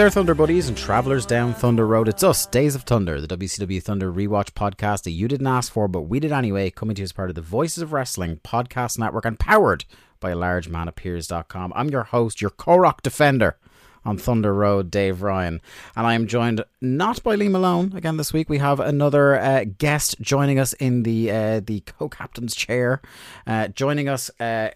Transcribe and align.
There, 0.00 0.08
Thunder 0.08 0.34
Buddies 0.34 0.66
and 0.66 0.78
travelers 0.78 1.26
down 1.26 1.52
Thunder 1.52 1.86
Road. 1.86 2.08
It's 2.08 2.24
us, 2.24 2.46
Days 2.46 2.74
of 2.74 2.84
Thunder, 2.84 3.20
the 3.20 3.36
WCW 3.36 3.82
Thunder 3.82 4.10
rewatch 4.10 4.52
podcast 4.52 5.02
that 5.02 5.10
you 5.10 5.28
didn't 5.28 5.46
ask 5.46 5.70
for, 5.70 5.88
but 5.88 6.02
we 6.02 6.18
did 6.18 6.32
anyway, 6.32 6.70
coming 6.70 6.94
to 6.94 7.00
you 7.00 7.04
as 7.04 7.12
part 7.12 7.28
of 7.28 7.34
the 7.34 7.42
Voices 7.42 7.82
of 7.82 7.92
Wrestling 7.92 8.40
podcast 8.42 8.98
network 8.98 9.26
and 9.26 9.38
powered 9.38 9.84
by 10.18 10.32
largemanappears.com. 10.32 11.74
I'm 11.76 11.90
your 11.90 12.04
host, 12.04 12.40
your 12.40 12.48
Korok 12.50 13.02
defender 13.02 13.58
on 14.02 14.16
Thunder 14.16 14.54
Road, 14.54 14.90
Dave 14.90 15.20
Ryan. 15.20 15.60
And 15.94 16.06
I 16.06 16.14
am 16.14 16.26
joined 16.26 16.64
not 16.80 17.22
by 17.22 17.34
Lee 17.34 17.50
Malone 17.50 17.94
again 17.94 18.16
this 18.16 18.32
week. 18.32 18.48
We 18.48 18.56
have 18.56 18.80
another 18.80 19.38
uh, 19.38 19.66
guest 19.76 20.18
joining 20.22 20.58
us 20.58 20.72
in 20.72 21.02
the 21.02 21.30
uh, 21.30 21.60
the 21.60 21.80
co-captain's 21.80 22.54
chair. 22.54 23.02
Uh, 23.46 23.68
joining 23.68 24.08
us 24.08 24.30
uh, 24.40 24.70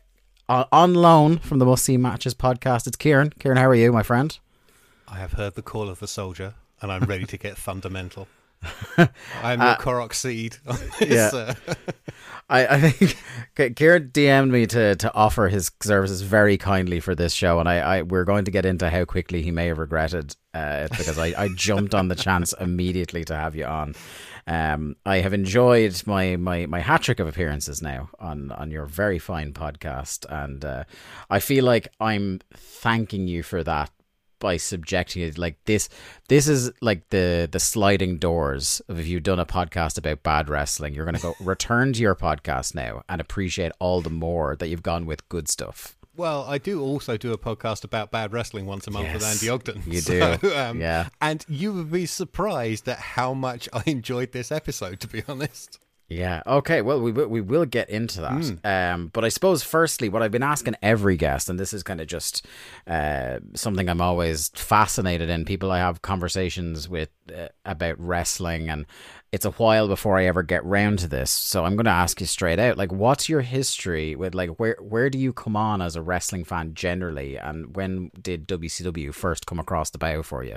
on 0.50 0.92
loan 0.92 1.38
from 1.38 1.60
the 1.60 1.64
Must 1.64 1.82
See 1.82 1.96
Matches 1.96 2.34
podcast. 2.34 2.86
It's 2.86 2.96
Kieran. 2.98 3.32
Kieran, 3.38 3.56
how 3.56 3.68
are 3.68 3.74
you, 3.74 3.90
my 3.90 4.02
friend? 4.02 4.38
I 5.08 5.16
have 5.16 5.32
heard 5.32 5.54
the 5.54 5.62
call 5.62 5.88
of 5.88 6.00
the 6.00 6.08
soldier, 6.08 6.54
and 6.80 6.90
I'm 6.90 7.04
ready 7.04 7.26
to 7.26 7.36
get 7.36 7.56
fundamental. 7.56 8.28
I'm 9.42 9.60
your 9.60 9.74
Korok 9.76 10.14
seed. 10.14 10.56
yeah. 11.00 11.30
uh, 11.32 11.54
I, 12.48 12.66
I 12.66 12.90
think 12.90 13.76
Kieran 13.76 14.10
DM'd 14.10 14.50
me 14.50 14.66
to, 14.66 14.96
to 14.96 15.14
offer 15.14 15.48
his 15.48 15.70
services 15.82 16.22
very 16.22 16.56
kindly 16.56 17.00
for 17.00 17.14
this 17.14 17.32
show, 17.32 17.60
and 17.60 17.68
I, 17.68 17.78
I 17.78 18.02
we're 18.02 18.24
going 18.24 18.44
to 18.46 18.50
get 18.50 18.66
into 18.66 18.90
how 18.90 19.04
quickly 19.04 19.42
he 19.42 19.50
may 19.50 19.66
have 19.66 19.78
regretted 19.78 20.36
uh, 20.54 20.86
it 20.86 20.90
because 20.90 21.18
I, 21.18 21.34
I 21.36 21.48
jumped 21.54 21.94
on 21.94 22.08
the 22.08 22.14
chance 22.14 22.52
immediately 22.60 23.24
to 23.24 23.36
have 23.36 23.54
you 23.54 23.64
on. 23.64 23.94
Um, 24.46 24.96
I 25.06 25.18
have 25.18 25.32
enjoyed 25.32 26.02
my, 26.06 26.36
my, 26.36 26.66
my 26.66 26.80
hat 26.80 27.02
trick 27.02 27.18
of 27.18 27.26
appearances 27.26 27.80
now 27.80 28.10
on, 28.20 28.52
on 28.52 28.70
your 28.70 28.84
very 28.84 29.18
fine 29.18 29.52
podcast, 29.54 30.26
and 30.28 30.64
uh, 30.64 30.84
I 31.30 31.40
feel 31.40 31.64
like 31.64 31.88
I'm 31.98 32.40
thanking 32.54 33.26
you 33.26 33.42
for 33.42 33.64
that 33.64 33.90
by 34.44 34.58
subjecting 34.58 35.22
it 35.22 35.38
like 35.38 35.56
this 35.64 35.88
this 36.28 36.46
is 36.46 36.70
like 36.82 37.08
the 37.08 37.48
the 37.50 37.58
sliding 37.58 38.18
doors 38.18 38.82
of 38.90 39.00
if 39.00 39.06
you've 39.06 39.22
done 39.22 39.40
a 39.40 39.46
podcast 39.46 39.96
about 39.96 40.22
bad 40.22 40.50
wrestling 40.50 40.92
you're 40.92 41.06
going 41.06 41.14
to 41.14 41.22
go 41.22 41.34
return 41.40 41.94
to 41.94 42.02
your 42.02 42.14
podcast 42.14 42.74
now 42.74 43.02
and 43.08 43.22
appreciate 43.22 43.72
all 43.78 44.02
the 44.02 44.10
more 44.10 44.54
that 44.54 44.68
you've 44.68 44.82
gone 44.82 45.06
with 45.06 45.26
good 45.30 45.48
stuff 45.48 45.96
well, 46.16 46.44
I 46.46 46.58
do 46.58 46.80
also 46.80 47.16
do 47.16 47.32
a 47.32 47.38
podcast 47.38 47.82
about 47.82 48.12
bad 48.12 48.32
wrestling 48.32 48.66
once 48.66 48.86
a 48.86 48.92
month 48.92 49.12
with 49.12 49.24
Andy 49.24 49.48
Ogden. 49.48 49.82
you 49.84 49.98
So, 50.00 50.36
do. 50.36 50.54
um, 50.54 50.80
Yeah. 50.80 51.08
And 51.20 51.44
you 51.48 51.72
would 51.72 51.90
be 51.90 52.06
surprised 52.06 52.88
at 52.88 53.00
how 53.00 53.34
much 53.34 53.68
I 53.72 53.82
enjoyed 53.86 54.30
this 54.30 54.52
episode, 54.52 55.00
to 55.00 55.08
be 55.08 55.24
honest. 55.26 55.80
Yeah. 56.08 56.42
Okay. 56.46 56.82
Well, 56.82 57.00
we 57.00 57.12
will, 57.12 57.28
we 57.28 57.40
will 57.40 57.64
get 57.64 57.88
into 57.88 58.20
that. 58.20 58.92
Um, 58.92 59.10
but 59.12 59.24
I 59.24 59.30
suppose 59.30 59.62
firstly, 59.62 60.08
what 60.08 60.22
I've 60.22 60.30
been 60.30 60.42
asking 60.42 60.76
every 60.82 61.16
guest, 61.16 61.48
and 61.48 61.58
this 61.58 61.72
is 61.72 61.82
kind 61.82 62.00
of 62.00 62.06
just 62.06 62.46
uh, 62.86 63.38
something 63.54 63.88
I'm 63.88 64.02
always 64.02 64.50
fascinated 64.50 65.30
in. 65.30 65.44
People 65.46 65.72
I 65.72 65.78
have 65.78 66.02
conversations 66.02 66.88
with 66.88 67.08
uh, 67.34 67.48
about 67.64 67.98
wrestling, 67.98 68.68
and 68.68 68.84
it's 69.32 69.46
a 69.46 69.52
while 69.52 69.88
before 69.88 70.18
I 70.18 70.26
ever 70.26 70.42
get 70.42 70.64
round 70.64 70.98
to 71.00 71.08
this. 71.08 71.30
So 71.30 71.64
I'm 71.64 71.74
going 71.74 71.86
to 71.86 71.90
ask 71.90 72.20
you 72.20 72.26
straight 72.26 72.58
out, 72.58 72.76
like, 72.76 72.92
what's 72.92 73.28
your 73.28 73.40
history 73.40 74.14
with, 74.14 74.34
like, 74.34 74.50
where 74.60 74.76
where 74.80 75.08
do 75.08 75.18
you 75.18 75.32
come 75.32 75.56
on 75.56 75.80
as 75.80 75.96
a 75.96 76.02
wrestling 76.02 76.44
fan 76.44 76.74
generally, 76.74 77.38
and 77.38 77.74
when 77.74 78.10
did 78.20 78.46
WCW 78.46 79.14
first 79.14 79.46
come 79.46 79.58
across 79.58 79.88
the 79.88 79.98
bow 79.98 80.22
for 80.22 80.44
you? 80.44 80.56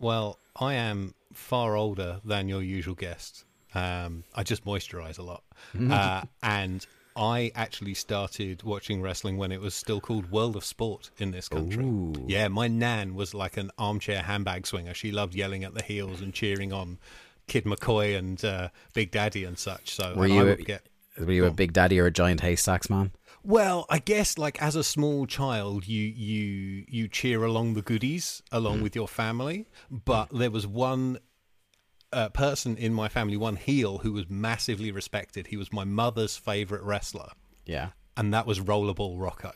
Well, 0.00 0.38
I 0.56 0.74
am 0.74 1.14
far 1.32 1.76
older 1.76 2.20
than 2.24 2.48
your 2.48 2.62
usual 2.62 2.96
guest. 2.96 3.44
Um, 3.74 4.24
I 4.34 4.42
just 4.42 4.64
moisturize 4.64 5.18
a 5.18 5.22
lot. 5.22 5.42
Uh, 5.90 6.22
and 6.42 6.86
I 7.16 7.50
actually 7.54 7.94
started 7.94 8.62
watching 8.62 9.02
wrestling 9.02 9.36
when 9.38 9.50
it 9.52 9.60
was 9.60 9.74
still 9.74 10.00
called 10.00 10.30
World 10.30 10.56
of 10.56 10.64
Sport 10.64 11.10
in 11.18 11.32
this 11.32 11.48
country. 11.48 11.84
Yeah, 12.26 12.48
my 12.48 12.68
nan 12.68 13.14
was 13.14 13.34
like 13.34 13.56
an 13.56 13.70
armchair 13.78 14.22
handbag 14.22 14.66
swinger. 14.66 14.94
She 14.94 15.10
loved 15.12 15.34
yelling 15.34 15.64
at 15.64 15.74
the 15.74 15.82
heels 15.82 16.20
and 16.20 16.32
cheering 16.32 16.72
on 16.72 16.98
Kid 17.48 17.64
McCoy 17.64 18.16
and 18.16 18.44
uh, 18.44 18.68
Big 18.94 19.10
Daddy 19.10 19.44
and 19.44 19.58
such. 19.58 19.94
So 19.94 20.14
Were 20.14 20.26
you 20.26 20.48
I 20.48 20.52
a- 20.52 20.56
get 20.56 20.88
Were 21.18 21.32
you 21.32 21.44
a 21.46 21.50
big 21.50 21.72
daddy 21.72 21.98
or 21.98 22.06
a 22.06 22.10
giant 22.12 22.40
haystacks 22.40 22.88
man? 22.88 23.10
well, 23.44 23.86
I 23.88 23.98
guess 24.00 24.36
like 24.36 24.60
as 24.62 24.76
a 24.76 24.84
small 24.84 25.26
child, 25.26 25.86
you 25.88 26.02
you 26.04 26.84
you 26.88 27.08
cheer 27.08 27.42
along 27.44 27.74
the 27.74 27.82
goodies 27.82 28.42
along 28.52 28.82
with 28.82 28.94
your 28.94 29.08
family. 29.08 29.66
But 29.90 30.28
there 30.30 30.50
was 30.50 30.66
one 30.66 31.18
uh, 32.12 32.28
person 32.30 32.76
in 32.76 32.92
my 32.92 33.08
family, 33.08 33.36
one 33.36 33.56
heel, 33.56 33.98
who 33.98 34.12
was 34.12 34.28
massively 34.28 34.90
respected. 34.90 35.48
He 35.48 35.56
was 35.56 35.72
my 35.72 35.84
mother's 35.84 36.36
favorite 36.36 36.82
wrestler, 36.82 37.30
Yeah. 37.66 37.90
and 38.16 38.32
that 38.34 38.46
was 38.46 38.60
Rollerball 38.60 39.20
Rocco. 39.20 39.52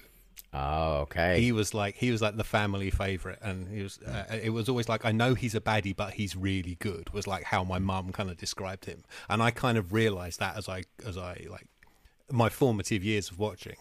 Oh, 0.54 0.96
okay. 1.04 1.40
He 1.40 1.50
was 1.50 1.72
like 1.72 1.94
he 1.96 2.10
was 2.10 2.20
like 2.20 2.36
the 2.36 2.44
family 2.44 2.90
favorite, 2.90 3.38
and 3.40 3.68
he 3.74 3.82
was. 3.82 3.98
Uh, 4.02 4.24
it 4.42 4.50
was 4.50 4.68
always 4.68 4.86
like 4.86 5.06
I 5.06 5.10
know 5.12 5.32
he's 5.32 5.54
a 5.54 5.62
baddie, 5.62 5.96
but 5.96 6.12
he's 6.12 6.36
really 6.36 6.74
good. 6.78 7.10
Was 7.14 7.26
like 7.26 7.44
how 7.44 7.64
my 7.64 7.78
mum 7.78 8.12
kind 8.12 8.28
of 8.28 8.36
described 8.36 8.84
him, 8.84 9.02
and 9.30 9.42
I 9.42 9.50
kind 9.50 9.78
of 9.78 9.94
realized 9.94 10.40
that 10.40 10.58
as 10.58 10.68
I 10.68 10.84
as 11.06 11.16
I 11.16 11.46
like 11.48 11.68
my 12.30 12.50
formative 12.50 13.02
years 13.02 13.30
of 13.30 13.38
watching, 13.38 13.76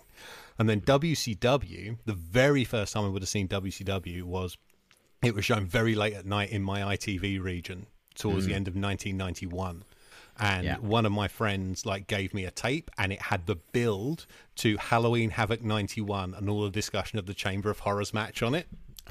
and 0.57 0.69
then 0.69 0.79
WCW. 0.79 1.97
The 2.05 2.13
very 2.13 2.63
first 2.63 2.93
time 2.93 3.03
I 3.03 3.09
would 3.09 3.21
have 3.21 3.27
seen 3.29 3.49
WCW 3.49 4.23
was 4.23 4.57
it 5.21 5.35
was 5.35 5.43
shown 5.43 5.65
very 5.65 5.93
late 5.93 6.13
at 6.13 6.25
night 6.25 6.51
in 6.51 6.63
my 6.63 6.95
ITV 6.95 7.41
region 7.41 7.87
towards 8.15 8.45
the 8.45 8.51
mm. 8.53 8.55
end 8.55 8.67
of 8.67 8.75
1991 8.75 9.83
and 10.39 10.65
Yeah. 10.65 10.77
one 10.77 11.05
of 11.05 11.11
my 11.11 11.27
friends 11.27 11.85
like 11.85 12.07
gave 12.07 12.33
me 12.33 12.45
a 12.45 12.51
tape 12.51 12.89
and 12.97 13.11
it 13.11 13.21
had 13.21 13.45
the 13.45 13.55
build 13.55 14.25
to 14.55 14.77
Halloween 14.77 15.31
Havoc 15.31 15.63
91 15.63 16.33
and 16.33 16.49
all 16.49 16.63
the 16.63 16.69
discussion 16.69 17.19
of 17.19 17.25
the 17.25 17.33
Chamber 17.33 17.69
of 17.69 17.79
Horrors 17.79 18.13
match 18.13 18.41
on 18.41 18.55
it. 18.55 18.67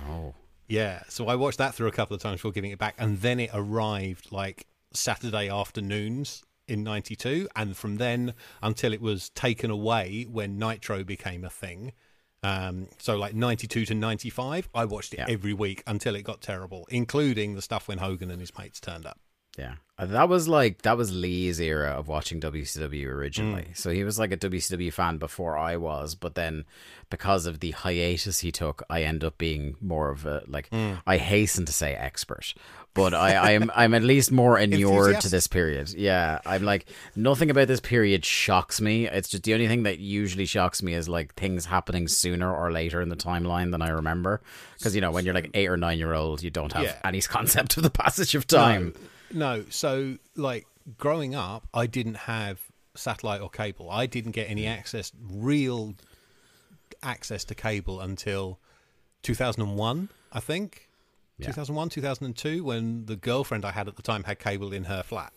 oh. 0.08 0.34
Yeah, 0.68 1.02
so 1.08 1.26
I 1.26 1.34
watched 1.34 1.58
that 1.58 1.74
through 1.74 1.88
a 1.88 1.92
couple 1.92 2.14
of 2.14 2.22
times 2.22 2.36
before 2.36 2.52
giving 2.52 2.70
it 2.70 2.78
back 2.78 2.94
and 2.96 3.20
then 3.20 3.40
it 3.40 3.50
arrived 3.52 4.30
like 4.30 4.68
Saturday 4.92 5.48
afternoons 5.48 6.44
in 6.68 6.84
92 6.84 7.48
and 7.56 7.76
from 7.76 7.96
then 7.96 8.34
until 8.62 8.92
it 8.92 9.00
was 9.00 9.30
taken 9.30 9.70
away 9.70 10.26
when 10.30 10.58
Nitro 10.60 11.02
became 11.02 11.44
a 11.44 11.50
thing. 11.50 11.92
Um, 12.42 12.88
so 12.98 13.16
like 13.16 13.34
92 13.34 13.84
to 13.86 13.94
95, 13.94 14.68
I 14.74 14.84
watched 14.86 15.12
it 15.14 15.18
Yeah. 15.18 15.26
every 15.28 15.52
week 15.52 15.82
until 15.86 16.14
it 16.14 16.22
got 16.22 16.40
terrible, 16.40 16.86
including 16.90 17.54
the 17.54 17.62
stuff 17.62 17.86
when 17.88 17.98
Hogan 17.98 18.30
and 18.30 18.40
his 18.40 18.56
mates 18.58 18.80
turned 18.80 19.04
up. 19.06 19.18
Yeah. 19.58 19.74
Uh, 19.98 20.06
That 20.06 20.28
was 20.28 20.48
like 20.48 20.82
that 20.82 20.96
was 20.96 21.12
Lee's 21.12 21.60
era 21.60 21.90
of 21.90 22.06
watching 22.08 22.40
WCW 22.40 23.06
originally. 23.08 23.64
Mm. 23.72 23.76
So 23.76 23.90
he 23.90 24.04
was 24.04 24.18
like 24.18 24.32
a 24.32 24.36
WCW 24.36 24.90
fan 24.92 25.18
before 25.18 25.58
I 25.58 25.76
was, 25.76 26.14
but 26.14 26.34
then 26.34 26.64
because 27.10 27.44
of 27.46 27.58
the 27.60 27.72
hiatus 27.72 28.38
he 28.40 28.52
took, 28.52 28.82
I 28.88 29.02
end 29.02 29.24
up 29.24 29.36
being 29.36 29.76
more 29.80 30.08
of 30.10 30.24
a 30.24 30.44
like 30.46 30.70
Mm. 30.70 31.02
I 31.06 31.16
hasten 31.18 31.66
to 31.66 31.72
say 31.72 31.94
expert. 31.94 32.54
But 32.92 33.14
I, 33.14 33.54
I'm 33.54 33.70
I'm 33.74 33.94
at 33.94 34.02
least 34.02 34.32
more 34.32 34.58
inured 34.64 35.20
to 35.20 35.28
this 35.28 35.46
period. 35.46 35.90
Yeah. 35.90 36.40
I'm 36.44 36.64
like 36.64 36.86
nothing 37.14 37.48
about 37.48 37.68
this 37.68 37.78
period 37.80 38.24
shocks 38.24 38.80
me. 38.80 39.06
It's 39.06 39.28
just 39.28 39.44
the 39.44 39.54
only 39.54 39.68
thing 39.68 39.84
that 39.84 40.00
usually 40.00 40.44
shocks 40.44 40.82
me 40.82 40.94
is 40.94 41.08
like 41.08 41.34
things 41.34 41.66
happening 41.66 42.08
sooner 42.08 42.52
or 42.52 42.72
later 42.72 43.00
in 43.00 43.08
the 43.08 43.16
timeline 43.16 43.70
than 43.70 43.80
I 43.80 43.90
remember. 43.90 44.40
Because 44.76 44.94
you 44.94 45.00
know, 45.00 45.12
when 45.12 45.24
you're 45.24 45.34
like 45.34 45.50
eight 45.54 45.68
or 45.68 45.76
nine 45.76 45.98
year 45.98 46.14
old, 46.14 46.42
you 46.42 46.50
don't 46.50 46.72
have 46.72 46.82
Yeah. 46.82 46.96
any 47.04 47.20
concept 47.36 47.76
of 47.76 47.84
the 47.84 47.90
passage 47.90 48.34
of 48.34 48.46
time. 48.46 48.94
No, 49.32 49.58
no. 49.58 49.64
So, 49.70 50.18
like 50.34 50.66
growing 50.98 51.36
up, 51.36 51.68
I 51.72 51.86
didn't 51.86 52.16
have 52.16 52.58
satellite 52.96 53.40
or 53.40 53.48
cable. 53.50 53.88
I 53.88 54.06
didn't 54.06 54.32
get 54.32 54.50
any 54.50 54.66
access, 54.66 55.12
real 55.30 55.94
access 57.04 57.44
to 57.44 57.54
cable 57.54 58.00
until 58.00 58.58
2001, 59.22 60.08
I 60.32 60.40
think. 60.40 60.88
2001, 61.40 61.88
2002, 61.90 62.64
when 62.64 63.06
the 63.06 63.16
girlfriend 63.16 63.64
I 63.64 63.70
had 63.72 63.88
at 63.88 63.96
the 63.96 64.02
time 64.02 64.24
had 64.24 64.38
cable 64.38 64.72
in 64.72 64.84
her 64.84 65.02
flat. 65.02 65.32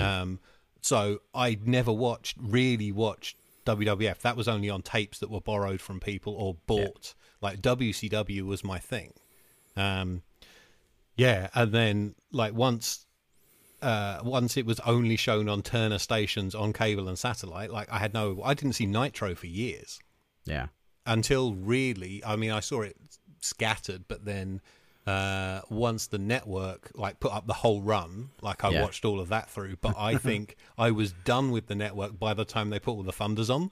Um, 0.00 0.40
so 0.80 1.20
I 1.34 1.58
never 1.64 1.92
watched, 1.92 2.36
really 2.40 2.90
watched 2.92 3.36
WWF. 3.64 4.18
That 4.20 4.36
was 4.36 4.48
only 4.48 4.68
on 4.68 4.82
tapes 4.82 5.18
that 5.20 5.30
were 5.30 5.40
borrowed 5.40 5.80
from 5.80 6.00
people 6.00 6.34
or 6.34 6.56
bought. 6.66 7.14
Like 7.40 7.60
WCW 7.62 8.42
was 8.42 8.64
my 8.64 8.78
thing. 8.78 9.12
Um, 9.76 10.22
yeah, 11.16 11.48
and 11.54 11.72
then 11.72 12.14
like 12.32 12.54
once 12.54 13.06
uh, 13.82 14.20
once 14.24 14.56
it 14.56 14.66
was 14.66 14.80
only 14.80 15.16
shown 15.16 15.48
on 15.48 15.62
Turner 15.62 15.98
stations 15.98 16.54
on 16.54 16.72
cable 16.72 17.06
and 17.08 17.18
satellite, 17.18 17.70
like 17.70 17.90
I 17.92 17.98
had 17.98 18.14
no, 18.14 18.40
I 18.42 18.54
didn't 18.54 18.72
see 18.74 18.86
Nitro 18.86 19.34
for 19.34 19.46
years 19.46 20.00
Yeah. 20.46 20.68
until 21.06 21.54
really, 21.54 22.22
I 22.24 22.36
mean, 22.36 22.50
I 22.50 22.60
saw 22.60 22.80
it 22.80 22.96
scattered, 23.40 24.04
but 24.08 24.24
then 24.24 24.60
uh, 25.06 25.60
once 25.68 26.06
the 26.06 26.18
network 26.18 26.90
like 26.94 27.20
put 27.20 27.32
up 27.32 27.46
the 27.46 27.52
whole 27.54 27.82
run, 27.82 28.30
like 28.40 28.64
I 28.64 28.70
Yeah. 28.70 28.82
watched 28.82 29.04
all 29.04 29.20
of 29.20 29.28
that 29.28 29.50
through. 29.50 29.76
But 29.76 29.94
I 29.98 30.16
think 30.16 30.56
I 30.78 30.90
was 30.90 31.12
done 31.12 31.50
with 31.50 31.66
the 31.66 31.74
network 31.74 32.18
by 32.18 32.32
the 32.34 32.44
time 32.44 32.70
they 32.70 32.78
put 32.78 32.92
all 32.92 33.02
the 33.02 33.12
thunders 33.12 33.50
on. 33.50 33.70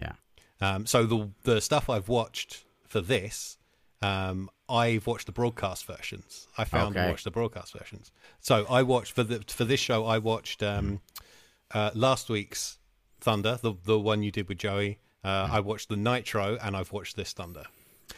Yeah. 0.00 0.12
Um, 0.60 0.86
so 0.86 1.04
the 1.06 1.30
the 1.42 1.60
stuff 1.60 1.88
I've 1.90 2.08
watched 2.08 2.64
for 2.86 3.00
this, 3.00 3.58
um, 4.02 4.48
I've 4.68 5.06
watched 5.06 5.26
the 5.26 5.32
broadcast 5.32 5.84
versions. 5.86 6.46
I 6.56 6.64
found 6.64 6.96
and 6.96 7.10
watched 7.10 7.24
the 7.24 7.30
broadcast 7.30 7.76
versions. 7.76 8.12
So 8.40 8.66
I 8.70 8.82
watched 8.82 9.12
for 9.12 9.24
the 9.24 9.42
for 9.48 9.64
this 9.64 9.80
show. 9.80 10.04
I 10.06 10.18
watched 10.18 10.62
um, 10.62 11.00
uh, 11.72 11.90
last 11.94 12.28
week's 12.28 12.78
Thunder, 13.20 13.58
the 13.60 13.74
the 13.84 13.98
one 13.98 14.22
you 14.22 14.30
did 14.30 14.48
with 14.48 14.58
Joey. 14.58 15.00
Uh, 15.24 15.48
I 15.50 15.58
watched 15.60 15.88
the 15.88 15.96
Nitro, 15.96 16.56
and 16.62 16.76
I've 16.76 16.92
watched 16.92 17.16
this 17.16 17.32
Thunder. 17.32 17.64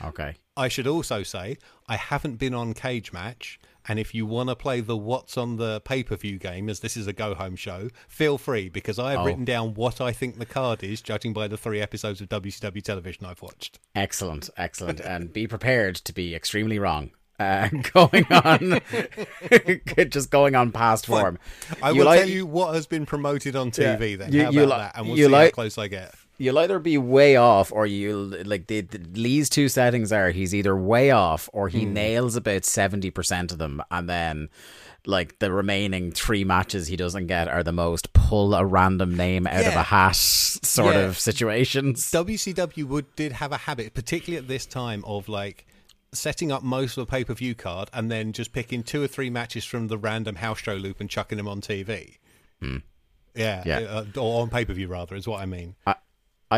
Okay. 0.05 0.37
I 0.57 0.69
should 0.69 0.87
also 0.87 1.23
say 1.23 1.57
I 1.89 1.97
haven't 1.97 2.37
been 2.37 2.55
on 2.55 2.75
Cage 2.75 3.13
Match, 3.13 3.59
and 3.89 3.99
if 3.99 4.15
you 4.15 4.27
want 4.27 4.49
to 4.51 4.57
play 4.57 4.81
the 4.81 4.97
What's 4.97 5.39
on 5.39 5.57
the 5.57 5.81
pay 5.81 6.03
per 6.03 6.17
view 6.17 6.39
game, 6.39 6.69
as 6.69 6.81
this 6.81 6.97
is 6.97 7.07
a 7.07 7.13
go 7.13 7.35
home 7.35 7.57
show, 7.57 7.89
feel 8.09 8.37
free 8.39 8.69
because 8.69 8.99
I 8.99 9.13
have 9.13 9.21
Oh. 9.21 9.25
written 9.25 9.45
down 9.45 9.75
what 9.75 10.01
I 10.01 10.13
think 10.13 10.39
the 10.39 10.47
card 10.47 10.83
is, 10.85 11.01
judging 11.01 11.33
by 11.33 11.49
the 11.49 11.57
three 11.57 11.81
episodes 11.81 12.21
of 12.21 12.29
WCW 12.29 12.83
television 12.83 13.25
I've 13.27 13.41
watched. 13.43 13.79
Excellent. 13.95 14.51
Excellent. 14.57 15.01
and 15.01 15.33
be 15.33 15.47
prepared 15.47 15.97
to 15.97 16.13
be 16.13 16.35
extremely 16.35 16.79
wrong. 16.79 17.11
Uh, 17.39 17.69
going 17.95 18.27
on, 18.31 18.81
just 20.11 20.31
going 20.31 20.55
on 20.55 20.71
past 20.73 21.07
form. 21.07 21.39
I 21.83 21.91
You'll 21.91 22.05
will 22.05 22.13
ei- 22.13 22.19
tell 22.19 22.29
you 22.29 22.45
what 22.47 22.75
has 22.75 22.87
been 22.87 23.07
promoted 23.07 23.57
on 23.57 23.71
TV. 23.71 24.19
Then 24.19 24.31
You- 24.33 24.41
you 24.43 24.47
about 24.49 24.53
li- 24.63 24.69
that, 24.69 24.93
and 24.97 25.07
we'll 25.09 25.17
you 25.19 25.25
see 25.25 25.31
like- 25.31 25.53
how 25.53 25.55
close 25.55 25.79
I 25.79 25.89
get. 25.89 26.15
You'll 26.41 26.59
either 26.59 26.79
be 26.79 26.97
way 26.97 27.37
off, 27.37 27.71
or 27.71 27.87
you'll 27.87 28.33
like 28.47 28.67
the, 28.67 28.81
the 28.81 28.99
Lee's 29.21 29.51
two 29.51 29.69
settings 29.69 30.11
are 30.11 30.31
he's 30.31 30.55
either 30.55 30.75
way 30.77 31.11
off 31.11 31.51
or 31.53 31.69
he 31.69 31.85
nails 31.85 32.35
about 32.35 32.65
seventy 32.65 33.11
percent 33.11 33.53
of 33.53 33.59
them, 33.59 33.83
and 33.91 34.09
then 34.09 34.49
like 35.07 35.39
the 35.39 35.53
remaining 35.53 36.13
three 36.13 36.45
matches 36.45 36.87
he 36.87 36.97
doesn't 36.97 37.27
get 37.27 37.47
are 37.49 37.63
the 37.63 37.73
most 37.73 38.13
pull 38.15 38.55
a 38.55 38.65
random 38.65 39.17
name 39.17 39.47
out 39.47 39.67
of 39.67 39.75
a 39.75 39.83
hat 39.83 40.17
sort 40.17 40.95
Yeah. 40.95 41.03
of 41.03 41.19
situations. 41.19 42.11
WCW 42.11 42.85
would 42.85 43.15
did 43.17 43.33
have 43.33 43.53
a 43.53 43.57
habit, 43.59 43.93
particularly 43.95 44.39
at 44.43 44.49
this 44.49 44.65
time, 44.67 45.05
of 45.07 45.29
like 45.29 45.67
setting 46.13 46.51
up 46.51 46.63
most 46.63 46.97
of 46.97 47.03
a 47.03 47.07
pay 47.07 47.23
per 47.25 47.35
view 47.35 47.55
card 47.55 47.89
and 47.93 48.11
then 48.11 48.33
just 48.33 48.53
picking 48.53 48.83
two 48.83 49.03
or 49.03 49.07
three 49.07 49.31
matches 49.31 49.65
from 49.65 49.89
the 49.89 49.97
random 49.99 50.37
house 50.37 50.59
show 50.61 50.75
loop 50.75 51.01
and 51.01 51.09
chucking 51.11 51.37
them 51.39 51.47
on 51.49 51.61
TV. 51.61 52.17
Yeah, 53.35 53.63
Yeah. 53.65 53.79
uh, 53.81 54.05
or 54.19 54.43
on 54.43 54.51
pay 54.51 54.65
per 54.65 54.73
view 54.73 54.89
rather 54.89 55.15
is 55.15 55.27
what 55.27 55.41
I 55.41 55.47
mean. 55.47 55.77
I 55.87 55.95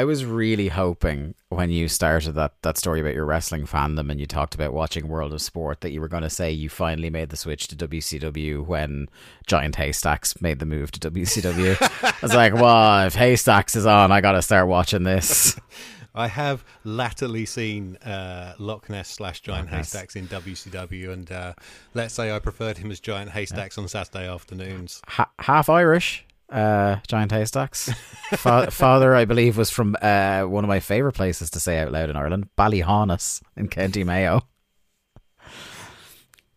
was 0.04 0.24
really 0.24 0.68
hoping 0.68 1.34
when 1.50 1.68
you 1.68 1.86
started 1.86 2.32
that, 2.32 2.54
that 2.62 2.78
story 2.78 3.00
about 3.00 3.12
your 3.14 3.26
wrestling 3.26 3.66
fandom 3.66 4.10
and 4.10 4.18
you 4.18 4.24
talked 4.24 4.54
about 4.54 4.72
watching 4.72 5.06
World 5.06 5.34
of 5.34 5.42
Sport 5.42 5.82
that 5.82 5.90
you 5.92 6.00
were 6.00 6.08
going 6.08 6.22
to 6.22 6.30
say 6.30 6.50
you 6.50 6.70
finally 6.70 7.10
made 7.10 7.28
the 7.28 7.36
switch 7.36 7.68
to 7.68 7.76
WCW 7.76 8.64
when 8.64 9.08
Giant 9.46 9.76
Haystacks 9.76 10.40
made 10.40 10.60
the 10.60 10.66
move 10.66 10.90
to 10.92 11.10
WCW. 11.10 11.76
I 12.02 12.14
was 12.22 12.34
like, 12.34 12.54
well, 12.54 13.06
if 13.06 13.14
Haystacks 13.14 13.76
is 13.76 13.84
on, 13.84 14.10
I 14.12 14.22
got 14.22 14.32
to 14.32 14.40
start 14.42 14.66
watching 14.66 15.02
this. 15.02 15.60
I 16.14 16.28
have 16.28 16.64
latterly 16.84 17.46
seen 17.46 17.96
uh, 17.96 18.54
Loch 18.58 18.88
Ness 18.90 19.08
slash 19.08 19.40
Giant 19.40 19.66
Loch 19.66 19.72
Ness. 19.78 19.92
Haystacks 19.92 20.16
in 20.16 20.26
WCW, 20.28 21.10
and 21.10 21.30
uh, 21.32 21.52
let's 21.94 22.14
say 22.14 22.30
I 22.30 22.38
preferred 22.38 22.78
him 22.78 22.90
as 22.90 23.00
Giant 23.00 23.30
Haystacks 23.30 23.78
on 23.78 23.88
Saturday 23.88 24.26
afternoons. 24.26 25.00
ha- 25.06 25.30
half 25.38 25.70
Irish, 25.70 26.26
uh, 26.52 27.00
Giant 27.08 27.32
Haystacks. 27.32 27.90
Fa- 28.30 28.70
father, 28.70 29.14
I 29.14 29.24
believe, 29.24 29.56
was 29.56 29.70
from 29.70 29.96
uh, 30.02 30.42
one 30.42 30.64
of 30.64 30.68
my 30.68 30.80
favourite 30.80 31.14
places 31.14 31.50
to 31.50 31.60
say 31.60 31.78
out 31.78 31.92
loud 31.92 32.10
in 32.10 32.16
Ireland, 32.16 32.48
Ballyhaunis 32.56 33.42
in 33.56 33.68
County 33.68 34.04
Mayo. 34.04 34.42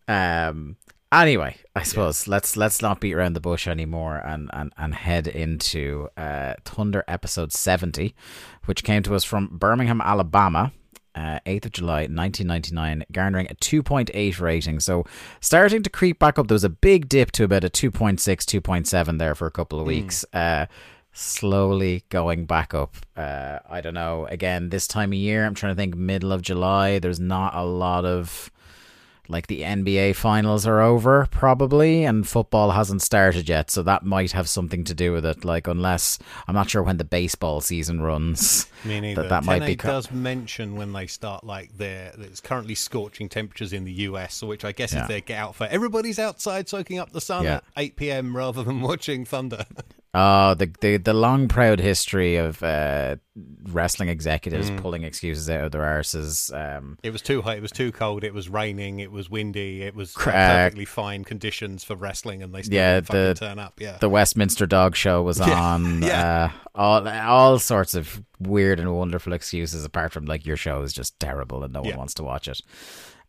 Um. 0.08 0.76
Anyway, 1.12 1.56
I 1.74 1.82
suppose 1.84 2.26
let's 2.26 2.56
let's 2.56 2.82
not 2.82 3.00
beat 3.00 3.14
around 3.14 3.34
the 3.34 3.40
bush 3.40 3.68
anymore 3.68 4.16
and 4.16 4.50
and, 4.52 4.72
and 4.76 4.94
head 4.94 5.28
into 5.28 6.08
uh, 6.16 6.54
Thunder 6.64 7.04
episode 7.08 7.52
seventy, 7.52 8.14
which 8.64 8.84
came 8.84 9.02
to 9.04 9.14
us 9.14 9.24
from 9.24 9.48
Birmingham, 9.52 10.00
Alabama. 10.00 10.72
Uh, 11.16 11.40
8th 11.46 11.64
of 11.64 11.72
July 11.72 12.00
1999 12.02 13.04
garnering 13.10 13.46
a 13.50 13.54
2.8 13.54 14.38
rating. 14.40 14.80
So 14.80 15.06
starting 15.40 15.82
to 15.82 15.88
creep 15.88 16.18
back 16.18 16.38
up. 16.38 16.46
There 16.48 16.54
was 16.54 16.62
a 16.62 16.68
big 16.68 17.08
dip 17.08 17.32
to 17.32 17.44
about 17.44 17.64
a 17.64 17.70
2.6 17.70 18.20
2.7 18.20 19.18
there 19.18 19.34
for 19.34 19.46
a 19.46 19.50
couple 19.50 19.80
of 19.80 19.86
weeks 19.86 20.26
uh, 20.34 20.66
slowly 21.12 22.04
going 22.10 22.44
back 22.44 22.74
up. 22.74 22.96
Uh, 23.16 23.60
I 23.68 23.80
don't 23.80 23.94
know. 23.94 24.26
Again 24.26 24.68
this 24.68 24.86
time 24.86 25.12
of 25.12 25.18
year 25.18 25.46
I'm 25.46 25.54
trying 25.54 25.72
to 25.72 25.76
think 25.76 25.96
middle 25.96 26.32
of 26.32 26.42
July 26.42 26.98
there's 26.98 27.18
not 27.18 27.54
a 27.54 27.64
lot 27.64 28.04
of 28.04 28.50
like 29.28 29.46
the 29.48 29.62
NBA 29.62 30.14
finals 30.16 30.66
are 30.66 30.80
over 30.80 31.26
probably 31.30 32.04
and 32.04 32.26
football 32.26 32.70
hasn't 32.72 33.02
started 33.02 33.48
yet 33.48 33.70
so 33.70 33.82
that 33.82 34.04
might 34.04 34.32
have 34.32 34.48
something 34.48 34.84
to 34.84 34.94
do 34.94 35.12
with 35.12 35.24
it 35.24 35.44
like 35.44 35.66
unless 35.66 36.18
I'm 36.46 36.54
not 36.54 36.70
sure 36.70 36.82
when 36.82 36.96
the 36.96 37.04
baseball 37.04 37.60
season 37.60 38.00
runs 38.00 38.66
Me 38.84 39.00
neither. 39.00 39.22
that 39.22 39.28
that 39.30 39.44
might 39.44 39.66
be 39.66 39.74
Tenay 39.76 39.78
co- 39.78 39.88
does 39.88 40.10
mention 40.10 40.76
when 40.76 40.92
they 40.92 41.06
start 41.06 41.44
like 41.44 41.76
there. 41.76 42.12
It's 42.18 42.40
currently 42.40 42.74
scorching 42.74 43.28
temperatures 43.28 43.72
in 43.72 43.84
the 43.84 43.92
US, 43.92 44.42
which 44.42 44.64
I 44.64 44.72
guess 44.72 44.92
Yeah. 44.92 45.02
is 45.02 45.08
their 45.08 45.20
get 45.20 45.38
out 45.38 45.54
for 45.54 45.64
everybody's 45.66 46.18
outside 46.18 46.68
soaking 46.68 46.98
up 46.98 47.12
the 47.12 47.20
sun 47.20 47.44
Yeah. 47.44 47.54
at 47.56 47.64
8 47.76 47.96
p.m. 47.96 48.36
rather 48.36 48.62
than 48.62 48.80
watching 48.82 49.24
thunder. 49.24 49.64
Oh, 50.18 50.54
the 50.54 50.72
the 50.80 50.96
the 50.96 51.12
long 51.12 51.46
proud 51.46 51.78
history 51.78 52.36
of 52.36 52.62
uh, 52.62 53.16
wrestling 53.64 54.08
executives 54.08 54.70
pulling 54.78 55.02
excuses 55.02 55.50
out 55.50 55.64
of 55.66 55.72
their 55.72 55.82
arses. 55.82 56.50
Um, 56.54 56.98
it 57.02 57.10
was 57.10 57.20
too 57.20 57.42
hot. 57.42 57.58
It 57.58 57.60
was 57.60 57.70
too 57.70 57.92
cold. 57.92 58.24
It 58.24 58.32
was 58.32 58.48
raining. 58.48 59.00
It 59.00 59.12
was 59.12 59.28
windy. 59.28 59.82
It 59.82 59.94
was 59.94 60.14
Cra- 60.14 60.32
perfectly 60.32 60.86
fine 60.86 61.22
conditions 61.24 61.84
for 61.84 61.96
wrestling, 61.96 62.42
and 62.42 62.54
they 62.54 62.62
still 62.62 62.74
Yeah, 62.74 63.00
didn't 63.00 63.10
the- 63.10 63.34
turn 63.34 63.58
up. 63.58 63.78
Yeah, 63.78 63.98
the 64.00 64.08
Westminster 64.08 64.64
Dog 64.64 64.96
Show 64.96 65.22
was 65.22 65.38
on. 65.42 66.00
yeah. 66.02 66.44
Uh, 66.44 66.50
all 66.74 67.06
all 67.06 67.58
sorts 67.58 67.94
of 67.94 68.22
weird 68.40 68.80
and 68.80 68.94
wonderful 68.96 69.34
excuses. 69.34 69.84
Apart 69.84 70.12
from 70.12 70.24
like 70.24 70.46
your 70.46 70.56
show 70.56 70.80
is 70.80 70.94
just 70.94 71.20
terrible 71.20 71.62
and 71.62 71.74
no 71.74 71.82
one 71.82 71.96
wants 71.96 72.14
to 72.14 72.22
watch 72.22 72.48
it. 72.48 72.62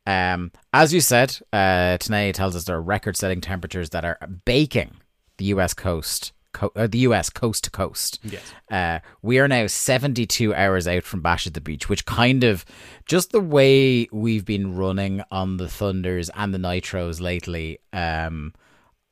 Um, 0.05 0.53
as 0.71 0.93
you 0.93 1.01
said, 1.01 1.37
uh, 1.51 1.97
tells 1.97 2.55
us 2.55 2.63
there 2.63 2.77
are 2.77 2.81
record-setting 2.81 3.41
temperatures 3.41 3.89
that 3.89 4.05
are 4.05 4.17
baking 4.45 4.95
the 5.37 5.45
U.S. 5.45 5.73
coast. 5.73 6.31
Co- 6.53 6.71
uh, 6.75 6.87
the 6.87 6.99
U.S. 6.99 7.29
coast 7.29 7.63
to 7.65 7.69
coast. 7.69 8.19
Yes. 8.23 8.51
Uh, 8.71 8.99
we 9.21 9.37
are 9.39 9.47
now 9.47 9.67
72 9.67 10.53
hours 10.55 10.87
out 10.87 11.03
from 11.03 11.21
Bash 11.21 11.45
at 11.45 11.53
the 11.53 11.61
Beach, 11.61 11.87
which 11.89 12.05
kind 12.05 12.43
of 12.43 12.65
just 13.05 13.31
the 13.31 13.39
way 13.41 14.07
we've 14.11 14.45
been 14.45 14.75
running 14.75 15.21
on 15.31 15.57
the 15.57 15.67
Thunders 15.69 16.29
and 16.35 16.53
the 16.53 16.57
Nitros 16.57 17.21
lately. 17.21 17.79
Um, 17.93 18.53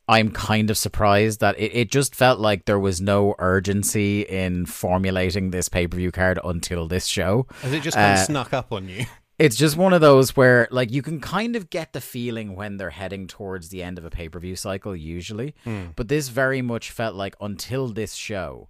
I'm 0.07 0.31
kind 0.31 0.69
of 0.69 0.77
surprised 0.77 1.39
that 1.39 1.57
it, 1.59 1.71
it 1.75 1.91
just 1.91 2.13
felt 2.15 2.39
like 2.39 2.65
there 2.65 2.79
was 2.79 3.01
no 3.01 3.33
urgency 3.39 4.21
in 4.21 4.65
formulating 4.67 5.49
this 5.51 5.67
pay 5.67 5.87
per 5.87 5.97
view 5.97 6.11
card 6.11 6.39
until 6.43 6.87
this 6.87 7.05
show. 7.07 7.47
Has 7.61 7.73
it 7.73 7.81
just 7.81 7.97
kind 7.97 8.17
Uh, 8.17 8.21
of 8.21 8.25
snuck 8.25 8.53
up 8.53 8.71
on 8.71 8.87
you? 8.87 9.05
It's 9.37 9.57
just 9.57 9.75
one 9.75 9.91
of 9.91 9.99
those 9.99 10.35
where, 10.37 10.67
like, 10.71 10.91
you 10.91 11.01
can 11.01 11.19
kind 11.19 11.55
of 11.55 11.69
get 11.69 11.91
the 11.91 11.99
feeling 11.99 12.55
when 12.55 12.77
they're 12.77 12.91
heading 12.91 13.27
towards 13.27 13.69
the 13.69 13.83
end 13.83 13.97
of 13.97 14.05
a 14.05 14.09
pay 14.09 14.29
per 14.29 14.39
view 14.39 14.55
cycle, 14.55 14.95
usually. 14.95 15.55
Hmm. 15.63 15.87
But 15.95 16.07
this 16.07 16.29
very 16.29 16.61
much 16.61 16.91
felt 16.91 17.15
like 17.15 17.35
until 17.41 17.89
this 17.89 18.13
show, 18.13 18.69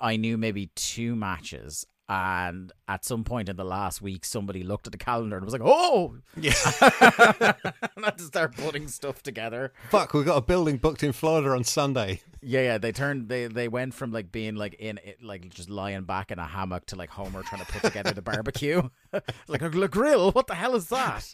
I 0.00 0.16
knew 0.16 0.38
maybe 0.38 0.70
two 0.76 1.16
matches. 1.16 1.86
And 2.12 2.72
at 2.88 3.04
some 3.04 3.22
point 3.22 3.48
in 3.48 3.54
the 3.54 3.64
last 3.64 4.02
week, 4.02 4.24
somebody 4.24 4.64
looked 4.64 4.88
at 4.88 4.90
the 4.90 4.98
calendar 4.98 5.36
and 5.36 5.44
was 5.44 5.52
like, 5.52 5.62
"Oh!" 5.64 6.16
Yeah. 6.36 6.54
and 7.94 8.04
had 8.04 8.18
to 8.18 8.24
start 8.24 8.56
putting 8.56 8.88
stuff 8.88 9.22
together. 9.22 9.72
Fuck, 9.90 10.12
we've 10.12 10.24
got 10.24 10.38
a 10.38 10.40
building 10.40 10.78
booked 10.78 11.04
in 11.04 11.12
Florida 11.12 11.50
on 11.50 11.62
Sunday. 11.62 12.20
Yeah, 12.42 12.62
yeah. 12.62 12.78
They 12.78 12.90
turned. 12.90 13.28
They 13.28 13.46
they 13.46 13.68
went 13.68 13.94
from 13.94 14.10
like 14.10 14.32
being 14.32 14.56
like 14.56 14.74
in 14.74 14.98
it, 15.04 15.22
like 15.22 15.50
just 15.50 15.70
lying 15.70 16.02
back 16.02 16.32
in 16.32 16.40
a 16.40 16.46
hammock 16.48 16.86
to 16.86 16.96
like 16.96 17.10
Homer 17.10 17.44
trying 17.44 17.64
to 17.64 17.72
put 17.72 17.84
together 17.84 18.10
the 18.10 18.22
barbecue, 18.22 18.82
like 19.46 19.62
a 19.62 19.68
grill. 19.70 20.32
What 20.32 20.48
the 20.48 20.56
hell 20.56 20.74
is 20.74 20.88
that? 20.88 21.32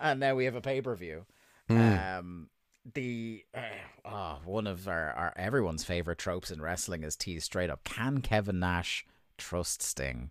and 0.00 0.18
now 0.18 0.34
we 0.34 0.46
have 0.46 0.56
a 0.56 0.60
pay 0.60 0.80
per 0.80 0.96
view. 0.96 1.24
Um, 1.70 2.48
the 2.94 3.44
uh, 3.54 3.60
oh, 4.04 4.38
one 4.44 4.66
of 4.66 4.88
our, 4.88 5.12
our 5.12 5.32
everyone's 5.36 5.84
favorite 5.84 6.18
tropes 6.18 6.50
in 6.50 6.60
wrestling 6.60 7.04
is 7.04 7.14
teased 7.14 7.44
straight 7.44 7.70
up. 7.70 7.84
Can 7.84 8.22
Kevin 8.22 8.58
Nash 8.58 9.06
trust 9.36 9.82
Sting? 9.82 10.30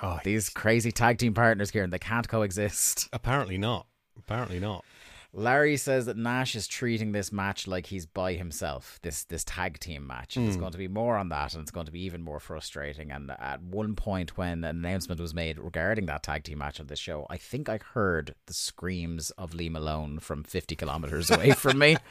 Oh, 0.00 0.18
These 0.24 0.50
crazy 0.50 0.92
tag 0.92 1.18
team 1.18 1.32
partners 1.32 1.70
here, 1.70 1.82
and 1.84 1.92
they 1.92 1.98
can't 1.98 2.28
coexist. 2.28 3.08
apparently 3.12 3.56
not. 3.56 3.86
Apparently 4.18 4.60
not. 4.60 4.84
Larry 5.32 5.76
says 5.76 6.06
that 6.06 6.16
Nash 6.16 6.54
is 6.54 6.66
treating 6.66 7.12
this 7.12 7.30
match 7.30 7.66
like 7.66 7.86
he's 7.86 8.06
by 8.06 8.32
himself. 8.32 8.98
This 9.02 9.24
this 9.24 9.44
tag 9.44 9.78
team 9.78 10.06
match. 10.06 10.36
It's 10.38 10.54
hmm. 10.54 10.60
going 10.60 10.72
to 10.72 10.78
be 10.78 10.88
more 10.88 11.16
on 11.16 11.28
that, 11.28 11.52
and 11.52 11.60
it's 11.60 11.70
going 11.70 11.84
to 11.86 11.92
be 11.92 12.04
even 12.04 12.22
more 12.22 12.40
frustrating. 12.40 13.10
And 13.10 13.30
at 13.30 13.62
one 13.62 13.96
point, 13.96 14.38
when 14.38 14.64
an 14.64 14.76
announcement 14.78 15.20
was 15.20 15.34
made 15.34 15.58
regarding 15.58 16.06
that 16.06 16.22
tag 16.22 16.44
team 16.44 16.58
match 16.58 16.80
on 16.80 16.86
this 16.86 16.98
show, 16.98 17.26
I 17.28 17.36
think 17.36 17.68
I 17.68 17.78
heard 17.92 18.34
the 18.46 18.54
screams 18.54 19.30
of 19.32 19.52
Lee 19.52 19.68
Malone 19.68 20.20
from 20.20 20.42
fifty 20.42 20.74
kilometers 20.74 21.30
away 21.30 21.50
from 21.50 21.78
me. 21.78 21.98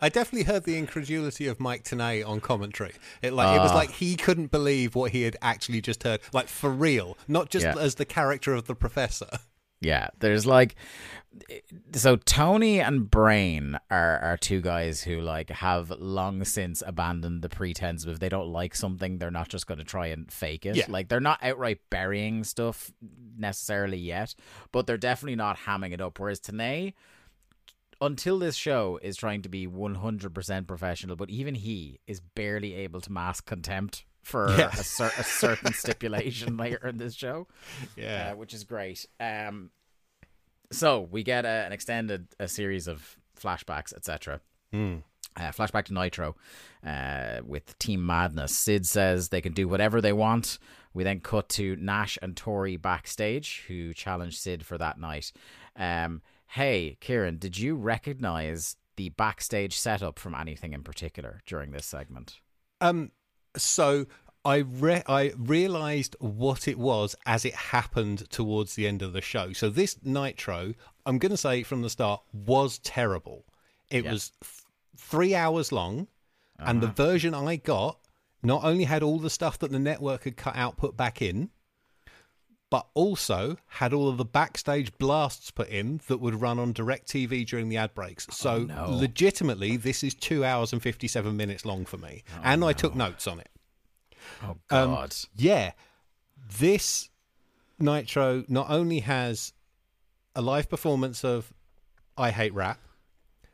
I 0.00 0.08
definitely 0.08 0.44
heard 0.44 0.64
the 0.64 0.76
incredulity 0.78 1.46
of 1.46 1.60
Mike 1.60 1.84
Tenay 1.84 2.26
on 2.26 2.40
commentary. 2.40 2.92
It 3.22 3.32
like 3.32 3.56
it 3.56 3.60
was 3.60 3.72
ah. 3.72 3.76
like 3.76 3.90
he 3.90 4.16
couldn't 4.16 4.50
believe 4.50 4.94
what 4.94 5.12
he 5.12 5.22
had 5.22 5.36
actually 5.42 5.80
just 5.80 6.02
heard, 6.02 6.20
like 6.32 6.48
for 6.48 6.70
real, 6.70 7.16
not 7.28 7.50
just 7.50 7.66
Yeah. 7.66 7.74
as 7.78 7.96
the 7.96 8.04
character 8.04 8.54
of 8.54 8.66
the 8.66 8.74
professor. 8.74 9.28
Yeah, 9.80 10.08
there's 10.18 10.46
like 10.46 10.76
eh, 11.50 11.60
so 11.92 12.16
Tony 12.16 12.80
and 12.80 13.10
Brain 13.10 13.78
are 13.90 14.18
are 14.20 14.36
two 14.36 14.60
guys 14.60 15.02
who 15.02 15.20
like 15.20 15.50
have 15.50 15.90
long 15.90 16.44
since 16.44 16.82
abandoned 16.86 17.42
the 17.42 17.48
pretense 17.48 18.04
of 18.04 18.10
if 18.10 18.18
they 18.18 18.30
don't 18.30 18.48
like 18.48 18.74
something, 18.74 19.18
they're 19.18 19.30
not 19.30 19.48
just 19.48 19.66
going 19.66 19.78
to 19.78 19.84
try 19.84 20.06
and 20.06 20.32
fake 20.32 20.64
it. 20.64 20.76
Yeah. 20.76 20.86
Like 20.88 21.08
they're 21.08 21.20
not 21.20 21.38
outright 21.42 21.80
burying 21.90 22.44
stuff 22.44 22.92
necessarily 23.36 23.98
yet, 23.98 24.34
but 24.72 24.86
they're 24.86 24.96
definitely 24.96 25.36
not 25.36 25.58
hamming 25.58 25.92
it 25.92 26.00
up. 26.00 26.18
Whereas 26.18 26.40
Tenay, 26.40 26.94
until 28.04 28.38
this 28.38 28.54
show, 28.56 28.98
is 29.02 29.16
trying 29.16 29.42
to 29.42 29.48
be 29.48 29.66
100% 29.66 30.66
professional, 30.66 31.16
but 31.16 31.30
even 31.30 31.54
he 31.54 32.00
is 32.06 32.20
barely 32.20 32.74
able 32.74 33.00
to 33.00 33.10
mask 33.12 33.46
contempt 33.46 34.04
for 34.22 34.48
Yeah. 34.56 34.70
a, 34.72 34.76
cer- 34.84 35.12
a 35.18 35.24
certain 35.24 35.72
stipulation 35.72 36.56
later 36.64 36.86
in 36.88 36.96
this 36.98 37.14
show 37.14 37.46
Yeah. 37.96 38.30
uh, 38.32 38.36
which 38.36 38.54
is 38.54 38.64
great. 38.64 39.06
Um, 39.20 39.70
so 40.72 41.00
we 41.10 41.22
get 41.22 41.44
a, 41.44 41.48
an 41.66 41.72
extended 41.72 42.28
a 42.40 42.48
series 42.48 42.86
of 42.88 43.16
flashbacks, 43.40 43.92
etc. 43.94 44.40
Uh, 44.72 45.50
flashback 45.50 45.84
to 45.84 45.94
Nitro 45.94 46.36
uh, 46.86 47.40
with 47.44 47.78
Team 47.78 48.04
Madness. 48.06 48.56
Sid 48.56 48.86
says 48.86 49.28
they 49.28 49.40
can 49.40 49.52
do 49.52 49.68
whatever 49.68 50.00
they 50.00 50.12
want. 50.12 50.58
We 50.94 51.04
then 51.04 51.20
cut 51.20 51.48
to 51.50 51.76
Nash 51.76 52.18
and 52.22 52.36
Tori 52.36 52.76
backstage, 52.76 53.64
who 53.68 53.92
challenge 53.94 54.38
Sid 54.38 54.64
for 54.64 54.78
that 54.78 54.98
night. 54.98 55.32
Um, 55.76 56.22
hey, 56.54 56.96
Kieran, 57.00 57.36
did 57.38 57.58
you 57.58 57.74
recognize 57.74 58.76
the 58.96 59.08
backstage 59.10 59.76
setup 59.76 60.20
from 60.20 60.36
anything 60.36 60.72
in 60.72 60.84
particular 60.84 61.42
during 61.46 61.72
this 61.72 61.84
segment? 61.84 62.38
Um, 62.80 63.10
so 63.56 64.06
I 64.44 64.58
re- 64.58 65.02
I 65.08 65.32
realized 65.36 66.14
what 66.20 66.68
it 66.68 66.78
was 66.78 67.16
as 67.26 67.44
it 67.44 67.54
happened 67.54 68.30
towards 68.30 68.76
the 68.76 68.86
end 68.86 69.02
of 69.02 69.12
the 69.12 69.20
show. 69.20 69.52
So 69.52 69.68
this 69.68 69.96
Nitro, 70.04 70.74
I'm 71.04 71.18
going 71.18 71.30
to 71.30 71.36
say 71.36 71.64
from 71.64 71.82
the 71.82 71.90
start, 71.90 72.22
was 72.32 72.78
terrible. 72.78 73.44
It 73.90 74.04
Yeah. 74.04 74.12
was 74.12 74.30
th- 74.40 74.52
three 74.96 75.34
hours 75.34 75.72
long, 75.72 76.06
and 76.60 76.80
the 76.80 76.86
version 76.86 77.34
I 77.34 77.56
got 77.56 77.98
not 78.44 78.62
only 78.62 78.84
had 78.84 79.02
all 79.02 79.18
the 79.18 79.28
stuff 79.30 79.58
that 79.58 79.72
the 79.72 79.78
network 79.80 80.22
had 80.22 80.36
cut 80.36 80.54
out 80.54 80.76
put 80.76 80.96
back 80.96 81.20
in, 81.20 81.50
but 82.70 82.86
also 82.94 83.56
had 83.68 83.92
all 83.92 84.08
of 84.08 84.16
the 84.16 84.24
backstage 84.24 84.96
blasts 84.98 85.50
put 85.50 85.68
in 85.68 86.00
that 86.08 86.18
would 86.18 86.40
run 86.40 86.58
on 86.58 86.72
direct 86.72 87.06
TV 87.08 87.46
during 87.46 87.68
the 87.68 87.76
ad 87.76 87.94
breaks. 87.94 88.26
So 88.30 88.64
no. 88.64 88.86
legitimately, 88.90 89.76
this 89.76 90.02
is 90.02 90.14
two 90.14 90.44
hours 90.44 90.72
and 90.72 90.82
57 90.82 91.36
minutes 91.36 91.64
long 91.64 91.84
for 91.84 91.98
me. 91.98 92.24
and 92.42 92.64
I 92.64 92.72
took 92.72 92.94
notes 92.94 93.26
on 93.26 93.40
it. 93.40 93.48
Oh 94.42 94.50
Um, 94.50 94.90
God! 94.90 95.14
Yeah, 95.36 95.72
this 96.58 97.10
Nitro 97.78 98.44
not 98.48 98.70
only 98.70 99.00
has 99.00 99.52
a 100.34 100.42
live 100.42 100.68
performance 100.68 101.24
of 101.24 101.52
I 102.16 102.30
Hate 102.30 102.54
Rap, 102.54 102.78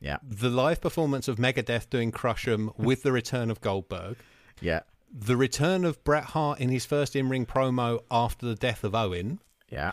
yeah, 0.00 0.18
the 0.22 0.48
live 0.48 0.80
performance 0.80 1.28
of 1.28 1.36
Megadeth 1.38 1.90
doing 1.90 2.10
Crush 2.12 2.46
'Em 2.48 2.70
with 2.78 3.02
the 3.02 3.12
return 3.12 3.50
of 3.50 3.60
Goldberg, 3.60 4.16
yeah, 4.60 4.80
the 5.12 5.36
return 5.36 5.84
of 5.84 6.02
Bret 6.04 6.24
Hart 6.24 6.60
in 6.60 6.68
his 6.68 6.84
first 6.86 7.16
in 7.16 7.28
ring 7.28 7.46
promo 7.46 8.00
after 8.10 8.46
the 8.46 8.54
death 8.54 8.84
of 8.84 8.94
Owen. 8.94 9.40
yeah. 9.68 9.92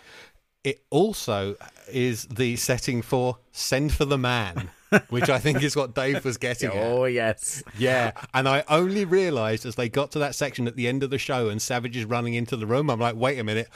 It 0.64 0.82
also 0.90 1.56
is 1.90 2.26
the 2.26 2.58
setting 2.58 3.02
for 3.02 3.38
Send 3.54 3.94
for 3.94 4.04
the 4.04 4.18
Man, 4.18 4.70
which 5.10 5.30
I 5.30 5.40
think 5.40 5.64
is 5.64 5.78
what 5.78 5.96
Dave 5.96 6.26
was 6.26 6.36
getting 6.36 6.72
at. 6.72 6.76
Oh 6.76 7.06
yes. 7.06 7.64
Yeah, 7.78 8.12
and 8.34 8.50
I 8.50 8.66
only 8.68 9.06
realised 9.06 9.66
as 9.66 9.76
they 9.76 9.88
got 9.88 10.12
to 10.12 10.20
that 10.20 10.36
section 10.36 10.68
at 10.68 10.76
the 10.76 10.90
end 10.90 11.04
of 11.04 11.10
the 11.10 11.18
show 11.18 11.48
and 11.48 11.62
Savage 11.62 11.96
is 11.96 12.04
running 12.04 12.34
into 12.34 12.58
the 12.58 12.66
room, 12.66 12.90
I'm 12.90 13.00
like, 13.00 13.16
wait 13.16 13.40
a 13.40 13.46
minute. 13.46 13.70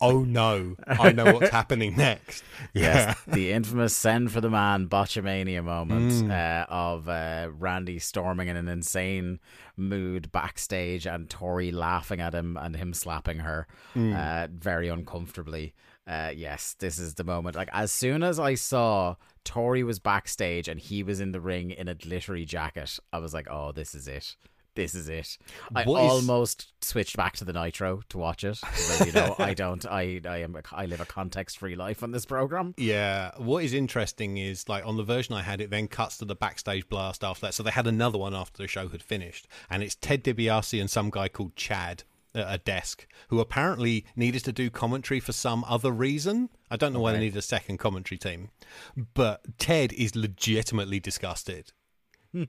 Oh 0.00 0.24
no, 0.24 0.76
I 0.86 1.12
know 1.12 1.32
what's 1.34 1.50
happening 1.52 1.96
next. 1.96 2.44
Yes, 2.72 3.16
the 3.26 3.52
infamous 3.52 3.96
"send 3.96 4.32
for 4.32 4.40
the 4.40 4.50
man" 4.50 4.88
botchamania 4.88 5.62
moment 5.62 6.30
uh, 6.30 6.66
of 6.68 7.08
uh, 7.08 7.48
Randy 7.56 7.98
storming 7.98 8.48
in 8.48 8.56
an 8.56 8.68
insane 8.68 9.38
mood 9.76 10.30
backstage 10.32 11.06
and 11.06 11.30
Tori 11.30 11.70
laughing 11.70 12.20
at 12.20 12.34
him 12.34 12.56
and 12.56 12.76
him 12.76 12.92
slapping 12.92 13.38
her 13.38 13.66
uh, 13.94 14.48
very 14.52 14.88
uncomfortably. 14.88 15.74
Uh, 16.06 16.32
yes, 16.34 16.74
this 16.78 16.98
is 16.98 17.14
the 17.14 17.24
moment. 17.24 17.56
Like 17.56 17.70
as 17.72 17.90
soon 17.90 18.22
as 18.22 18.38
I 18.38 18.56
saw 18.56 19.14
Tori 19.44 19.82
was 19.82 19.98
backstage 20.00 20.68
and 20.68 20.78
he 20.78 21.02
was 21.02 21.20
in 21.20 21.32
the 21.32 21.40
ring 21.40 21.70
in 21.70 21.88
a 21.88 21.94
glittery 21.94 22.44
jacket, 22.44 22.98
I 23.12 23.18
was 23.18 23.32
like, 23.32 23.46
"Oh, 23.50 23.72
this 23.72 23.94
is 23.94 24.08
it." 24.08 24.36
This 24.74 24.94
is 24.94 25.08
it. 25.08 25.38
I 25.74 25.84
What 25.84 26.04
is- 26.04 26.10
almost 26.10 26.72
switched 26.82 27.16
back 27.16 27.36
to 27.36 27.44
the 27.44 27.52
Nitro 27.52 28.02
to 28.08 28.18
watch 28.18 28.42
it. 28.44 28.58
you 29.06 29.12
know, 29.12 29.34
I 29.38 29.54
don't. 29.64 29.86
I 29.86 30.20
I 30.28 30.38
am. 30.38 30.56
A, 30.56 30.62
I 30.72 30.86
live 30.86 31.00
a 31.00 31.04
context-free 31.06 31.76
life 31.76 32.02
on 32.02 32.10
this 32.10 32.26
program. 32.26 32.74
Yeah, 32.76 33.30
what 33.36 33.62
is 33.64 33.72
interesting 33.72 34.36
is 34.36 34.68
like 34.68 34.84
on 34.84 34.96
the 34.96 35.04
version 35.04 35.34
I 35.34 35.42
had, 35.42 35.60
it 35.60 35.70
then 35.70 35.86
cuts 35.88 36.18
to 36.18 36.24
the 36.24 36.34
backstage 36.34 36.88
blast 36.88 37.22
after 37.22 37.46
that. 37.46 37.54
So 37.54 37.62
they 37.62 37.70
had 37.70 37.86
another 37.86 38.18
one 38.18 38.34
after 38.34 38.62
the 38.62 38.68
show 38.68 38.88
had 38.88 39.02
finished, 39.02 39.46
and 39.70 39.82
it's 39.82 39.94
Ted 39.94 40.24
DiBiase 40.24 40.80
and 40.80 40.90
some 40.90 41.10
guy 41.10 41.28
called 41.28 41.54
Chad 41.56 42.02
at 42.34 42.52
a 42.52 42.58
desk 42.58 43.06
who 43.28 43.38
apparently 43.38 44.04
needed 44.16 44.42
to 44.44 44.52
do 44.52 44.68
commentary 44.68 45.20
for 45.20 45.30
some 45.32 45.64
other 45.68 45.92
reason. 45.92 46.48
I 46.68 46.76
don't 46.76 46.92
know 46.92 46.98
why 46.98 47.12
they 47.12 47.20
needed 47.20 47.38
a 47.38 47.42
second 47.42 47.78
commentary 47.78 48.18
team, 48.18 48.50
but 49.14 49.40
Ted 49.58 49.92
is 49.92 50.16
legitimately 50.16 50.98
disgusted. 50.98 51.70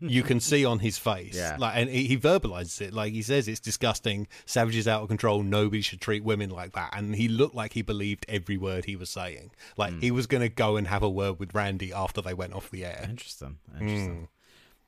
You 0.01 0.23
can 0.23 0.39
see 0.39 0.65
on 0.65 0.79
his 0.79 0.97
face, 0.97 1.35
Yeah. 1.35 1.57
like, 1.59 1.77
and 1.77 1.89
he, 1.89 2.17
verbalizes 2.17 2.81
it. 2.81 2.93
Like 2.93 3.13
he 3.13 3.21
says, 3.21 3.47
it's 3.47 3.59
disgusting. 3.59 4.27
Savage 4.45 4.75
is 4.75 4.87
out 4.87 5.01
of 5.03 5.07
control. 5.07 5.43
Nobody 5.43 5.81
should 5.81 6.01
treat 6.01 6.23
women 6.23 6.49
like 6.49 6.71
that. 6.73 6.91
And 6.95 7.15
he 7.15 7.27
looked 7.27 7.55
like 7.55 7.73
he 7.73 7.81
believed 7.81 8.25
every 8.27 8.57
word 8.57 8.85
he 8.85 8.95
was 8.95 9.09
saying. 9.09 9.51
Like 9.77 9.99
he 10.01 10.11
was 10.11 10.27
going 10.27 10.41
to 10.41 10.49
go 10.49 10.75
and 10.77 10.87
have 10.87 11.03
a 11.03 11.09
word 11.09 11.39
with 11.39 11.53
Randy 11.53 11.93
after 11.93 12.21
they 12.21 12.33
went 12.33 12.53
off 12.53 12.71
the 12.71 12.85
air. 12.85 13.05
Interesting. 13.09 13.57
Interesting. 13.79 14.27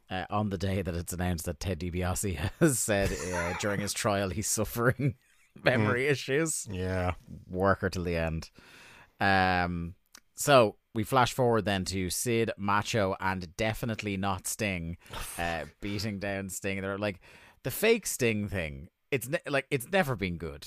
Uh, 0.10 0.26
on 0.30 0.50
the 0.50 0.58
day 0.58 0.82
that 0.82 0.96
it's 0.96 1.12
announced 1.14 1.46
that 1.46 1.60
Ted 1.60 1.80
DiBiase 1.82 2.38
has 2.60 2.80
said 2.80 3.12
uh, 3.34 3.54
during 3.60 3.82
his 3.82 3.92
trial 3.94 4.30
he's 4.30 4.48
suffering 4.48 5.16
memory 5.64 6.08
issues, 6.08 6.66
Yeah, 6.72 7.12
worker 7.50 7.90
till 7.90 8.06
the 8.06 8.16
end. 8.16 8.50
Um, 9.20 9.96
so 10.36 10.78
we 10.98 11.04
flash 11.04 11.32
forward 11.32 11.64
then 11.64 11.86
to 11.86 12.10
Sid, 12.10 12.54
Macho, 12.58 13.16
and 13.20 13.56
definitely 13.56 14.18
not 14.18 14.48
Sting, 14.48 14.98
uh, 15.38 15.66
beating 15.80 16.18
down 16.18 16.50
Sting. 16.50 16.82
They're 16.82 16.98
like 16.98 17.20
the 17.62 17.70
fake 17.70 18.08
Sting 18.08 18.48
thing. 18.48 18.90
It's 19.12 19.30
ne- 19.30 19.38
like 19.48 19.68
it's 19.70 19.88
never 19.92 20.16
been 20.16 20.38
good. 20.38 20.66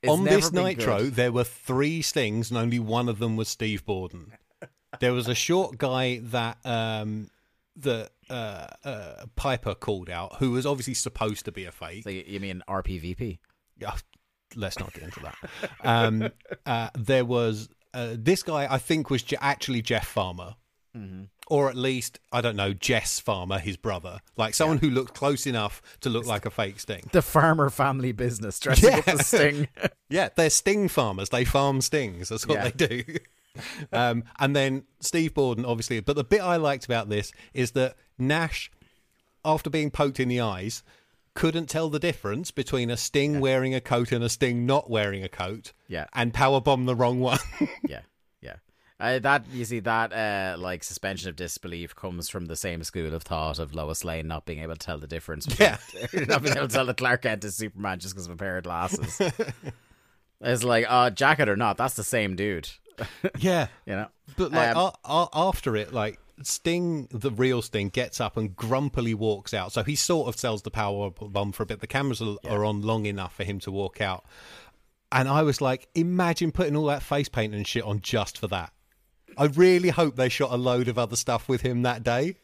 It's 0.00 0.12
on 0.12 0.22
this 0.22 0.52
Nitro, 0.52 0.98
good. 0.98 1.14
there 1.16 1.32
were 1.32 1.42
three 1.42 2.02
stings, 2.02 2.52
and 2.52 2.58
only 2.58 2.78
one 2.78 3.08
of 3.08 3.18
them 3.18 3.36
was 3.36 3.48
Steve 3.48 3.84
Borden. 3.84 4.34
there 5.00 5.12
was 5.12 5.26
a 5.26 5.34
short 5.34 5.76
guy 5.76 6.20
that 6.22 6.58
um, 6.64 7.28
the 7.74 8.08
uh, 8.30 8.68
uh, 8.84 9.26
Piper 9.34 9.74
called 9.74 10.08
out, 10.08 10.36
who 10.36 10.52
was 10.52 10.66
obviously 10.66 10.94
supposed 10.94 11.46
to 11.46 11.52
be 11.52 11.64
a 11.64 11.72
fake. 11.72 12.04
So 12.04 12.10
you, 12.10 12.22
you 12.24 12.38
mean 12.38 12.62
RPVP? 12.68 13.40
Yeah, 13.80 13.96
let's 14.54 14.78
not 14.78 14.92
get 14.92 15.02
into 15.02 15.20
that. 15.20 15.36
Um, 15.80 16.30
uh, 16.64 16.90
there 16.96 17.24
was 17.24 17.68
uh, 17.94 18.16
this 18.18 18.42
guy 18.42 18.66
I 18.70 18.78
think 18.78 19.08
was 19.10 19.24
actually 19.40 19.82
Jeff 19.82 20.06
Farmer. 20.06 20.56
Or 21.48 21.68
at 21.68 21.74
least, 21.76 22.20
I 22.30 22.40
don't 22.40 22.54
know, 22.54 22.72
Jess 22.72 23.18
Farmer, 23.18 23.58
his 23.58 23.76
brother. 23.76 24.20
Like 24.36 24.54
someone 24.54 24.78
who 24.78 24.88
looked 24.90 25.12
close 25.14 25.44
enough 25.44 25.82
to 26.02 26.08
look 26.08 26.24
like 26.24 26.46
a 26.46 26.50
fake 26.50 26.78
Sting. 26.78 27.02
The 27.10 27.20
farmer 27.20 27.68
family 27.68 28.12
business 28.12 28.60
dressing 28.60 28.94
up 28.94 29.08
as 29.08 29.26
Sting. 29.26 29.68
Yeah, 30.08 30.28
they're 30.36 30.50
sting 30.50 30.86
farmers. 30.88 31.30
They 31.30 31.44
farm 31.44 31.80
stings. 31.80 32.28
That's 32.28 32.46
what 32.46 32.58
Yeah. 32.58 32.68
they 32.70 33.02
do. 33.02 33.14
um, 33.92 34.22
and 34.38 34.54
then 34.54 34.84
Steve 35.00 35.34
Borden, 35.34 35.64
obviously. 35.64 35.98
But 35.98 36.14
the 36.14 36.22
bit 36.22 36.40
I 36.40 36.56
liked 36.56 36.84
about 36.84 37.08
this 37.08 37.32
is 37.52 37.72
that 37.72 37.96
Nash, 38.16 38.70
after 39.44 39.68
being 39.70 39.90
poked 39.90 40.20
in 40.20 40.28
the 40.28 40.40
eyes, 40.40 40.84
couldn't 41.34 41.66
tell 41.68 41.88
the 41.90 41.98
difference 41.98 42.50
between 42.50 42.90
a 42.90 42.96
sting 42.96 43.40
wearing 43.40 43.74
a 43.74 43.80
coat 43.80 44.12
and 44.12 44.22
a 44.24 44.28
sting 44.28 44.66
not 44.66 44.88
wearing 44.88 45.24
a 45.24 45.28
coat. 45.28 45.72
Yeah. 45.88 46.06
And 46.14 46.32
powerbomb 46.32 46.86
the 46.86 46.94
wrong 46.94 47.20
one. 47.20 47.38
yeah, 47.88 48.00
yeah. 48.40 48.56
Uh, 49.00 49.18
that 49.18 49.44
you 49.52 49.64
see 49.64 49.80
that 49.80 50.12
uh, 50.12 50.56
like 50.58 50.84
suspension 50.84 51.28
of 51.28 51.34
disbelief 51.36 51.94
comes 51.96 52.28
from 52.28 52.46
the 52.46 52.54
same 52.56 52.84
school 52.84 53.12
of 53.12 53.22
thought 53.24 53.58
of 53.58 53.74
Lois 53.74 54.04
Lane 54.04 54.28
not 54.28 54.46
being 54.46 54.60
able 54.60 54.74
to 54.74 54.78
tell 54.78 54.98
the 54.98 55.08
difference. 55.08 55.48
Yeah. 55.58 55.78
not 56.28 56.42
being 56.42 56.56
able 56.56 56.68
to 56.68 56.74
tell 56.74 56.86
that 56.86 56.96
Clark 56.96 57.22
Kent 57.22 57.44
is 57.44 57.56
Superman 57.56 57.98
just 57.98 58.14
because 58.14 58.26
of 58.26 58.32
a 58.32 58.36
pair 58.36 58.56
of 58.58 58.64
glasses. 58.64 59.20
it's 60.40 60.62
like, 60.64 60.86
uh, 60.88 61.10
jacket 61.10 61.48
or 61.48 61.56
not, 61.56 61.76
that's 61.76 61.94
the 61.94 62.04
same 62.04 62.36
dude. 62.36 62.68
yeah. 63.38 63.66
You 63.86 63.96
know, 63.96 64.06
But 64.36 64.52
like 64.52 64.76
Um, 64.76 64.92
a- 65.04 65.08
a- 65.12 65.28
after 65.34 65.74
it, 65.76 65.92
like 65.92 66.20
Sting, 66.42 67.08
the 67.10 67.30
real 67.30 67.62
Sting, 67.62 67.88
gets 67.88 68.20
up 68.20 68.36
and 68.36 68.54
grumpily 68.54 69.14
walks 69.14 69.54
out. 69.54 69.72
So 69.72 69.82
he 69.82 69.94
sort 69.94 70.28
of 70.28 70.38
sells 70.38 70.62
the 70.62 70.70
power 70.70 71.10
bomb 71.10 71.52
for 71.52 71.62
a 71.62 71.66
bit. 71.66 71.80
The 71.80 71.86
cameras 71.86 72.20
are, 72.20 72.36
are 72.48 72.64
on 72.64 72.82
long 72.82 73.06
enough 73.06 73.34
for 73.34 73.44
him 73.44 73.60
to 73.60 73.70
walk 73.70 74.00
out. 74.00 74.24
And 75.12 75.28
I 75.28 75.42
was 75.42 75.60
like, 75.60 75.88
imagine 75.94 76.50
putting 76.50 76.74
all 76.74 76.86
that 76.86 77.02
face 77.02 77.28
paint 77.28 77.54
and 77.54 77.66
shit 77.66 77.84
on 77.84 78.00
just 78.00 78.38
for 78.38 78.48
that. 78.48 78.72
I 79.38 79.44
really 79.46 79.90
hope 79.90 80.16
they 80.16 80.28
shot 80.28 80.52
a 80.52 80.56
load 80.56 80.88
of 80.88 80.98
other 80.98 81.16
stuff 81.16 81.48
with 81.48 81.60
him 81.62 81.82
that 81.82 82.02
day. 82.02 82.36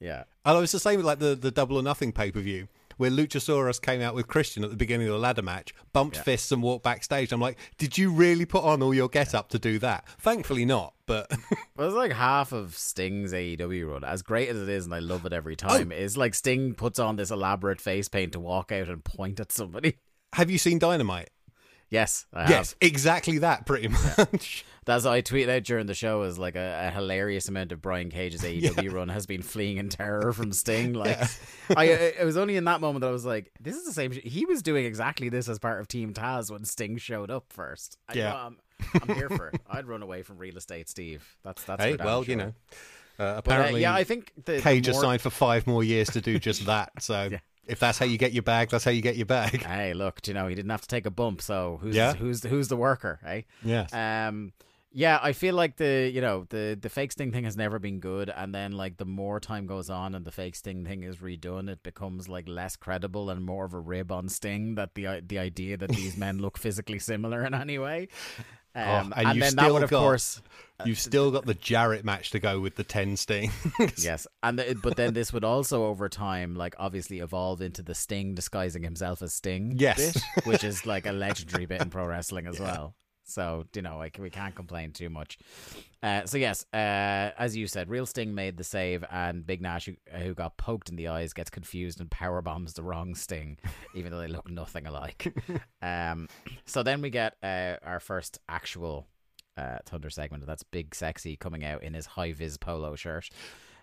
yeah. 0.00 0.24
And 0.44 0.56
it 0.56 0.60
was 0.60 0.72
the 0.72 0.80
same 0.80 0.96
with 0.96 1.06
like 1.06 1.18
the, 1.18 1.34
the 1.34 1.50
Double 1.50 1.76
or 1.76 1.82
Nothing 1.82 2.12
pay 2.12 2.30
per 2.30 2.40
view, 2.40 2.68
where 3.00 3.10
Luchasaurus 3.10 3.80
came 3.80 4.02
out 4.02 4.14
with 4.14 4.26
Christian 4.28 4.62
at 4.62 4.68
the 4.68 4.76
beginning 4.76 5.06
of 5.06 5.14
the 5.14 5.18
ladder 5.18 5.40
match, 5.40 5.72
bumped 5.94 6.16
Yeah. 6.16 6.22
fists 6.22 6.52
and 6.52 6.62
walked 6.62 6.84
backstage. 6.84 7.32
I'm 7.32 7.40
like, 7.40 7.56
did 7.78 7.96
you 7.96 8.12
really 8.12 8.44
put 8.44 8.62
on 8.62 8.82
all 8.82 8.92
your 8.92 9.08
get 9.08 9.34
up 9.34 9.48
to 9.48 9.58
do 9.58 9.78
that? 9.78 10.06
Thankfully 10.18 10.66
not, 10.66 10.92
but 11.06 11.30
Well, 11.78 11.88
it's 11.88 11.96
like 11.96 12.12
half 12.12 12.52
of 12.52 12.76
Sting's 12.76 13.32
AEW 13.32 13.90
run, 13.90 14.04
as 14.04 14.20
great 14.20 14.50
as 14.50 14.60
it 14.60 14.68
is, 14.68 14.84
and 14.84 14.94
I 14.94 14.98
love 14.98 15.24
it 15.24 15.32
every 15.32 15.54
oh. 15.54 15.68
time. 15.68 15.92
Is 15.92 16.18
like 16.18 16.34
Sting 16.34 16.74
puts 16.74 16.98
on 16.98 17.16
this 17.16 17.30
elaborate 17.30 17.80
face 17.80 18.08
paint 18.08 18.32
to 18.32 18.40
walk 18.40 18.70
out 18.70 18.88
and 18.90 19.02
point 19.02 19.40
at 19.40 19.50
somebody. 19.50 19.96
have 20.34 20.50
you 20.50 20.58
seen 20.58 20.78
Dynamite? 20.78 21.30
Yes, 21.90 22.26
I 22.32 22.42
have. 22.42 22.50
Yes, 22.50 22.74
exactly 22.80 23.38
that, 23.38 23.66
pretty 23.66 23.88
much. 23.88 24.64
That's 24.86 25.04
what 25.04 25.12
I 25.12 25.22
tweeted 25.22 25.48
out 25.54 25.64
during 25.64 25.86
the 25.86 25.94
show 25.94 26.22
is 26.22 26.38
like 26.38 26.56
a, 26.56 26.86
a 26.88 26.90
hilarious 26.90 27.48
amount 27.48 27.70
of 27.72 27.82
Brian 27.82 28.10
Cage's 28.10 28.42
AEW 28.44 28.92
run 28.92 29.08
has 29.08 29.26
been 29.26 29.42
fleeing 29.42 29.76
in 29.76 29.88
terror 29.88 30.32
from 30.32 30.52
Sting. 30.52 30.94
Like, 30.94 31.18
I, 31.70 31.74
I- 31.76 32.14
it 32.20 32.24
was 32.24 32.36
only 32.36 32.56
in 32.56 32.64
that 32.64 32.80
moment 32.80 33.02
that 33.02 33.08
I 33.08 33.12
was 33.12 33.26
like, 33.26 33.50
this 33.60 33.76
is 33.76 33.84
the 33.84 33.92
same. 33.92 34.12
Sh-. 34.12 34.20
He 34.24 34.46
was 34.46 34.62
doing 34.62 34.84
exactly 34.86 35.28
this 35.28 35.48
as 35.48 35.58
part 35.58 35.80
of 35.80 35.88
Team 35.88 36.14
Taz 36.14 36.50
when 36.50 36.64
Sting 36.64 36.96
showed 36.96 37.30
up 37.30 37.44
first. 37.52 37.98
I, 38.08 38.14
Yeah. 38.14 38.34
I'm, 38.34 38.56
I'm 39.02 39.14
here 39.14 39.28
for 39.28 39.48
it. 39.48 39.60
I'd 39.68 39.86
run 39.86 40.02
away 40.02 40.22
from 40.22 40.38
real 40.38 40.56
estate, 40.56 40.88
Steve. 40.88 41.36
That's 41.44 41.62
that's 41.64 41.82
hey, 41.84 41.96
well, 42.02 42.22
sure. 42.24 42.30
you 42.30 42.36
know, 42.36 42.44
uh, 42.46 42.52
But, 43.18 43.24
uh, 43.24 43.34
apparently, 43.38 43.82
yeah, 43.82 43.94
I 43.94 44.04
think 44.04 44.32
the, 44.44 44.52
the 44.52 44.60
Cage 44.62 44.86
has 44.86 44.94
more- 44.94 45.02
signed 45.02 45.20
for 45.22 45.30
five 45.30 45.66
more 45.66 45.84
years 45.84 46.08
to 46.10 46.20
do 46.22 46.38
just 46.38 46.64
that. 46.66 46.90
So 47.00 47.30
if 47.70 47.78
that's 47.78 47.98
how 47.98 48.04
you 48.06 48.18
get 48.18 48.32
your 48.32 48.42
bag, 48.42 48.68
that's 48.70 48.84
how 48.84 48.90
you 48.90 49.00
get 49.02 49.16
your 49.16 49.26
bag. 49.26 49.62
Hey, 49.62 49.94
look, 49.94 50.26
you 50.26 50.34
know, 50.34 50.46
he 50.48 50.54
didn't 50.54 50.70
have 50.70 50.82
to 50.82 50.88
take 50.88 51.06
a 51.06 51.10
bump, 51.10 51.40
so 51.40 51.78
who's 51.82 51.94
Yeah. 51.96 52.14
who's 52.14 52.42
who's 52.42 52.68
the 52.68 52.76
worker, 52.76 53.20
eh? 53.24 53.42
Yes. 53.64 53.92
Um 53.94 54.52
yeah, 54.92 55.18
I 55.22 55.32
feel 55.32 55.54
like 55.54 55.76
the 55.76 56.10
you 56.12 56.20
know 56.20 56.46
the 56.50 56.76
the 56.80 56.88
fake 56.88 57.12
sting 57.12 57.30
thing 57.32 57.44
has 57.44 57.56
never 57.56 57.78
been 57.78 58.00
good, 58.00 58.28
and 58.34 58.54
then 58.54 58.72
like 58.72 58.96
the 58.96 59.04
more 59.04 59.38
time 59.40 59.66
goes 59.66 59.88
on 59.90 60.14
and 60.14 60.24
the 60.24 60.32
fake 60.32 60.56
sting 60.56 60.84
thing 60.84 61.02
is 61.02 61.16
redone, 61.18 61.68
it 61.70 61.82
becomes 61.82 62.28
like 62.28 62.48
less 62.48 62.76
credible 62.76 63.30
and 63.30 63.44
more 63.44 63.64
of 63.64 63.74
a 63.74 63.78
rib 63.80 64.10
on 64.12 64.28
Sting 64.28 64.74
that 64.74 64.94
the 64.94 65.22
the 65.26 65.38
idea 65.38 65.76
that 65.76 65.90
these 65.90 66.16
men 66.16 66.38
look 66.38 66.58
physically 66.58 66.98
similar 66.98 67.44
in 67.44 67.54
any 67.54 67.78
way. 67.78 68.08
Um, 68.72 69.12
Oh, 69.16 69.20
and 69.20 69.28
and 69.30 69.42
then 69.42 69.56
that 69.56 69.72
would 69.72 69.82
of 69.82 69.90
got- 69.90 69.98
course 70.00 70.40
You've 70.86 71.00
still 71.00 71.30
got 71.32 71.44
the 71.44 71.54
Jarrett 71.54 72.04
match 72.06 72.30
to 72.30 72.38
go 72.38 72.58
with 72.60 72.76
the 72.76 72.84
10 72.84 73.16
sting. 73.18 73.50
yes, 73.98 74.26
and 74.42 74.58
the, 74.58 74.78
but 74.82 74.96
then 74.96 75.12
this 75.12 75.30
would 75.32 75.44
also 75.44 75.84
over 75.86 76.08
time, 76.08 76.54
like 76.54 76.74
obviously 76.78 77.18
evolve 77.18 77.60
into 77.60 77.82
the 77.82 77.94
Sting 77.94 78.34
disguising 78.34 78.82
himself 78.84 79.20
as 79.22 79.34
Sting. 79.34 79.74
Yes. 79.76 80.12
bit, 80.14 80.46
which 80.46 80.64
is 80.64 80.86
like 80.86 81.04
a 81.06 81.12
legendary 81.12 81.66
bit 81.66 81.82
in 81.82 81.90
pro 81.90 82.06
wrestling 82.06 82.46
as 82.46 82.58
well. 82.66 82.94
So 83.30 83.66
you 83.74 83.82
know, 83.82 83.96
like 83.98 84.18
we 84.20 84.30
can't 84.30 84.54
complain 84.54 84.92
too 84.92 85.08
much. 85.08 85.38
Uh, 86.02 86.24
so 86.24 86.38
yes, 86.38 86.64
uh, 86.72 87.30
as 87.38 87.56
you 87.56 87.66
said, 87.66 87.90
Real 87.90 88.06
Sting 88.06 88.34
made 88.34 88.56
the 88.56 88.64
save, 88.64 89.04
and 89.10 89.46
Big 89.46 89.60
Nash, 89.60 89.86
who, 89.86 89.94
who 90.18 90.34
got 90.34 90.56
poked 90.56 90.88
in 90.88 90.96
the 90.96 91.08
eyes, 91.08 91.32
gets 91.32 91.50
confused 91.50 92.00
and 92.00 92.10
power 92.10 92.40
bombs 92.40 92.72
the 92.72 92.82
wrong 92.82 93.14
Sting, 93.14 93.58
even 93.94 94.10
though 94.10 94.20
they 94.20 94.28
look 94.28 94.50
nothing 94.50 94.86
alike. 94.86 95.32
um, 95.82 96.28
so 96.64 96.82
then 96.82 97.02
we 97.02 97.10
get 97.10 97.36
uh, 97.42 97.76
our 97.84 98.00
first 98.00 98.38
actual 98.48 99.06
uh, 99.56 99.78
Thunder 99.84 100.10
segment, 100.10 100.42
and 100.42 100.48
that's 100.48 100.62
Big 100.62 100.94
Sexy 100.94 101.36
coming 101.36 101.64
out 101.64 101.82
in 101.82 101.94
his 101.94 102.06
high 102.06 102.32
vis 102.32 102.56
polo 102.56 102.96
shirt. 102.96 103.28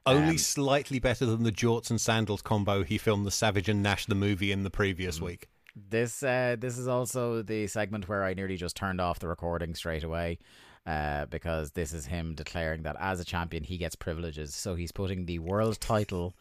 Only 0.05 0.31
Um, 0.31 0.38
slightly 0.38 0.99
better 0.99 1.25
than 1.25 1.43
the 1.43 1.51
jorts 1.51 1.89
and 1.89 1.99
sandals 1.99 2.41
combo 2.41 2.83
he 2.83 2.97
filmed 2.97 3.25
the 3.25 3.31
Savage 3.31 3.67
and 3.67 3.83
Nash 3.83 4.05
the 4.05 4.15
movie 4.15 4.51
in 4.53 4.63
the 4.63 4.69
previous 4.69 5.19
week. 5.21 5.49
This 5.89 6.23
uh, 6.23 6.55
this 6.59 6.77
is 6.77 6.87
also 6.87 7.41
the 7.41 7.67
segment 7.67 8.07
where 8.09 8.23
I 8.23 8.33
nearly 8.33 8.57
just 8.57 8.75
turned 8.75 8.99
off 9.01 9.19
the 9.19 9.27
recording 9.27 9.75
straight 9.75 10.03
away. 10.03 10.39
Uh, 10.85 11.25
because 11.25 11.71
this 11.71 11.91
is 11.91 12.05
him 12.05 12.33
declaring 12.33 12.83
that 12.83 12.95
as 12.97 13.19
a 13.19 13.25
champion 13.25 13.61
he 13.61 13.77
gets 13.77 13.93
privileges. 13.93 14.55
So 14.55 14.73
he's 14.75 14.93
putting 14.93 15.25
the 15.25 15.39
world 15.39 15.81
title 15.81 16.33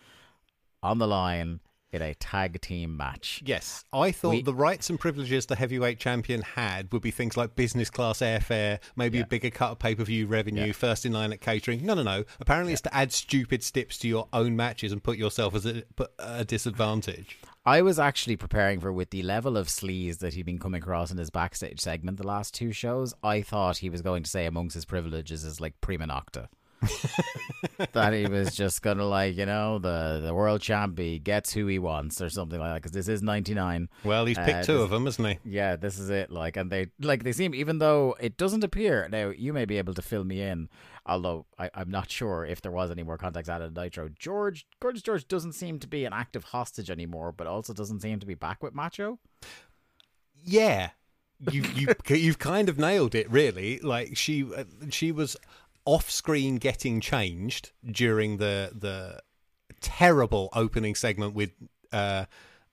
on 0.84 0.98
the 0.98 1.06
line 1.08 1.58
in 1.90 2.00
a 2.00 2.14
tag 2.14 2.60
team 2.60 2.96
match. 2.96 3.42
Yes, 3.44 3.82
I 3.92 4.12
thought 4.12 4.30
We- 4.30 4.42
the 4.42 4.54
rights 4.54 4.88
and 4.88 5.00
privileges 5.00 5.46
the 5.46 5.56
heavyweight 5.56 5.98
champion 5.98 6.42
had 6.42 6.92
would 6.92 7.02
be 7.02 7.10
things 7.10 7.36
like 7.36 7.56
business 7.56 7.90
class 7.90 8.18
airfare, 8.20 8.78
maybe 8.94 9.18
Yeah. 9.18 9.24
a 9.24 9.26
bigger 9.26 9.50
cut 9.50 9.72
of 9.72 9.78
pay 9.80 9.96
per 9.96 10.04
view 10.04 10.28
revenue, 10.28 10.66
Yeah. 10.66 10.72
first 10.72 11.04
in 11.04 11.12
line 11.12 11.32
at 11.32 11.40
catering. 11.40 11.84
No, 11.84 11.94
no, 11.94 12.04
no. 12.04 12.24
Apparently, 12.38 12.72
it's 12.72 12.82
to 12.82 12.94
add 12.94 13.12
stupid 13.12 13.64
steps 13.64 13.98
to 13.98 14.06
your 14.08 14.28
own 14.32 14.54
matches 14.54 14.92
and 14.92 15.02
put 15.02 15.18
yourself 15.18 15.56
as 15.56 15.66
a, 15.66 15.82
a 16.20 16.44
disadvantage. 16.44 17.36
I 17.66 17.82
was 17.82 17.98
actually 17.98 18.36
preparing 18.36 18.78
for 18.80 18.92
with 18.92 19.10
the 19.10 19.22
level 19.22 19.56
of 19.56 19.66
sleaze 19.66 20.18
that 20.18 20.34
he'd 20.34 20.46
been 20.46 20.58
coming 20.60 20.80
across 20.80 21.10
in 21.10 21.18
his 21.18 21.30
backstage 21.30 21.80
segment 21.80 22.16
the 22.16 22.26
last 22.26 22.54
two 22.54 22.70
shows. 22.72 23.12
I 23.24 23.42
thought 23.42 23.78
he 23.78 23.90
was 23.90 24.02
going 24.02 24.22
to 24.22 24.30
say 24.30 24.46
amongst 24.46 24.74
his 24.74 24.84
privileges 24.84 25.42
is 25.44 25.60
like 25.60 25.80
prima 25.80 26.06
nocta. 26.06 26.46
that 27.94 28.12
he 28.12 28.26
was 28.26 28.54
just 28.54 28.82
gonna 28.82 29.04
like 29.06 29.34
you 29.34 29.46
know 29.46 29.78
the 29.78 30.20
the 30.22 30.34
world 30.34 30.60
champ 30.60 30.98
he 30.98 31.18
gets 31.18 31.52
who 31.54 31.66
he 31.66 31.78
wants 31.78 32.20
or 32.20 32.28
something 32.28 32.60
like 32.60 32.68
that 32.70 32.82
because 32.82 32.92
this 32.92 33.08
is 33.08 33.22
99 33.22 33.88
Well, 34.04 34.26
he's 34.26 34.36
picked 34.36 34.50
Uh, 34.50 34.62
two 34.62 34.74
this- 34.74 34.82
of 34.82 34.90
them, 34.90 35.06
isn't 35.06 35.24
he? 35.24 35.38
yeah 35.44 35.76
this 35.76 35.98
is 35.98 36.10
it 36.10 36.30
like 36.30 36.56
and 36.58 36.70
they 36.70 36.88
like 37.00 37.24
they 37.24 37.32
seem 37.32 37.54
even 37.54 37.78
though 37.78 38.14
it 38.20 38.36
doesn't 38.36 38.62
appear 38.62 39.08
now 39.10 39.30
you 39.30 39.54
may 39.54 39.64
be 39.64 39.78
able 39.78 39.94
to 39.94 40.02
fill 40.02 40.22
me 40.24 40.42
in 40.42 40.68
although 41.06 41.46
I, 41.58 41.70
i'm 41.74 41.90
not 41.90 42.10
sure 42.10 42.44
if 42.44 42.60
there 42.60 42.72
was 42.72 42.90
any 42.90 43.02
more 43.02 43.16
contacts 43.16 43.48
out 43.48 43.62
of 43.62 43.74
nitro 43.74 44.08
george 44.08 44.66
gorgeous 44.80 45.02
george 45.02 45.28
doesn't 45.28 45.52
seem 45.52 45.78
to 45.78 45.86
be 45.86 46.04
an 46.04 46.12
active 46.12 46.44
hostage 46.44 46.90
anymore 46.90 47.32
but 47.32 47.46
also 47.46 47.72
doesn't 47.72 48.00
seem 48.00 48.18
to 48.20 48.26
be 48.26 48.34
back 48.34 48.62
with 48.62 48.74
macho 48.74 49.18
Yeah, 50.44 50.90
you 51.50 51.62
you 51.74 51.88
you've 52.14 52.38
kind 52.38 52.68
of 52.68 52.78
nailed 52.78 53.14
it, 53.14 53.30
really. 53.30 53.78
Like 53.80 54.16
she 54.16 54.44
uh, 54.44 54.64
she 54.90 55.12
was 55.12 55.36
off 55.84 56.10
screen 56.10 56.56
getting 56.56 57.00
changed 57.00 57.72
during 57.84 58.36
the 58.38 58.70
the 58.74 59.20
terrible 59.80 60.48
opening 60.52 60.94
segment 60.94 61.34
with 61.34 61.50
uh, 61.92 62.26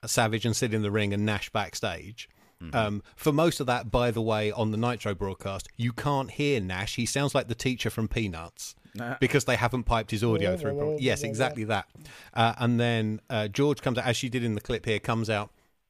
Savage 0.05 0.45
and 0.45 0.55
Sid 0.55 0.73
in 0.73 0.81
the 0.81 0.91
ring 0.91 1.13
and 1.13 1.25
Nash 1.25 1.49
backstage. 1.49 2.29
Um, 2.71 3.03
for 3.15 3.33
most 3.33 3.59
of 3.59 3.67
that, 3.67 3.91
by 3.91 4.11
the 4.11 4.21
way, 4.21 4.51
on 4.51 4.71
the 4.71 4.77
Nitro 4.77 5.13
broadcast, 5.13 5.67
you 5.75 5.91
can't 5.91 6.31
hear 6.31 6.61
Nash. 6.61 6.95
He 6.95 7.05
sounds 7.05 7.35
like 7.35 7.47
the 7.47 7.55
teacher 7.55 7.89
from 7.89 8.07
Peanuts 8.07 8.75
because 9.19 9.45
they 9.45 9.55
haven't 9.55 9.83
piped 9.83 10.11
his 10.11 10.23
audio 10.23 10.55
through. 10.55 10.77
properly. 10.77 10.97
Yes, 11.01 11.23
exactly 11.23 11.63
that. 11.65 11.87
Uh, 12.33 12.53
and 12.59 12.79
then 12.79 13.21
uh, 13.29 13.47
George 13.47 13.81
comes 13.81 13.97
out, 13.97 14.05
as 14.05 14.15
she 14.15 14.29
did 14.29 14.43
in 14.43 14.55
the 14.55 14.61
clip 14.61 14.85
here, 14.85 14.99
comes 14.99 15.29
out 15.29 15.49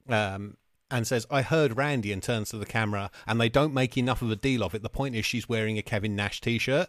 um, 0.09 0.57
and 0.89 1.05
says, 1.05 1.27
I 1.29 1.41
heard 1.41 1.77
Randy, 1.77 2.11
and 2.11 2.23
turns 2.23 2.49
to 2.51 2.57
the 2.57 2.65
camera, 2.65 3.11
and 3.27 3.39
they 3.39 3.49
don't 3.49 3.73
make 3.73 3.97
enough 3.97 4.21
of 4.21 4.31
a 4.31 4.35
deal 4.35 4.63
of 4.63 4.73
it. 4.73 4.81
The 4.81 4.89
point 4.89 5.15
is, 5.15 5.25
she's 5.25 5.49
wearing 5.49 5.77
a 5.77 5.81
Kevin 5.81 6.15
Nash 6.15 6.41
t 6.41 6.57
shirt. 6.57 6.87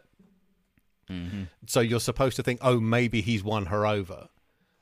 So 1.66 1.80
you're 1.80 2.00
supposed 2.00 2.36
to 2.36 2.42
think, 2.42 2.60
oh, 2.62 2.80
maybe 2.80 3.20
he's 3.20 3.44
won 3.44 3.66
her 3.66 3.86
over. 3.86 4.28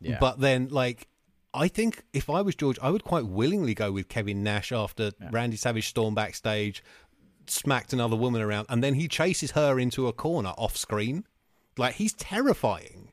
Yeah. 0.01 0.19
But 0.21 0.39
then, 0.41 0.69
like, 0.69 1.09
I 1.55 1.69
think 1.69 2.03
if 2.13 2.31
I 2.31 2.41
was 2.41 2.55
George, 2.55 2.79
I 2.81 2.91
would 2.91 3.05
quite 3.05 3.27
willingly 3.27 3.75
go 3.75 3.93
with 3.93 4.09
Kevin 4.09 4.43
Nash 4.43 4.73
after 4.73 5.13
Randy 5.31 5.57
Savage 5.57 5.89
stormed 5.89 6.17
backstage, 6.17 6.83
smacked 7.47 7.93
another 7.93 8.17
woman 8.17 8.41
around, 8.41 8.67
and 8.69 8.83
then 8.83 8.95
he 8.95 9.07
chases 9.07 9.51
her 9.53 9.79
into 9.79 10.07
a 10.09 10.13
corner 10.13 10.55
off 10.57 10.77
screen. 10.77 11.25
Like, 11.77 11.97
he's 11.97 12.15
terrifying. 12.15 13.12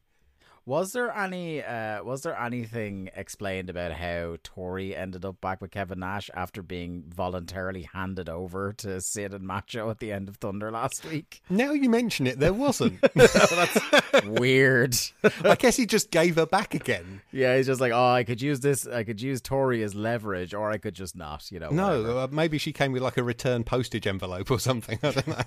Was 0.70 0.94
there 0.94 1.10
any 1.18 1.64
uh 1.64 2.04
was 2.04 2.22
there 2.22 2.40
anything 2.40 3.10
explained 3.16 3.72
about 3.72 3.92
how 3.92 4.38
Tori 4.44 4.96
ended 4.96 5.26
up 5.26 5.42
back 5.42 5.62
with 5.62 5.72
Kevin 5.72 5.98
Nash 5.98 6.30
after 6.36 6.62
being 6.62 7.06
voluntarily 7.08 7.90
handed 7.92 8.30
over 8.30 8.72
to 8.74 9.02
Sid 9.02 9.34
and 9.34 9.48
Macho 9.48 9.90
at 9.90 9.98
the 9.98 10.12
end 10.12 10.30
of 10.30 10.36
Thunder 10.36 10.70
last 10.70 11.04
week? 11.06 11.42
Now 11.50 11.72
you 11.72 11.90
mention 11.90 12.28
it, 12.28 12.40
there 12.40 12.54
wasn't. 12.54 13.02
That's 13.16 14.26
Weird. 14.26 14.96
I 15.44 15.56
guess 15.56 15.76
he 15.76 15.88
just 15.88 16.12
gave 16.12 16.36
her 16.36 16.46
back 16.46 16.76
again. 16.76 17.22
yeah, 17.32 17.58
he's 17.58 17.66
just 17.66 17.82
like, 17.82 17.92
oh, 17.92 18.12
I 18.12 18.24
could 18.24 18.40
use 18.40 18.60
this. 18.60 18.86
I 18.86 19.04
could 19.04 19.20
use 19.20 19.42
Tori 19.42 19.82
as 19.82 19.96
leverage, 19.96 20.54
or 20.54 20.70
I 20.70 20.78
could 20.78 20.94
just 20.94 21.16
not. 21.16 21.52
You 21.52 21.62
know. 21.62 21.70
No, 21.70 22.20
uh, 22.20 22.28
maybe 22.30 22.60
she 22.60 22.74
came 22.74 22.92
with 22.92 23.02
like 23.02 23.18
a 23.18 23.24
return 23.24 23.64
postage 23.64 24.06
envelope 24.06 24.52
or 24.52 24.60
something. 24.60 25.00
I 25.02 25.12
don't 25.12 25.28
know. 25.28 25.42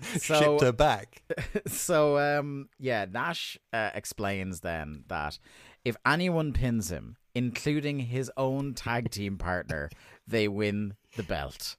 So- 0.18 0.40
Shipped 0.40 0.60
her 0.62 0.72
back. 0.72 1.22
so 1.66 2.18
um 2.18 2.68
yeah 2.78 3.06
nash 3.10 3.58
uh, 3.72 3.90
explains 3.94 4.60
then 4.60 5.04
that 5.08 5.38
if 5.84 5.96
anyone 6.06 6.52
pins 6.52 6.90
him 6.90 7.16
including 7.34 7.98
his 8.00 8.30
own 8.36 8.74
tag 8.74 9.10
team 9.10 9.36
partner 9.38 9.90
they 10.26 10.48
win 10.48 10.94
the 11.16 11.22
belt 11.22 11.76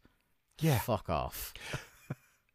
Yeah. 0.59 0.79
fuck 0.79 1.09
off 1.09 1.53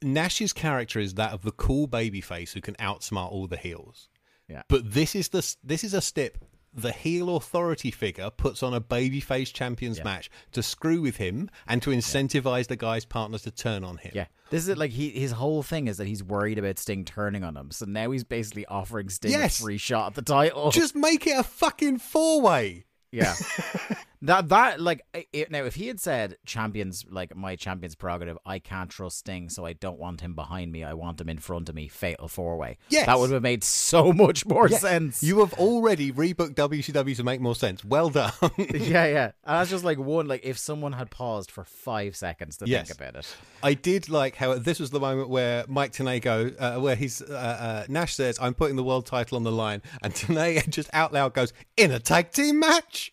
Nash's 0.03 0.53
character 0.53 0.99
is 0.99 1.15
that 1.15 1.33
of 1.33 1.43
the 1.43 1.53
cool 1.53 1.87
babyface 1.87 2.53
who 2.55 2.61
can 2.61 2.75
outsmart 2.75 3.31
all 3.31 3.47
the 3.47 3.57
heels. 3.57 4.09
Yeah. 4.49 4.63
But 4.69 4.93
this 4.93 5.15
is 5.15 5.29
the 5.29 5.49
this 5.63 5.85
is 5.85 5.95
a 5.95 6.01
step 6.01 6.39
the 6.75 6.93
heel 6.93 7.37
authority 7.37 7.91
figure 7.91 8.31
puts 8.31 8.63
on 8.63 8.73
a 8.75 8.81
babyface 8.81 9.53
champions 9.53 9.99
Yeah. 9.99 10.05
match 10.05 10.31
to 10.53 10.63
screw 10.63 11.01
with 11.03 11.17
him 11.17 11.51
and 11.67 11.83
to 11.83 11.91
incentivize 11.91 12.67
the 12.69 12.77
guy's 12.77 13.05
partners 13.05 13.43
to 13.43 13.51
turn 13.51 13.85
on 13.85 13.99
him. 13.99 14.13
yeah 14.15 14.27
this 14.51 14.63
is 14.63 14.69
it 14.69 14.79
like 14.79 14.91
he 14.93 15.11
his 15.11 15.33
whole 15.33 15.63
thing 15.63 15.87
is 15.89 15.97
that 15.99 16.07
he's 16.07 16.23
worried 16.23 16.59
about 16.59 16.79
sting 16.79 17.05
turning 17.05 17.45
on 17.45 17.57
him 17.57 17.71
so 17.71 17.85
now 17.87 18.11
he's 18.11 18.25
basically 18.25 18.65
offering 18.67 19.09
sting 19.11 19.33
Yes. 19.33 19.59
a 19.59 19.63
free 19.63 19.79
shot 19.79 20.09
at 20.09 20.15
the 20.15 20.23
title 20.23 20.71
Just 20.71 20.95
make 20.97 21.27
it 21.27 21.39
a 21.39 21.43
fucking 21.43 21.99
four 21.99 22.41
way. 22.41 22.85
Yeah. 23.11 23.35
that 24.23 24.49
that 24.49 24.81
like 24.81 25.03
it, 25.33 25.51
now 25.51 25.65
if 25.65 25.75
he 25.75 25.89
had 25.89 26.01
said 26.01 26.37
champions 26.47 27.05
like 27.11 27.35
my 27.37 27.57
champions 27.57 27.95
prerogative 27.95 28.39
I 28.47 28.59
can't 28.59 28.89
trust 28.91 29.19
Sting 29.19 29.49
so 29.49 29.65
I 29.67 29.73
don't 29.73 29.99
want 29.99 30.21
him 30.21 30.35
behind 30.35 30.73
me 30.73 30.85
I 30.85 30.95
want 30.95 31.21
him 31.21 31.29
in 31.29 31.39
front 31.39 31.69
of 31.69 31.75
me 31.75 31.89
fatal 31.89 32.29
four 32.29 32.57
way 32.57 32.79
Yes. 32.89 33.07
that 33.07 33.19
would 33.19 33.31
have 33.31 33.43
made 33.43 33.65
so 33.65 34.13
much 34.25 34.47
more 34.47 34.69
sense 34.69 35.23
You 35.23 35.41
have 35.41 35.53
already 35.55 36.13
rebooked 36.13 36.55
WCW 36.55 37.17
to 37.17 37.25
make 37.25 37.41
more 37.41 37.55
sense. 37.55 37.85
Well 37.85 38.11
done. 38.11 38.33
yeah 38.59 39.07
yeah 39.07 39.25
and 39.45 39.59
that's 39.59 39.71
just 39.71 39.85
like 39.85 39.99
one 39.99 40.27
like 40.29 40.45
if 40.45 40.57
someone 40.59 40.93
had 40.93 41.11
paused 41.11 41.51
for 41.51 41.65
five 41.65 42.17
seconds 42.17 42.57
to 42.59 42.67
Yes. 42.69 42.89
think 42.89 42.99
about 43.01 43.17
it 43.17 43.37
I 43.63 43.75
did 43.75 44.09
like 44.09 44.37
how 44.37 44.55
this 44.55 44.79
was 44.81 44.91
the 44.91 45.01
moment 45.01 45.29
where 45.29 45.65
Mike 45.69 45.93
Tenay 45.93 46.23
uh, 46.61 46.81
where 46.81 46.95
he's 46.97 47.23
uh, 47.23 47.35
uh, 47.35 47.87
Nash 47.89 48.15
says, 48.15 48.39
"I'm 48.41 48.55
putting 48.55 48.77
the 48.77 48.83
world 48.85 49.07
title 49.07 49.37
on 49.37 49.45
the 49.45 49.53
line," 49.53 49.83
and 50.03 50.13
Tenay 50.13 50.69
just 50.69 50.91
out 50.93 51.13
loud 51.13 51.33
goes, 51.35 51.53
"In 51.77 51.91
a 51.93 51.99
tag 51.99 52.33
team 52.33 52.59
match." 52.61 53.11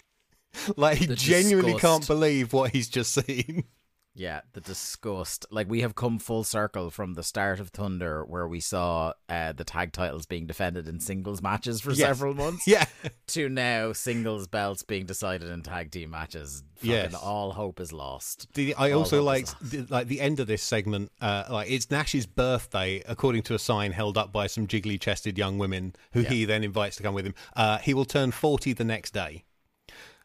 Like 0.78 0.98
he 1.00 1.06
The 1.06 1.16
genuinely 1.16 1.74
disgust. 1.74 2.08
can't 2.08 2.08
believe 2.08 2.54
what 2.54 2.72
he's 2.72 2.90
just 2.90 3.14
seen. 3.14 3.64
yeah 4.16 4.42
the 4.54 4.60
disgust 4.60 5.46
like 5.52 5.70
we 5.70 5.82
have 5.82 5.94
come 5.96 6.18
full 6.18 6.44
circle 6.44 6.90
from 6.90 7.14
the 7.14 7.22
start 7.24 7.60
of 7.60 7.70
Thunder 7.70 8.26
where 8.26 8.48
we 8.48 8.60
saw 8.60 9.14
uh, 9.30 9.54
the 9.54 9.64
tag 9.64 9.94
titles 9.94 10.26
being 10.26 10.48
defended 10.48 10.88
in 10.88 11.00
singles 11.00 11.42
matches 11.44 11.80
for 11.80 11.92
Yes. 11.92 12.00
several 12.00 12.34
months 12.44 12.68
Yeah, 12.68 12.86
to 13.28 13.48
now 13.48 13.94
singles 13.94 14.48
belts 14.48 14.82
being 14.84 15.06
decided 15.06 15.50
in 15.50 15.62
tag 15.62 15.92
team 15.92 16.10
matches. 16.10 16.64
Fucking 16.78 16.92
Yes. 16.92 17.14
all 17.14 17.52
hope 17.52 17.80
is 17.80 17.94
lost. 17.94 18.48
The, 18.56 18.74
I 18.76 18.92
All 18.92 19.00
also 19.02 19.26
is 19.30 19.56
the, 19.62 19.86
like 19.90 20.08
the 20.08 20.20
end 20.22 20.40
of 20.40 20.48
this 20.48 20.64
segment. 20.64 21.12
Uh, 21.22 21.44
like 21.50 21.70
it's 21.70 21.92
Nash's 21.92 22.26
birthday, 22.26 23.04
according 23.08 23.44
to 23.44 23.54
a 23.54 23.60
sign 23.60 23.92
held 23.92 24.18
up 24.18 24.32
by 24.34 24.48
some 24.48 24.66
jiggly-chested 24.66 25.38
young 25.38 25.58
women, 25.60 25.94
who 26.14 26.22
he 26.22 26.46
then 26.46 26.64
invites 26.64 26.96
to 26.98 27.04
come 27.04 27.14
with 27.14 27.26
him. 27.26 27.36
Uh, 27.56 27.78
he 27.78 27.94
will 27.94 28.06
turn 28.06 28.32
forty 28.32 28.74
the 28.74 28.84
next 28.86 29.14
day. 29.14 29.44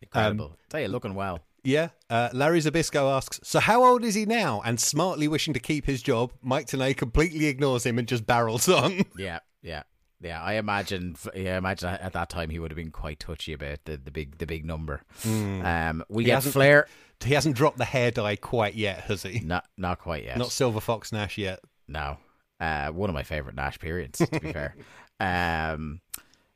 Incredible. 0.03 0.57
Tell 0.69 0.81
you, 0.81 0.89
looking 0.89 1.15
well. 1.15 1.41
Yeah. 1.63 1.89
Uh, 2.11 2.29
Larry 2.33 2.61
Zbyszko 2.61 3.17
asks, 3.17 3.41
So 3.43 3.59
how 3.59 3.85
old 3.85 4.05
is 4.05 4.15
he 4.15 4.27
now? 4.27 4.61
And 4.65 4.79
smartly 4.79 5.27
wishing 5.29 5.55
to 5.55 5.61
keep 5.61 5.87
his 5.87 6.03
job, 6.03 6.33
Mike 6.43 6.67
Tenay 6.67 6.95
completely 6.97 7.47
ignores 7.47 7.85
him 7.87 7.99
and 7.99 8.07
just 8.07 8.27
barrels 8.27 8.69
on. 8.83 9.05
Yeah, 9.17 9.39
yeah, 9.63 9.85
yeah. 10.21 10.43
I 10.43 10.55
imagine. 10.55 11.17
Yeah, 11.35 11.55
I 11.55 11.57
imagine 11.59 11.89
at 11.89 12.13
that 12.13 12.29
time 12.29 12.51
he 12.51 12.59
would 12.59 12.71
have 12.71 12.77
been 12.77 12.91
quite 12.91 13.19
touchy 13.19 13.55
about 13.55 13.79
the, 13.87 13.97
the 13.97 14.11
big 14.11 14.37
the 14.39 14.47
big 14.47 14.67
number. 14.67 15.01
Um, 15.25 16.05
we 16.11 16.25
get 16.25 16.43
Flair. 16.43 16.87
he 17.25 17.33
hasn't 17.33 17.57
dropped 17.57 17.79
the 17.79 17.87
hair 17.87 18.11
dye 18.11 18.37
quite 18.37 18.75
yet, 18.75 19.01
has 19.05 19.23
he? 19.23 19.41
Not 19.41 19.65
not 19.79 19.99
quite 20.01 20.25
yet. 20.25 20.37
Not 20.37 20.53
Silver 20.53 20.81
Fox 20.81 21.13
Nash 21.13 21.39
yet. 21.39 21.61
No. 21.89 22.19
Uh, 22.61 22.89
one 22.91 23.09
of 23.11 23.15
my 23.15 23.23
favorite 23.23 23.55
Nash 23.57 23.79
periods, 23.79 24.19
to 24.19 24.41
be 24.41 24.53
fair. 24.53 24.77
Um, 25.19 26.01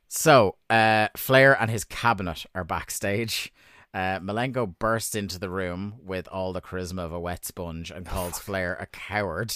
so 0.09 0.57
uh, 0.69 1.09
Flair 1.17 1.61
and 1.61 1.71
his 1.71 1.85
cabinet 1.85 2.47
are 2.55 2.65
backstage. 2.65 3.53
Uh, 3.95 4.19
Malenko 4.21 4.79
bursts 4.79 5.15
into 5.15 5.39
the 5.39 5.49
room 5.49 5.95
with 6.05 6.29
all 6.29 6.53
the 6.53 6.61
charisma 6.61 7.05
of 7.05 7.13
a 7.13 7.21
wet 7.21 7.45
sponge 7.45 7.91
and 7.91 8.05
calls 8.05 8.39
Flair 8.39 8.75
a 8.75 8.87
coward 8.87 9.53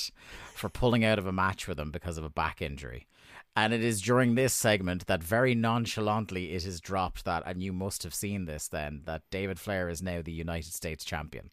for 0.54 0.68
pulling 0.68 1.04
out 1.04 1.18
of 1.18 1.26
a 1.26 1.32
match 1.32 1.68
with 1.68 1.78
him 1.78 1.90
because 1.90 2.16
of 2.16 2.24
a 2.24 2.30
back 2.30 2.62
injury. 2.62 3.06
And 3.54 3.74
it 3.74 3.82
is 3.82 4.00
during 4.00 4.34
this 4.34 4.54
segment 4.54 5.06
that 5.06 5.22
very 5.22 5.54
nonchalantly 5.54 6.52
it 6.54 6.64
is 6.64 6.80
dropped 6.80 7.26
that, 7.26 7.42
and 7.44 7.62
you 7.62 7.72
must 7.72 8.02
have 8.02 8.14
seen 8.14 8.46
this 8.46 8.66
then, 8.68 9.02
that 9.04 9.22
David 9.30 9.60
Flair 9.60 9.90
is 9.90 10.02
now 10.02 10.22
the 10.22 10.32
United 10.32 10.72
States 10.72 11.04
champion. 11.04 11.50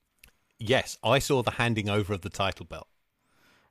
Yes, 0.58 0.98
I 1.04 1.20
saw 1.20 1.44
the 1.44 1.52
handing 1.52 1.90
over 1.90 2.14
of 2.14 2.22
the 2.22 2.30
title 2.30 2.66
belt. 2.66 2.88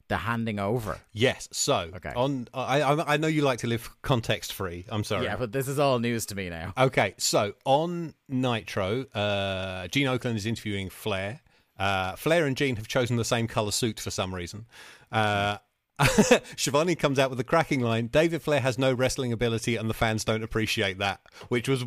The 0.09 0.17
handing 0.17 0.59
over. 0.59 0.99
Yes, 1.13 1.49
so 1.53 1.91
Okay. 1.97 2.13
on. 2.17 2.49
I, 2.55 2.81
I 2.81 3.15
I 3.15 3.17
know 3.19 3.29
you 3.29 3.43
like 3.43 3.59
to 3.61 3.67
live 3.67 3.91
context 4.03 4.53
free. 4.55 4.87
I'm 4.89 5.05
sorry. 5.05 5.25
Yeah, 5.25 5.37
but 5.37 5.53
this 5.53 5.69
is 5.69 5.79
all 5.79 5.99
news 5.99 6.25
to 6.27 6.35
me 6.35 6.49
now. 6.49 6.73
Okay, 6.79 7.15
so 7.19 7.53
on 7.67 8.15
Nitro, 8.29 9.05
uh, 9.15 9.87
Gene 9.89 10.07
Okerlund 10.07 10.37
is 10.37 10.47
interviewing 10.47 10.89
Flair. 10.89 11.41
Uh, 11.79 12.17
Flair 12.17 12.47
and 12.47 12.57
Gene 12.57 12.77
have 12.77 12.89
chosen 12.89 13.17
the 13.17 13.25
same 13.25 13.47
color 13.47 13.71
suit 13.71 14.01
for 14.01 14.11
some 14.11 14.35
reason. 14.35 14.65
Uh, 15.13 15.59
Shivani 16.01 16.99
comes 16.99 17.19
out 17.19 17.29
with 17.29 17.41
a 17.41 17.45
cracking 17.45 17.81
line 17.81 18.07
David 18.07 18.41
Flair 18.41 18.61
has 18.61 18.79
no 18.79 18.93
wrestling 18.93 19.33
ability 19.33 19.75
and 19.77 19.91
the 19.91 19.95
fans 19.95 20.25
don't 20.25 20.43
appreciate 20.45 20.99
that, 20.99 21.21
which 21.49 21.69
was 21.69 21.85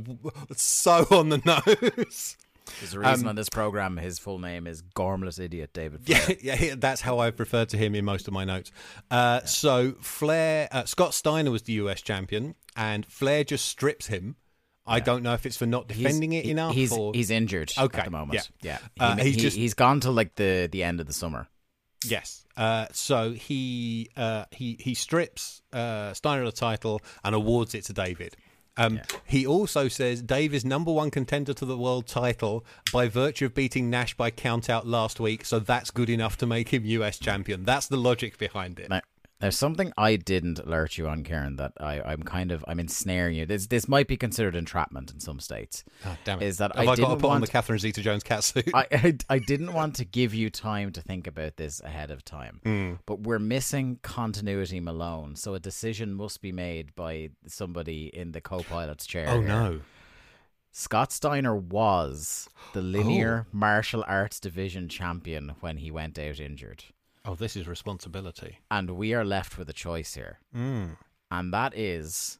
so 0.56 1.06
on 1.12 1.30
the 1.30 1.38
nose. 2.06 2.38
There's 2.80 2.94
a 2.94 3.00
reason 3.00 3.28
on 3.28 3.36
this 3.36 3.50
program 3.50 3.98
his 3.98 4.20
full 4.20 4.40
name 4.40 4.68
is 4.68 4.82
Gormless 4.96 5.40
Idiot 5.40 5.72
David 5.74 6.06
Flair. 6.06 6.22
Um, 6.30 6.36
Yeah, 6.42 6.56
yeah, 6.62 6.76
that's 6.78 7.02
how 7.02 7.20
I've 7.20 7.40
referred 7.40 7.70
to 7.70 7.78
him 7.78 7.96
in 7.96 8.06
most 8.06 8.28
of 8.28 8.34
my 8.34 8.44
notes. 8.46 8.72
Uh, 9.10 9.42
So 9.46 9.94
Flair, 10.02 10.68
uh, 10.72 10.86
Scott 10.86 11.14
Steiner 11.14 11.52
was 11.52 11.64
the 11.64 11.74
US 11.74 12.02
champion, 12.02 12.56
and 12.76 13.06
Flair 13.06 13.44
just 13.44 13.66
strips 13.66 14.08
him. 14.08 14.36
I 14.86 15.00
don't 15.00 15.24
know 15.24 15.34
if 15.34 15.46
it's 15.46 15.58
for 15.58 15.66
not 15.68 15.88
defending 15.88 16.34
it 16.34 16.46
enough. 16.46 16.74
He's 16.74 16.92
or... 16.92 17.14
he's 17.14 17.30
injured 17.32 17.72
Okay, 17.78 18.00
at 18.00 18.06
the 18.06 18.12
moment. 18.12 18.50
yeah. 18.62 18.80
Yeah, 19.00 19.04
Uh, 19.04 19.16
he, 19.18 19.24
he's 19.24 19.36
he, 19.36 19.42
just- 19.42 19.58
he's 19.58 19.74
gone 19.74 20.00
till 20.00 20.12
like 20.14 20.36
the 20.36 20.68
the 20.72 20.84
end 20.84 21.00
of 21.00 21.08
the 21.08 21.14
summer. 21.14 21.48
Yes. 22.04 22.46
Uh, 22.58 22.88
so 22.92 23.32
he 23.32 24.10
uh, 24.18 24.46
he 24.52 24.76
he 24.80 24.94
strips 24.96 25.62
uh, 25.72 26.14
Steiner 26.14 26.42
of 26.44 26.48
the 26.54 26.60
title 26.60 27.02
and 27.24 27.36
awards 27.36 27.76
it 27.76 27.86
to 27.86 27.94
David. 27.94 28.36
Um, 28.78 29.02
He 29.26 29.46
also 29.46 29.88
says 29.88 30.22
Dave 30.22 30.54
is 30.54 30.66
number 30.66 30.92
one 30.92 31.12
contender 31.12 31.54
to 31.54 31.66
the 31.66 31.78
world 31.78 32.08
title 32.08 32.66
by 32.92 33.08
virtue 33.08 33.46
of 33.46 33.54
beating 33.54 33.90
Nash 33.90 34.16
by 34.16 34.32
count 34.32 34.70
out 34.70 34.88
last 34.88 35.20
week, 35.20 35.46
so 35.46 35.60
that's 35.60 35.92
good 35.92 36.10
enough 36.10 36.38
to 36.38 36.46
make 36.46 36.70
him 36.70 36.86
US 36.86 37.20
champion. 37.20 37.64
That's 37.64 37.88
the 37.88 37.98
logic 37.98 38.38
behind 38.38 38.80
it. 38.80 38.90
Now, 38.90 39.02
there's 39.42 39.58
something 39.58 39.92
I 39.98 40.16
didn't 40.16 40.60
alert 40.60 40.98
you 40.98 41.08
on, 41.08 41.24
Karen, 41.24 41.58
that 41.58 41.74
I, 41.80 42.00
I'm 42.02 42.24
kind 42.24 42.52
of 42.52 42.64
I'm 42.68 42.80
ensnaring 42.80 43.36
you. 43.36 43.46
This 43.46 43.68
this 43.68 43.88
might 43.88 44.08
be 44.08 44.16
considered 44.16 44.56
entrapment 44.56 45.12
in 45.12 45.20
some 45.20 45.40
states. 45.40 45.84
Oh, 46.06 46.16
damn 46.24 46.42
it. 46.42 46.46
Is 46.46 46.58
that 46.60 46.76
Have 46.76 46.88
I 46.88 46.92
I, 46.92 46.96
got 46.96 46.96
to 46.98 47.06
on 47.06 47.22
want 47.22 47.46
the 47.46 47.52
Catherine 47.52 47.80
Zeta 47.80 48.02
Jones 48.02 48.24
cat 48.24 48.44
suit? 48.44 48.70
I, 48.74 48.86
I 48.92 49.18
I 49.30 49.40
didn't 49.40 49.74
want 49.74 49.96
to 49.96 50.06
give 50.06 50.34
you 50.34 50.50
time 50.50 50.92
to 50.94 51.02
think 51.02 51.28
about 51.28 51.58
this 51.58 51.82
ahead 51.82 52.12
of 52.12 52.24
time, 52.24 52.62
Hmm. 52.64 52.94
but 53.06 53.22
we're 53.22 53.40
missing 53.40 54.00
continuity 54.04 54.80
Malone, 54.80 55.36
so 55.36 55.54
a 55.56 55.60
decision 55.60 56.14
must 56.14 56.42
be 56.42 56.52
made 56.52 56.96
by 56.96 57.32
somebody 57.48 58.06
in 58.16 58.32
the 58.32 58.42
co-pilot's 58.42 59.06
chair. 59.06 59.26
oh 59.28 59.40
here. 59.40 59.48
no. 59.48 59.82
Scott 60.74 61.12
Steiner 61.12 61.54
was 61.56 62.48
the 62.74 62.82
linear 62.82 63.46
martial 63.52 64.06
arts 64.08 64.40
division 64.40 64.88
champion 64.88 65.54
when 65.60 65.76
he 65.78 65.92
went 65.92 66.18
out 66.18 66.40
injured. 66.40 66.86
Oh, 67.24 67.36
this 67.36 67.56
is 67.56 67.68
responsibility. 67.68 68.60
And 68.70 68.92
we 68.92 69.14
are 69.14 69.26
left 69.26 69.58
with 69.58 69.70
a 69.70 69.74
choice 69.74 70.16
here. 70.16 70.40
Mm. 70.56 70.98
And 71.30 71.54
that 71.54 71.78
is 71.78 72.40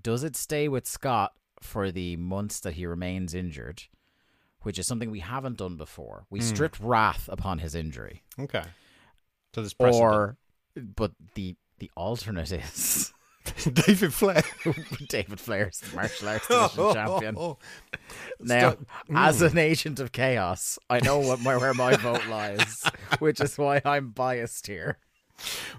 does 0.00 0.22
it 0.22 0.36
stay 0.36 0.68
with 0.68 0.86
Scott 0.86 1.32
for 1.60 1.90
the 1.90 2.16
months 2.16 2.60
that 2.60 2.74
he 2.74 2.86
remains 2.86 3.34
injured, 3.34 3.84
which 4.62 4.78
is 4.78 4.86
something 4.86 5.10
we 5.10 5.20
haven't 5.20 5.58
done 5.58 5.76
before? 5.76 6.26
We 6.30 6.40
stripped 6.40 6.80
wrath 6.80 7.28
upon 7.30 7.58
his 7.58 7.74
injury. 7.74 8.22
Okay. 8.38 8.64
So 9.54 9.62
there's 9.62 9.74
precedent. 9.74 10.12
Or 10.12 10.36
but 10.76 11.12
the 11.34 11.56
the 11.78 11.90
alternate 11.96 12.52
is 12.52 13.12
David 13.72 14.12
Flair. 14.12 14.42
David 15.08 15.40
Flair's 15.40 15.80
the 15.80 15.94
martial 15.96 16.28
arts 16.28 16.46
division 16.48 16.94
champion. 16.94 17.34
Oh, 17.38 17.58
Now, 18.40 18.70
Stop. 18.72 18.78
as 19.14 19.42
an 19.42 19.58
agent 19.58 19.98
of 20.00 20.12
chaos, 20.12 20.78
I 20.88 21.00
know 21.00 21.18
what 21.18 21.40
my, 21.40 21.56
where 21.56 21.74
my 21.74 21.96
vote 21.96 22.26
lies, 22.28 22.84
which 23.18 23.40
is 23.40 23.58
why 23.58 23.80
I'm 23.84 24.10
biased 24.10 24.66
here. 24.66 24.98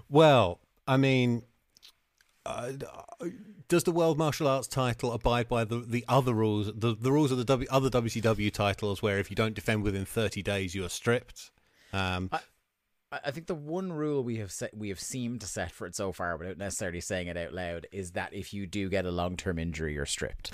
Well, 0.08 0.60
I 0.86 0.96
mean, 0.96 1.42
uh, 2.44 2.72
does 3.68 3.84
the 3.84 3.92
World 3.92 4.18
Martial 4.18 4.48
Arts 4.48 4.66
title 4.68 5.12
abide 5.12 5.48
by 5.48 5.64
the, 5.64 5.78
the 5.78 6.04
other 6.08 6.34
rules, 6.34 6.70
the, 6.74 6.94
the 6.94 7.12
rules 7.12 7.30
of 7.32 7.38
the 7.38 7.44
w, 7.44 7.66
other 7.70 7.88
WCW 7.88 8.52
titles, 8.52 9.00
where 9.02 9.18
if 9.18 9.30
you 9.30 9.36
don't 9.36 9.54
defend 9.54 9.82
within 9.82 10.04
30 10.04 10.42
days, 10.42 10.74
you 10.74 10.84
are 10.84 10.88
stripped? 10.90 11.50
Um, 11.92 12.28
I- 12.32 12.40
I 13.12 13.30
think 13.32 13.46
the 13.48 13.54
one 13.56 13.92
rule 13.92 14.22
we 14.22 14.36
have 14.36 14.52
set, 14.52 14.76
we 14.76 14.88
have 14.90 15.00
seemed 15.00 15.40
to 15.40 15.46
set 15.46 15.72
for 15.72 15.86
it 15.86 15.96
so 15.96 16.12
far, 16.12 16.36
without 16.36 16.58
necessarily 16.58 17.00
saying 17.00 17.26
it 17.26 17.36
out 17.36 17.52
loud, 17.52 17.86
is 17.90 18.12
that 18.12 18.32
if 18.32 18.54
you 18.54 18.66
do 18.66 18.88
get 18.88 19.04
a 19.04 19.10
long 19.10 19.36
term 19.36 19.58
injury, 19.58 19.94
you're 19.94 20.06
stripped. 20.06 20.52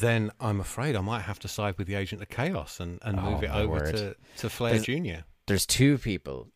then 0.00 0.30
I'm 0.40 0.60
afraid 0.60 0.94
I 0.96 1.00
might 1.00 1.22
have 1.22 1.38
to 1.40 1.48
side 1.48 1.78
with 1.78 1.86
the 1.86 1.94
Agent 1.94 2.20
of 2.20 2.28
Chaos 2.28 2.80
and, 2.80 2.98
and 3.02 3.16
move 3.22 3.38
Oh, 3.40 3.44
it 3.44 3.50
over 3.50 3.68
word. 3.72 3.96
to, 3.96 4.16
to 4.38 4.50
Flair 4.50 4.78
There's- 4.78 4.84
Jr. 4.84 5.24
There's 5.46 5.64
two 5.64 5.96
people, 5.96 6.48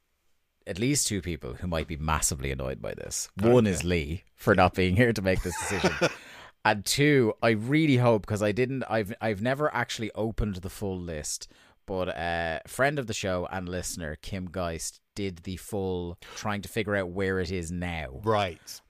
at 0.67 0.79
least 0.81 1.07
two 1.07 1.23
people, 1.23 1.55
who 1.55 1.67
might 1.69 1.87
be 1.87 1.97
massively 1.97 2.51
annoyed 2.51 2.83
by 2.83 2.93
this. 2.95 3.29
Oh, 3.43 3.51
one 3.55 3.67
is 3.69 3.85
Lee 3.85 4.25
for 4.35 4.55
not 4.55 4.75
being 4.75 4.97
here 4.97 5.13
to 5.13 5.23
make 5.23 5.43
this 5.43 5.57
decision. 5.59 5.93
and 6.65 6.85
two, 6.85 7.33
I 7.43 7.51
really 7.51 7.97
hope 7.99 8.23
because 8.23 8.43
I 8.43 8.51
didn't 8.53 8.83
I've 8.91 9.15
I've 9.21 9.41
never 9.43 9.73
actually 9.73 10.11
opened 10.17 10.57
the 10.57 10.69
full 10.69 10.99
list, 10.99 11.47
but 11.91 12.07
a 12.07 12.61
friend 12.69 13.01
of 13.01 13.09
the 13.09 13.13
show 13.13 13.49
and 13.51 13.69
listener, 13.69 14.17
Kim 14.23 14.47
Geist, 14.47 15.01
did 15.17 15.39
the 15.39 15.57
full 15.57 16.19
trying 16.37 16.63
to 16.63 16.69
figure 16.69 16.95
out 16.95 17.11
where 17.11 17.41
it 17.41 17.51
is 17.51 17.73
now. 17.73 18.21
Right. 18.23 18.81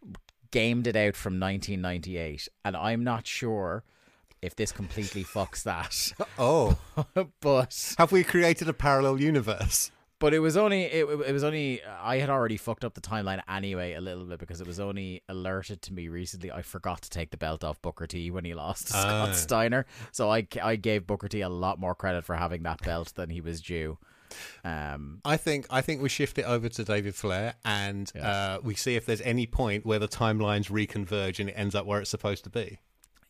Gamed 0.51 0.87
it 0.87 0.97
out 0.97 1.17
from 1.17 1.41
1998, 1.41 2.47
and 2.63 2.77
I'm 2.77 3.03
not 3.03 3.27
sure 3.27 3.85
if 4.43 4.55
this 4.55 4.71
completely 4.71 5.25
fucks 5.25 5.63
that. 5.63 6.13
Oh, 6.39 6.77
but 7.41 7.95
have 7.97 8.13
we 8.13 8.23
created 8.23 8.69
a 8.69 8.75
parallel 8.75 9.19
universe? 9.19 9.91
But 10.21 10.35
it 10.35 10.39
was 10.39 10.57
only 10.57 10.83
it, 10.85 11.05
it 11.09 11.33
was 11.33 11.43
only 11.43 11.83
I 11.85 12.19
had 12.19 12.31
already 12.31 12.57
fucked 12.57 12.85
up 12.85 12.95
the 12.95 13.01
timeline 13.01 13.41
anyway 13.49 13.95
a 13.95 14.01
little 14.01 14.25
bit 14.25 14.39
because 14.39 14.61
it 14.61 14.67
was 14.67 14.79
only 14.79 15.23
alerted 15.29 15.83
to 15.83 15.93
me 15.93 16.07
recently. 16.09 16.53
I 16.53 16.63
forgot 16.63 17.03
to 17.03 17.11
take 17.11 17.31
the 17.31 17.37
belt 17.37 17.65
off 17.65 17.81
Booker 17.83 18.07
T 18.07 18.31
when 18.31 18.45
he 18.45 18.55
lost 18.55 18.89
to 18.89 18.93
Ah. 18.97 19.01
Scott 19.01 19.35
Steiner, 19.37 19.87
so 20.13 20.31
I 20.31 20.47
I 20.63 20.77
gave 20.77 21.07
Booker 21.07 21.27
T 21.27 21.41
a 21.41 21.49
lot 21.49 21.81
more 21.81 21.95
credit 21.95 22.25
for 22.25 22.37
having 22.37 22.63
that 22.63 22.81
belt 22.83 23.13
than 23.17 23.31
he 23.31 23.41
was 23.41 23.61
due. 23.61 23.99
Um, 24.63 25.21
I 25.25 25.37
think 25.37 25.67
I 25.71 25.81
think 25.81 26.03
we 26.03 26.09
shift 26.09 26.39
it 26.39 26.45
over 26.45 26.69
to 26.69 26.85
David 26.85 27.15
Flair 27.17 27.55
and 27.65 28.13
uh, 28.17 28.59
we 28.63 28.75
see 28.77 28.95
if 28.95 29.05
there's 29.07 29.21
any 29.23 29.47
point 29.47 29.85
where 29.85 29.99
the 29.99 30.07
timelines 30.07 30.71
reconverge 30.71 31.41
and 31.41 31.49
it 31.49 31.55
ends 31.55 31.75
up 31.75 31.85
where 31.87 32.01
it's 32.01 32.11
supposed 32.11 32.45
to 32.45 32.51
be. 32.51 32.79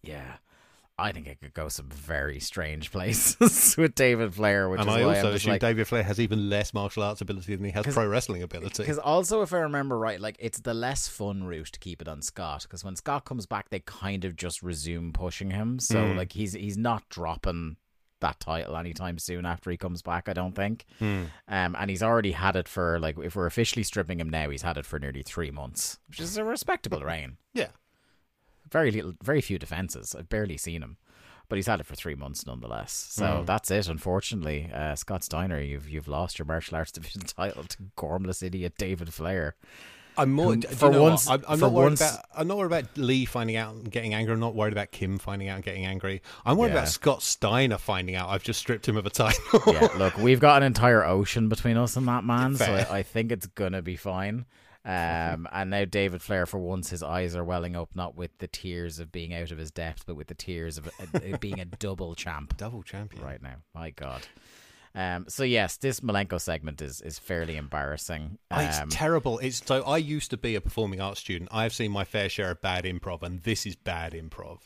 yeah, 0.03 0.37
I 1.00 1.12
think 1.12 1.26
it 1.26 1.40
could 1.40 1.54
go 1.54 1.68
some 1.68 1.88
very 1.88 2.38
strange 2.40 2.90
places 2.92 3.74
with 3.78 3.94
David 3.94 4.34
Flair, 4.34 4.68
which 4.68 4.80
and 4.80 4.88
is 4.90 4.96
I 4.96 5.02
also 5.02 5.32
assume 5.32 5.52
like, 5.52 5.60
David 5.60 5.86
Flair 5.88 6.02
has 6.02 6.20
even 6.20 6.48
less 6.50 6.74
martial 6.74 7.02
arts 7.02 7.20
ability 7.20 7.56
than 7.56 7.64
he 7.64 7.70
has 7.72 7.86
pro 7.86 8.06
wrestling 8.06 8.42
ability. 8.42 8.82
Because 8.82 8.98
also, 8.98 9.42
if 9.42 9.52
I 9.52 9.58
remember 9.58 9.98
right, 9.98 10.20
like 10.20 10.36
it's 10.38 10.60
the 10.60 10.74
less 10.74 11.08
fun 11.08 11.44
route 11.44 11.72
to 11.72 11.78
keep 11.80 12.02
it 12.02 12.08
on 12.08 12.22
Scott. 12.22 12.62
Because 12.62 12.84
when 12.84 12.96
Scott 12.96 13.24
comes 13.24 13.46
back, 13.46 13.70
they 13.70 13.80
kind 13.80 14.24
of 14.24 14.36
just 14.36 14.62
resume 14.62 15.12
pushing 15.12 15.50
him. 15.50 15.78
So 15.78 16.10
Hmm. 16.10 16.16
like 16.16 16.32
he's 16.32 16.52
he's 16.52 16.76
not 16.78 17.08
dropping 17.08 17.76
that 18.20 18.38
title 18.38 18.76
anytime 18.76 19.18
soon 19.18 19.46
after 19.46 19.70
he 19.70 19.78
comes 19.78 20.02
back. 20.02 20.28
I 20.28 20.34
don't 20.34 20.54
think. 20.54 20.84
Hmm. 20.98 21.24
Um, 21.48 21.74
and 21.78 21.88
he's 21.88 22.02
already 22.02 22.32
had 22.32 22.54
it 22.54 22.68
for 22.68 23.00
like 23.00 23.16
if 23.18 23.34
we're 23.34 23.46
officially 23.46 23.82
stripping 23.82 24.20
him 24.20 24.28
now, 24.28 24.50
he's 24.50 24.60
had 24.62 24.76
it 24.76 24.84
for 24.84 24.98
nearly 24.98 25.22
three 25.22 25.50
months, 25.50 25.98
which 26.08 26.20
is 26.20 26.36
a 26.36 26.44
respectable 26.44 27.00
reign. 27.00 27.38
Yeah. 27.54 27.68
Very 28.70 28.90
little, 28.90 29.14
very 29.22 29.40
few 29.40 29.59
defenses. 29.59 30.14
I've 30.18 30.28
barely 30.28 30.56
seen 30.56 30.83
him. 30.83 30.96
But 31.48 31.56
he's 31.56 31.66
had 31.66 31.80
it 31.80 31.87
for 31.87 31.96
three 31.96 32.14
months 32.14 32.46
nonetheless. 32.46 32.92
So 32.92 33.38
Hmm. 33.38 33.44
that's 33.44 33.70
it. 33.72 33.88
Unfortunately, 33.88 34.70
uh, 34.72 34.94
Scott 34.94 35.24
Steiner, 35.24 35.61
you've 35.61 35.88
you've 35.88 36.06
lost 36.06 36.38
your 36.38 36.46
martial 36.46 36.76
arts 36.76 36.92
division 36.98 37.22
title 37.22 37.64
to 37.64 37.76
gormless 37.96 38.42
idiot 38.42 38.74
David 38.78 39.12
Flair. 39.12 39.56
I'm 40.16 40.33
more 40.33 40.54
Who- 40.54 40.56
do 40.61 40.68
you 40.68 40.74
for 40.76 40.90
what? 40.90 41.00
once- 41.00 41.28
I'm, 41.28 41.42
I'm 41.48 41.59
for 41.59 41.64
not 41.66 41.72
worried 41.72 41.85
once- 41.88 42.00
about. 42.02 42.24
I'm 42.37 42.46
not 42.46 42.56
worried 42.59 42.66
about 42.72 42.96
Lee 42.98 43.24
finding 43.24 43.56
out 43.56 43.74
and 43.74 43.90
getting 43.90 44.14
angry. 44.14 44.33
I'm 44.35 44.40
not 44.40 44.54
worried 44.54 44.72
about 44.72 44.92
Kim 44.92 45.18
finding 45.18 45.48
out 45.48 45.56
and 45.56 45.64
getting 45.64 45.87
angry. 45.87 46.22
I'm 46.46 46.56
worried 46.56 46.70
Yeah. 46.72 46.78
about 46.80 46.88
Scott 46.88 47.22
Steiner 47.22 47.78
finding 47.78 48.14
out 48.14 48.28
I've 48.28 48.42
just 48.44 48.61
stripped 48.61 48.87
him 48.88 48.96
of 48.96 49.06
a 49.06 49.11
title. 49.11 49.42
yeah, 49.66 49.88
look, 49.96 50.16
we've 50.18 50.40
got 50.40 50.59
an 50.62 50.66
entire 50.66 51.04
ocean 51.04 51.48
between 51.48 51.76
us 51.76 51.96
and 51.96 52.06
that 52.06 52.22
man, 52.22 52.54
so 52.56 52.64
I, 52.66 52.98
I 52.98 53.02
think 53.02 53.33
it's 53.33 53.46
gonna 53.46 53.83
be 53.83 53.96
fine. 53.96 54.44
Um, 54.84 55.46
and 55.52 55.68
now 55.70 55.84
David 55.84 56.22
Flair, 56.22 56.46
for 56.46 56.58
once, 56.58 56.88
his 56.90 57.02
eyes 57.02 57.36
are 57.36 57.44
welling 57.44 57.76
up, 57.76 57.90
not 57.94 58.16
with 58.16 58.38
the 58.38 58.46
tears 58.48 58.98
of 58.98 59.12
being 59.12 59.34
out 59.34 59.50
of 59.50 59.58
his 59.58 59.70
depth, 59.70 60.04
but 60.06 60.16
with 60.16 60.28
the 60.28 60.34
tears 60.34 60.78
of 60.78 60.88
uh, 60.88 61.36
being 61.38 61.60
a 61.60 61.66
double 61.66 62.14
champ 62.14 62.56
Double 62.56 62.82
champion. 62.82 63.22
right 63.22 63.42
now. 63.42 63.56
My 63.74 63.90
God. 63.90 64.22
Um, 64.94 65.26
so 65.28 65.44
yes, 65.44 65.76
this 65.76 66.00
Malenko 66.00 66.40
segment 66.40 66.82
is 66.82 67.00
is 67.02 67.18
fairly 67.18 67.56
embarrassing. 67.56 68.38
Oh, 68.50 68.58
It's 68.60 68.80
Um, 68.80 68.88
terrible. 68.88 69.38
It's 69.38 69.62
so 69.64 69.82
I 69.84 69.98
used 69.98 70.30
to 70.30 70.36
be 70.36 70.54
a 70.56 70.60
performing 70.60 71.00
arts 71.00 71.20
student. 71.20 71.50
I've 71.52 71.72
seen 71.72 71.92
my 71.92 72.04
fair 72.04 72.28
share 72.28 72.50
of 72.50 72.60
bad 72.60 72.84
improv, 72.84 73.22
and 73.22 73.42
this 73.42 73.66
is 73.66 73.76
bad 73.76 74.14
improv. 74.14 74.60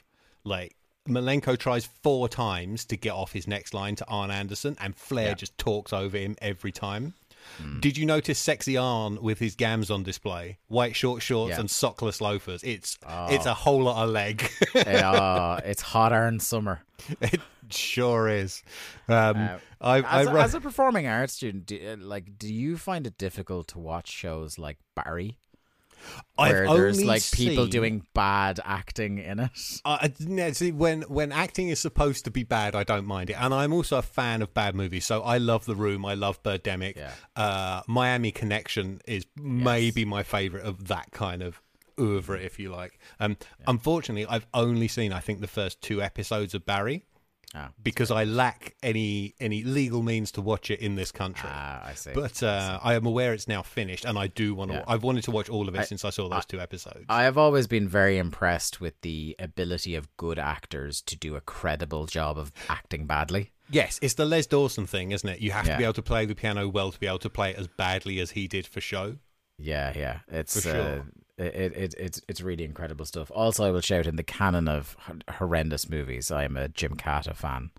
Like 0.44 0.76
Malenko 1.06 1.58
tries 1.58 1.84
four 1.84 2.30
times 2.30 2.86
to 2.86 2.96
get 2.96 3.10
off 3.12 3.32
his 3.32 3.46
next 3.46 3.74
line 3.74 3.96
to 3.96 4.06
Arn 4.08 4.30
Anderson, 4.30 4.78
and 4.80 4.96
Flair 4.96 5.28
Yeah. 5.28 5.34
just 5.34 5.58
talks 5.58 5.92
over 5.92 6.16
him 6.16 6.36
every 6.40 6.72
time. 6.72 7.12
Hmm. 7.58 7.80
Did 7.80 7.96
you 7.96 8.06
notice 8.06 8.38
sexy 8.38 8.76
Arn 8.76 9.20
with 9.22 9.38
his 9.38 9.54
gams 9.54 9.90
on 9.90 10.02
display, 10.02 10.58
white 10.68 10.96
short 10.96 11.22
shorts 11.22 11.50
Yeah. 11.50 11.60
and 11.60 11.68
sockless 11.68 12.20
loafers? 12.20 12.62
It's 12.64 12.98
it's 13.30 13.46
a 13.46 13.54
whole 13.54 13.82
lot 13.82 14.02
of 14.04 14.10
leg. 14.10 14.48
uh, 14.74 15.60
it's 15.64 15.82
hot 15.82 16.12
iron 16.12 16.40
summer. 16.40 16.82
it 17.20 17.40
sure 17.70 18.28
is. 18.28 18.62
Um, 19.08 19.36
Uh, 19.36 19.58
I, 19.80 19.96
I 19.98 20.20
As, 20.22 20.26
a, 20.28 20.30
as 20.32 20.54
a 20.54 20.60
performing 20.60 21.06
arts 21.06 21.34
student, 21.34 21.66
do, 21.66 21.78
uh, 21.86 21.96
like, 21.98 22.38
do 22.38 22.52
you 22.52 22.78
find 22.78 23.06
it 23.06 23.18
difficult 23.18 23.68
to 23.68 23.78
watch 23.78 24.08
shows 24.10 24.58
like 24.58 24.78
Barry, 24.94 25.38
I've 26.36 26.52
where 26.52 26.66
there's 26.68 26.96
only 26.98 27.06
like 27.08 27.22
people 27.32 27.64
seen- 27.64 27.70
doing 27.70 28.06
bad 28.14 28.60
acting 28.64 29.18
in 29.18 29.40
it? 29.40 29.50
Uh, 29.84 30.08
see, 30.52 30.72
when 30.72 31.02
when 31.02 31.32
acting 31.32 31.68
is 31.68 31.80
supposed 31.80 32.24
to 32.24 32.30
be 32.30 32.42
bad, 32.42 32.74
I 32.74 32.82
don't 32.84 33.06
mind 33.06 33.30
it, 33.30 33.34
and 33.34 33.54
I'm 33.54 33.72
also 33.72 33.98
a 33.98 34.02
fan 34.02 34.42
of 34.42 34.52
bad 34.54 34.74
movies. 34.74 35.04
So 35.04 35.22
I 35.22 35.38
love 35.38 35.64
The 35.64 35.74
Room, 35.76 36.04
I 36.04 36.14
love 36.14 36.42
Birdemic. 36.42 36.96
Yeah. 36.96 37.12
Uh, 37.36 37.82
Miami 37.86 38.32
Connection 38.32 39.00
is 39.06 39.26
maybe 39.36 40.04
my 40.04 40.22
favorite 40.22 40.64
of 40.64 40.88
that 40.88 41.10
kind 41.12 41.42
of 41.42 41.60
oeuvre, 41.98 42.40
if 42.40 42.58
you 42.58 42.70
like. 42.70 42.98
Um, 43.20 43.36
Unfortunately, 43.66 44.26
I've 44.26 44.46
only 44.52 44.88
seen 44.88 45.12
I 45.12 45.20
think 45.20 45.40
the 45.40 45.46
first 45.46 45.80
two 45.80 46.02
episodes 46.02 46.54
of 46.54 46.66
Barry 46.66 47.04
Ah, 47.56 47.70
because 47.82 48.10
I 48.10 48.24
lack 48.24 48.74
any 48.82 49.34
any 49.38 49.62
legal 49.62 50.02
means 50.02 50.32
to 50.32 50.40
watch 50.40 50.70
it 50.70 50.80
in 50.80 50.96
this 50.96 51.12
country. 51.12 51.48
ah, 51.52 51.86
I 51.86 51.94
see. 51.94 52.10
But 52.12 52.42
uh, 52.42 52.80
I 52.82 52.94
am 52.94 53.06
aware 53.06 53.32
it's 53.32 53.46
now 53.46 53.62
finished, 53.62 54.04
and 54.04 54.18
I 54.18 54.26
do 54.26 54.54
want 54.54 54.72
to. 54.72 54.78
Yeah. 54.78 54.84
I've 54.88 55.02
wanted 55.04 55.24
to 55.24 55.30
watch 55.30 55.48
all 55.48 55.68
of 55.68 55.74
it 55.74 55.80
I- 55.82 55.84
since 55.84 56.04
I 56.04 56.10
saw 56.10 56.28
those 56.28 56.46
two 56.46 56.60
episodes. 56.60 57.04
I 57.08 57.22
have 57.22 57.38
always 57.38 57.66
been 57.66 57.88
very 57.88 58.18
impressed 58.18 58.80
with 58.80 59.00
the 59.02 59.36
ability 59.38 59.94
of 59.94 60.14
good 60.16 60.38
actors 60.38 61.00
to 61.02 61.16
do 61.16 61.36
a 61.36 61.40
credible 61.40 62.06
job 62.06 62.38
of 62.38 62.52
acting 62.68 63.06
badly. 63.06 63.52
Yes, 63.70 63.98
it's 64.02 64.14
the 64.14 64.26
Les 64.26 64.46
Dawson 64.46 64.86
thing, 64.86 65.12
isn't 65.12 65.28
it? 65.28 65.40
You 65.40 65.52
have 65.52 65.66
to 65.66 65.76
be 65.76 65.84
able 65.84 65.94
to 65.94 66.02
play 66.02 66.26
the 66.26 66.34
piano 66.34 66.68
well 66.68 66.90
to 66.92 66.98
be 66.98 67.06
able 67.06 67.18
to 67.20 67.30
play 67.30 67.50
it 67.50 67.56
as 67.56 67.66
badly 67.66 68.18
as 68.20 68.32
he 68.32 68.46
did 68.48 68.66
for 68.66 68.80
show. 68.80 69.16
Yeah, 69.58 69.92
yeah, 69.96 70.18
it's 70.28 70.60
For 70.60 70.68
uh, 70.68 70.72
sure. 70.72 71.06
It, 71.36 71.72
it 71.72 71.94
it's 71.98 72.20
it's 72.28 72.40
really 72.40 72.64
incredible 72.64 73.04
stuff. 73.04 73.30
Also, 73.34 73.64
I 73.64 73.70
will 73.70 73.80
shout 73.80 74.06
in 74.06 74.16
the 74.16 74.22
canon 74.22 74.68
of 74.68 74.96
horrendous 75.28 75.88
movies. 75.88 76.30
I 76.30 76.44
am 76.44 76.56
a 76.56 76.68
Gymkata 76.68 77.34
fan. 77.34 77.70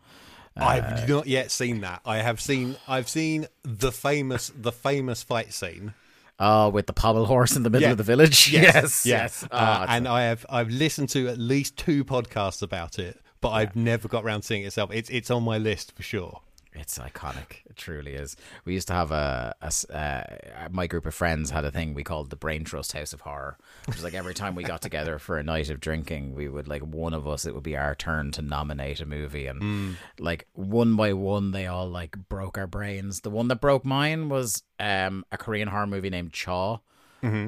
Uh, 0.59 0.63
I've 0.65 1.07
not 1.09 1.27
yet 1.27 1.51
seen 1.51 1.81
that. 1.81 2.01
I 2.05 2.17
have 2.17 2.39
seen. 2.41 2.75
I've 2.87 3.07
seen 3.09 3.47
the 3.63 3.91
famous 3.91 4.51
the 4.55 4.71
famous 4.71 5.23
fight 5.23 5.53
scene. 5.53 5.93
Oh, 6.37 6.67
with 6.67 6.85
the 6.87 6.91
pommel 6.93 7.27
horse 7.27 7.55
in 7.55 7.63
the 7.63 7.69
middle 7.69 7.87
Yeah. 7.87 7.91
of 7.93 7.97
the 7.97 8.03
village. 8.03 8.49
Yes, 8.51 9.05
yeah. 9.05 9.21
yes. 9.23 9.47
Oh, 9.49 9.57
Uh, 9.57 9.73
it's- 9.83 9.87
and 9.97 10.07
I 10.07 10.23
have 10.23 10.45
I've 10.49 10.69
listened 10.69 11.07
to 11.09 11.29
at 11.29 11.37
least 11.37 11.77
two 11.77 12.03
podcasts 12.03 12.61
about 12.61 12.99
it, 12.99 13.21
but 13.39 13.51
I've 13.51 13.75
never 13.75 14.09
got 14.09 14.25
around 14.25 14.41
seeing 14.41 14.63
it 14.63 14.67
itself. 14.67 14.91
It's 14.93 15.09
it's 15.09 15.31
on 15.31 15.43
my 15.43 15.57
list 15.57 15.93
for 15.93 16.03
sure. 16.03 16.41
It's 16.77 16.97
iconic. 16.97 17.63
It 17.69 17.77
truly 17.77 18.13
is. 18.13 18.35
We 18.65 18.73
used 18.73 18.87
to 18.89 18.93
have 18.93 19.11
a 19.11 19.55
uh, 19.61 20.67
my 20.71 20.87
group 20.87 21.05
of 21.05 21.15
friends 21.15 21.49
had 21.49 21.63
a 21.65 21.71
thing 21.71 21.93
we 21.93 22.03
called 22.03 22.29
the 22.29 22.35
Brain 22.35 22.63
Trust 22.63 22.91
House 22.93 23.13
of 23.13 23.21
Horror. 23.21 23.57
Which 23.85 23.95
was 23.95 24.03
like 24.03 24.13
every 24.13 24.33
time 24.33 24.55
we 24.55 24.63
got 24.63 24.81
together 24.81 25.17
for 25.17 25.37
a 25.37 25.43
night 25.43 25.69
of 25.69 25.79
drinking, 25.79 26.35
we 26.35 26.47
would 26.49 26.67
like 26.67 26.81
one 26.81 27.13
of 27.13 27.27
us. 27.27 27.45
It 27.45 27.53
would 27.53 27.63
be 27.63 27.77
our 27.77 27.95
turn 27.95 28.31
to 28.33 28.41
nominate 28.41 28.99
a 28.99 29.05
movie, 29.05 29.47
and 29.47 29.95
like 30.19 30.47
one 30.53 30.95
by 30.95 31.13
one, 31.13 31.51
they 31.51 31.65
all 31.65 31.87
like 31.89 32.15
broke 32.29 32.57
our 32.57 32.67
brains. 32.67 33.21
The 33.21 33.29
one 33.29 33.47
that 33.47 33.61
broke 33.61 33.85
mine 33.85 34.29
was 34.29 34.63
um 34.79 35.25
a 35.31 35.37
Korean 35.37 35.69
horror 35.69 35.87
movie 35.87 36.09
named 36.09 36.33
Chaw, 36.33 36.79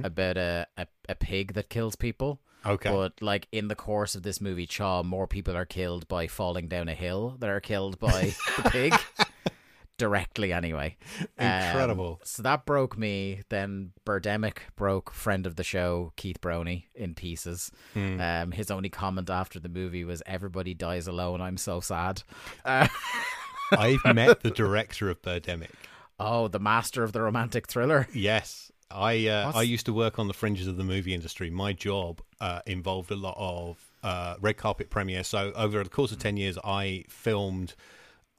about 0.06 0.38
a, 0.38 0.68
a 0.78 0.88
a 1.10 1.16
pig 1.16 1.54
that 1.54 1.70
kills 1.70 1.96
people. 1.96 2.40
Okay. 2.66 2.90
But 2.90 3.22
like 3.22 3.48
in 3.52 3.68
the 3.68 3.76
course 3.76 4.16
of 4.16 4.24
this 4.24 4.42
movie, 4.42 4.66
Chaw, 4.66 5.04
more 5.04 5.28
people 5.28 5.56
are 5.56 5.66
killed 5.66 6.08
by 6.08 6.28
falling 6.28 6.68
down 6.68 6.90
a 6.90 6.94
hill 6.94 7.36
than 7.40 7.50
are 7.50 7.60
killed 7.62 8.00
by 8.00 8.34
the 8.58 8.70
pig. 8.70 8.94
Directly, 9.98 10.54
anyway. 10.54 10.96
Um, 11.40 11.48
Incredible. 11.48 12.20
so 12.24 12.44
that 12.44 12.68
broke 12.68 13.00
me. 13.00 13.42
Then 13.50 13.94
Birdemic 14.06 14.58
broke 14.76 15.12
friend 15.12 15.48
of 15.48 15.56
the 15.56 15.64
show 15.64 16.14
Keith 16.16 16.40
Brony 16.40 16.84
in 16.94 17.16
pieces. 17.16 17.72
Hmm. 17.96 18.22
Um, 18.22 18.52
his 18.52 18.70
only 18.70 18.90
comment 18.90 19.32
after 19.32 19.60
the 19.60 19.70
movie 19.70 20.04
was 20.04 20.22
"Everybody 20.28 20.76
dies 20.76 21.08
alone. 21.08 21.42
I'm 21.42 21.58
so 21.58 21.80
sad." 21.80 22.22
Uh, 22.64 22.88
I've 23.72 24.06
met 24.14 24.42
the 24.42 24.52
director 24.56 25.10
of 25.10 25.20
Birdemic. 25.24 25.72
oh, 26.20 26.48
the 26.48 26.60
master 26.60 27.02
of 27.04 27.12
the 27.14 27.22
romantic 27.24 27.68
thriller. 27.68 28.08
Yes. 28.14 28.72
I 28.90 29.28
uh, 29.28 29.52
I 29.54 29.64
used 29.64 29.86
to 29.88 29.94
work 29.94 30.18
on 30.20 30.28
the 30.28 30.34
fringes 30.34 30.68
of 30.68 30.78
the 30.78 30.84
movie 30.84 31.14
industry. 31.14 31.50
My 31.50 31.74
job 31.74 32.22
uh, 32.40 32.62
involved 32.66 33.12
a 33.12 33.16
lot 33.16 33.36
of 33.38 33.78
uh, 34.04 34.36
red 34.40 34.58
carpet 34.58 34.90
premieres. 34.90 35.28
So 35.28 35.52
over 35.56 35.84
the 35.84 35.90
course 35.90 36.12
of 36.12 36.20
ten 36.20 36.38
years, 36.38 36.58
I 36.64 37.04
filmed 37.10 37.76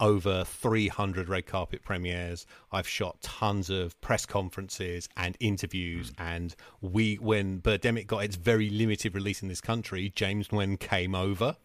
over 0.01 0.45
300 0.45 1.29
red 1.29 1.47
carpet 1.47 1.83
premieres. 1.83 2.47
I've 2.71 2.87
shot 2.87 3.21
tons 3.21 3.69
of 3.69 4.01
press 4.01 4.27
conferences 4.27 5.09
and 5.17 5.37
interviews. 5.41 6.13
And 6.19 6.55
we, 6.81 7.17
when 7.17 7.61
Birdemic 7.61 8.07
got 8.07 8.25
its 8.25 8.37
very 8.37 8.71
limited 8.71 9.15
release 9.15 9.43
in 9.43 9.49
this 9.49 9.61
country, 9.61 10.13
James 10.15 10.49
Nguyen 10.49 10.79
came 10.79 11.15
over 11.15 11.57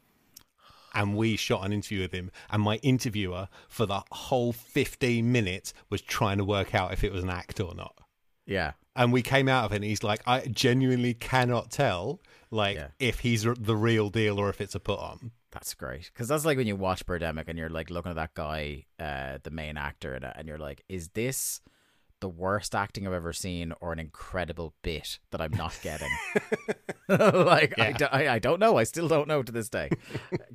and 0.95 1.15
we 1.15 1.35
shot 1.35 1.65
an 1.65 1.73
interview 1.73 2.01
with 2.01 2.11
him. 2.11 2.31
And 2.49 2.61
my 2.61 2.77
interviewer 2.77 3.49
for 3.67 3.85
the 3.85 4.01
whole 4.11 4.53
15 4.53 5.31
minutes 5.31 5.73
was 5.89 6.01
trying 6.01 6.37
to 6.37 6.45
work 6.45 6.73
out 6.73 6.93
if 6.93 7.03
it 7.03 7.11
was 7.11 7.23
an 7.23 7.29
act 7.29 7.59
or 7.59 7.75
not. 7.75 8.02
Yeah. 8.45 8.73
And 8.95 9.11
we 9.11 9.21
came 9.23 9.47
out 9.47 9.65
of 9.65 9.71
it, 9.71 9.77
and 9.77 9.83
he's 9.85 10.03
like, 10.03 10.21
I 10.27 10.41
genuinely 10.41 11.13
cannot 11.15 11.71
tell, 11.71 12.19
like, 12.51 12.75
Yeah. 12.77 12.87
if 12.99 13.19
he's 13.19 13.43
the 13.43 13.75
real 13.75 14.09
deal 14.09 14.39
or 14.39 14.49
if 14.49 14.61
it's 14.61 14.75
a 14.75 14.79
put 14.79 14.99
on. 14.99 15.31
That's 15.51 15.73
great 15.75 16.09
because 16.11 16.27
that's 16.27 16.45
like 16.45 16.57
when 16.57 16.65
you 16.65 16.75
watch 16.75 17.05
Birdemic 17.05 17.43
and 17.47 17.59
you're 17.59 17.69
like 17.69 17.91
looking 17.91 18.09
at 18.09 18.15
that 18.15 18.33
guy, 18.33 18.85
uh, 18.99 19.37
the 19.43 19.51
main 19.51 19.77
actor, 19.77 20.13
and, 20.15 20.25
and 20.25 20.47
you're 20.47 20.57
like, 20.57 20.83
is 20.89 21.09
this 21.09 21.61
the 22.21 22.29
worst 22.29 22.73
acting 22.73 23.05
I've 23.05 23.13
ever 23.13 23.33
seen 23.33 23.71
or 23.81 23.93
an 23.93 23.99
incredible 23.99 24.73
bit 24.81 25.19
that 25.31 25.41
I'm 25.41 25.51
not 25.51 25.77
getting? 25.83 26.09
like, 27.07 27.77
I, 27.79 27.89
Yeah. 27.89 27.97
do, 27.97 28.05
I, 28.05 28.33
I 28.35 28.39
don't 28.39 28.59
know. 28.59 28.77
I 28.77 28.83
still 28.83 29.07
don't 29.07 29.27
know 29.27 29.43
to 29.43 29.51
this 29.51 29.69
day. 29.69 29.89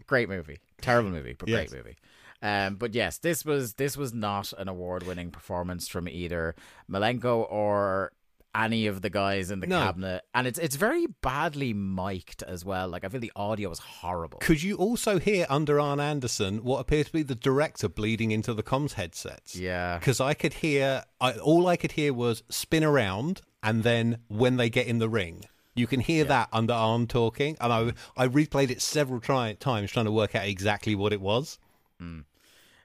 great 0.06 0.28
movie, 0.28 0.58
terrible 0.80 1.10
movie, 1.10 1.34
but 1.38 1.48
Yes. 1.48 1.68
great 1.70 1.84
movie. 1.84 1.96
Um, 2.40 2.76
but 2.76 2.94
yes, 2.94 3.18
this 3.18 3.44
was 3.44 3.74
this 3.74 3.96
was 3.96 4.12
not 4.14 4.52
an 4.58 4.68
award-winning 4.68 5.30
performance 5.30 5.88
from 5.88 6.08
either 6.08 6.54
Malenko 6.90 7.50
or 7.50 8.12
any 8.54 8.86
of 8.86 9.02
the 9.02 9.10
guys 9.10 9.50
in 9.50 9.60
the 9.60 9.66
No. 9.66 9.80
cabinet, 9.80 10.22
and 10.34 10.46
it's 10.46 10.58
it's 10.58 10.76
very 10.76 11.06
badly 11.20 11.72
mic'd 11.74 12.42
as 12.44 12.64
well. 12.64 12.88
Like 12.88 13.04
I 13.04 13.08
feel 13.08 13.20
the 13.20 13.32
audio 13.36 13.70
is 13.70 13.78
horrible. 13.78 14.38
Could 14.38 14.62
you 14.62 14.76
also 14.76 15.18
hear 15.18 15.46
under 15.50 15.78
Arn 15.78 16.00
Anderson 16.00 16.64
what 16.64 16.78
appears 16.78 17.06
to 17.06 17.12
be 17.12 17.22
the 17.22 17.34
director 17.34 17.88
bleeding 17.88 18.30
into 18.30 18.54
the 18.54 18.62
comms 18.62 18.92
headsets? 18.94 19.54
Yeah. 19.54 19.98
Because 19.98 20.20
I 20.20 20.34
could 20.34 20.54
hear, 20.54 21.04
I, 21.20 21.32
all 21.32 21.66
I 21.66 21.76
could 21.76 21.92
hear 21.92 22.12
was 22.14 22.42
spin 22.48 22.84
around, 22.84 23.42
and 23.62 23.82
then 23.82 24.18
when 24.28 24.56
they 24.56 24.70
get 24.70 24.86
in 24.86 24.98
the 24.98 25.08
ring, 25.08 25.44
you 25.74 25.86
can 25.86 26.00
hear 26.00 26.24
that 26.24 26.48
under 26.52 26.72
Arn 26.72 27.06
talking. 27.06 27.56
And 27.60 27.72
I, 27.72 27.92
I 28.16 28.28
replayed 28.28 28.70
it 28.70 28.80
several 28.80 29.20
try, 29.20 29.52
times 29.54 29.92
trying 29.92 30.06
to 30.06 30.12
work 30.12 30.34
out 30.34 30.46
exactly 30.46 30.94
what 30.94 31.12
it 31.12 31.20
was. 31.20 31.58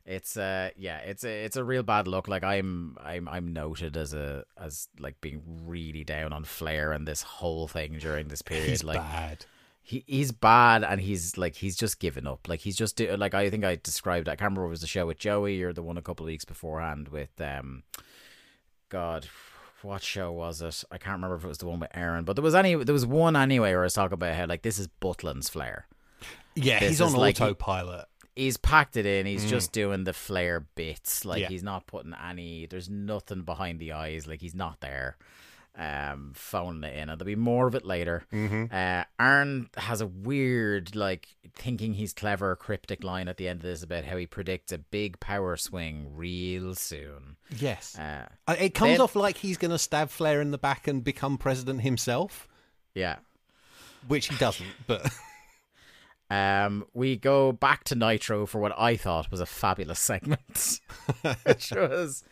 It's 0.06 0.36
uh 0.36 0.70
yeah, 0.76 0.98
it's 0.98 1.24
a 1.24 1.46
it's 1.46 1.56
a 1.56 1.64
real 1.64 1.84
bad 1.84 2.08
look. 2.08 2.28
Like 2.28 2.44
I'm 2.44 2.98
I'm 3.02 3.28
I'm 3.30 3.54
noted 3.54 3.96
as 3.96 4.14
a 4.14 4.44
as 4.58 4.90
like 5.00 5.22
being 5.22 5.42
really 5.66 6.04
down 6.04 6.34
on 6.34 6.44
Flair 6.44 6.92
and 6.92 7.08
this 7.08 7.22
whole 7.22 7.68
thing 7.70 7.98
during 8.00 8.28
this 8.28 8.42
period. 8.42 8.68
He's 8.70 8.84
like 8.84 8.98
bad. 9.00 9.46
he 9.82 10.04
he's 10.06 10.34
bad 10.34 10.84
and 10.84 11.00
he's 11.00 11.38
like 11.38 11.56
he's 11.56 11.78
just 11.78 12.00
given 12.02 12.28
up. 12.28 12.50
Like 12.50 12.60
he's 12.60 12.76
just 12.76 12.98
do, 12.98 13.16
like 13.16 13.34
I 13.34 13.50
think 13.50 13.64
I 13.64 13.78
described. 13.82 14.28
I 14.28 14.32
can't 14.36 14.50
remember 14.52 14.66
if 14.66 14.68
it 14.68 14.72
was 14.72 14.82
the 14.82 14.88
show 14.88 15.08
with 15.08 15.20
Joey 15.20 15.62
or 15.64 15.72
the 15.72 15.82
one 15.84 15.98
a 15.98 16.02
couple 16.02 16.26
of 16.26 16.28
weeks 16.28 16.44
beforehand 16.44 17.08
with 17.08 17.40
um, 17.40 17.84
God, 18.90 19.28
what 19.84 20.02
show 20.04 20.34
was 20.34 20.62
it? 20.62 20.84
I 20.92 20.98
can't 20.98 21.16
remember 21.16 21.38
if 21.38 21.46
it 21.46 21.48
was 21.48 21.58
the 21.60 21.68
one 21.68 21.80
with 21.80 21.92
Aaron, 21.96 22.26
but 22.26 22.36
there 22.36 22.44
was 22.44 22.56
any 22.56 22.76
there 22.76 22.94
was 22.94 23.06
one 23.06 23.38
anyway 23.38 23.72
where 23.72 23.82
I 23.82 23.86
was 23.86 23.94
talking 23.94 24.16
about 24.16 24.36
how 24.36 24.48
like 24.48 24.64
this 24.64 24.80
is 24.80 24.88
Butlin's 24.88 25.48
Flair. 25.50 25.88
Yeah, 26.56 26.80
This 26.80 26.90
he's 26.90 27.02
on 27.02 27.14
like- 27.14 27.40
autopilot. 27.42 28.06
He's 28.36 28.58
packed 28.58 28.98
it 28.98 29.06
in. 29.06 29.26
He's 29.26 29.50
just 29.50 29.72
doing 29.72 30.04
the 30.04 30.14
flair 30.14 30.60
bits. 30.76 31.26
Like 31.26 31.40
Mm. 31.40 31.42
Yeah. 31.42 31.48
he's 31.50 31.64
not 31.64 31.88
putting 31.88 32.14
any. 32.14 32.66
There's 32.66 32.90
nothing 32.90 33.42
behind 33.42 33.80
the 33.80 33.92
eyes. 33.94 34.28
Like 34.28 34.42
he's 34.42 34.56
not 34.56 34.80
there. 34.82 35.18
Um, 35.76 36.34
phoning 36.36 36.84
it 36.84 36.94
in, 36.96 37.10
and 37.10 37.20
there'll 37.20 37.26
be 37.26 37.36
more 37.36 37.66
of 37.66 37.74
it 37.74 37.84
later. 37.84 38.26
Mm-hmm. 38.32 38.66
Uh, 38.72 39.06
Aaron 39.20 39.70
has 39.76 40.02
a 40.02 40.06
weird, 40.06 40.96
like, 40.96 41.30
thinking 41.56 41.96
he's 41.96 42.14
clever, 42.14 42.56
cryptic 42.56 43.04
line 43.04 43.28
at 43.28 43.38
the 43.38 43.48
end 43.48 43.58
of 43.62 43.64
this 43.64 43.82
about 43.82 44.04
how 44.06 44.16
he 44.18 44.28
predicts 44.28 44.72
a 44.72 44.78
big 44.78 45.20
power 45.20 45.58
swing 45.58 46.12
real 46.16 46.76
soon. 46.76 47.38
Yes. 47.58 47.98
Uh, 47.98 48.28
Uh, 48.48 48.56
it 48.60 48.76
comes 48.76 48.92
then- 48.92 49.02
off 49.02 49.16
like 49.16 49.38
he's 49.38 49.58
going 49.58 49.72
to 49.72 49.80
stab 49.80 50.12
Flair 50.12 50.42
in 50.42 50.52
the 50.52 50.60
back 50.60 50.88
and 50.88 51.04
become 51.04 51.40
president 51.40 51.82
himself, 51.82 52.48
yeah. 52.94 53.16
which 54.08 54.28
he 54.28 54.36
doesn't. 54.38 54.68
But 54.86 55.12
Um, 56.30 56.86
we 56.94 57.16
go 57.16 57.52
back 57.52 57.84
to 57.86 57.96
Nitro 57.96 58.46
for 58.46 58.60
what 58.60 58.74
I 58.78 58.96
thought 58.96 59.30
was 59.30 59.40
a 59.40 59.46
fabulous 59.46 60.00
segment, 60.12 60.80
which 61.44 61.72
was 61.76 62.24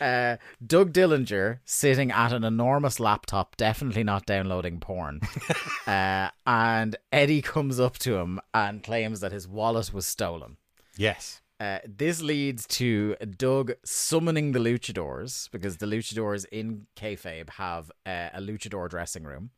uh, 0.00 0.36
Doug 0.64 0.92
Dillinger 0.92 1.60
sitting 1.64 2.10
at 2.10 2.32
an 2.32 2.44
enormous 2.44 3.00
laptop, 3.00 3.56
definitely 3.56 4.04
not 4.04 4.26
downloading 4.26 4.80
porn. 4.80 5.20
uh, 5.86 6.28
and 6.46 6.96
Eddie 7.12 7.42
comes 7.42 7.80
up 7.80 7.98
to 7.98 8.16
him 8.16 8.40
and 8.52 8.82
claims 8.82 9.20
that 9.20 9.32
his 9.32 9.48
wallet 9.48 9.92
was 9.92 10.06
stolen. 10.06 10.56
yes. 10.96 11.40
Uh, 11.58 11.78
this 11.86 12.20
leads 12.20 12.66
to 12.66 13.16
Doug 13.16 13.72
summoning 13.82 14.52
the 14.52 14.58
luchadors 14.58 15.50
because 15.50 15.78
the 15.78 15.86
luchadors 15.86 16.44
in 16.52 16.86
kayfabe 16.96 17.48
have 17.48 17.90
uh, 18.04 18.28
a 18.34 18.40
luchador 18.42 18.90
dressing 18.90 19.24
room. 19.24 19.48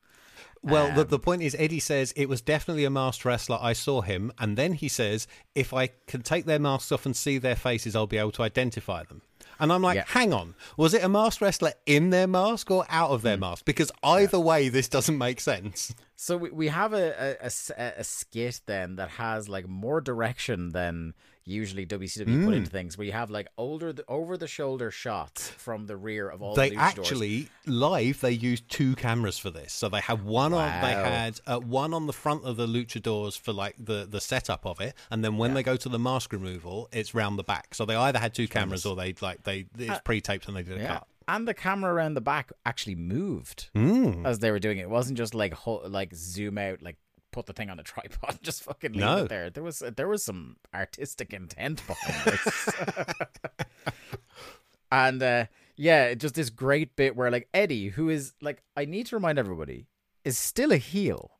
Well, 0.62 0.92
the, 0.94 1.02
Um, 1.02 1.08
the 1.08 1.18
point 1.18 1.42
is, 1.42 1.54
Eddie 1.58 1.80
says 1.80 2.12
it 2.16 2.28
was 2.28 2.40
definitely 2.40 2.84
a 2.84 2.90
masked 2.90 3.24
wrestler. 3.24 3.58
I 3.60 3.72
saw 3.72 4.00
him, 4.02 4.32
and 4.38 4.56
then 4.58 4.72
he 4.74 4.88
says, 4.88 5.26
if 5.54 5.72
I 5.72 5.88
can 6.06 6.22
take 6.22 6.46
their 6.46 6.58
masks 6.58 6.90
off 6.92 7.06
and 7.06 7.16
see 7.16 7.38
their 7.38 7.56
faces, 7.56 7.94
I'll 7.94 8.06
be 8.06 8.18
able 8.18 8.32
to 8.32 8.42
identify 8.42 9.04
them. 9.04 9.22
And 9.60 9.72
I'm 9.72 9.82
like, 9.82 9.96
Yeah. 9.96 10.04
hang 10.06 10.32
on, 10.32 10.54
was 10.76 10.94
it 10.94 11.02
a 11.02 11.08
masked 11.08 11.40
wrestler 11.40 11.72
in 11.86 12.10
their 12.10 12.26
mask 12.26 12.70
or 12.70 12.84
out 12.88 13.10
of 13.10 13.22
their 13.22 13.36
Hmm. 13.36 13.40
mask? 13.42 13.64
Because 13.64 13.90
either 14.02 14.38
way, 14.38 14.68
this 14.68 14.88
doesn't 14.88 15.16
make 15.18 15.40
sense. 15.40 15.94
So 16.16 16.36
we, 16.36 16.50
we 16.50 16.68
have 16.68 16.92
a 16.92 17.50
skit 18.02 18.60
then 18.66 18.96
that 18.96 19.10
has 19.10 19.48
like 19.48 19.68
more 19.68 20.00
direction 20.00 20.70
than 20.70 21.14
usually 21.48 21.86
WCW 21.86 22.44
put 22.44 22.52
Mm. 22.54 22.56
into 22.58 22.70
things, 22.70 22.96
where 22.98 23.06
you 23.06 23.12
have 23.12 23.30
like 23.30 23.48
older 23.56 23.94
over 24.06 24.36
the 24.36 24.46
shoulder 24.46 24.90
shots 24.90 25.48
from 25.50 25.86
the 25.86 25.96
rear 25.96 26.28
of 26.28 26.42
all 26.42 26.54
They 26.54 26.70
the 26.70 26.76
luchadors. 26.76 26.80
actually 26.98 27.48
live. 27.66 28.20
They 28.20 28.32
used 28.32 28.68
two 28.68 28.94
cameras 28.96 29.38
for 29.38 29.50
this, 29.50 29.72
so 29.72 29.88
they 29.88 30.00
had 30.00 30.22
one 30.24 30.52
on. 30.52 30.68
They 30.82 30.92
had 30.92 31.40
uh, 31.46 31.58
one 31.60 31.92
on 31.94 32.06
the 32.06 32.12
front 32.12 32.44
of 32.44 32.56
the 32.56 32.66
luchadors 32.66 33.38
for 33.38 33.52
like 33.52 33.74
the 33.78 34.06
the 34.08 34.20
setup 34.20 34.66
of 34.66 34.80
it, 34.80 34.94
and 35.10 35.24
then 35.24 35.36
when 35.38 35.54
they 35.54 35.62
go 35.62 35.76
to 35.76 35.88
the 35.88 35.98
mask 35.98 36.32
removal, 36.32 36.88
it's 36.92 37.14
round 37.14 37.38
the 37.38 37.44
back. 37.44 37.74
So 37.74 37.84
they 37.84 37.96
either 37.96 38.18
had 38.18 38.34
two 38.34 38.48
cameras 38.48 38.84
or 38.86 38.94
they 38.96 39.14
like 39.20 39.44
they 39.44 39.66
it's 39.78 40.00
pre-taped 40.04 40.46
and 40.48 40.56
they 40.56 40.62
did 40.62 40.76
a 40.78 40.80
Uh, 40.80 40.82
yeah. 40.82 40.92
cut. 40.94 41.06
And 41.30 41.46
the 41.46 41.52
camera 41.52 41.92
around 41.92 42.14
the 42.14 42.22
back 42.22 42.52
actually 42.64 42.94
moved 42.94 43.68
Mm. 43.74 44.26
as 44.26 44.38
they 44.38 44.50
were 44.50 44.58
doing 44.58 44.78
it. 44.78 44.82
It 44.82 44.90
wasn't 44.90 45.18
just 45.18 45.34
like 45.34 45.52
ho- 45.52 45.82
like 45.86 46.14
zoom 46.14 46.56
out, 46.56 46.80
like 46.82 46.96
put 47.38 47.46
the 47.46 47.52
thing 47.52 47.70
on 47.70 47.78
a 47.78 47.82
tripod, 47.82 48.30
and 48.30 48.42
just 48.50 48.62
fucking 48.64 48.92
leave 48.92 49.00
No. 49.00 49.16
it 49.24 49.28
there. 49.28 49.50
There 49.50 49.62
was 49.62 49.82
there 49.96 50.08
was 50.08 50.24
some 50.24 50.56
artistic 50.74 51.32
intent 51.32 51.82
behind 51.86 52.24
this. 52.24 52.68
and 54.92 55.22
uh, 55.22 55.44
yeah, 55.76 56.14
just 56.14 56.34
this 56.34 56.50
great 56.50 56.96
bit 56.96 57.16
where 57.16 57.30
like 57.30 57.48
Eddie, 57.54 57.88
who 57.90 58.08
is 58.08 58.34
like, 58.40 58.62
I 58.76 58.84
need 58.84 59.06
to 59.06 59.16
remind 59.16 59.38
everybody, 59.38 59.86
is 60.24 60.38
still 60.38 60.72
a 60.72 60.76
heel. 60.78 61.32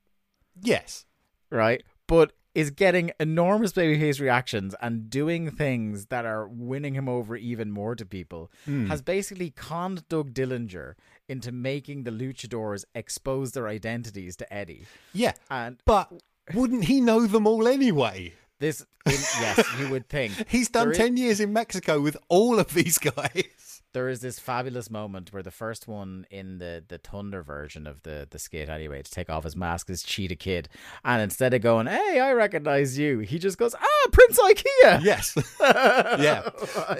Yes. 0.60 1.06
right? 1.50 1.82
But 2.06 2.32
is 2.54 2.70
getting 2.70 3.12
enormous 3.20 3.72
babyface 3.72 4.20
reactions 4.20 4.74
and 4.82 5.08
doing 5.08 5.50
things 5.50 6.06
that 6.06 6.24
are 6.26 6.48
winning 6.48 6.94
him 6.94 7.08
over 7.08 7.36
even 7.36 7.70
more 7.70 7.94
to 7.94 8.04
people. 8.04 8.50
Has 8.66 9.00
basically 9.02 9.50
conned 9.50 10.08
Doug 10.08 10.34
Dillinger 10.34 10.94
into 11.28 11.52
making 11.52 12.04
the 12.04 12.10
luchadors 12.10 12.84
expose 12.94 13.52
their 13.52 13.68
identities 13.68 14.36
to 14.36 14.52
Eddie. 14.52 14.86
Yeah. 15.12 15.32
And 15.50 15.76
But 15.84 16.10
wouldn't 16.54 16.84
he 16.84 17.00
know 17.00 17.26
them 17.26 17.46
all 17.46 17.68
anyway? 17.68 18.34
this, 18.60 18.80
in, 19.06 19.12
yes, 19.12 19.64
you 19.78 19.88
would 19.88 20.08
think. 20.08 20.32
He's 20.48 20.68
done 20.68 20.86
There 20.88 20.92
is- 20.92 20.98
10 20.98 21.16
years 21.16 21.38
in 21.40 21.52
Mexico 21.52 22.00
with 22.00 22.16
all 22.28 22.58
of 22.58 22.74
these 22.74 22.98
guys. 22.98 23.44
There 23.94 24.08
is 24.08 24.20
this 24.20 24.38
fabulous 24.38 24.90
moment 24.90 25.32
where 25.32 25.42
the 25.42 25.50
first 25.50 25.88
one 25.88 26.26
in 26.30 26.58
the 26.58 26.84
the 26.86 26.98
Thunder 26.98 27.42
version 27.42 27.86
of 27.86 28.02
the 28.02 28.26
the 28.30 28.38
skit 28.38 28.68
anyway 28.68 29.02
to 29.02 29.10
take 29.10 29.30
off 29.30 29.44
his 29.44 29.56
mask 29.56 29.88
is 29.88 30.02
Cheetah 30.02 30.36
Kid, 30.36 30.68
and 31.04 31.22
instead 31.22 31.54
of 31.54 31.62
going, 31.62 31.86
"Hey, 31.86 32.20
I 32.20 32.32
recognize 32.32 32.98
you," 32.98 33.20
he 33.20 33.38
just 33.38 33.56
goes, 33.56 33.74
"Ah, 33.74 34.08
Prince 34.12 34.38
Iaukea." 34.38 35.02
Yes. 35.02 35.36
yeah. 35.60 36.50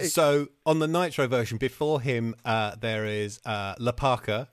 So 0.09 0.49
on 0.65 0.79
the 0.79 0.89
Nitro 0.89 1.27
version, 1.27 1.59
before 1.59 2.01
him, 2.01 2.35
uh, 2.45 2.77
there 2.81 3.05
is 3.05 3.39
uh, 3.45 3.75
La 3.79 3.93
Parka, 3.93 4.49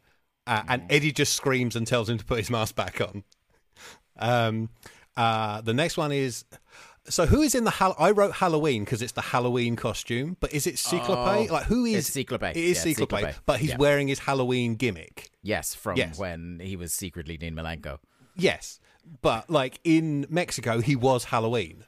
uh, 0.45 0.63
and 0.67 0.83
Eddie 0.89 1.13
just 1.13 1.33
screams 1.33 1.75
and 1.75 1.87
tells 1.87 2.09
him 2.09 2.17
to 2.17 2.25
put 2.25 2.39
his 2.39 2.49
mask 2.49 2.75
back 2.75 2.99
on. 2.99 3.23
Um, 4.19 4.69
uh, 5.15 5.61
the 5.61 5.73
next 5.73 5.95
one 5.97 6.11
is. 6.11 6.43
So 7.07 7.25
who 7.27 7.41
is 7.43 7.53
in 7.53 7.63
the 7.65 7.71
Hall- 7.71 7.95
I 7.99 8.11
wrote 8.11 8.33
Halloween 8.33 8.83
because 8.83 9.01
it's 9.01 9.11
the 9.11 9.21
Halloween 9.21 9.75
costume, 9.75 10.37
but 10.39 10.51
is 10.53 10.65
it 10.65 10.79
Ciclope? 10.79 11.49
Oh, 11.49 11.53
like 11.53 11.65
who 11.65 11.85
is 11.85 12.07
it's 12.07 12.09
Ciclope. 12.09 12.43
It 12.43 12.57
is 12.57 12.77
Yeah, 12.77 12.93
Ciclope, 12.93 13.11
Ciclope. 13.19 13.35
but 13.45 13.59
he's 13.59 13.69
Yeah. 13.71 13.77
wearing 13.77 14.07
his 14.07 14.19
Halloween 14.19 14.75
gimmick. 14.75 15.29
Yes, 15.43 15.75
from 15.75 15.97
Yes. 15.97 16.17
when 16.17 16.59
he 16.63 16.75
was 16.75 16.93
secretly 16.93 17.37
Dean 17.37 17.53
Malenko. 17.55 17.99
Yes, 18.35 18.79
but 19.21 19.49
like 19.49 19.79
in 19.83 20.25
Mexico, 20.29 20.81
he 20.81 20.95
was 20.95 21.25
Halloween. 21.25 21.85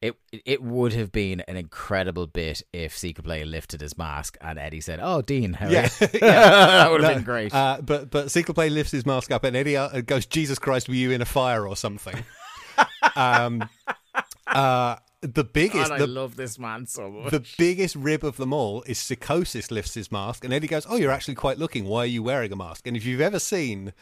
It 0.00 0.16
it 0.44 0.62
would 0.62 0.92
have 0.92 1.12
been 1.12 1.40
an 1.48 1.56
incredible 1.56 2.26
bit 2.26 2.62
if 2.74 2.98
Play 3.22 3.44
lifted 3.44 3.80
his 3.80 3.96
mask 3.96 4.36
and 4.40 4.58
Eddie 4.58 4.80
said, 4.82 4.98
"Oh, 5.02 5.22
Dean, 5.22 5.56
are 5.60 5.70
Yeah, 5.70 5.88
that 5.90 6.90
would 6.90 7.02
have 7.02 7.14
been 7.16 7.24
great. 7.24 7.54
Uh, 7.54 7.78
but 7.82 8.10
but 8.10 8.28
Play 8.54 8.68
lifts 8.70 8.92
his 8.92 9.06
mask 9.06 9.30
up 9.30 9.44
and 9.44 9.54
Eddie 9.56 9.76
uh, 9.76 10.00
goes, 10.02 10.26
"Jesus 10.26 10.58
Christ, 10.58 10.88
were 10.88 10.94
you 10.94 11.10
in 11.10 11.22
a 11.22 11.26
fire 11.26 11.66
or 11.66 11.76
something?" 11.76 12.22
um, 13.16 13.66
uh, 14.46 14.96
the 15.20 15.44
biggest, 15.44 15.90
and 15.90 15.92
I 15.94 15.98
the, 15.98 16.06
love 16.06 16.36
this 16.36 16.58
man 16.58 16.86
so 16.86 17.10
much. 17.10 17.30
the 17.30 17.44
biggest 17.58 17.96
rib 17.96 18.24
of 18.24 18.36
them 18.36 18.52
all 18.52 18.82
is 18.82 18.98
Psychosis 18.98 19.70
lifts 19.70 19.94
his 19.94 20.12
mask 20.12 20.44
and 20.44 20.52
Eddie 20.52 20.66
goes, 20.68 20.86
"Oh, 20.88 20.96
you're 20.96 21.10
actually 21.12 21.34
quite 21.36 21.58
looking. 21.58 21.84
Why 21.86 22.00
are 22.00 22.06
you 22.06 22.22
wearing 22.22 22.52
a 22.52 22.56
mask?" 22.56 22.86
And 22.86 22.96
if 22.96 23.04
you've 23.04 23.20
ever 23.20 23.38
seen. 23.38 23.92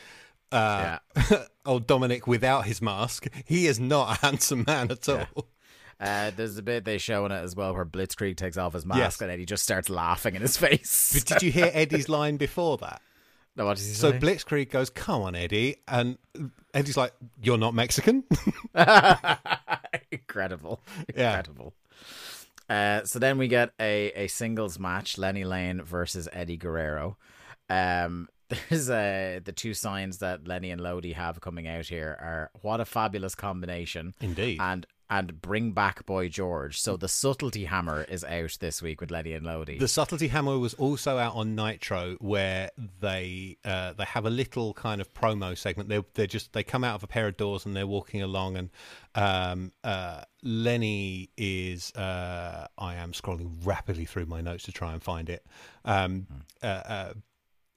Uh, 0.51 0.99
old 1.64 1.86
Dominic 1.86 2.26
without 2.26 2.66
his 2.66 2.82
mask, 2.82 3.26
he 3.47 3.66
is 3.66 3.80
not 3.80 4.18
a 4.18 4.26
handsome 4.26 4.64
man 4.66 4.90
at 4.90 5.09
all. 5.09 5.47
Uh, 5.99 6.30
there's 6.36 6.59
a 6.59 6.62
bit 6.62 6.84
they 6.84 6.99
show 6.99 7.24
in 7.24 7.32
it 7.32 7.36
as 7.43 7.57
well 7.57 7.72
where 7.72 7.86
Blitzkrieg 7.86 8.36
takes 8.36 8.59
off 8.59 8.74
his 8.74 8.84
mask 8.84 8.99
Yes. 8.99 9.20
and 9.22 9.30
Eddie 9.30 9.47
just 9.47 9.62
starts 9.62 9.88
laughing 9.88 10.34
in 10.34 10.43
his 10.43 10.59
face. 10.59 11.12
But 11.14 11.24
did 11.24 11.43
you 11.43 11.53
hear 11.53 11.70
Eddie's 11.72 12.11
line 12.11 12.36
before 12.36 12.76
that? 12.78 13.01
No, 13.57 13.66
what 13.66 13.76
does 13.76 13.86
he 13.86 13.94
So 13.94 14.12
say? 14.12 14.18
Blitzkrieg 14.18 14.70
goes, 14.70 14.90
"Come 14.90 15.22
on, 15.22 15.34
Eddie," 15.34 15.76
and 15.88 16.18
Eddie's 16.74 16.96
like, 16.96 17.12
"You're 17.42 17.59
not 17.59 17.74
Mexican." 17.74 18.24
incredible, 20.11 20.80
Yeah. 21.14 21.28
incredible. 21.38 21.74
Uh, 22.68 23.05
so 23.05 23.18
then 23.18 23.38
we 23.38 23.48
get 23.48 23.72
a, 23.80 24.12
a 24.14 24.26
singles 24.28 24.78
match: 24.78 25.18
Lenny 25.18 25.44
Lane 25.44 25.82
versus 25.82 26.28
Eddie 26.32 26.57
Guerrero. 26.57 27.16
Um, 27.68 28.28
there's 28.68 28.88
uh, 28.90 29.40
the 29.44 29.53
two 29.53 29.74
signs 29.74 30.18
that 30.18 30.46
Lenny 30.46 30.70
and 30.70 30.80
Lodi 30.80 31.12
have 31.12 31.40
coming 31.40 31.66
out 31.68 31.86
here 31.86 32.16
are 32.20 32.50
what 32.62 32.80
a 32.80 32.84
fabulous 32.84 33.34
combination, 33.34 34.14
Indeed. 34.20 34.59
and 34.61 34.86
and 35.12 35.42
bring 35.42 35.72
back 35.72 36.06
Boy 36.06 36.30
George. 36.30 36.80
So 36.80 36.96
the 36.96 37.06
subtlety 37.06 37.66
hammer 37.66 38.04
is 38.04 38.24
out 38.24 38.56
this 38.60 38.80
week 38.80 39.02
with 39.02 39.10
Lenny 39.10 39.34
and 39.34 39.44
Lodi. 39.44 39.76
The 39.76 39.86
subtlety 39.86 40.28
hammer 40.28 40.58
was 40.58 40.72
also 40.74 41.18
out 41.18 41.34
on 41.34 41.54
Nitro, 41.54 42.16
where 42.20 42.70
they 43.00 43.58
uh, 43.62 43.92
they 43.92 44.04
have 44.04 44.24
a 44.24 44.30
little 44.30 44.72
kind 44.72 45.02
of 45.02 45.12
promo 45.12 45.56
segment. 45.56 45.90
They 45.90 46.02
they 46.14 46.26
just 46.26 46.54
they 46.54 46.62
come 46.62 46.82
out 46.82 46.94
of 46.94 47.02
a 47.02 47.06
pair 47.06 47.28
of 47.28 47.36
doors 47.36 47.66
and 47.66 47.76
they're 47.76 47.86
walking 47.86 48.22
along, 48.22 48.56
and 48.56 48.70
um, 49.14 49.72
uh, 49.84 50.22
Lenny 50.42 51.28
is 51.36 51.92
uh, 51.92 52.68
I 52.78 52.94
am 52.94 53.12
scrolling 53.12 53.50
rapidly 53.64 54.06
through 54.06 54.26
my 54.26 54.40
notes 54.40 54.64
to 54.64 54.72
try 54.72 54.94
and 54.94 55.02
find 55.02 55.28
it. 55.28 55.44
Um, 55.84 56.26
uh, 56.62 56.66
uh, 56.66 57.12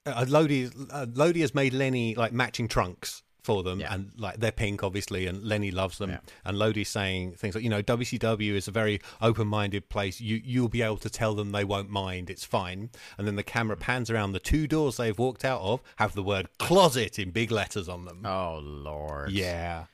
uh, 0.05 0.25
Lodi 0.29 0.69
uh, 0.89 1.05
Lodi 1.13 1.41
has 1.41 1.53
made 1.53 1.73
Lenny 1.73 2.15
like 2.15 2.31
matching 2.31 2.69
trunks 2.69 3.23
for 3.45 3.63
them 3.63 3.79
Yeah. 3.79 3.93
and 3.93 4.11
like 4.17 4.37
they're 4.37 4.51
pink 4.51 4.83
obviously 4.83 5.27
and 5.27 5.43
Lenny 5.43 5.71
loves 5.71 5.97
them. 5.99 6.09
Yeah. 6.09 6.19
and 6.43 6.57
Lodi's 6.57 6.89
saying 6.89 7.33
things 7.33 7.55
like 7.55 7.63
you 7.63 7.69
know 7.69 7.81
WCW 7.83 8.53
is 8.55 8.67
a 8.67 8.71
very 8.71 8.99
open-minded 9.21 9.87
place. 9.89 10.19
You 10.19 10.41
you'll 10.43 10.67
be 10.67 10.81
able 10.81 10.97
to 10.97 11.09
tell 11.09 11.33
them 11.35 11.51
they 11.51 11.63
won't 11.63 11.89
mind. 11.89 12.29
It's 12.29 12.43
fine. 12.43 12.89
And 13.17 13.27
then 13.27 13.35
the 13.35 13.43
camera 13.43 13.77
pans 13.77 14.09
around 14.09 14.31
the 14.33 14.39
two 14.39 14.67
doors 14.67 14.97
they've 14.97 15.17
walked 15.17 15.45
out 15.45 15.61
of 15.61 15.81
have 15.97 16.13
the 16.15 16.23
word 16.23 16.49
closet 16.57 17.19
in 17.19 17.31
big 17.31 17.51
letters 17.51 17.87
on 17.87 18.05
them. 18.05 18.25
Oh 18.25 18.59
Lord, 18.63 19.31
yeah 19.31 19.85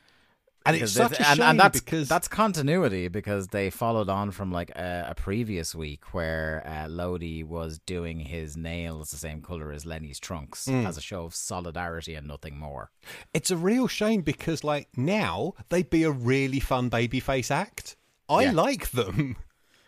and 0.66 0.76
it's 0.78 0.92
such 0.92 1.14
a 1.14 1.24
shame 1.24 1.26
and, 1.32 1.42
and 1.42 1.60
that's 1.60 1.80
because 1.82 2.08
that's 2.08 2.28
continuity 2.28 3.08
because 3.08 3.48
they 3.48 3.70
followed 3.70 4.10
on 4.10 4.32
from 4.32 4.52
like 4.52 4.70
a, 4.72 5.08
a 5.10 5.16
previous 5.16 5.74
week 5.74 6.14
where 6.14 6.64
uh, 6.68 6.88
Lodi 6.88 7.44
was 7.44 7.80
doing 7.80 8.20
his 8.20 8.56
nails 8.56 9.12
the 9.12 9.18
same 9.18 9.42
color 9.42 9.72
as 9.72 9.86
Lenny's 9.86 10.20
trunks 10.20 10.66
Hmm. 10.66 10.86
as 10.86 10.98
a 10.98 11.02
show 11.02 11.24
of 11.26 11.34
solidarity 11.36 12.14
and 12.16 12.28
nothing 12.28 12.58
more. 12.58 12.92
it's 13.34 13.50
a 13.52 13.58
real 13.58 13.88
shame 13.88 14.22
because 14.22 14.64
like 14.64 14.88
now 14.96 15.54
they'd 15.70 15.90
be 15.90 16.04
a 16.04 16.12
really 16.12 16.60
fun 16.60 16.90
babyface 16.90 17.50
act 17.52 17.96
I 18.30 18.44
Yeah. 18.44 18.52
like 18.52 18.92
them 18.92 19.38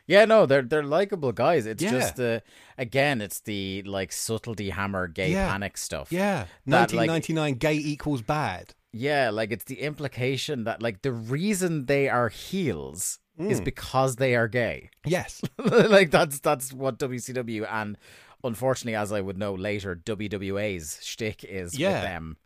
Yeah, 0.06 0.26
no, 0.26 0.46
they're 0.46 0.64
they're 0.64 0.84
likable 0.84 1.32
guys. 1.32 1.66
It's 1.66 1.82
Yeah. 1.82 1.92
just 1.92 2.18
the 2.18 2.44
again, 2.78 3.22
it's 3.22 3.40
the 3.40 3.84
like 3.84 4.12
subtlety 4.12 4.70
hammer 4.72 5.08
gay 5.08 5.32
Yeah. 5.32 5.50
panic 5.50 5.78
stuff. 5.78 6.12
yeah 6.12 6.48
That, 6.66 6.92
like- 6.94 7.08
1999 7.10 7.54
gay 7.56 7.76
equals 7.76 8.22
bad 8.22 8.74
Yeah, 8.94 9.32
like 9.32 9.52
it's 9.52 9.66
the 9.66 9.80
implication 9.82 10.64
that 10.66 10.82
like 10.82 11.02
the 11.02 11.12
reason 11.12 11.88
they 11.88 12.08
are 12.10 12.30
heels 12.30 13.20
is 13.40 13.58
Hmm. 13.58 13.64
because 13.64 14.18
they 14.18 14.36
are 14.36 14.48
gay. 14.48 14.92
yes 15.06 15.42
like 15.58 16.12
that's 16.12 16.40
that's 16.40 16.72
what 16.72 17.00
WCW 17.00 17.68
and 17.70 17.98
unfortunately, 18.44 18.96
as 18.96 19.12
I 19.12 19.22
would 19.22 19.38
know 19.38 19.54
later, 19.56 19.96
WWA's 19.96 21.00
shtick 21.02 21.44
is 21.44 21.78
Yeah. 21.78 21.94
with 21.94 22.02
them. 22.04 22.38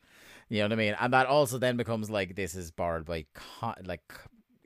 You 0.49 0.59
know 0.59 0.65
what 0.65 0.73
I 0.73 0.75
mean? 0.77 0.95
And 0.99 1.11
that 1.13 1.25
also 1.27 1.57
then 1.57 1.75
becomes 1.75 2.09
like 2.09 2.35
this 2.35 2.55
is 2.55 2.71
borrowed 2.71 3.05
by 3.05 3.25
co- 3.33 3.73
like 3.83 4.13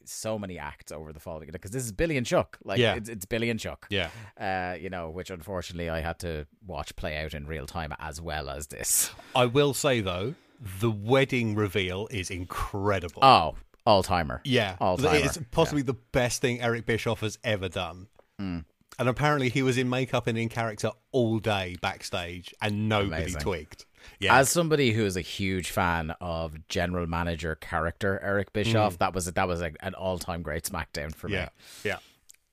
so 0.05 0.37
many 0.37 0.59
acts 0.59 0.91
over 0.91 1.11
the 1.13 1.19
following 1.19 1.49
because 1.51 1.71
this 1.71 1.83
is 1.85 1.91
Billy 1.91 2.17
and 2.17 2.25
Chuck. 2.25 2.59
Like 2.63 2.79
Yeah. 2.79 2.95
it's, 2.95 3.09
it's 3.09 3.25
Billy 3.25 3.49
and 3.49 3.59
Chuck. 3.59 3.87
yeah 3.89 4.09
Uh, 4.39 4.75
you 4.79 4.89
know, 4.91 5.09
which 5.09 5.31
unfortunately 5.31 5.89
I 5.89 6.01
had 6.01 6.19
to 6.19 6.45
watch 6.67 6.95
play 6.95 7.17
out 7.17 7.33
in 7.33 7.47
real 7.47 7.65
time 7.65 7.95
as 7.97 8.21
well 8.21 8.49
as 8.49 8.67
this. 8.67 9.09
I 9.35 9.47
will 9.47 9.73
say 9.73 10.01
though, 10.01 10.35
the 10.79 10.91
wedding 10.91 11.55
reveal 11.55 12.07
is 12.11 12.29
incredible. 12.29 13.23
Oh, 13.23 13.55
all 13.85 14.03
timer. 14.03 14.41
yeah, 14.43 14.75
all 14.79 14.97
timer. 14.97 15.15
it's 15.25 15.39
possibly 15.51 15.81
the 15.81 15.95
best 16.11 16.41
thing 16.41 16.61
Eric 16.61 16.85
Bischoff 16.85 17.21
has 17.21 17.37
ever 17.43 17.67
done. 17.69 18.07
Hmm. 18.37 18.59
And 18.99 19.09
apparently, 19.09 19.49
he 19.49 19.63
was 19.63 19.77
in 19.77 19.89
makeup 19.89 20.27
and 20.27 20.37
in 20.37 20.49
character 20.49 20.91
all 21.11 21.39
day 21.39 21.77
backstage, 21.81 22.53
and 22.61 22.87
nobody 22.89 23.23
Amazing. 23.23 23.41
twigged. 23.41 23.85
Yeah, 24.19 24.37
As 24.37 24.49
somebody 24.49 24.91
who 24.91 25.05
is 25.05 25.15
a 25.15 25.21
huge 25.21 25.69
fan 25.71 26.11
of 26.21 26.67
general 26.67 27.07
manager 27.07 27.55
character 27.55 28.19
Eric 28.21 28.51
Bischoff, 28.53 28.97
that 28.99 29.13
was 29.15 29.25
that 29.25 29.47
was 29.47 29.61
like 29.61 29.77
an 29.81 29.93
all 29.95 30.19
time 30.19 30.41
great 30.43 30.63
SmackDown 30.63 31.15
for 31.15 31.29
Mm. 31.29 31.47
yeah, 31.83 31.97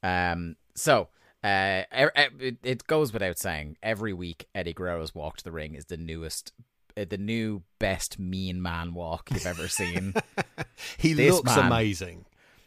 yeah. 0.02 0.32
Um, 0.32 0.56
so 0.74 1.08
uh, 1.42 1.82
it, 1.92 2.58
it 2.62 2.86
goes 2.86 3.12
without 3.12 3.38
saying, 3.38 3.76
every 3.82 4.12
week 4.12 4.46
Eddie 4.54 4.72
Guerrero's 4.74 5.14
walk 5.14 5.38
to 5.38 5.44
the 5.44 5.52
ring 5.52 5.74
is 5.74 5.86
the 5.86 5.96
newest, 5.96 6.52
Uh, 6.98 7.04
the 7.08 7.18
new 7.18 7.62
best 7.78 8.18
mean 8.18 8.60
man 8.60 8.92
walk 8.94 9.30
you've 9.30 9.46
ever 9.46 9.68
seen. 9.68 10.14
He 10.96 11.12
This 11.12 11.34
looks 11.34 11.56
man- 11.56 11.66
amazing. 11.66 12.24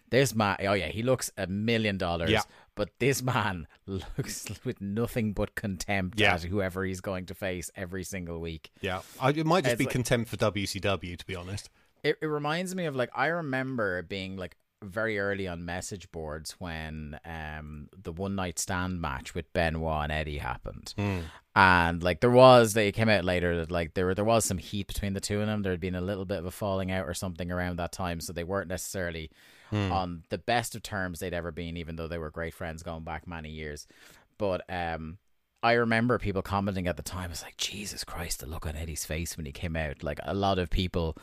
this 0.09 0.35
man, 0.35 0.57
oh 0.61 0.73
yeah, 0.73 0.87
he 0.87 1.01
looks 1.03 1.31
a 1.37 1.47
million 1.47 1.97
dollars. 1.97 2.29
Yeah. 2.29 2.41
But 2.75 2.89
this 2.99 3.21
man 3.21 3.67
looks 3.85 4.47
with 4.63 4.79
nothing 4.81 5.33
but 5.33 5.55
contempt 5.55 6.19
Yeah. 6.19 6.33
at 6.35 6.43
whoever 6.43 6.83
he's 6.85 7.01
going 7.01 7.25
to 7.27 7.33
face 7.35 7.69
every 7.75 8.03
single 8.03 8.39
week. 8.39 8.71
Yeah, 8.81 9.01
I, 9.19 9.29
it 9.31 9.45
might 9.45 9.63
just 9.63 9.73
It's 9.73 9.79
be 9.79 9.85
like- 9.85 9.91
contempt 9.93 10.29
for 10.29 10.37
WCW, 10.37 11.17
to 11.17 11.25
be 11.25 11.35
honest. 11.35 11.69
It, 12.03 12.17
it 12.21 12.25
reminds 12.25 12.73
me 12.75 12.85
of 12.85 12.95
like 12.95 13.11
I 13.15 13.27
remember 13.27 14.01
being 14.01 14.35
like 14.35 14.55
very 14.83 15.19
early 15.19 15.47
on 15.47 15.63
message 15.63 16.11
boards 16.11 16.55
when 16.59 17.19
um 17.23 17.87
the 18.01 18.11
one 18.11 18.35
night 18.35 18.57
stand 18.57 18.99
match 18.99 19.35
with 19.35 19.51
Benoit 19.53 20.03
and 20.03 20.11
Eddie 20.11 20.39
happened. 20.39 20.93
And 21.55 22.01
like 22.01 22.19
there 22.21 22.31
was 22.31 22.73
they 22.73 22.91
came 22.91 23.09
out 23.09 23.23
later 23.25 23.57
that 23.57 23.71
like 23.71 23.93
there 23.93 24.15
there 24.15 24.25
was 24.25 24.45
some 24.45 24.57
heat 24.57 24.87
between 24.87 25.13
the 25.13 25.19
two 25.19 25.39
of 25.41 25.47
them. 25.47 25.61
There 25.61 25.73
had 25.73 25.79
been 25.79 25.95
a 25.95 26.01
little 26.01 26.25
bit 26.25 26.39
of 26.39 26.45
a 26.45 26.51
falling 26.51 26.91
out 26.91 27.07
or 27.07 27.13
something 27.13 27.51
around 27.51 27.77
that 27.77 27.91
time, 27.91 28.19
so 28.21 28.33
they 28.33 28.43
weren't 28.43 28.69
necessarily 28.69 29.29
on 29.91 30.23
the 30.29 30.37
best 30.37 30.75
of 30.75 30.83
terms 30.83 31.19
they'd 31.19 31.33
ever 31.33 31.51
been, 31.51 31.77
even 31.77 31.95
though 31.95 32.07
they 32.07 32.17
were 32.17 32.29
great 32.31 32.53
friends 32.53 32.83
going 32.83 33.03
back 33.03 33.27
many 33.27 33.49
years. 33.49 33.87
But 34.37 34.63
um 34.67 35.17
I 35.63 35.73
remember 35.73 36.17
people 36.17 36.41
commenting 36.41 36.87
at 36.87 36.97
the 36.97 37.03
time, 37.03 37.29
it's 37.29 37.43
like, 37.43 37.55
Jesus 37.57 38.03
Christ, 38.03 38.39
the 38.39 38.47
look 38.47 38.65
on 38.65 38.75
Eddie's 38.75 39.05
face 39.05 39.37
when 39.37 39.45
he 39.45 39.51
came 39.51 39.75
out. 39.75 40.01
Like 40.01 40.19
a 40.23 40.33
lot 40.33 40.57
of 40.57 40.71
people 40.71 41.15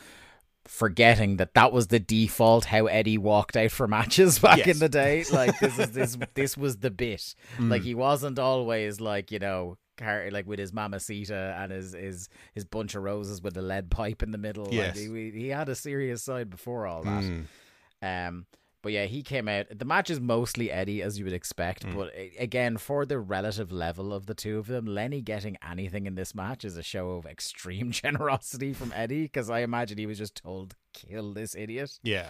forgetting 0.69 1.39
that 1.39 1.55
that 1.55 1.73
was 1.73 1.89
the 1.89 1.99
default 1.99 2.67
how 2.67 2.87
Eddie 2.87 3.19
walked 3.19 3.57
out 3.57 3.71
for 3.71 3.89
matches 3.89 4.39
back 4.41 4.59
Yes. 4.59 4.69
in 4.69 4.79
the 4.79 4.89
day. 4.89 5.25
Like 5.33 5.59
this 5.59 5.79
is 5.79 5.91
this 5.93 6.17
this 6.35 6.57
was 6.57 6.77
the 6.77 6.91
bit. 6.91 7.35
Like 7.59 7.83
he 7.83 7.95
wasn't 7.95 8.39
always 8.39 9.01
like 9.01 9.33
you 9.33 9.39
know. 9.39 9.77
Like 10.01 10.47
with 10.47 10.61
his 10.61 10.73
mamacita 10.73 11.57
and 11.59 11.73
his, 11.73 11.93
his 11.93 12.29
his 12.55 12.65
bunch 12.65 12.95
of 12.95 13.03
roses 13.03 13.43
with 13.43 13.57
a 13.57 13.63
lead 13.63 13.91
pipe 13.91 14.23
in 14.23 14.31
the 14.31 14.39
middle. 14.39 14.69
Yes. 14.71 14.97
Like 14.97 15.09
he, 15.13 15.31
he 15.33 15.49
had 15.49 15.69
a 15.69 15.75
serious 15.75 16.23
side 16.23 16.49
before 16.51 16.87
all 16.87 17.03
that. 17.03 17.25
Mm. 17.25 18.29
Um, 18.29 18.47
but 18.89 18.95
yeah, 18.95 19.05
he 19.05 19.23
came 19.23 19.49
out. 19.49 19.67
The 19.71 19.85
match 19.85 20.09
is 20.09 20.19
mostly 20.19 20.71
Eddie, 20.71 21.03
as 21.03 21.19
you 21.19 21.27
would 21.27 21.35
expect. 21.35 21.85
Mm. 21.87 21.95
But 21.95 22.15
again, 22.39 22.79
for 22.79 23.05
the 23.05 23.19
relative 23.19 23.71
level 23.71 24.15
of 24.15 24.25
the 24.25 24.33
two 24.35 24.57
of 24.59 24.67
them, 24.67 24.87
Lenny 24.87 25.21
getting 25.21 25.59
anything 25.63 26.07
in 26.07 26.15
this 26.15 26.35
match 26.35 26.65
is 26.65 26.79
a 26.79 26.83
show 26.83 27.11
of 27.11 27.27
extreme 27.27 27.91
generosity 28.03 28.73
from 28.73 28.91
Eddie. 28.97 29.25
Because 29.25 29.51
I 29.51 29.59
imagine 29.61 29.99
he 29.99 30.07
was 30.07 30.17
just 30.17 30.37
told, 30.37 30.75
"Kill 30.95 31.35
this 31.35 31.55
idiot." 31.55 31.99
Yeah, 32.03 32.29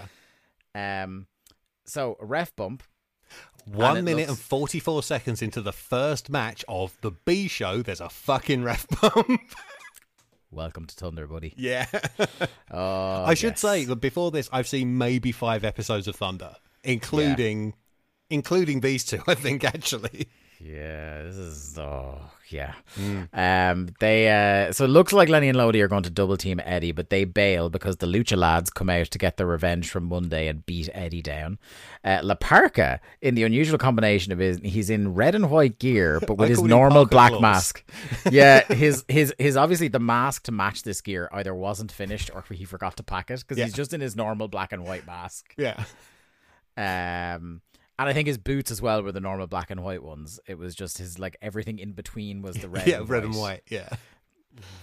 Um, 0.75 1.29
so 1.87 2.17
ref 2.21 2.57
bump. 2.57 2.83
one 3.65 3.97
it 3.99 4.03
minute 4.03 4.27
looks- 4.27 4.31
and 4.31 4.39
forty-four 4.41 5.05
seconds 5.05 5.43
into 5.43 5.61
the 5.63 5.73
first 5.73 6.29
match 6.29 6.65
of 6.67 6.97
the 7.03 7.13
B 7.13 7.47
show, 7.47 7.83
there's 7.83 8.01
a 8.01 8.09
fucking 8.11 8.65
ref 8.65 8.85
bump. 9.01 9.41
Welcome 10.51 10.87
to 10.87 10.95
Thunder, 10.95 11.27
buddy. 11.27 11.55
yeah. 11.57 11.87
Oh, 12.71 13.25
I 13.25 13.33
should 13.33 13.53
yes. 13.53 13.61
say 13.61 13.85
that 13.87 13.97
before 13.97 14.31
this, 14.31 14.49
I've 14.53 14.69
seen 14.69 14.99
maybe 14.99 15.33
five 15.33 15.65
episodes 15.65 16.07
of 16.07 16.17
Thunder, 16.17 16.55
including 16.85 17.73
including 18.29 18.81
these 18.81 19.05
two. 19.05 19.23
I 19.27 19.35
think 19.35 19.65
actually. 19.65 20.29
Yeah, 20.61 21.23
this 21.23 21.37
is 21.37 21.79
oh 21.79 22.21
yeah. 22.49 22.75
Um, 23.33 23.91
they 24.01 24.29
uh, 24.67 24.73
so 24.73 24.85
it 24.87 24.89
looks 24.89 25.13
like 25.13 25.29
Lenny 25.29 25.49
and 25.49 25.57
Lodi 25.57 25.81
are 25.81 25.87
going 25.89 26.03
to 26.03 26.11
double 26.11 26.37
team 26.37 26.61
Eddie, 26.65 26.91
but 26.91 27.11
they 27.11 27.25
bail 27.25 27.71
because 27.71 27.99
the 27.99 28.07
Lucha 28.09 28.37
lads 28.37 28.69
come 28.71 28.91
out 28.91 29.07
to 29.13 29.19
get 29.19 29.37
their 29.37 29.47
revenge 29.47 29.89
from 29.89 30.05
Monday 30.09 30.49
and 30.49 30.67
beat 30.67 30.89
Eddie 30.93 31.23
down. 31.23 31.59
Uh, 32.03 32.21
La 32.25 32.35
Parka, 32.35 32.99
in 33.23 33.37
the 33.37 33.45
unusual 33.45 33.79
combination 33.79 34.33
of 34.33 34.41
his, 34.41 34.59
he's 34.65 34.91
in 34.91 35.15
red 35.15 35.37
and 35.37 35.49
white 35.51 35.79
gear, 35.79 36.19
but 36.27 36.35
with 36.39 36.49
his 36.49 36.63
normal 36.63 37.07
black 37.07 37.31
Claus. 37.31 37.41
mask. 37.43 37.85
Yeah, 38.33 38.65
his 38.73 39.05
his 39.07 39.33
his 39.39 39.57
obviously 39.57 39.87
the 39.89 40.01
mask 40.01 40.43
to 40.45 40.53
match 40.53 40.83
this 40.83 41.01
gear 41.01 41.29
either 41.33 41.55
wasn't 41.55 41.93
finished 41.93 42.31
or 42.35 42.43
he 42.51 42.65
forgot 42.65 42.97
to 42.97 43.05
pack 43.05 43.31
it 43.31 43.41
because 43.41 43.59
Yeah. 43.59 43.67
he's 43.67 43.75
just 43.75 43.93
in 43.93 44.01
his 44.01 44.17
normal 44.17 44.49
black 44.49 44.73
and 44.73 44.85
white 44.85 45.07
mask. 45.07 45.55
Yeah. 45.57 45.85
Um, 46.77 47.61
and 47.99 48.09
I 48.09 48.13
think 48.13 48.29
his 48.29 48.39
boots 48.39 48.71
as 48.71 48.81
well 48.81 49.03
were 49.03 49.13
the 49.13 49.21
normal 49.21 49.47
black 49.47 49.71
and 49.71 49.83
white 49.83 50.03
ones. 50.03 50.39
It 50.47 50.59
was 50.59 50.75
just 50.75 50.99
his 50.99 51.19
like 51.19 51.37
everything 51.43 51.79
in 51.79 51.93
between 51.93 52.43
was 52.43 52.57
the 52.57 52.69
red. 52.77 52.87
yeah, 52.87 52.99
and 52.99 53.09
red 53.09 53.23
white. 53.25 53.31
and 53.33 53.37
white. 53.41 53.63
Yeah. 53.71 53.89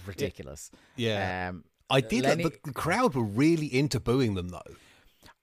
Ridiculous. 0.06 0.70
Yeah. 0.96 1.48
Um, 1.50 1.64
I 1.90 2.00
did. 2.00 2.24
Lenny- 2.24 2.44
the, 2.44 2.52
the 2.64 2.72
crowd 2.72 3.14
were 3.14 3.22
really 3.24 3.66
into 3.66 4.00
booing 4.00 4.34
them 4.34 4.48
though. 4.48 4.62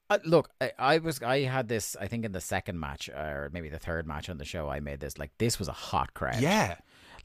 uh, 0.10 0.20
look, 0.26 0.50
I, 0.60 0.72
I 0.78 0.98
was 0.98 1.22
I 1.22 1.42
had 1.42 1.68
this 1.68 1.96
I 2.00 2.08
think 2.08 2.26
in 2.26 2.32
the 2.32 2.42
second 2.42 2.80
match 2.80 3.10
or 3.10 3.50
maybe 3.54 3.70
the 3.70 3.80
third 3.80 4.08
match 4.08 4.30
on 4.30 4.38
the 4.38 4.46
show. 4.46 4.70
I 4.70 4.80
made 4.80 5.00
this 5.00 5.18
like 5.18 5.32
this 5.38 5.60
was 5.60 5.68
a 5.68 5.74
hot 5.74 6.14
crowd. 6.14 6.42
Yeah. 6.42 6.76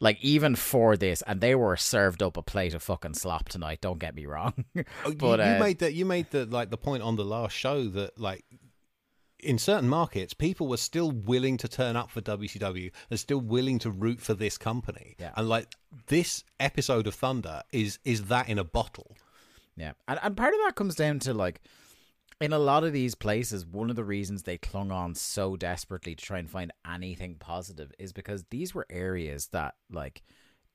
Like 0.00 0.18
even 0.22 0.54
for 0.54 0.96
this, 0.96 1.22
and 1.26 1.40
they 1.40 1.56
were 1.56 1.76
served 1.76 2.22
up 2.22 2.36
a 2.36 2.42
plate 2.42 2.72
of 2.72 2.84
fucking 2.84 3.14
slop 3.14 3.48
tonight. 3.48 3.80
Don't 3.80 3.98
get 3.98 4.14
me 4.14 4.26
wrong. 4.26 4.52
Oh, 5.04 5.10
you- 5.10 5.16
you, 5.20 5.28
uh, 5.28 5.56
made 5.58 5.78
that. 5.80 5.94
You 5.94 6.04
made 6.04 6.30
the 6.30 6.46
like 6.46 6.70
the 6.70 6.76
point 6.78 7.02
on 7.02 7.16
the 7.16 7.24
last 7.24 7.52
show 7.52 7.84
that 7.88 8.18
like 8.20 8.44
in 9.40 9.58
certain 9.58 9.88
markets, 9.88 10.34
people 10.34 10.66
were 10.66 10.76
still 10.76 11.10
willing 11.10 11.56
to 11.58 11.68
turn 11.68 11.96
up 11.96 12.10
for 12.10 12.20
WCW. 12.20 12.90
They're 13.08 13.18
still 13.18 13.40
willing 13.40 13.78
to 13.80 13.90
root 13.90 14.20
for 14.20 14.34
this 14.34 14.58
company. 14.58 15.16
Yeah. 15.18 15.32
And 15.36 15.48
like 15.48 15.74
this 16.08 16.44
episode 16.58 17.06
of 17.06 17.14
Thunder 17.14 17.62
is 17.72 17.98
is 18.04 18.24
that 18.24 18.48
in 18.48 18.58
a 18.58 18.64
bottle. 18.64 19.16
Yeah, 19.76 19.92
and 20.08 20.18
and 20.22 20.36
part 20.36 20.54
of 20.54 20.60
that 20.64 20.74
comes 20.74 20.96
down 20.96 21.20
to 21.20 21.34
like 21.34 21.60
in 22.40 22.52
a 22.52 22.58
lot 22.58 22.84
of 22.84 22.92
these 22.92 23.14
places, 23.14 23.66
one 23.66 23.90
of 23.90 23.96
the 23.96 24.04
reasons 24.04 24.42
they 24.42 24.58
clung 24.58 24.90
on 24.92 25.14
so 25.14 25.56
desperately 25.56 26.14
to 26.14 26.24
try 26.24 26.38
and 26.38 26.50
find 26.50 26.72
anything 26.88 27.36
positive 27.38 27.92
is 27.98 28.12
because 28.12 28.44
these 28.50 28.74
were 28.74 28.86
areas 28.90 29.48
that 29.48 29.74
like 29.90 30.22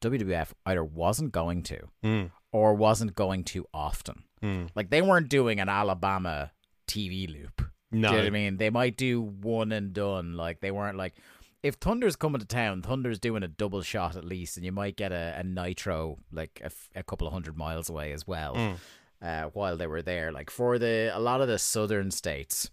WWF 0.01 0.49
either 0.66 0.84
wasn't 0.84 1.32
going 1.32 1.64
to 1.64 1.88
mm. 2.03 2.32
or 2.51 2.74
wasn't 2.74 3.16
going 3.16 3.43
to 3.45 3.66
often. 3.74 4.24
Mm. 4.41 4.70
Like 4.76 4.89
they 4.89 5.01
weren't 5.01 5.30
doing 5.30 5.59
an 5.59 5.70
Alabama 5.70 6.51
TV 6.88 7.32
loop. 7.32 7.61
No. 7.94 8.10
Do 8.10 8.16
you 8.16 8.18
know 8.22 8.24
what 8.24 8.28
I 8.28 8.32
mean? 8.32 8.58
They 8.58 8.70
might 8.70 8.98
do 8.98 9.22
one 9.22 9.72
and 9.72 9.94
done. 9.94 10.36
Like 10.36 10.60
they 10.60 10.72
weren't 10.72 10.98
like 10.98 11.14
if 11.62 11.76
Thunder's 11.76 12.16
coming 12.18 12.41
to 12.41 12.46
town, 12.46 12.82
Thunder's 12.82 13.20
doing 13.20 13.41
a 13.44 13.48
double 13.48 13.82
shot 13.82 14.16
at 14.18 14.26
least, 14.26 14.58
and 14.58 14.66
you 14.66 14.72
might 14.72 14.98
get 14.98 15.12
a, 15.12 15.36
a 15.38 15.44
nitro 15.44 16.18
like 16.32 16.60
a, 16.62 16.66
f- 16.66 16.89
a 16.96 17.04
couple 17.04 17.26
of 17.26 17.34
hundred 17.34 17.58
miles 17.58 17.89
away 17.89 18.12
as 18.12 18.28
well. 18.28 18.56
Hmm. 18.56 18.74
Uh, 19.22 19.44
while 19.54 19.78
they 19.78 19.88
were 19.88 20.02
there, 20.02 20.34
like 20.34 20.50
for 20.50 20.78
the 20.78 21.10
a 21.14 21.20
lot 21.20 21.39
of 21.39 21.48
the 21.48 21.58
southern 21.58 22.12
states, 22.12 22.70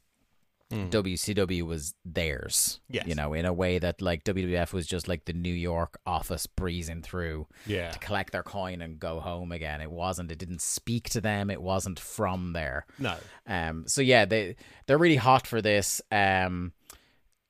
WCW 0.71 1.63
was 1.63 1.95
theirs. 2.05 2.81
Yes. 2.89 3.07
you 3.07 3.15
know, 3.15 3.33
in 3.33 3.45
a 3.45 3.53
way 3.53 3.79
that 3.79 4.01
like 4.01 4.25
WWF 4.25 4.73
was 4.73 4.87
just 4.87 5.09
like 5.09 5.25
the 5.25 5.33
New 5.33 5.53
York 5.53 5.99
office 6.07 6.47
breezing 6.47 7.03
through 7.03 7.47
Yeah. 7.67 7.91
to 7.91 7.99
collect 7.99 8.33
their 8.33 8.43
coin 8.43 8.81
and 8.83 8.99
go 8.99 9.21
home 9.21 9.53
again. 9.53 9.81
It 9.81 9.91
wasn't. 9.91 10.31
It 10.31 10.39
didn't 10.39 10.61
speak 10.63 11.11
to 11.11 11.21
them. 11.21 11.51
It 11.51 11.61
wasn't 11.63 11.99
from 11.99 12.53
there. 12.53 12.87
No. 12.99 13.17
Um. 13.47 13.85
So 13.87 14.01
yeah, 14.03 14.25
they 14.25 14.57
they're 14.87 14.99
really 14.99 15.17
hot 15.17 15.47
for 15.47 15.61
this. 15.61 16.01
Um. 16.13 16.73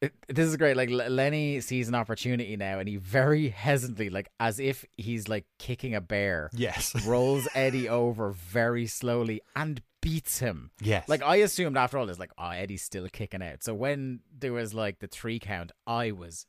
it- 0.01 0.15
this 0.29 0.47
is 0.49 0.57
great. 0.57 0.77
Like 0.79 0.89
Lenny 0.91 1.61
sees 1.61 1.89
an 1.89 1.95
opportunity 1.95 2.57
now, 2.57 2.79
and 2.79 2.89
he 2.89 2.97
very 2.97 3.49
hesitantly, 3.51 4.09
like 4.09 4.31
as 4.41 4.59
if 4.59 4.85
he's 4.97 5.29
like 5.29 5.45
kicking 5.59 5.95
a 5.95 6.01
bear, 6.01 6.49
Yes. 6.55 6.95
rolls 7.07 7.47
Eddie 7.55 7.89
over 7.89 8.31
very 8.31 8.87
slowly 8.87 9.43
and 9.55 9.83
beats 10.01 10.39
him. 10.39 10.71
Yes. 10.81 11.09
Like 11.09 11.23
I 11.23 11.37
assumed 11.37 11.77
after 11.77 11.99
all, 11.99 12.07
this, 12.07 12.19
like, 12.19 12.33
oh, 12.39 12.51
Eddie's 12.51 12.83
still 12.83 13.07
kicking 13.09 13.43
out. 13.43 13.63
So 13.63 13.75
when 13.75 14.21
there 14.39 14.53
was 14.53 14.75
like 14.75 14.99
the 15.01 15.07
three 15.09 15.39
count, 15.39 15.73
I 15.87 16.13
was 16.13 16.47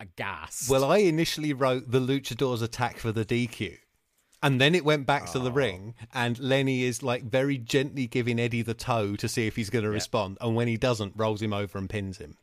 aghast. 0.00 0.68
Well, 0.68 0.84
I 0.84 0.98
initially 0.98 1.52
wrote 1.52 1.90
the 1.90 2.00
Luchadors 2.00 2.62
attack 2.62 2.98
for 2.98 3.12
the 3.12 3.24
DQ. 3.24 3.78
And 4.42 4.60
then 4.60 4.74
it 4.74 4.84
went 4.84 5.06
back 5.06 5.30
to 5.32 5.38
Oh. 5.38 5.42
the 5.42 5.52
ring, 5.52 5.94
and 6.12 6.38
Lenny 6.38 6.82
is 6.82 7.02
like 7.02 7.22
very 7.24 7.56
gently 7.56 8.06
giving 8.06 8.38
Eddie 8.38 8.60
the 8.60 8.74
toe 8.74 9.16
to 9.16 9.26
see 9.26 9.46
if 9.46 9.56
he's 9.56 9.70
going 9.70 9.84
to 9.84 9.90
respond. 9.90 10.36
And 10.40 10.54
when 10.54 10.68
he 10.68 10.76
doesn't, 10.76 11.14
rolls 11.16 11.40
him 11.40 11.54
over 11.54 11.78
and 11.78 11.88
pins 11.88 12.18
him. 12.18 12.36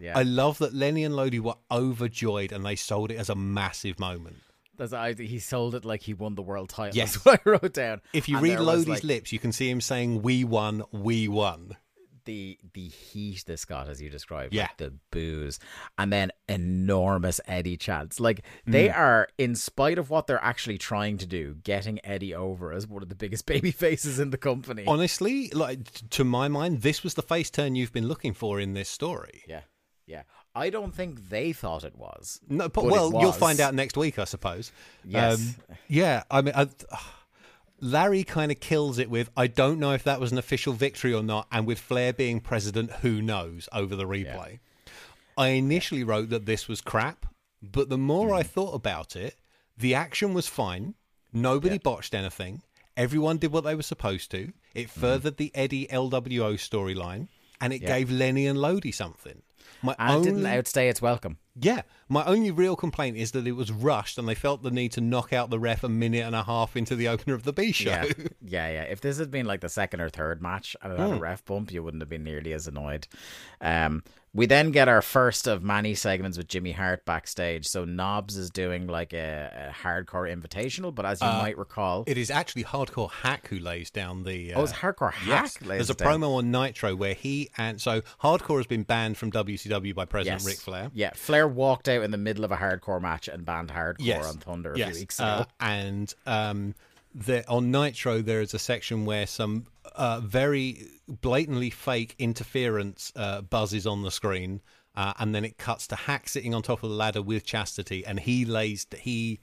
yeah, 0.00 0.16
I 0.18 0.22
love 0.22 0.56
that 0.58 0.72
Lenny 0.74 1.04
and 1.04 1.14
Lodi 1.14 1.38
were 1.40 1.56
overjoyed 1.70 2.52
and 2.52 2.64
they 2.64 2.76
sold 2.76 3.10
it 3.10 3.16
as 3.16 3.28
a 3.28 3.34
massive 3.34 3.98
moment. 4.00 4.38
That's, 4.78 4.92
I, 4.92 5.14
he 5.14 5.38
sold 5.38 5.74
it 5.74 5.84
like 5.84 6.02
he 6.02 6.14
won 6.14 6.34
the 6.34 6.42
world 6.42 6.70
title. 6.70 6.96
Yes. 6.96 7.14
That's 7.14 7.24
what 7.24 7.40
I 7.46 7.50
wrote 7.50 7.72
down. 7.74 8.00
If 8.12 8.28
you 8.28 8.36
And 8.36 8.42
read 8.44 8.58
Lodi's 8.58 8.86
like, 8.88 9.04
lips, 9.04 9.32
you 9.32 9.38
can 9.38 9.52
see 9.52 9.68
him 9.70 9.80
saying, 9.80 10.22
We 10.22 10.44
won, 10.44 10.82
we 10.92 11.28
won. 11.28 11.76
the 12.24 12.56
the 12.74 12.86
heat 12.88 13.42
this 13.48 13.64
got 13.64 13.88
as 13.88 14.00
you 14.00 14.08
described 14.08 14.54
Yeah. 14.54 14.62
like 14.62 14.76
the 14.76 14.94
booze 15.10 15.58
and 15.98 16.12
then 16.12 16.30
enormous 16.48 17.40
eddie 17.48 17.76
chants 17.76 18.20
like 18.20 18.42
they 18.64 18.88
Mm. 18.90 18.96
are 18.96 19.28
in 19.38 19.56
spite 19.56 19.98
of 19.98 20.08
what 20.08 20.28
they're 20.28 20.42
actually 20.42 20.78
trying 20.78 21.18
to 21.18 21.26
do 21.26 21.56
getting 21.64 21.98
eddie 22.04 22.32
over 22.32 22.72
as 22.72 22.86
one 22.86 23.02
of 23.02 23.08
the 23.08 23.16
biggest 23.16 23.44
baby 23.52 23.72
faces 23.72 24.20
in 24.20 24.30
the 24.30 24.38
company 24.38 24.84
Honestly, 24.86 25.48
like 25.50 25.80
to 26.10 26.22
my 26.22 26.46
mind, 26.46 26.82
this 26.82 27.02
was 27.02 27.14
the 27.14 27.22
face 27.22 27.50
turn 27.50 27.74
you've 27.74 27.92
been 27.92 28.06
looking 28.06 28.34
for 28.34 28.60
in 28.60 28.72
this 28.74 28.88
story. 28.88 29.42
yeah 29.48 29.62
yeah 30.06 30.22
i 30.54 30.68
don't 30.70 30.94
think 30.94 31.28
they 31.30 31.52
thought 31.52 31.84
it 31.84 31.96
was 31.96 32.40
No, 32.48 32.68
but, 32.68 32.82
But 32.82 32.84
well, 32.92 33.10
you'll 33.20 33.32
find 33.32 33.58
out 33.60 33.74
next 33.74 33.96
week, 33.96 34.18
I 34.18 34.24
suppose. 34.24 34.70
Um, 35.04 35.10
Yes. 35.10 35.56
yeah, 35.88 36.22
I 36.30 36.42
mean, 36.42 36.54
I, 36.56 36.68
Larry 37.80 38.22
kind 38.22 38.52
of 38.52 38.60
kills 38.60 38.98
it 38.98 39.10
with 39.10 39.30
I 39.36 39.46
don't 39.48 39.80
know 39.80 39.92
if 39.92 40.04
that 40.04 40.20
was 40.20 40.30
an 40.32 40.38
official 40.38 40.72
victory 40.72 41.12
or 41.12 41.22
not, 41.22 41.46
and 41.50 41.66
with 41.66 41.78
Flair 41.80 42.12
being 42.12 42.40
president, 42.40 42.90
who 43.02 43.20
knows 43.20 43.68
over 43.72 43.96
the 43.96 44.04
replay. 44.04 44.60
I 45.36 45.48
initially 45.48 46.04
wrote 46.04 46.28
that 46.30 46.46
this 46.46 46.68
was 46.68 46.80
crap, 46.80 47.26
but 47.62 47.88
the 47.88 47.98
more 47.98 48.28
Hmm. 48.28 48.34
I 48.34 48.42
thought 48.42 48.74
about 48.74 49.16
it, 49.16 49.36
the 49.76 49.94
action 49.94 50.34
was 50.34 50.46
fine. 50.46 50.94
Nobody 51.32 51.78
botched 51.78 52.14
anything. 52.14 52.62
Everyone 52.96 53.38
did 53.38 53.52
what 53.52 53.64
they 53.64 53.74
were 53.74 53.82
supposed 53.82 54.30
to. 54.32 54.52
It 54.74 54.90
Hmm. 54.90 55.00
furthered 55.00 55.36
the 55.38 55.50
Eddie 55.54 55.86
LWO 55.90 56.54
storyline, 56.54 57.28
and 57.60 57.72
it 57.72 57.78
gave 57.80 58.10
Lenny 58.10 58.46
and 58.46 58.60
Lodi 58.60 58.92
something. 58.92 59.42
My 59.82 59.94
and 59.98 60.10
it 60.10 60.14
only 60.14 60.30
didn't 60.30 60.46
outstay 60.46 60.88
its 60.88 61.02
welcome 61.02 61.38
yeah, 61.54 61.82
my 62.08 62.24
only 62.24 62.50
real 62.50 62.76
complaint 62.76 63.18
is 63.18 63.32
that 63.32 63.46
it 63.46 63.52
was 63.52 63.70
rushed 63.70 64.16
and 64.16 64.26
they 64.26 64.34
felt 64.34 64.62
the 64.62 64.70
need 64.70 64.92
to 64.92 65.02
knock 65.02 65.34
out 65.34 65.50
the 65.50 65.58
ref 65.58 65.84
a 65.84 65.88
minute 65.88 66.24
and 66.24 66.34
a 66.34 66.42
half 66.42 66.76
into 66.76 66.96
the 66.96 67.08
opener 67.08 67.34
of 67.34 67.42
the 67.42 67.52
B 67.52 67.72
show. 67.72 67.90
Yeah, 67.90 68.04
yeah, 68.40 68.70
yeah. 68.70 68.82
If 68.84 69.02
this 69.02 69.18
had 69.18 69.30
been 69.30 69.44
like 69.44 69.60
the 69.60 69.68
second 69.68 70.00
or 70.00 70.08
third 70.08 70.40
match 70.40 70.76
and 70.82 70.92
it 70.94 70.98
had 70.98 71.10
a 71.10 71.20
ref 71.20 71.44
bump, 71.44 71.70
you 71.70 71.82
wouldn't 71.82 72.00
have 72.00 72.08
been 72.08 72.24
nearly 72.24 72.54
as 72.54 72.66
annoyed. 72.66 73.06
Um, 73.60 74.02
we 74.34 74.46
then 74.46 74.70
get 74.70 74.88
our 74.88 75.02
first 75.02 75.46
of 75.46 75.62
many 75.62 75.94
segments 75.94 76.38
with 76.38 76.48
Jimmy 76.48 76.72
Hart 76.72 77.04
backstage. 77.04 77.66
So 77.66 77.84
Knobbs 77.84 78.36
is 78.38 78.48
doing 78.50 78.86
like 78.86 79.12
a, 79.12 79.70
a 79.70 79.84
hardcore 79.86 80.26
invitational, 80.34 80.94
but 80.94 81.04
as 81.04 81.20
you 81.20 81.26
might 81.26 81.58
recall, 81.58 82.04
It 82.06 82.16
is 82.16 82.30
actually 82.30 82.64
Hardcore 82.64 83.10
Hak 83.10 83.48
who 83.48 83.58
lays 83.58 83.90
down 83.90 84.22
the. 84.22 84.54
Uh, 84.54 84.60
oh, 84.60 84.64
it's 84.64 84.72
hardcore 84.72 85.12
Hak. 85.12 85.28
Yes, 85.28 85.56
there's 85.58 85.90
a 85.90 85.94
down. 85.94 86.20
promo 86.20 86.36
on 86.38 86.50
Nitro 86.50 86.94
where 86.96 87.12
he 87.14 87.50
and 87.58 87.78
so 87.80 88.00
Hardcore 88.22 88.56
has 88.56 88.66
been 88.66 88.84
banned 88.84 89.18
from 89.18 89.30
WCW 89.32 89.94
by 89.94 90.06
President 90.06 90.40
Yes. 90.40 90.46
Ric 90.46 90.58
Flair. 90.58 90.90
Yeah, 90.94 91.10
Flair 91.14 91.46
walked 91.46 91.88
out 91.88 92.02
in 92.02 92.10
the 92.10 92.16
middle 92.16 92.44
of 92.44 92.52
a 92.52 92.56
hardcore 92.56 93.02
match 93.02 93.28
and 93.28 93.44
banned 93.44 93.68
hardcore 93.70 93.96
Yes. 93.98 94.26
on 94.26 94.38
Thunder 94.38 94.72
a 94.72 94.78
yes. 94.78 94.92
few 94.92 95.00
weeks 95.00 95.18
ago. 95.18 95.26
Uh, 95.26 95.44
and 95.60 96.14
um, 96.26 96.74
the, 97.14 97.46
on 97.48 97.70
Nitro, 97.70 98.22
there 98.22 98.40
is 98.40 98.54
a 98.54 98.58
section 98.58 99.04
where 99.04 99.26
some 99.26 99.66
uh, 99.94 100.20
very 100.20 100.86
blatantly 101.08 101.70
fake 101.70 102.14
interference 102.18 103.12
uh, 103.16 103.42
buzzes 103.42 103.86
on 103.86 104.02
the 104.02 104.10
screen, 104.10 104.60
uh, 104.94 105.12
and 105.18 105.34
then 105.34 105.44
it 105.44 105.58
cuts 105.58 105.86
to 105.88 105.96
Hak 105.96 106.28
sitting 106.28 106.54
on 106.54 106.62
top 106.62 106.82
of 106.82 106.90
the 106.90 106.96
ladder 106.96 107.22
with 107.22 107.44
Chastity, 107.44 108.04
and 108.06 108.20
he 108.20 108.44
lays 108.44 108.86
he 108.96 109.40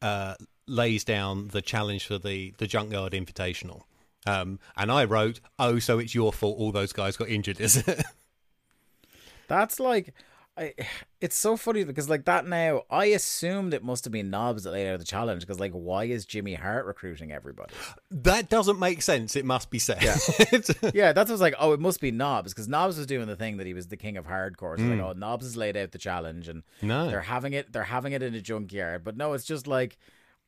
uh, 0.00 0.34
lays 0.66 1.04
down 1.04 1.48
the 1.48 1.62
challenge 1.62 2.06
for 2.06 2.18
the 2.18 2.54
the 2.58 2.66
Junkyard 2.66 3.12
Invitational. 3.12 3.82
Um, 4.26 4.60
and 4.76 4.92
I 4.92 5.04
wrote, 5.04 5.40
"Oh, 5.58 5.78
so 5.78 5.98
it's 5.98 6.14
your 6.14 6.32
fault 6.32 6.58
all 6.58 6.72
those 6.72 6.92
guys 6.92 7.16
got 7.16 7.28
injured, 7.28 7.60
is 7.60 7.76
it?" 7.76 8.04
That's 9.48 9.78
like, 9.78 10.14
I, 10.56 10.74
it's 11.20 11.36
so 11.36 11.56
funny 11.56 11.84
because 11.84 12.08
like 12.10 12.24
that 12.24 12.46
now, 12.46 12.82
I 12.90 13.06
assumed 13.06 13.74
it 13.74 13.82
must 13.84 14.04
have 14.04 14.12
been 14.12 14.30
Knobbs 14.30 14.64
that 14.64 14.72
laid 14.72 14.90
out 14.92 14.98
the 14.98 15.04
challenge 15.04 15.40
because 15.42 15.60
like, 15.60 15.72
why 15.72 16.04
is 16.04 16.24
Jimmy 16.26 16.54
Hart 16.54 16.84
recruiting 16.86 17.32
everybody? 17.32 17.72
that 18.10 18.48
doesn't 18.48 18.78
make 18.78 19.02
sense. 19.02 19.36
It 19.36 19.44
must 19.44 19.70
be 19.70 19.78
said. 19.78 20.02
yeah, 20.94 21.12
that's 21.12 21.28
what 21.28 21.30
I 21.30 21.32
was 21.32 21.40
like. 21.40 21.54
Oh, 21.58 21.72
it 21.72 21.80
must 21.80 22.00
be 22.00 22.10
Knobbs 22.10 22.52
because 22.52 22.68
Knobbs 22.68 22.98
was 22.98 23.06
doing 23.06 23.26
the 23.26 23.36
thing 23.36 23.56
that 23.58 23.66
he 23.66 23.74
was 23.74 23.88
the 23.88 23.96
king 23.96 24.16
of 24.16 24.26
hardcore. 24.26 24.78
So 24.78 24.84
like, 24.84 25.00
oh, 25.00 25.12
Knobbs 25.16 25.44
has 25.46 25.56
laid 25.56 25.76
out 25.76 25.92
the 25.92 25.98
challenge, 25.98 26.48
and 26.48 26.62
No. 26.82 27.08
they're 27.08 27.20
having 27.20 27.52
it. 27.52 27.72
They're 27.72 27.84
having 27.84 28.12
it 28.12 28.22
in 28.22 28.34
a 28.34 28.40
junkyard, 28.40 29.04
but 29.04 29.16
no, 29.16 29.32
it's 29.32 29.44
just 29.44 29.66
like 29.66 29.96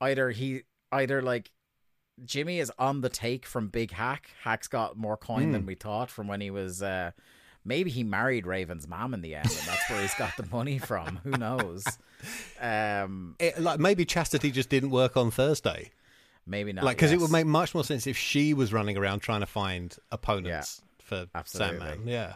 either 0.00 0.30
he, 0.30 0.62
either 0.92 1.22
like 1.22 1.50
Jimmy 2.24 2.58
is 2.60 2.70
on 2.78 3.00
the 3.00 3.08
take 3.08 3.46
from 3.46 3.68
Big 3.68 3.90
Hak. 3.92 4.30
Hak's 4.42 4.68
got 4.68 4.96
more 4.96 5.16
coin 5.16 5.52
than 5.52 5.66
we 5.66 5.74
thought 5.74 6.10
from 6.10 6.28
when 6.28 6.40
he 6.40 6.50
was. 6.50 6.82
uh 6.82 7.12
maybe 7.64 7.90
he 7.90 8.04
married 8.04 8.46
Raven's 8.46 8.86
mom 8.88 9.14
in 9.14 9.20
the 9.22 9.34
end, 9.34 9.46
and 9.46 9.66
that's 9.66 9.88
where 9.90 10.00
he's 10.02 10.14
got 10.14 10.36
the 10.36 10.46
money 10.50 10.78
from. 10.78 11.20
Who 11.24 11.30
knows? 11.30 11.84
Um, 12.60 13.36
It, 13.38 13.58
like 13.60 13.78
maybe 13.80 14.04
chastity 14.04 14.50
just 14.50 14.68
didn't 14.68 14.90
work 14.90 15.16
on 15.16 15.30
Thursday. 15.30 15.90
maybe 16.46 16.72
not. 16.72 16.84
Like 16.84 16.96
because 16.96 17.12
it 17.12 17.20
would 17.20 17.30
make 17.30 17.46
much 17.46 17.74
more 17.74 17.84
sense 17.84 18.06
if 18.06 18.16
she 18.16 18.54
was 18.54 18.72
running 18.72 18.96
around 18.96 19.20
trying 19.20 19.40
to 19.40 19.46
find 19.46 19.96
opponents 20.12 20.82
for 21.00 21.26
absolutely. 21.34 21.78
Sandman. 21.78 22.08
Yeah. 22.08 22.34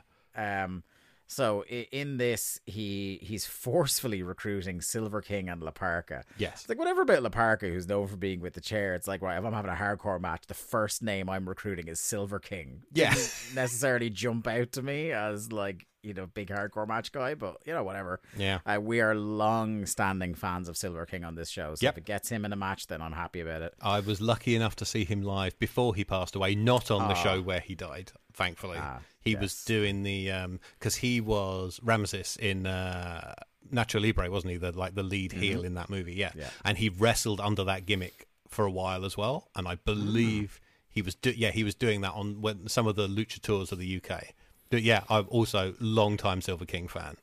Um, 0.65 0.83
so 1.31 1.63
in 1.65 2.17
this, 2.17 2.59
he 2.67 3.19
he's 3.23 3.47
forcefully 3.47 4.23
recruiting 4.23 4.81
Silver 4.81 5.21
King 5.21 5.49
and 5.49 5.63
La 5.63 5.71
Parka. 5.71 6.25
Yes. 6.39 6.61
It's 6.63 6.69
like 6.69 6.79
whatever 6.79 7.03
about 7.03 7.23
La 7.23 7.29
Parka, 7.29 7.69
who's 7.69 7.87
known 7.87 8.07
for 8.09 8.17
being 8.17 8.41
with 8.41 8.55
the 8.55 8.61
chair. 8.61 8.95
It's 8.95 9.07
like 9.07 9.23
right, 9.23 9.39
if 9.39 9.45
I'm 9.45 9.53
having 9.53 9.71
a 9.71 9.75
hardcore 9.75 10.21
match, 10.21 10.47
the 10.49 10.55
first 10.55 11.03
name 11.03 11.29
I'm 11.31 11.49
recruiting 11.49 11.87
is 11.89 12.01
Silver 12.01 12.39
King. 12.39 12.83
Yeah. 12.93 13.15
Necessarily 13.55 14.11
jump 14.11 14.47
out 14.49 14.73
to 14.73 14.83
me 14.83 15.13
as 15.13 15.53
like 15.53 15.87
you 16.03 16.15
know 16.15 16.27
big 16.27 16.49
hardcore 16.49 16.87
match 16.89 17.13
guy, 17.13 17.35
but 17.35 17.59
you 17.67 17.75
know 17.75 17.83
whatever. 17.85 18.21
Yeah. 18.37 18.61
Uh, 18.65 18.81
we 18.81 19.01
are 19.01 19.15
long-standing 19.15 20.35
fans 20.35 20.69
of 20.69 20.77
Silver 20.77 21.05
King 21.07 21.25
on 21.25 21.35
this 21.35 21.49
show, 21.51 21.75
so 21.75 21.85
Yep. 21.85 21.95
if 21.95 21.99
it 21.99 22.05
gets 22.05 22.29
him 22.29 22.45
in 22.45 22.53
a 22.53 22.57
match, 22.57 22.87
then 22.87 23.03
I'm 23.03 23.13
happy 23.13 23.41
about 23.41 23.63
it. 23.63 23.75
I 23.83 24.01
was 24.01 24.21
lucky 24.21 24.55
enough 24.55 24.77
to 24.77 24.85
see 24.85 25.05
him 25.05 25.23
live 25.23 25.59
before 25.59 25.95
he 25.95 26.05
passed 26.05 26.37
away, 26.37 26.55
not 26.55 26.91
on 26.91 27.09
the 27.09 27.15
show 27.15 27.43
where 27.43 27.61
he 27.61 27.75
died. 27.75 28.13
Thankfully, 28.33 28.79
Ah, 28.81 29.01
he 29.29 29.37
was 29.37 29.65
doing 29.65 30.03
the 30.03 30.31
because 30.79 30.97
he 30.97 31.21
was 31.21 31.81
Ramesses 31.85 32.37
in 32.39 32.67
uh, 32.67 33.35
Nacho 33.73 34.01
Libre, 34.01 34.31
wasn't 34.31 34.53
he? 34.53 34.57
The 34.59 34.73
like 34.73 34.95
the 34.95 35.03
lead 35.03 35.33
heel 35.33 35.63
in 35.65 35.75
that 35.75 35.91
movie, 35.91 36.15
yeah. 36.15 36.31
Mm-hmm. 36.31 36.39
Yeah. 36.41 36.51
And 36.65 36.79
he 36.79 36.89
wrestled 36.89 37.41
under 37.41 37.65
that 37.65 37.87
gimmick 37.87 38.27
for 38.49 38.65
a 38.65 38.71
while 38.71 39.05
as 39.05 39.17
well, 39.17 39.49
and 39.55 39.69
I 39.69 39.75
believe 39.77 40.61
he 40.89 41.03
was 41.03 41.15
do- 41.15 41.31
yeah 41.37 41.51
he 41.51 41.65
was 41.65 41.75
doing 41.75 42.01
that 42.01 42.13
on 42.15 42.41
when 42.41 42.67
some 42.69 42.87
of 42.87 42.97
the 42.97 43.07
lucha 43.07 43.41
tours 43.41 43.73
of 43.73 43.79
the 43.79 44.01
UK. 44.03 44.29
But 44.71 44.83
yeah, 44.83 45.05
I'm 45.09 45.27
also 45.29 45.75
long 45.81 46.17
time 46.17 46.41
Silver 46.43 46.67
King 46.67 46.89
fan. 46.89 47.17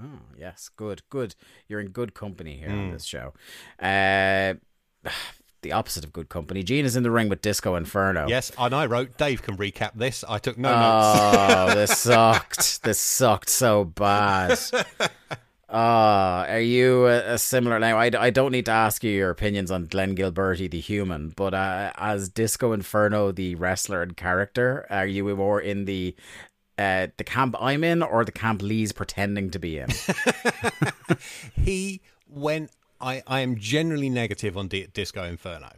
Oh, 0.00 0.20
yes, 0.38 0.70
good, 0.74 1.02
good. 1.10 1.34
You're 1.68 1.80
in 1.80 1.88
good 1.88 2.14
company 2.14 2.56
here 2.58 2.70
Hmm. 2.70 2.78
on 2.78 2.90
this 2.92 3.04
show. 3.04 3.34
Uh, 3.78 4.54
the 5.62 5.72
opposite 5.72 6.04
of 6.04 6.12
good 6.12 6.28
company. 6.28 6.62
Gene 6.62 6.84
is 6.84 6.96
in 6.96 7.02
the 7.02 7.10
ring 7.10 7.28
with 7.28 7.42
Disco 7.42 7.74
Inferno. 7.76 8.26
Yes, 8.28 8.50
and 8.58 8.74
I 8.74 8.86
wrote 8.86 9.16
Dave 9.18 9.42
can 9.42 9.56
recap 9.56 9.92
this. 9.94 10.24
I 10.28 10.38
took 10.38 10.58
no 10.58 10.70
notes. 10.70 11.18
Oh, 11.36 11.74
this 11.74 11.98
sucked. 11.98 12.82
This 12.82 12.98
sucked 12.98 13.48
so 13.48 13.84
bad. 13.84 14.58
Oh, 15.68 15.76
are 16.48 16.60
you 16.60 17.06
a, 17.06 17.34
a 17.34 17.38
similar 17.38 17.78
now? 17.78 17.98
I, 17.98 18.10
I 18.18 18.30
don't 18.30 18.52
need 18.52 18.66
to 18.66 18.72
ask 18.72 19.04
you 19.04 19.10
your 19.10 19.30
opinions 19.30 19.70
on 19.70 19.86
Glenn 19.86 20.16
Gilberti, 20.16 20.70
the 20.70 20.80
human, 20.80 21.30
but 21.30 21.54
uh, 21.54 21.92
as 21.96 22.28
Disco 22.28 22.72
Inferno, 22.72 23.32
the 23.32 23.54
wrestler 23.54 24.02
and 24.02 24.16
character, 24.16 24.86
are 24.90 25.06
you 25.06 25.34
more 25.36 25.60
in 25.60 25.84
the 25.84 26.14
uh, 26.78 27.08
the 27.18 27.24
camp 27.24 27.54
I'm 27.60 27.84
in 27.84 28.02
or 28.02 28.24
the 28.24 28.32
camp 28.32 28.62
Lee's 28.62 28.92
pretending 28.92 29.50
to 29.50 29.58
be 29.58 29.78
in? 29.78 29.90
he 31.54 32.00
went. 32.26 32.70
I, 33.00 33.22
I 33.26 33.40
am 33.40 33.56
generally 33.56 34.10
negative 34.10 34.56
on 34.56 34.68
D- 34.68 34.86
Disco 34.92 35.24
Inferno. 35.24 35.70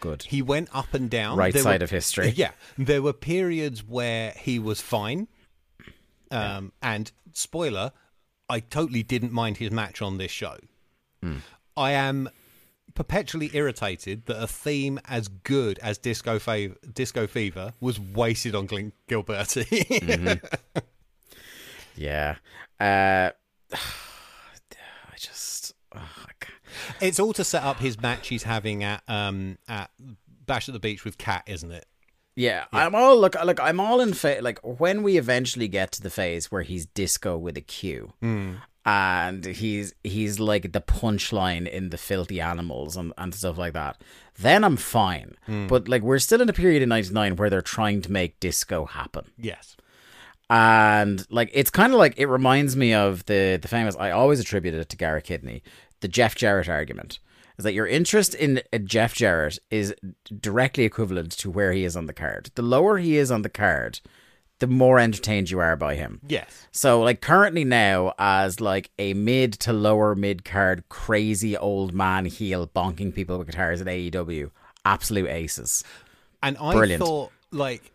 Good. 0.00 0.22
He 0.24 0.42
went 0.42 0.68
up 0.72 0.94
and 0.94 1.08
down. 1.10 1.36
Right 1.36 1.52
There 1.52 1.62
side 1.62 1.80
were- 1.80 1.84
of 1.84 1.90
history. 1.90 2.28
Yeah, 2.36 2.50
there 2.76 3.02
were 3.02 3.12
periods 3.12 3.82
where 3.84 4.32
he 4.36 4.58
was 4.58 4.80
fine. 4.80 5.28
Um, 6.30 6.72
and 6.82 7.10
spoiler, 7.32 7.92
I 8.48 8.60
totally 8.60 9.02
didn't 9.02 9.32
mind 9.32 9.56
his 9.56 9.70
match 9.70 10.02
on 10.02 10.18
this 10.18 10.30
show. 10.30 10.56
Hmm. 11.22 11.38
I 11.76 11.92
am 11.92 12.28
perpetually 12.94 13.50
irritated 13.54 14.26
that 14.26 14.42
a 14.42 14.46
theme 14.46 14.98
as 15.06 15.28
good 15.28 15.78
as 15.80 15.98
Disco 15.98 16.38
Fav- 16.38 16.76
Disco 16.94 17.26
Fever 17.26 17.72
was 17.80 17.98
wasted 17.98 18.54
on 18.54 18.68
Gilberti. 18.68 19.64
Mm-hmm. 19.66 20.78
Yeah. 21.96 22.36
Uh, 22.78 23.30
I 23.72 25.16
just. 25.18 25.57
It's 27.00 27.18
all 27.20 27.32
to 27.34 27.44
set 27.44 27.62
up 27.62 27.78
his 27.80 28.00
match 28.00 28.28
he's 28.28 28.42
having 28.44 28.82
at 28.84 29.02
um 29.08 29.58
at 29.68 29.90
Bash 30.46 30.68
at 30.68 30.72
the 30.72 30.80
Beach 30.80 31.04
with 31.04 31.18
Cat, 31.18 31.44
isn't 31.46 31.70
it? 31.72 31.86
Yeah, 32.36 32.66
I'm 32.72 32.94
all 32.94 33.18
look. 33.18 33.34
Look, 33.44 33.58
I'm 33.60 33.80
all 33.80 34.00
in 34.00 34.14
fa- 34.14 34.38
like 34.40 34.60
when 34.62 35.02
we 35.02 35.18
eventually 35.18 35.66
get 35.66 35.90
to 35.92 36.02
the 36.02 36.08
phase 36.10 36.52
where 36.52 36.62
he's 36.62 36.86
disco 36.86 37.36
with 37.36 37.56
a 37.56 37.60
Q, 37.60 38.12
and 38.86 39.44
he's 39.44 39.92
he's 40.04 40.38
like 40.38 40.72
the 40.72 40.80
punchline 40.80 41.68
in 41.68 41.90
the 41.90 41.98
filthy 41.98 42.40
animals 42.40 42.96
and, 42.96 43.12
and 43.18 43.34
stuff 43.34 43.58
like 43.58 43.72
that. 43.72 44.00
Then 44.38 44.62
I'm 44.62 44.76
fine. 44.76 45.34
But 45.68 45.88
like 45.88 46.02
we're 46.02 46.20
still 46.20 46.40
in 46.40 46.48
a 46.48 46.52
period 46.52 46.80
in 46.82 46.88
'99 46.90 47.34
where 47.36 47.50
they're 47.50 47.60
trying 47.60 48.02
to 48.02 48.12
make 48.12 48.38
disco 48.40 48.84
happen 48.86 49.32
Yes. 49.36 49.76
and 50.48 51.26
like 51.30 51.50
it's 51.52 51.70
kind 51.70 51.92
of 51.92 51.98
like 51.98 52.14
it 52.18 52.26
reminds 52.26 52.76
me 52.76 52.94
of 52.94 53.26
the 53.26 53.58
the 53.60 53.68
famous 53.68 53.96
I 53.96 54.10
always 54.12 54.40
attributed 54.40 54.80
it 54.80 54.88
to 54.90 54.96
Gary 54.96 55.22
Kidney, 55.22 55.62
the 56.00 56.08
Jeff 56.08 56.34
Jarrett 56.34 56.68
argument. 56.68 57.18
Is 57.58 57.64
that 57.64 57.74
your 57.74 57.88
interest 57.88 58.34
in 58.36 58.62
Jeff 58.84 59.14
Jarrett 59.14 59.58
is 59.68 59.92
directly 60.40 60.84
equivalent 60.84 61.32
to 61.38 61.50
where 61.50 61.72
he 61.72 61.84
is 61.84 61.96
on 61.96 62.06
the 62.06 62.12
card. 62.12 62.50
The 62.54 62.62
lower 62.62 62.98
he 62.98 63.16
is 63.16 63.32
on 63.32 63.42
the 63.42 63.48
card, 63.48 63.98
the 64.60 64.68
more 64.68 65.00
entertained 65.00 65.50
you 65.50 65.58
are 65.58 65.74
by 65.74 65.96
him. 65.96 66.20
Yes. 66.28 66.68
So 66.70 67.00
like 67.00 67.20
currently 67.20 67.64
now 67.64 68.14
as 68.16 68.60
like 68.60 68.90
a 68.98 69.12
mid 69.14 69.54
to 69.54 69.72
lower 69.72 70.14
mid 70.14 70.44
card 70.44 70.84
crazy 70.88 71.56
old 71.56 71.92
man 71.92 72.26
heel 72.26 72.68
bonking 72.68 73.12
people 73.12 73.38
with 73.38 73.48
guitars 73.48 73.80
at 73.80 73.88
AEW, 73.88 74.52
absolute 74.84 75.28
aces. 75.28 75.82
And 76.42 76.56
I 76.58 76.74
Brilliant. 76.74 77.02
thought, 77.02 77.32
like, 77.50 77.90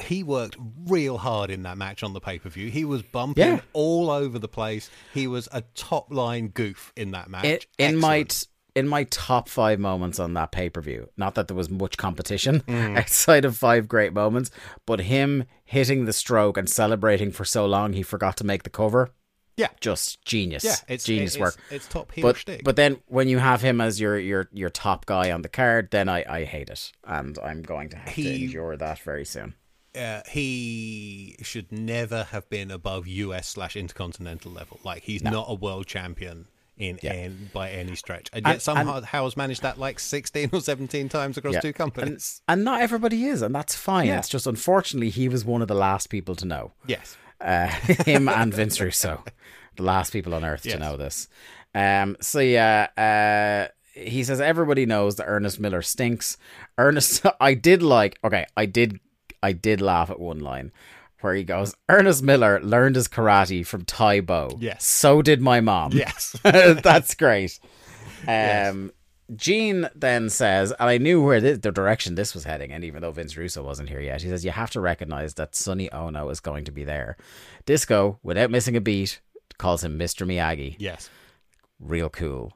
he 0.00 0.22
worked 0.22 0.56
real 0.86 1.18
hard 1.18 1.50
in 1.50 1.62
that 1.62 1.78
match 1.78 2.02
on 2.02 2.12
the 2.12 2.20
pay 2.20 2.38
per 2.38 2.48
view. 2.48 2.70
He 2.70 2.84
was 2.84 3.02
bumping 3.02 3.46
Yeah. 3.46 3.60
all 3.72 4.10
over 4.10 4.38
the 4.38 4.48
place. 4.48 4.90
He 5.14 5.26
was 5.26 5.48
a 5.52 5.62
top 5.74 6.12
line 6.12 6.48
goof 6.48 6.92
in 6.96 7.12
that 7.12 7.30
match. 7.30 7.44
it, 7.44 7.66
in 7.78 7.96
my 7.96 8.24
t- 8.24 8.46
in 8.74 8.86
my 8.86 9.04
top 9.04 9.48
five 9.48 9.78
moments 9.80 10.18
on 10.20 10.34
that 10.34 10.52
pay 10.52 10.68
per 10.68 10.82
view. 10.82 11.08
Not 11.16 11.34
that 11.36 11.48
there 11.48 11.56
was 11.56 11.70
much 11.70 11.96
competition 11.96 12.60
mm. 12.60 12.98
outside 12.98 13.46
of 13.46 13.56
five 13.56 13.88
great 13.88 14.12
moments, 14.12 14.50
but 14.84 15.00
him 15.00 15.44
hitting 15.64 16.04
the 16.04 16.12
stroke 16.12 16.58
and 16.58 16.68
celebrating 16.68 17.30
for 17.32 17.44
so 17.46 17.64
long 17.64 17.94
he 17.94 18.02
forgot 18.02 18.36
to 18.36 18.44
make 18.44 18.64
the 18.64 18.70
cover. 18.70 19.12
yeah, 19.56 19.68
Just 19.80 20.22
genius. 20.26 20.62
yeah, 20.62 20.76
it's 20.88 21.04
genius 21.04 21.36
it's, 21.36 21.40
work. 21.40 21.56
It's 21.70 21.88
top 21.88 22.12
heel 22.12 22.20
But 22.22 22.36
shtick. 22.36 22.64
but 22.64 22.76
then 22.76 22.98
when 23.06 23.28
you 23.28 23.38
have 23.38 23.62
him 23.62 23.80
as 23.80 23.98
your 23.98 24.18
your 24.18 24.50
your 24.52 24.68
top 24.68 25.06
guy 25.06 25.30
on 25.30 25.40
the 25.40 25.48
card, 25.48 25.88
then 25.90 26.10
I 26.10 26.22
I 26.28 26.44
hate 26.44 26.68
it, 26.68 26.92
and 27.04 27.38
I'm 27.38 27.62
going 27.62 27.88
to 27.88 27.96
have 27.96 28.14
to 28.14 28.20
He- 28.20 28.44
endure 28.44 28.76
that 28.76 28.98
very 28.98 29.24
soon. 29.24 29.54
Uh, 29.96 30.22
he 30.28 31.36
should 31.42 31.72
never 31.72 32.24
have 32.24 32.48
been 32.50 32.70
above 32.70 33.06
US 33.06 33.48
slash 33.48 33.76
intercontinental 33.76 34.52
level. 34.52 34.78
Like 34.84 35.02
he's 35.02 35.22
not 35.22 35.46
a 35.48 35.54
world 35.54 35.86
champion 35.86 36.46
in, 36.76 36.98
Yeah. 37.02 37.28
by 37.54 37.70
any 37.70 37.96
stretch, 37.96 38.28
and 38.32 38.44
And- 38.46 38.54
yet 38.54 38.62
somehow 38.62 39.00
has 39.00 39.36
managed 39.36 39.62
that 39.62 39.78
like 39.78 39.98
sixteen 39.98 40.50
or 40.52 40.60
seventeen 40.60 41.08
times 41.08 41.38
across 41.38 41.54
Yeah. 41.54 41.60
two 41.60 41.72
companies. 41.72 42.42
And 42.46 42.64
not 42.64 42.82
everybody 42.82 43.24
is, 43.24 43.40
and 43.42 43.54
that's 43.54 43.74
fine. 43.74 44.08
Yeah. 44.08 44.18
It's 44.18 44.28
just 44.28 44.46
unfortunately 44.46 45.10
he 45.10 45.28
was 45.28 45.44
one 45.44 45.62
of 45.62 45.68
the 45.68 45.74
last 45.74 46.08
people 46.10 46.34
to 46.36 46.44
know. 46.44 46.72
yes, 46.86 47.16
uh, 47.40 47.66
him 47.68 48.28
and 48.28 48.52
Vince 48.52 48.78
Russo, 48.80 49.24
the 49.76 49.82
last 49.82 50.12
people 50.12 50.34
on 50.34 50.44
earth 50.44 50.64
Yes. 50.66 50.74
to 50.74 50.80
know 50.80 50.96
this. 50.96 51.28
Um, 51.74 52.16
so 52.20 52.40
yeah, 52.40 52.88
uh, 52.96 53.72
he 53.98 54.22
says 54.24 54.40
everybody 54.42 54.84
knows 54.84 55.16
that 55.16 55.24
Ernest 55.26 55.58
Miller 55.58 55.80
stinks. 55.82 56.36
Ernest, 56.76 57.24
I 57.40 57.54
did 57.54 57.82
like. 57.82 58.18
Okay, 58.22 58.44
I 58.56 58.66
did, 58.66 59.00
I 59.46 59.52
did 59.52 59.80
laugh 59.80 60.10
at 60.10 60.20
one 60.20 60.40
line 60.40 60.72
where 61.20 61.34
he 61.34 61.44
goes, 61.44 61.74
"Ernest 61.88 62.22
Miller 62.22 62.60
learned 62.62 62.96
his 62.96 63.08
karate 63.08 63.64
from 63.66 63.84
Tae 63.84 64.20
Bo. 64.20 64.50
Yes. 64.60 64.84
so 64.84 65.22
did 65.22 65.40
my 65.40 65.60
mom. 65.60 65.92
yes, 65.92 66.36
That's 66.42 67.14
great. 67.14 67.58
Um, 68.28 68.92
Gene 69.34 69.88
then 69.94 70.30
says, 70.30 70.72
and 70.72 70.88
I 70.88 70.98
knew 70.98 71.22
where 71.22 71.40
this, 71.40 71.58
the 71.58 71.70
direction 71.70 72.14
this 72.14 72.34
was 72.34 72.44
heading, 72.44 72.72
and 72.72 72.82
even 72.84 73.02
though 73.02 73.12
Vince 73.12 73.36
Russo 73.36 73.62
wasn't 73.62 73.88
here 73.88 74.00
yet, 74.00 74.22
he 74.22 74.28
says 74.28 74.44
you 74.44 74.50
have 74.52 74.70
to 74.70 74.80
recognize 74.80 75.34
that 75.34 75.54
Sonny 75.54 75.88
Onoo 75.92 76.28
is 76.30 76.40
going 76.40 76.64
to 76.64 76.72
be 76.72 76.82
there. 76.84 77.16
Disco, 77.66 78.18
without 78.22 78.50
missing 78.50 78.74
a 78.76 78.80
beat, 78.80 79.20
calls 79.58 79.84
him 79.84 79.98
Mr. 79.98 80.26
Miyagi. 80.26 80.76
yes. 80.78 81.10
Real 81.78 82.08
cool. 82.08 82.52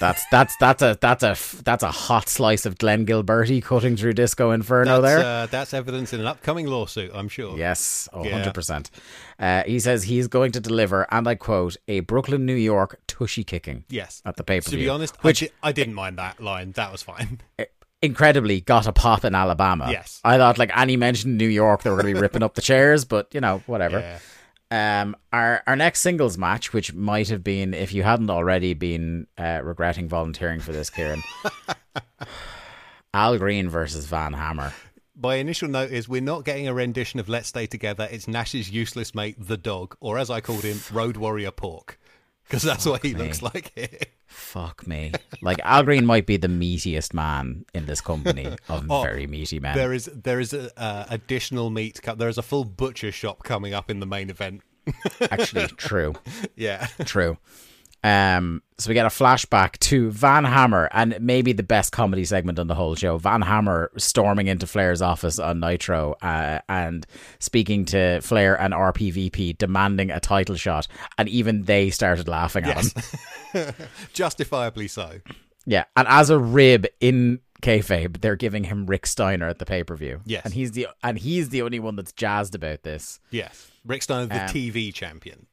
That's 0.00 0.24
that's 0.30 0.56
that's 0.56 0.82
a 0.82 0.98
that's 1.00 1.22
a 1.22 1.62
that's 1.62 1.84
a 1.84 1.90
hot 1.90 2.28
slice 2.28 2.66
of 2.66 2.78
Glenn 2.78 3.06
Gilberti 3.06 3.62
cutting 3.62 3.96
through 3.96 4.14
Disco 4.14 4.50
Inferno 4.50 5.00
That's, 5.00 5.22
there. 5.22 5.42
uh, 5.42 5.46
that's 5.46 5.72
evidence 5.72 6.12
in 6.12 6.18
an 6.20 6.26
upcoming 6.26 6.66
lawsuit, 6.66 7.12
I'm 7.14 7.28
sure. 7.28 7.56
Yes, 7.56 8.08
oh, 8.12 8.24
Yeah. 8.24 8.42
100%. 8.44 8.90
Uh, 9.38 9.62
he 9.64 9.78
says 9.78 10.02
he's 10.02 10.26
going 10.26 10.50
to 10.52 10.60
deliver, 10.60 11.06
and 11.12 11.28
I 11.28 11.36
quote, 11.36 11.76
a 11.86 12.00
Brooklyn, 12.00 12.44
New 12.44 12.54
York 12.56 12.98
tushy 13.06 13.44
kicking 13.44 13.84
Yes. 13.88 14.20
at 14.24 14.34
the 14.36 14.42
pay 14.42 14.60
per 14.60 14.70
To 14.70 14.76
be 14.76 14.88
honest, 14.88 15.22
which 15.22 15.44
I, 15.44 15.46
di- 15.46 15.52
I 15.62 15.72
didn't 15.72 15.94
mind 15.94 16.18
that 16.18 16.40
line. 16.40 16.72
That 16.72 16.90
was 16.90 17.02
fine. 17.02 17.40
incredibly 18.02 18.60
got 18.60 18.86
a 18.86 18.92
pop 18.92 19.24
in 19.24 19.34
Alabama. 19.34 19.88
Yes. 19.90 20.20
I 20.24 20.38
thought 20.38 20.58
like 20.58 20.76
any 20.76 20.96
mention 20.96 21.36
New 21.36 21.48
York 21.48 21.82
they 21.82 21.90
were 21.90 21.96
going 22.00 22.12
to 22.12 22.14
be 22.14 22.20
ripping 22.20 22.42
up 22.42 22.54
the 22.54 22.62
chairs, 22.62 23.04
but 23.04 23.32
you 23.34 23.40
know 23.40 23.62
whatever. 23.66 23.98
Yeah. 24.00 24.18
Um, 24.70 25.16
our 25.32 25.62
our 25.66 25.76
next 25.76 26.00
singles 26.00 26.36
match, 26.36 26.72
which 26.72 26.92
might 26.92 27.28
have 27.28 27.42
been 27.42 27.72
if 27.72 27.94
you 27.94 28.02
hadn't 28.02 28.30
already 28.30 28.74
been 28.74 29.26
uh, 29.38 29.60
regretting 29.62 30.08
volunteering 30.08 30.60
for 30.60 30.72
this, 30.72 30.90
Kieran. 30.90 31.22
Al 33.14 33.38
Green 33.38 33.68
versus 33.70 34.04
Van 34.06 34.34
Hammer. 34.34 34.72
My 35.20 35.36
initial 35.36 35.68
note 35.68 35.90
is 35.90 36.08
we're 36.08 36.20
not 36.20 36.44
getting 36.44 36.68
a 36.68 36.74
rendition 36.74 37.18
of 37.18 37.28
Let's 37.28 37.48
Stay 37.48 37.66
Together. 37.66 38.06
It's 38.10 38.28
Nash's 38.28 38.70
useless 38.70 39.14
mate, 39.14 39.36
the 39.38 39.56
dog, 39.56 39.96
or 40.00 40.18
as 40.18 40.30
I 40.30 40.40
called 40.40 40.62
him, 40.62 40.80
Road 40.92 41.16
Warrior 41.16 41.50
Pork. 41.50 41.98
Because 42.44 42.62
that's 42.62 42.86
what 42.86 43.02
he 43.04 43.14
me. 43.14 43.20
looks 43.20 43.42
like 43.42 43.72
here. 43.74 43.98
Fuck 44.28 44.86
me. 44.86 45.12
Like 45.42 45.58
Al 45.64 45.82
Green 45.82 46.04
might 46.06 46.26
be 46.26 46.36
the 46.36 46.48
meatiest 46.48 47.14
man 47.14 47.64
in 47.74 47.86
this 47.86 48.00
company 48.00 48.46
of 48.68 48.86
Oh, 48.90 49.02
very 49.02 49.26
meaty 49.26 49.58
men. 49.58 49.74
There 49.76 49.92
is 49.92 50.04
there 50.14 50.38
is 50.38 50.52
a, 50.52 50.70
uh, 50.80 51.06
additional 51.08 51.70
meat. 51.70 52.00
Co- 52.02 52.14
there 52.14 52.28
is 52.28 52.38
a 52.38 52.42
full 52.42 52.64
butcher 52.64 53.10
shop 53.10 53.42
coming 53.42 53.72
up 53.74 53.90
in 53.90 54.00
the 54.00 54.06
main 54.06 54.28
event. 54.30 54.62
Actually, 55.30 55.66
true. 55.68 56.14
Yeah. 56.56 56.86
True. 57.04 57.38
Um, 58.04 58.62
so 58.78 58.88
we 58.88 58.94
get 58.94 59.06
a 59.06 59.08
flashback 59.08 59.76
to 59.80 60.10
Van 60.12 60.44
Hammer 60.44 60.88
and 60.92 61.16
maybe 61.20 61.52
the 61.52 61.64
best 61.64 61.90
comedy 61.90 62.24
segment 62.24 62.60
on 62.60 62.68
the 62.68 62.74
whole 62.76 62.94
show. 62.94 63.18
Van 63.18 63.42
Hammer 63.42 63.90
storming 63.96 64.46
into 64.46 64.68
Flair's 64.68 65.02
office 65.02 65.40
on 65.40 65.58
Nitro 65.58 66.14
uh, 66.22 66.60
and 66.68 67.04
speaking 67.40 67.84
to 67.86 68.20
Flair 68.20 68.60
and 68.60 68.72
RPVP, 68.72 69.58
demanding 69.58 70.12
a 70.12 70.20
title 70.20 70.54
shot, 70.54 70.86
and 71.18 71.28
even 71.28 71.64
they 71.64 71.90
started 71.90 72.28
laughing 72.28 72.64
at 72.66 72.84
him. 72.84 73.74
Justifiably 74.12 74.88
so. 74.88 75.20
Yeah, 75.66 75.84
and 75.96 76.06
as 76.08 76.30
a 76.30 76.38
rib 76.38 76.86
in 77.00 77.40
kayfabe, 77.62 78.20
they're 78.20 78.36
giving 78.36 78.64
him 78.64 78.86
Rick 78.86 79.06
Steiner 79.06 79.48
at 79.48 79.58
the 79.58 79.66
pay 79.66 79.82
per 79.84 79.96
view. 79.96 80.20
Yes. 80.24 80.44
and 80.44 80.54
he's 80.54 80.72
the 80.72 80.86
and 81.02 81.18
he's 81.18 81.48
the 81.50 81.62
only 81.62 81.80
one 81.80 81.96
that's 81.96 82.12
jazzed 82.12 82.54
about 82.54 82.84
this. 82.84 83.20
Yes. 83.30 83.70
Rick 83.84 84.02
Steiner, 84.04 84.26
the 84.26 84.42
Um, 84.44 84.48
TV 84.48 84.94
champion. 84.94 85.46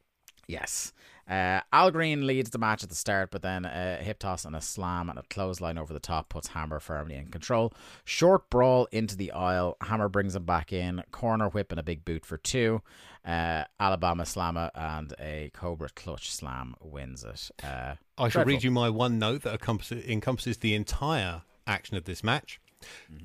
Yes. 0.46 0.92
Uh, 1.28 1.60
Al 1.72 1.90
Green 1.90 2.26
leads 2.26 2.50
the 2.50 2.58
match 2.58 2.82
at 2.82 2.88
the 2.88 2.94
start, 2.94 3.30
but 3.30 3.42
then 3.42 3.64
a 3.64 3.96
hip 3.96 4.18
toss 4.18 4.44
and 4.44 4.54
a 4.54 4.60
slam 4.60 5.10
and 5.10 5.18
a 5.18 5.22
clothesline 5.24 5.76
over 5.76 5.92
the 5.92 6.00
top 6.00 6.28
puts 6.28 6.48
Hammer 6.48 6.78
firmly 6.78 7.16
in 7.16 7.28
control. 7.28 7.72
Short 8.04 8.48
brawl 8.48 8.86
into 8.92 9.16
the 9.16 9.32
aisle. 9.32 9.76
Hammer 9.80 10.08
brings 10.08 10.36
him 10.36 10.44
back 10.44 10.72
in. 10.72 11.02
Corner 11.10 11.48
whip 11.48 11.72
and 11.72 11.80
a 11.80 11.82
big 11.82 12.04
boot 12.04 12.24
for 12.24 12.36
two. 12.36 12.80
Uh, 13.24 13.64
Alabama 13.80 14.24
slammer 14.24 14.70
and 14.74 15.12
a 15.18 15.50
Cobra 15.52 15.88
clutch 15.88 16.30
slam 16.30 16.76
wins 16.80 17.24
it. 17.24 17.50
Uh, 17.64 17.96
I 18.16 18.28
shall 18.28 18.44
read 18.44 18.62
you 18.62 18.70
my 18.70 18.88
one 18.88 19.18
note 19.18 19.42
that 19.42 19.54
encompasses, 19.54 20.04
encompasses 20.06 20.58
the 20.58 20.74
entire 20.74 21.42
action 21.66 21.96
of 21.96 22.04
this 22.04 22.22
match. 22.22 22.60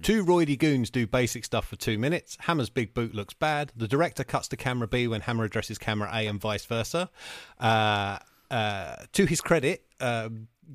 Two 0.01 0.25
roidy 0.25 0.57
goons 0.57 0.89
do 0.89 1.05
basic 1.05 1.45
stuff 1.45 1.67
for 1.67 1.75
two 1.75 1.97
minutes. 1.97 2.37
Hammer's 2.41 2.69
big 2.69 2.93
boot 2.93 3.13
looks 3.13 3.33
bad. 3.33 3.71
The 3.75 3.87
director 3.87 4.23
cuts 4.23 4.47
to 4.49 4.57
camera 4.57 4.87
B 4.87 5.07
when 5.07 5.21
Hammer 5.21 5.43
addresses 5.43 5.77
camera 5.77 6.09
A 6.11 6.27
and 6.27 6.39
vice 6.39 6.65
versa. 6.65 7.09
Uh, 7.59 8.17
uh, 8.49 8.95
to 9.13 9.25
his 9.25 9.41
credit, 9.41 9.85
uh, 9.99 10.29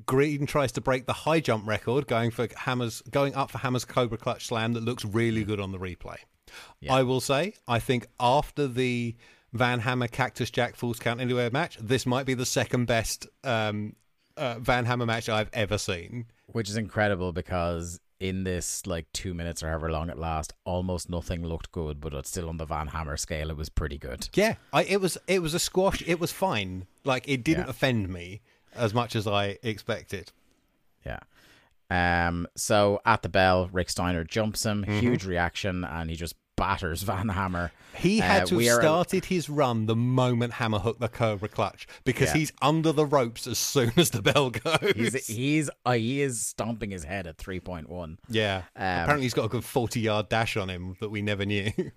Green 0.05 0.45
tries 0.45 0.71
to 0.73 0.81
break 0.81 1.05
the 1.05 1.13
high 1.13 1.39
jump 1.39 1.67
record, 1.67 2.07
going 2.07 2.29
for 2.31 2.47
Hammer's 2.55 3.01
going 3.09 3.33
up 3.35 3.49
for 3.51 3.57
Hammer's 3.57 3.85
Cobra 3.85 4.17
Clutch 4.17 4.45
Slam 4.45 4.73
that 4.73 4.83
looks 4.83 5.03
really 5.03 5.43
good 5.43 5.59
on 5.59 5.71
the 5.71 5.79
replay. 5.79 6.17
I 6.89 7.03
will 7.03 7.19
say, 7.21 7.55
I 7.67 7.79
think 7.79 8.05
after 8.19 8.67
the 8.67 9.15
Van 9.53 9.79
Hammer 9.79 10.07
Cactus 10.07 10.51
Jack 10.51 10.75
Falls 10.75 10.99
Count 10.99 11.19
Anywhere 11.19 11.49
match, 11.49 11.77
this 11.81 12.05
might 12.05 12.25
be 12.25 12.35
the 12.35 12.45
second 12.45 12.85
best 12.85 13.27
um, 13.43 13.95
uh, 14.37 14.59
Van 14.59 14.85
Hammer 14.85 15.05
match 15.05 15.29
I've 15.29 15.49
ever 15.53 15.77
seen. 15.77 16.25
which 16.47 16.69
is 16.69 16.77
incredible 16.77 17.33
because 17.33 17.99
in 18.19 18.43
this 18.43 18.87
like 18.87 19.05
two 19.13 19.33
minutes 19.33 19.61
or 19.61 19.67
however 19.69 19.91
long 19.91 20.09
it 20.09 20.17
lasts, 20.17 20.53
almost 20.65 21.09
nothing 21.09 21.45
looked 21.45 21.71
good, 21.71 22.01
but 22.01 22.13
it's 22.13 22.29
still 22.29 22.49
on 22.49 22.57
the 22.57 22.65
Van 22.65 22.87
Hammer 22.87 23.17
scale. 23.17 23.49
It 23.49 23.57
was 23.57 23.69
pretty 23.69 23.97
good. 23.97 24.29
Yeah, 24.33 24.55
I, 24.73 24.83
it 24.85 24.99
was 25.01 25.17
it 25.27 25.41
was 25.41 25.53
a 25.53 25.59
squash. 25.59 26.01
It 26.07 26.19
was 26.19 26.31
fine. 26.31 26.87
Like 27.03 27.27
it 27.27 27.43
didn't 27.43 27.65
Yeah. 27.65 27.69
offend 27.69 28.09
me 28.09 28.41
as 28.75 28.93
much 28.93 29.15
as 29.15 29.27
I 29.27 29.57
expected. 29.63 30.31
Yeah. 31.05 31.19
Um. 31.89 32.47
So 32.55 32.99
at 33.05 33.21
the 33.21 33.29
bell, 33.29 33.69
Rick 33.71 33.89
Steiner 33.89 34.23
jumps 34.23 34.65
him. 34.65 34.81
Mm-hmm. 34.83 34.99
Huge 34.99 35.25
reaction, 35.25 35.83
and 35.85 36.09
he 36.09 36.15
just 36.15 36.35
batters 36.57 37.03
Van 37.03 37.29
Hammer. 37.29 37.71
He 37.95 38.19
had 38.19 38.43
Uh, 38.43 38.45
to 38.47 38.59
have 38.59 38.81
started 38.81 39.25
his 39.25 39.49
run 39.49 39.85
the 39.85 39.95
moment 39.95 40.53
Hammer 40.53 40.79
hooked 40.79 40.99
the 40.99 41.07
Cobra 41.07 41.47
Clutch 41.47 41.87
because 42.03 42.29
Yeah. 42.29 42.37
he's 42.39 42.51
under 42.61 42.91
the 42.91 43.05
ropes 43.05 43.47
as 43.47 43.57
soon 43.57 43.93
as 43.95 44.09
the 44.09 44.21
bell 44.21 44.49
goes. 44.49 44.91
He's 44.95 45.27
he's 45.27 45.69
uh, 45.85 45.93
he 45.93 46.21
is 46.21 46.45
stomping 46.45 46.91
his 46.91 47.05
head 47.05 47.25
at 47.25 47.37
three 47.37 47.59
point 47.61 47.87
one. 47.89 48.19
yeah. 48.27 48.63
Um, 48.75 48.83
Apparently, 49.03 49.23
he's 49.23 49.33
got 49.33 49.45
a 49.45 49.49
good 49.49 49.63
forty-yard 49.63 50.27
dash 50.29 50.57
on 50.57 50.69
him 50.69 50.97
that 50.99 51.09
we 51.09 51.21
never 51.21 51.45
knew. 51.45 51.71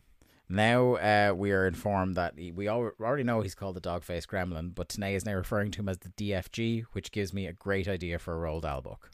Now 0.52 0.94
uh, 0.96 1.32
we 1.36 1.52
are 1.52 1.64
informed 1.64 2.16
that 2.16 2.34
he, 2.36 2.50
we 2.50 2.66
al- 2.66 2.90
already 3.00 3.22
know 3.22 3.40
he's 3.40 3.54
called 3.54 3.76
the 3.76 3.80
Dogface 3.80 4.26
Gremlin, 4.26 4.74
but 4.74 4.88
Tenay 4.88 5.14
is 5.14 5.24
now 5.24 5.34
referring 5.34 5.70
to 5.70 5.78
him 5.78 5.88
as 5.88 5.98
the 5.98 6.08
DFG, 6.08 6.86
which 6.90 7.12
gives 7.12 7.32
me 7.32 7.46
a 7.46 7.52
great 7.52 7.86
idea 7.86 8.18
for 8.18 8.34
a 8.34 8.50
Roald 8.50 8.62
Dahl 8.62 8.80
book. 8.80 9.08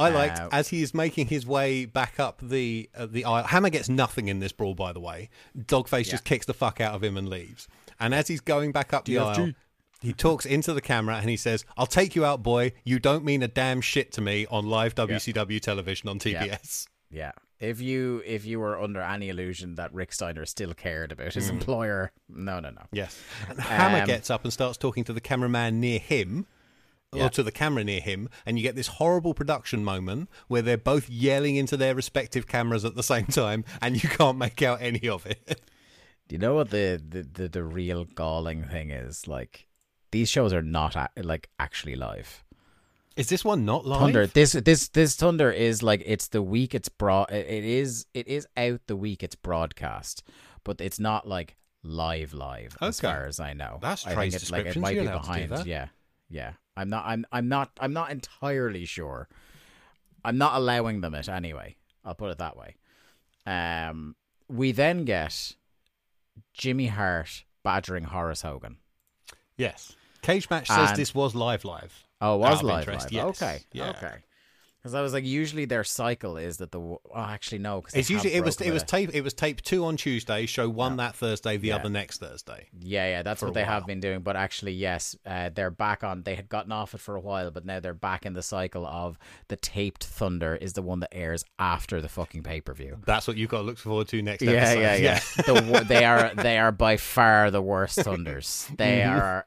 I 0.00 0.08
liked 0.10 0.38
Uh, 0.38 0.48
as 0.52 0.68
he 0.68 0.82
is 0.82 0.92
making 0.94 1.28
his 1.28 1.46
way 1.46 1.84
back 1.84 2.18
up 2.18 2.40
the 2.42 2.88
uh, 2.94 3.06
the 3.06 3.24
aisle. 3.24 3.44
Hammer 3.44 3.70
gets 3.70 3.88
nothing 3.88 4.28
in 4.28 4.40
this 4.40 4.52
brawl, 4.52 4.74
by 4.74 4.92
the 4.92 5.00
way. 5.00 5.28
Dogface 5.56 6.10
just 6.10 6.24
kicks 6.24 6.46
the 6.46 6.54
fuck 6.54 6.80
out 6.80 6.94
of 6.94 7.02
him 7.04 7.16
and 7.16 7.28
leaves. 7.28 7.68
And 7.98 8.14
as 8.14 8.28
he's 8.28 8.40
going 8.40 8.72
back 8.72 8.92
up 8.92 9.04
the 9.04 9.18
aisle, 9.18 9.52
he 10.00 10.12
talks 10.14 10.46
into 10.46 10.72
the 10.72 10.80
camera 10.80 11.16
and 11.16 11.28
he 11.28 11.36
says, 11.36 11.64
"I'll 11.76 11.86
take 11.86 12.16
you 12.16 12.24
out, 12.24 12.42
boy. 12.42 12.72
You 12.84 12.98
don't 12.98 13.24
mean 13.24 13.42
a 13.42 13.48
damn 13.48 13.80
shit 13.82 14.10
to 14.12 14.20
me 14.20 14.46
on 14.50 14.66
live 14.66 14.94
WCW 14.94 15.60
television 15.60 16.08
on 16.08 16.18
TBS." 16.18 16.86
Yeah. 17.10 17.32
If 17.58 17.82
you 17.82 18.22
if 18.24 18.46
you 18.46 18.58
were 18.58 18.80
under 18.80 19.02
any 19.02 19.28
illusion 19.28 19.74
that 19.74 19.92
Rick 19.92 20.14
Steiner 20.14 20.46
still 20.46 20.72
cared 20.72 21.12
about 21.12 21.34
his 21.34 21.50
employer, 21.50 22.10
no, 22.26 22.58
no, 22.60 22.70
no. 22.70 22.82
Yes. 22.90 23.20
And 23.50 23.60
Hammer 23.60 23.98
Um, 24.00 24.06
gets 24.06 24.30
up 24.30 24.44
and 24.44 24.52
starts 24.52 24.78
talking 24.78 25.04
to 25.04 25.12
the 25.12 25.20
cameraman 25.20 25.78
near 25.78 25.98
him. 25.98 26.46
Yeah. 27.12 27.26
Or 27.26 27.28
to 27.30 27.42
the 27.42 27.50
camera 27.50 27.82
near 27.82 28.00
him, 28.00 28.28
and 28.46 28.56
you 28.56 28.62
get 28.62 28.76
this 28.76 28.86
horrible 28.86 29.34
production 29.34 29.82
moment 29.82 30.28
where 30.46 30.62
they're 30.62 30.78
both 30.78 31.10
yelling 31.10 31.56
into 31.56 31.76
their 31.76 31.92
respective 31.92 32.46
cameras 32.46 32.84
at 32.84 32.94
the 32.94 33.02
same 33.02 33.26
time, 33.26 33.64
and 33.82 34.00
you 34.00 34.08
can't 34.08 34.38
make 34.38 34.62
out 34.62 34.80
any 34.80 35.08
of 35.08 35.26
it. 35.26 35.60
Do 36.28 36.34
you 36.34 36.38
know 36.38 36.54
what 36.54 36.70
the 36.70 37.02
the, 37.04 37.22
the, 37.22 37.48
the 37.48 37.64
real 37.64 38.04
galling 38.04 38.62
thing 38.62 38.90
is? 38.90 39.26
Like 39.26 39.66
these 40.12 40.28
shows 40.28 40.52
are 40.52 40.62
not 40.62 40.94
a, 40.94 41.08
like 41.16 41.50
actually 41.58 41.96
live. 41.96 42.44
Is 43.16 43.28
this 43.28 43.44
one 43.44 43.64
not 43.64 43.84
live? 43.84 44.00
Thunder. 44.00 44.26
This 44.28 44.52
this 44.52 44.88
this 44.88 45.16
Thunder 45.16 45.50
is 45.50 45.82
like 45.82 46.02
it's 46.06 46.28
the 46.28 46.42
week 46.42 46.74
it's 46.74 46.88
broad. 46.88 47.32
It 47.32 47.46
it 47.46 47.64
is 47.64 48.06
it 48.14 48.28
is 48.28 48.46
out 48.56 48.80
the 48.86 48.96
week 48.96 49.24
it's 49.24 49.34
broadcast, 49.34 50.22
but 50.62 50.80
it's 50.80 51.00
not 51.00 51.26
like 51.26 51.56
live 51.82 52.32
live 52.34 52.76
as 52.80 53.00
far 53.00 53.26
as 53.26 53.40
I 53.40 53.52
know. 53.52 53.78
That's 53.80 54.06
I 54.06 54.14
think 54.14 54.34
it, 54.34 54.50
like 54.50 54.66
it 54.66 54.76
might 54.76 54.94
You're 54.94 55.02
be 55.02 55.08
allowed 55.08 55.22
to 55.22 55.40
do 55.40 55.48
behind. 55.48 55.66
Yeah, 55.66 55.88
yeah. 56.30 56.52
I'm 56.76 56.88
not. 56.88 57.04
I'm. 57.06 57.26
I'm 57.32 57.48
not. 57.48 57.70
I'm 57.80 57.92
not 57.92 58.10
entirely 58.10 58.84
sure. 58.86 59.28
I'm 60.24 60.38
not 60.38 60.54
allowing 60.54 61.00
them 61.00 61.14
it 61.14 61.28
anyway. 61.28 61.76
I'll 62.04 62.14
put 62.14 62.30
it 62.30 62.38
that 62.38 62.56
way. 62.56 62.76
Um. 63.46 64.16
We 64.48 64.72
then 64.72 65.04
get 65.04 65.54
Jimmy 66.54 66.86
Hart 66.88 67.44
badgering 67.62 68.04
Horace 68.04 68.42
Hogan. 68.42 68.78
Yes. 69.56 69.94
Cage 70.22 70.48
Match 70.50 70.68
says 70.68 70.90
And- 70.90 70.98
this 70.98 71.14
was 71.14 71.34
live 71.34 71.64
live. 71.64 72.04
Oh, 72.20 72.34
it 72.34 72.38
was 72.38 72.62
live. 72.62 72.86
live. 72.88 73.12
yes. 73.12 73.24
Okay. 73.42 73.60
Yeah. 73.72 73.90
Okay. 73.90 74.16
Because 74.82 74.94
I 74.94 75.02
was 75.02 75.12
like, 75.12 75.24
usually 75.24 75.66
their 75.66 75.84
cycle 75.84 76.38
is 76.38 76.56
that 76.56 76.72
the. 76.72 76.80
Oh, 76.80 77.00
actually, 77.14 77.58
no. 77.58 77.82
Cause 77.82 77.94
It's 77.94 78.08
usually 78.08 78.32
it 78.32 78.42
was 78.42 78.58
it 78.62 78.70
was 78.72 78.82
tape 78.82 79.10
it 79.12 79.20
was 79.22 79.34
tape 79.34 79.60
two 79.60 79.84
on 79.84 79.96
Tuesday, 79.98 80.46
show 80.46 80.68
one 80.70 80.96
that 80.96 81.14
Thursday, 81.14 81.58
the 81.58 81.68
Yeah. 81.68 81.76
other 81.76 81.90
next 81.90 82.18
Thursday. 82.20 82.68
Yeah, 82.80 83.06
yeah, 83.08 83.22
that's 83.22 83.42
what 83.42 83.52
they 83.52 83.62
while. 83.62 83.72
have 83.72 83.86
been 83.86 84.00
doing. 84.00 84.20
But 84.20 84.36
actually, 84.36 84.72
yes, 84.72 85.14
uh, 85.26 85.50
they're 85.54 85.70
back 85.70 86.02
on. 86.02 86.22
They 86.22 86.34
had 86.34 86.48
gotten 86.48 86.72
off 86.72 86.94
it 86.94 87.00
for 87.00 87.14
a 87.14 87.20
while, 87.20 87.50
but 87.50 87.66
now 87.66 87.80
they're 87.80 87.92
back 87.92 88.24
in 88.24 88.32
the 88.32 88.42
cycle 88.42 88.86
of 88.86 89.18
the 89.48 89.56
taped 89.56 90.04
Thunder 90.04 90.56
is 90.56 90.72
the 90.72 90.82
one 90.82 91.00
that 91.00 91.10
airs 91.14 91.44
after 91.58 92.00
the 92.00 92.08
fucking 92.08 92.42
pay 92.42 92.62
per 92.62 92.72
view. 92.72 92.98
That's 93.04 93.28
what 93.28 93.36
you've 93.36 93.50
got 93.50 93.58
to 93.58 93.64
look 93.64 93.78
forward 93.78 94.08
to 94.08 94.22
next 94.22 94.42
Yeah, 94.42 94.52
episode. 94.52 94.80
yeah, 94.80 94.94
yeah. 94.96 95.18
the, 95.44 95.84
they 95.86 96.04
are 96.04 96.34
they 96.42 96.58
are 96.58 96.72
by 96.72 96.96
far 96.96 97.50
the 97.50 97.60
worst 97.60 97.96
Thunders. 98.00 98.66
They 98.78 99.02
are 99.02 99.46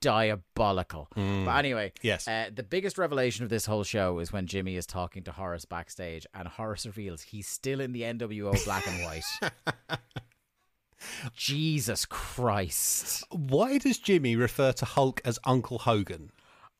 diabolical. 0.00 1.08
But 1.14 1.58
anyway, 1.58 1.92
Yes. 2.02 2.26
Uh, 2.26 2.50
the 2.54 2.62
biggest 2.62 2.98
revelation 2.98 3.44
of 3.44 3.50
this 3.50 3.66
whole 3.66 3.84
show 3.84 4.18
is 4.18 4.32
when 4.32 4.46
Jimmy 4.46 4.76
is 4.76 4.86
talking 4.86 5.22
to 5.24 5.32
Horace 5.32 5.64
backstage, 5.64 6.26
and 6.34 6.48
Horace 6.48 6.86
reveals 6.86 7.22
he's 7.22 7.46
still 7.48 7.80
in 7.80 7.92
the 7.92 8.02
NWO 8.02 8.64
black 8.64 8.86
and 8.86 9.04
white. 9.04 9.24
Jesus 11.34 12.04
Christ, 12.04 13.24
Why 13.30 13.78
does 13.78 13.98
Jimmy 13.98 14.36
refer 14.36 14.72
to 14.72 14.84
Hulk 14.84 15.20
as 15.24 15.38
Uncle 15.44 15.78
Hogan? 15.80 16.30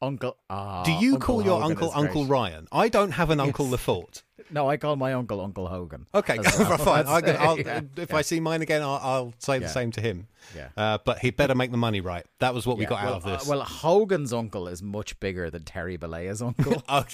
Uncle. 0.02 0.36
ah, 0.48 0.82
Do 0.84 0.92
you 0.92 1.14
Uncle 1.14 1.26
call 1.26 1.44
your 1.44 1.60
Hogan 1.60 1.70
uncle 1.72 1.88
is 1.90 1.94
Uncle 1.96 2.22
great. 2.24 2.30
Ryan? 2.30 2.68
I 2.72 2.88
don't 2.88 3.10
have 3.12 3.30
an 3.30 3.40
Uncle 3.40 3.66
Lefort. 3.66 4.22
No, 4.52 4.68
I 4.68 4.78
call 4.78 4.96
my 4.96 5.12
uncle 5.12 5.40
Uncle 5.40 5.68
Hogan. 5.68 6.06
Okay, 6.12 6.36
as 6.38 6.58
well. 6.58 6.76
fine. 6.78 7.06
I, 7.06 7.20
That's- 7.20 7.46
will 7.46 7.58
yeah, 7.64 7.80
if 7.98 8.10
yeah. 8.10 8.16
I 8.16 8.22
see 8.22 8.40
mine 8.40 8.62
again, 8.62 8.82
I'll, 8.82 8.98
I'll 9.00 9.34
say 9.38 9.58
the 9.60 9.66
Yeah. 9.66 9.70
same 9.70 9.92
to 9.92 10.00
him. 10.00 10.26
Yeah. 10.56 10.68
Uh, 10.76 10.98
but 11.04 11.20
he 11.20 11.30
better 11.30 11.54
make 11.54 11.70
the 11.70 11.76
money 11.76 12.00
right. 12.00 12.26
That 12.40 12.52
was 12.52 12.66
what 12.66 12.76
we 12.76 12.82
Yeah, 12.82 12.88
got 12.88 13.04
well, 13.04 13.12
out 13.14 13.16
of 13.18 13.24
this. 13.24 13.46
uh, 13.46 13.50
well, 13.52 13.60
Hogan's 13.62 14.32
uncle 14.32 14.66
is 14.66 14.82
much 14.82 15.20
bigger 15.20 15.50
than 15.50 15.62
Terry 15.62 15.96
Bollea's 15.96 16.42
uncle. 16.42 16.82
Oh, 16.88 17.04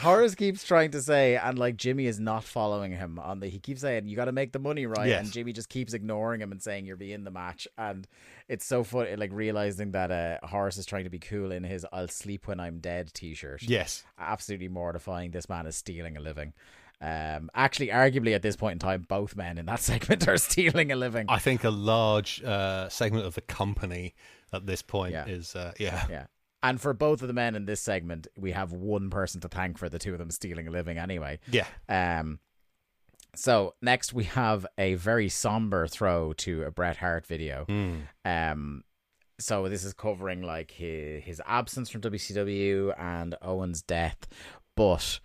Horace 0.00 0.34
keeps 0.34 0.64
trying 0.64 0.90
to 0.92 1.02
say, 1.02 1.36
and 1.36 1.58
like 1.58 1.76
Jimmy 1.76 2.06
is 2.06 2.18
not 2.20 2.44
following 2.44 2.92
him 2.92 3.18
on 3.18 3.40
the. 3.40 3.46
He 3.48 3.58
keeps 3.58 3.80
saying, 3.82 4.06
"You 4.08 4.16
got 4.16 4.26
to 4.26 4.32
make 4.32 4.52
the 4.52 4.58
money 4.58 4.86
right," 4.86 5.08
Yes. 5.08 5.24
and 5.24 5.32
Jimmy 5.32 5.52
just 5.52 5.68
keeps 5.68 5.92
ignoring 5.94 6.40
him 6.40 6.52
and 6.52 6.62
saying, 6.62 6.86
"You're 6.86 6.96
being 6.96 7.24
the 7.24 7.30
match." 7.30 7.68
And 7.78 8.06
it's 8.48 8.64
so 8.64 8.82
funny, 8.84 9.14
like 9.16 9.30
realizing 9.32 9.92
that 9.92 10.10
uh, 10.10 10.46
Horace 10.46 10.76
is 10.78 10.86
trying 10.86 11.04
to 11.04 11.10
be 11.10 11.18
cool 11.18 11.52
in 11.52 11.64
his 11.64 11.86
"I'll 11.92 12.08
sleep 12.08 12.46
when 12.48 12.60
I'm 12.60 12.78
dead" 12.78 13.12
T-shirt. 13.14 13.62
Yes. 13.62 14.04
absolutely 14.18 14.68
mortifying. 14.68 15.30
This 15.30 15.48
man 15.48 15.66
is 15.66 15.76
stealing 15.76 16.16
a 16.16 16.20
living. 16.20 16.52
Um, 17.02 17.50
actually, 17.54 17.88
arguably 17.88 18.34
at 18.34 18.42
this 18.42 18.56
point 18.56 18.74
in 18.74 18.78
time, 18.78 19.06
both 19.08 19.34
men 19.34 19.56
in 19.56 19.66
that 19.66 19.80
segment 19.90 20.28
are 20.28 20.36
stealing 20.36 20.92
a 20.92 20.96
living. 20.96 21.26
I 21.28 21.38
think 21.38 21.64
a 21.64 21.70
large 21.70 22.42
uh, 22.42 22.88
segment 22.90 23.24
of 23.24 23.34
the 23.34 23.40
company 23.40 24.14
at 24.52 24.66
this 24.66 24.82
point 24.82 25.12
Yeah. 25.12 25.26
is 25.26 25.54
uh, 25.56 25.72
yeah. 25.78 26.06
Yeah. 26.10 26.26
And 26.62 26.80
for 26.80 26.92
both 26.92 27.22
of 27.22 27.28
the 27.28 27.34
men 27.34 27.54
in 27.54 27.64
this 27.64 27.80
segment, 27.80 28.26
we 28.36 28.52
have 28.52 28.72
one 28.72 29.08
person 29.10 29.40
to 29.40 29.48
thank 29.48 29.78
for 29.78 29.88
the 29.88 29.98
two 29.98 30.12
of 30.12 30.18
them 30.18 30.30
stealing 30.30 30.68
a 30.68 30.70
living 30.70 30.98
anyway. 30.98 31.38
Yeah. 31.50 31.66
Um 31.88 32.38
so 33.34 33.74
next 33.80 34.12
we 34.12 34.24
have 34.24 34.66
a 34.76 34.94
very 34.94 35.28
somber 35.28 35.86
throw 35.86 36.32
to 36.34 36.64
a 36.64 36.70
Bret 36.70 36.96
Hart 36.98 37.26
video. 37.26 37.64
Um 38.24 38.84
so 39.38 39.68
this 39.70 39.84
is 39.84 39.94
covering 39.94 40.42
like 40.42 40.70
his, 40.72 41.24
his 41.24 41.40
absence 41.46 41.88
from 41.88 42.02
WCW 42.02 42.92
and 43.00 43.34
Owen's 43.40 43.80
death, 43.80 44.26
but 44.76 45.20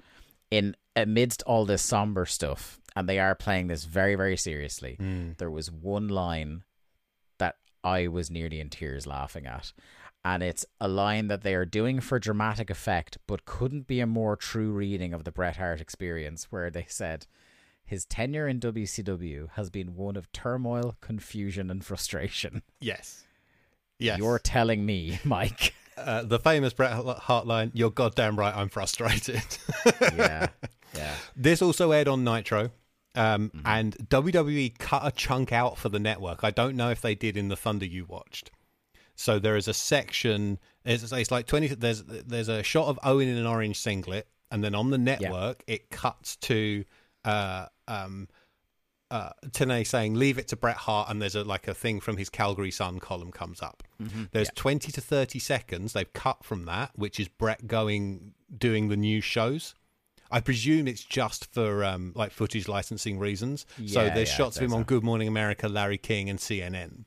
in 0.51 0.75
amidst 0.95 1.43
all 1.43 1.65
this 1.65 1.81
somber 1.81 2.25
stuff, 2.25 2.79
and 2.95 3.09
they 3.09 3.19
are 3.19 3.35
playing 3.35 3.67
this 3.67 3.83
very 3.83 4.15
very 4.15 4.37
seriously. 4.37 4.95
There 5.37 5.51
was 5.51 5.69
one 5.69 6.07
line 6.07 6.63
that 7.39 7.55
I 7.83 8.07
was 8.07 8.31
nearly 8.31 8.61
in 8.61 8.69
tears 8.69 9.05
laughing 9.05 9.45
at. 9.47 9.73
And 10.25 10.41
it's 10.41 10.65
a 10.81 10.87
line 10.87 11.27
that 11.27 11.43
they 11.43 11.53
are 11.53 11.65
doing 11.65 11.99
for 12.01 12.17
dramatic 12.17 12.71
effect, 12.71 13.19
but 13.27 13.45
couldn't 13.45 13.85
be 13.85 13.99
a 13.99 14.07
more 14.07 14.35
true 14.35 14.71
reading 14.71 15.13
of 15.13 15.23
the 15.23 15.31
Bret 15.31 15.57
Hart 15.57 15.79
experience, 15.79 16.47
where 16.49 16.71
they 16.71 16.85
said, 16.89 17.27
His 17.85 18.05
tenure 18.05 18.47
in 18.47 18.59
WCW 18.59 19.49
has 19.51 19.69
been 19.69 19.95
one 19.95 20.15
of 20.15 20.31
turmoil, 20.31 20.95
confusion, 20.99 21.69
and 21.69 21.85
frustration. 21.85 22.63
Yes. 22.79 23.21
Yes. 23.99 24.17
You're 24.17 24.39
telling 24.39 24.83
me, 24.85 25.19
Mike. 25.23 25.73
uh, 25.95 26.23
the 26.23 26.39
famous 26.39 26.73
Bret 26.73 26.91
Hart 26.93 27.45
line, 27.45 27.69
You're 27.75 27.91
goddamn 27.91 28.37
right, 28.37 28.53
I'm 28.55 28.69
frustrated. 28.69 29.43
yeah. 30.01 30.47
Yeah. 30.97 31.15
This 31.35 31.61
also 31.61 31.91
aired 31.91 32.07
on 32.07 32.23
Nitro. 32.23 32.71
Um, 33.13 33.51
And 33.63 33.95
WWE 34.09 34.77
cut 34.79 35.05
a 35.05 35.11
chunk 35.11 35.53
out 35.53 35.77
for 35.77 35.89
the 35.89 35.99
network. 35.99 36.43
I 36.43 36.49
don't 36.51 36.75
know 36.75 36.89
if 36.89 36.99
they 37.01 37.13
did 37.15 37.37
in 37.37 37.47
the 37.49 37.55
Thunder 37.55 37.85
you 37.85 38.05
watched. 38.05 38.49
So 39.15 39.39
there 39.39 39.55
is 39.55 39.67
a 39.67 39.73
section. 39.73 40.59
It's, 40.83 41.11
it's 41.11 41.31
like 41.31 41.47
twenty. 41.47 41.67
There's 41.67 42.03
there's 42.03 42.49
a 42.49 42.63
shot 42.63 42.87
of 42.87 42.99
Owen 43.03 43.27
in 43.27 43.37
an 43.37 43.45
orange 43.45 43.79
singlet, 43.79 44.27
and 44.51 44.63
then 44.63 44.75
on 44.75 44.89
the 44.89 44.97
network 44.97 45.63
it 45.67 45.89
cuts 45.89 46.35
to 46.37 46.83
uh, 47.23 47.67
um, 47.87 48.27
uh, 49.11 49.29
Tenay 49.47 49.85
saying 49.85 50.15
"Leave 50.15 50.37
it 50.37 50.47
to 50.49 50.55
Bret 50.55 50.77
Hart," 50.77 51.09
and 51.09 51.21
there's 51.21 51.35
a 51.35 51.43
like 51.43 51.67
a 51.67 51.73
thing 51.73 51.99
from 51.99 52.17
his 52.17 52.29
Calgary 52.29 52.71
Sun 52.71 52.99
column 52.99 53.31
comes 53.31 53.61
up. 53.61 53.83
There's 54.31 54.49
twenty 54.55 54.91
to 54.91 55.01
thirty 55.01 55.39
seconds 55.39 55.93
they've 55.93 56.11
cut 56.13 56.43
from 56.43 56.65
that, 56.65 56.91
which 56.95 57.19
is 57.19 57.27
Bret 57.27 57.67
going 57.67 58.33
doing 58.55 58.89
the 58.89 58.97
news 58.97 59.23
shows. 59.23 59.75
I 60.31 60.41
presume 60.41 60.87
it's 60.87 61.03
just 61.03 61.53
for 61.53 61.83
um, 61.83 62.11
like 62.15 62.31
footage 62.31 62.67
licensing 62.67 63.19
reasons. 63.19 63.65
so 63.85 64.09
there's 64.09 64.29
yeah, 64.29 64.35
shots 64.35 64.57
of 64.57 64.63
him 64.63 64.73
on 64.73 64.83
Good 64.83 65.03
Morning 65.03 65.27
America, 65.27 65.69
Larry 65.69 65.99
King, 65.99 66.29
and 66.29 66.39
CNN. 66.39 67.05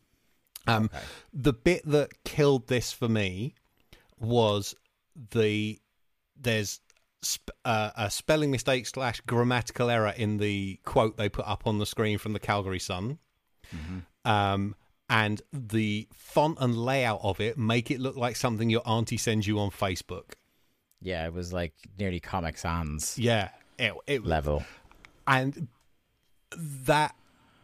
Um, 0.68 0.90
The 1.32 1.52
bit 1.52 1.82
that 1.86 2.24
killed 2.24 2.66
this 2.68 2.92
for 2.92 3.08
me 3.08 3.54
was 4.20 4.74
the 5.30 5.80
there's 6.40 6.80
sp- 7.22 7.50
uh, 7.64 7.90
a 7.96 8.10
spelling 8.10 8.50
mistake 8.50 8.86
slash 8.86 9.20
grammatical 9.22 9.90
error 9.90 10.14
in 10.16 10.36
the 10.38 10.78
quote 10.84 11.16
they 11.16 11.28
put 11.28 11.46
up 11.48 11.66
on 11.66 11.78
the 11.78 11.86
screen 11.86 12.18
from 12.18 12.32
the 12.32 12.38
Calgary 12.40 12.78
Sun. 12.78 13.18
Um, 14.24 14.74
and 15.10 15.40
the 15.52 16.06
font 16.12 16.58
and 16.60 16.76
layout 16.76 17.20
of 17.22 17.40
it 17.40 17.56
make 17.58 17.90
it 17.90 17.98
look 18.00 18.16
like 18.16 18.36
something 18.36 18.68
your 18.70 18.82
auntie 18.86 19.16
sends 19.16 19.46
you 19.46 19.58
on 19.58 19.70
Facebook. 19.70 20.32
Yeah, 21.00 21.24
it 21.26 21.32
was 21.32 21.52
like 21.52 21.72
nearly 21.98 22.20
Comic 22.20 22.58
Sans 22.58 23.16
Yeah, 23.18 23.50
it, 23.78 23.94
it 24.06 24.24
level. 24.24 24.64
and 25.26 25.68
that 26.52 27.14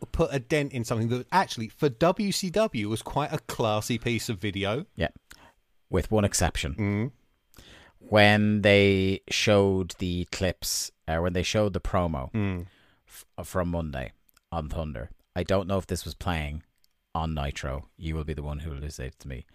put 0.06 0.32
a 0.32 0.38
dent 0.38 0.72
in 0.72 0.84
something 0.84 1.08
that 1.08 1.26
actually 1.32 1.68
for 1.68 1.88
WCW 1.88 2.86
was 2.86 3.02
quite 3.02 3.32
a 3.32 3.38
classy 3.38 3.98
piece 3.98 4.28
of 4.28 4.38
video. 4.38 4.86
Yeah. 4.96 5.08
With 5.90 6.10
one 6.10 6.24
exception. 6.24 6.74
Mm. 6.74 7.66
When 7.98 8.62
they 8.62 9.20
showed 9.30 9.94
the 9.98 10.26
clips, 10.30 10.90
or 11.08 11.22
when 11.22 11.32
they 11.32 11.42
showed 11.42 11.72
the 11.72 11.80
promo 11.80 12.32
mm. 12.32 12.66
f- 13.08 13.24
uh, 13.38 13.42
from 13.42 13.68
Monday 13.68 14.12
on 14.52 14.68
Thunder, 14.68 15.10
I 15.34 15.42
don't 15.42 15.66
know 15.66 15.78
if 15.78 15.86
this 15.86 16.04
was 16.04 16.14
playing 16.14 16.62
on 17.14 17.34
Nitro. 17.34 17.88
You 17.96 18.14
will 18.14 18.24
be 18.24 18.34
the 18.34 18.42
one 18.42 18.60
who 18.60 18.70
will 18.70 18.88
say 18.90 19.06
it 19.06 19.18
to 19.20 19.28
me. 19.28 19.46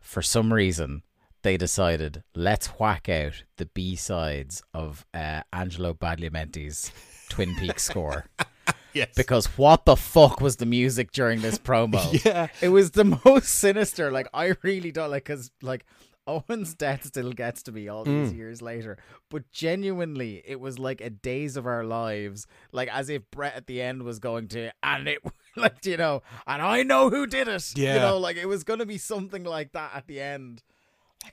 For 0.00 0.22
some 0.22 0.52
reason, 0.52 1.02
they 1.42 1.56
decided 1.56 2.22
let's 2.34 2.68
whack 2.78 3.08
out 3.08 3.44
the 3.56 3.66
B 3.66 3.96
sides 3.96 4.62
of 4.74 5.06
uh, 5.12 5.42
Angelo 5.52 5.94
Badalamenti's 5.94 6.90
Twin 7.28 7.54
Peaks 7.56 7.84
score. 7.84 8.26
Yes, 8.92 9.10
Because 9.14 9.46
what 9.58 9.84
the 9.84 9.96
fuck 9.96 10.40
was 10.40 10.56
the 10.56 10.66
music 10.66 11.12
during 11.12 11.40
this 11.40 11.58
promo? 11.68 12.24
Yeah. 12.24 12.48
It 12.60 12.70
was 12.70 12.92
the 12.92 13.04
most 13.04 13.48
sinister. 13.48 14.10
Like, 14.10 14.28
I 14.32 14.54
really 14.62 14.92
don't 14.92 15.10
like, 15.10 15.24
because, 15.24 15.50
like, 15.62 15.84
Owen's 16.26 16.74
death 16.74 17.06
still 17.06 17.32
gets 17.32 17.62
to 17.64 17.72
me 17.72 17.88
all 17.88 18.04
these 18.04 18.32
mm. 18.32 18.36
years 18.36 18.60
later. 18.60 18.98
But 19.30 19.50
genuinely, 19.50 20.42
it 20.44 20.60
was 20.60 20.78
like 20.78 21.00
a 21.00 21.10
days 21.10 21.56
of 21.56 21.66
our 21.66 21.84
lives. 21.84 22.46
Like, 22.70 22.88
as 22.92 23.08
if 23.08 23.22
Bret 23.30 23.54
at 23.54 23.66
the 23.66 23.80
end 23.80 24.02
was 24.02 24.18
going 24.18 24.48
to, 24.48 24.70
and 24.82 25.08
it, 25.08 25.22
like, 25.56 25.84
you 25.84 25.96
know, 25.96 26.22
and 26.46 26.60
I 26.60 26.82
know 26.82 27.08
who 27.08 27.26
did 27.26 27.48
it. 27.48 27.72
Yeah. 27.74 27.94
You 27.94 28.00
know, 28.00 28.18
like, 28.18 28.36
it 28.36 28.46
was 28.46 28.62
going 28.62 28.80
to 28.80 28.86
be 28.86 28.98
something 28.98 29.44
like 29.44 29.72
that 29.72 29.92
at 29.94 30.06
the 30.06 30.20
end. 30.20 30.62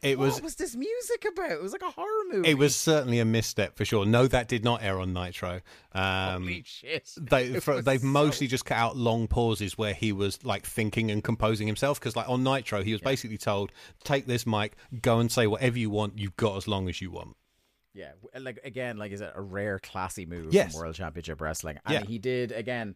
It 0.02 0.18
was. 0.20 0.34
what 0.36 0.44
was 0.44 0.56
this 0.56 0.76
music 0.76 1.26
about? 1.32 1.52
It 1.52 1.62
was 1.62 1.72
like 1.72 1.82
a 1.82 1.90
horror 1.92 2.24
movie. 2.32 2.50
It 2.50 2.58
was 2.58 2.76
certainly 2.76 3.20
a 3.20 3.26
misstep 3.26 3.76
for 3.78 3.86
sure. 3.86 4.06
No, 4.06 4.28
that 4.28 4.48
did 4.48 4.64
not 4.64 4.84
air 4.84 5.00
on 5.00 5.14
Nitro. 5.14 5.62
Um, 5.94 6.42
Holy 6.44 6.64
shit. 6.66 7.10
They 7.18 7.60
for, 7.60 7.82
they've 7.82 8.02
so- 8.02 8.08
mostly 8.08 8.48
just 8.48 8.66
cut 8.66 8.78
out 8.78 8.98
long 8.98 9.28
pauses 9.28 9.78
where 9.78 9.94
he 9.94 10.12
was 10.12 10.44
like 10.46 10.66
thinking 10.66 11.12
and 11.12 11.24
composing 11.24 11.68
himself 11.68 12.00
because 12.00 12.16
like 12.16 12.28
on 12.30 12.44
Nitro 12.44 12.84
he 12.84 12.92
was 12.92 13.02
basically 13.02 13.38
told 13.38 13.72
take 14.04 14.26
this 14.28 14.46
mic 14.46 14.76
go 15.02 15.20
and 15.20 15.32
say 15.32 15.48
whatever 15.48 15.78
you 15.80 15.90
want 15.90 16.18
you've 16.18 16.36
got 16.38 16.58
as 16.58 16.68
long 16.68 16.90
as 16.90 17.02
you 17.02 17.12
want 17.12 17.36
Yeah, 17.94 18.12
like 18.40 18.60
again, 18.64 18.98
like 18.98 19.12
is 19.14 19.22
it 19.22 19.32
a 19.36 19.42
rare 19.42 19.80
classy 19.80 20.26
move 20.26 20.54
Yes. 20.54 20.74
from 20.74 20.82
World 20.82 20.96
Championship 20.96 21.40
Wrestling? 21.40 21.80
And 21.86 21.94
Yeah. 21.94 22.04
he 22.06 22.20
did 22.20 22.52
again. 22.52 22.96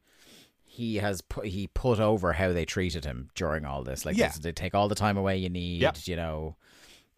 He 0.72 0.98
has 0.98 1.22
put 1.22 1.46
he 1.48 1.68
put 1.68 2.00
over 2.00 2.34
how 2.34 2.54
they 2.54 2.66
treated 2.66 3.04
him 3.06 3.30
during 3.34 3.66
all 3.66 3.84
this. 3.84 4.06
Like 4.06 4.18
Yeah. 4.18 4.28
this- 4.28 4.40
they 4.40 4.52
take 4.52 4.76
all 4.76 4.88
the 4.88 4.96
time 4.96 5.18
away 5.18 5.38
you 5.38 5.50
need. 5.50 5.82
Yep. 5.82 5.98
You 6.06 6.16
know, 6.18 6.58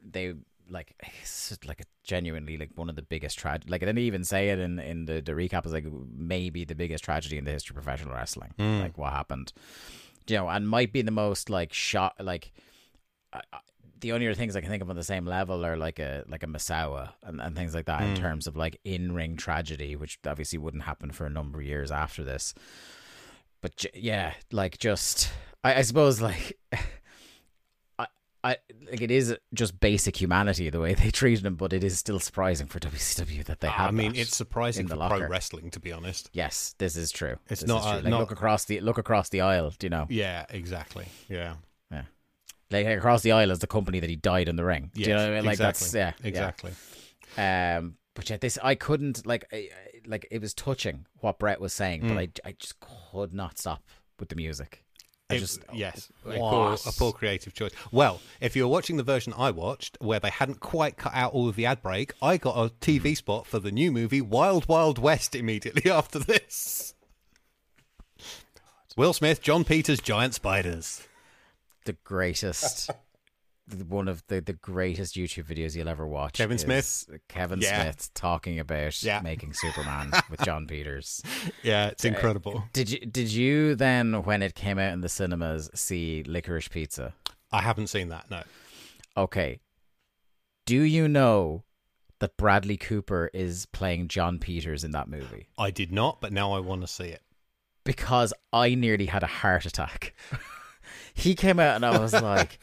they 0.04 0.34
like 0.70 0.96
it's 1.22 1.58
like 1.66 1.82
a 1.82 1.86
genuinely 2.04 2.58
like 2.58 2.72
one 2.76 2.90
of 2.90 2.96
the 2.96 3.02
biggest 3.02 3.38
tragedy. 3.38 3.72
Like 3.72 3.84
I 3.84 3.86
didn't 3.86 4.00
even 4.00 4.24
say 4.24 4.50
it 4.50 4.60
in 4.60 4.80
in 4.80 5.06
the 5.06 5.22
the 5.22 5.34
recap. 5.34 5.66
Is 5.66 5.74
like 5.74 5.86
maybe 6.14 6.66
the 6.66 6.76
biggest 6.76 7.04
tragedy 7.04 7.38
in 7.38 7.46
the 7.46 7.52
history 7.52 7.76
of 7.76 7.84
professional 7.84 8.14
wrestling. 8.14 8.54
Hmm. 8.58 8.80
Like 8.80 8.98
what 8.98 9.14
happened, 9.14 9.54
you 10.28 10.38
know, 10.38 10.48
and 10.48 10.68
might 10.68 10.94
be 10.94 11.02
the 11.02 11.12
most 11.12 11.50
like 11.50 11.74
shot 11.74 12.16
like 12.20 12.52
the 14.02 14.12
only 14.12 14.28
other 14.28 14.36
things 14.36 14.56
I 14.56 14.62
can 14.62 14.70
think 14.70 14.82
of 14.82 14.90
on 14.90 14.96
the 14.96 15.04
same 15.04 15.26
level 15.26 15.66
are 15.66 15.78
like 15.78 16.00
a 16.00 16.24
like 16.28 16.44
a 16.44 16.48
Misawa 16.48 17.12
and, 17.24 17.40
and 17.40 17.56
things 17.56 17.74
like 17.74 17.86
that 17.86 18.02
in 18.02 18.10
hmm. 18.10 18.22
terms 18.22 18.48
of 18.48 18.58
like 18.58 18.80
in 18.84 19.14
ring 19.14 19.38
tragedy, 19.38 19.96
which 19.96 20.20
obviously 20.26 20.60
wouldn't 20.60 20.84
happen 20.84 21.12
for 21.12 21.26
a 21.26 21.30
number 21.30 21.60
of 21.60 21.66
years 21.66 21.92
after 21.92 22.24
this. 22.24 22.54
But 23.62 23.78
j- 23.78 23.92
yeah, 23.94 24.34
like 24.52 24.80
just 24.80 25.32
I, 25.64 25.76
I 25.76 25.82
suppose 25.84 26.20
like 26.20 26.58
I 28.44 28.58
like 28.90 29.02
it 29.02 29.12
is 29.12 29.38
just 29.54 29.80
basic 29.80 30.20
humanity 30.20 30.70
the 30.70 30.80
way 30.80 30.94
they 30.96 31.12
treated 31.22 31.46
him, 31.46 31.56
but 31.56 31.74
it 31.74 31.84
is 31.84 32.00
still 32.00 32.20
surprising 32.20 32.68
for 32.68 32.80
WCW 32.80 33.44
that 33.46 33.60
they 33.60 33.68
have. 33.68 33.90
I 33.90 33.92
mean 33.92 34.16
it's 34.16 34.36
surprising 34.36 34.88
for 34.88 34.96
locker. 34.96 35.20
pro 35.20 35.28
wrestling 35.28 35.70
to 35.72 35.80
be 35.80 35.92
honest 35.92 36.30
Yes, 36.34 36.74
this 36.80 36.96
is 36.96 37.12
true. 37.12 37.38
It's 37.50 37.62
This 37.62 37.68
not 37.68 37.84
true. 37.84 37.92
like 38.02 38.04
not- 38.06 38.20
look 38.20 38.32
across 38.32 38.66
the 38.66 38.80
look 38.82 38.98
across 38.98 39.30
the 39.30 39.42
aisle. 39.42 39.72
Do 39.78 39.86
you 39.86 39.90
know? 39.92 40.08
yeah 40.10 40.46
exactly 40.50 41.06
yeah 41.30 41.56
Yeah. 41.92 42.04
Like 42.72 42.88
across 42.88 43.22
the 43.22 43.34
aisle 43.34 43.52
is 43.52 43.60
the 43.60 43.68
company 43.68 44.00
that 44.00 44.10
he 44.10 44.16
died 44.16 44.48
in 44.50 44.56
the 44.56 44.66
ring. 44.66 44.90
Do 44.94 45.02
you 45.02 45.08
know 45.10 45.18
what 45.18 45.32
I 45.32 45.36
mean? 45.36 45.46
Like 45.46 45.54
exactly. 45.60 45.86
that's 45.86 45.94
yeah, 45.94 46.12
yeah. 46.22 46.28
exactly 46.28 46.72
Um, 47.38 47.96
but 48.14 48.30
yeah, 48.30 48.38
this 48.38 48.58
I 48.64 48.76
couldn't 48.76 49.26
like, 49.26 49.46
I, 49.54 49.70
like 50.06 50.28
it 50.32 50.42
was 50.42 50.54
touching 50.54 51.06
what 51.20 51.38
Bret 51.40 51.62
was 51.62 51.74
saying, 51.74 52.02
but 52.08 52.18
I, 52.18 52.30
I 52.44 52.56
just 52.60 52.76
could 52.80 53.34
not 53.34 53.58
stop 53.60 53.84
with 54.20 54.30
the 54.30 54.36
music. 54.36 54.84
I 55.32 55.36
It- 55.36 55.40
just 55.40 55.62
oh, 55.70 55.74
yes, 55.74 56.12
a 56.26 56.38
poor, 56.38 56.74
a 56.74 56.92
poor 56.92 57.14
creative 57.14 57.54
choice. 57.54 57.72
Well, 57.92 58.22
if 58.40 58.56
you're 58.56 58.68
watching 58.68 58.98
the 58.98 59.04
version 59.04 59.34
I 59.38 59.52
watched, 59.52 59.98
where 60.02 60.20
they 60.20 60.30
hadn't 60.30 60.60
quite 60.60 60.98
cut 60.98 61.14
out 61.14 61.34
all 61.34 61.48
of 61.48 61.56
the 61.56 61.66
ad 61.66 61.82
break, 61.82 62.14
I 62.22 62.38
got 62.38 62.58
a 62.58 62.70
TV 62.70 63.10
hmm. 63.10 63.14
spot 63.14 63.48
for 63.48 63.60
the 63.60 63.72
new 63.72 63.92
movie 63.92 64.22
Wild 64.22 64.68
Wild 64.68 65.00
West 65.00 65.36
immediately 65.36 65.90
after 65.92 66.20
this. 66.20 66.94
Will 68.98 69.14
Smith, 69.14 69.42
Jon 69.42 69.64
Peters, 69.64 70.02
Giant 70.02 70.34
Spiders. 70.34 71.08
the 71.86 71.94
greatest, 72.04 72.92
one 73.88 74.08
of 74.08 74.26
the, 74.28 74.42
the 74.42 74.54
greatest 74.54 75.16
YouTube 75.16 75.46
videos 75.46 75.76
you'll 75.76 75.90
ever 75.90 76.08
watch. 76.08 76.34
Kevin 76.34 76.58
Smith? 76.58 77.10
Kevin 77.28 77.60
Yeah. 77.62 77.82
Smith 77.84 78.10
talking 78.14 78.60
about 78.60 79.02
Yeah. 79.04 79.22
making 79.22 79.54
Superman 79.54 80.12
with 80.30 80.42
Jon 80.42 80.68
Peters. 80.68 81.22
Yeah, 81.64 81.88
it's 81.88 82.06
uh, 82.06 82.10
incredible. 82.10 82.64
Did 82.74 82.90
you 82.90 83.00
did 83.00 83.32
you 83.32 83.76
then 83.76 84.24
when 84.24 84.42
it 84.42 84.56
came 84.56 84.78
out 84.80 84.94
in 84.94 85.02
the 85.02 85.10
cinemas 85.10 85.70
see 85.74 86.24
Licorice 86.28 86.70
Pizza? 86.70 87.14
I 87.52 87.62
haven't 87.62 87.88
seen 87.88 88.10
that. 88.10 88.30
No. 88.32 88.44
Okay. 89.18 89.60
Do 90.66 90.82
you 90.82 91.08
know 91.08 91.64
that 92.20 92.38
Bradley 92.38 92.78
Cooper 92.78 93.30
is 93.34 93.66
playing 93.66 94.08
Jon 94.08 94.40
Peters 94.40 94.84
in 94.84 94.92
that 94.92 95.10
movie? 95.10 95.48
I 95.58 95.72
did 95.72 95.92
not, 95.92 96.22
but 96.22 96.32
now 96.32 96.54
I 96.54 96.60
want 96.60 96.82
to 96.82 96.88
see 96.88 97.06
it. 97.06 97.22
Because 97.84 98.32
I 98.54 98.76
nearly 98.76 99.08
had 99.08 99.24
a 99.24 99.28
heart 99.28 99.66
attack. 99.66 100.14
he 101.14 101.34
came 101.36 101.60
out 101.60 101.76
and 101.76 101.86
I 101.86 101.98
was 101.98 102.14
like, 102.14 102.60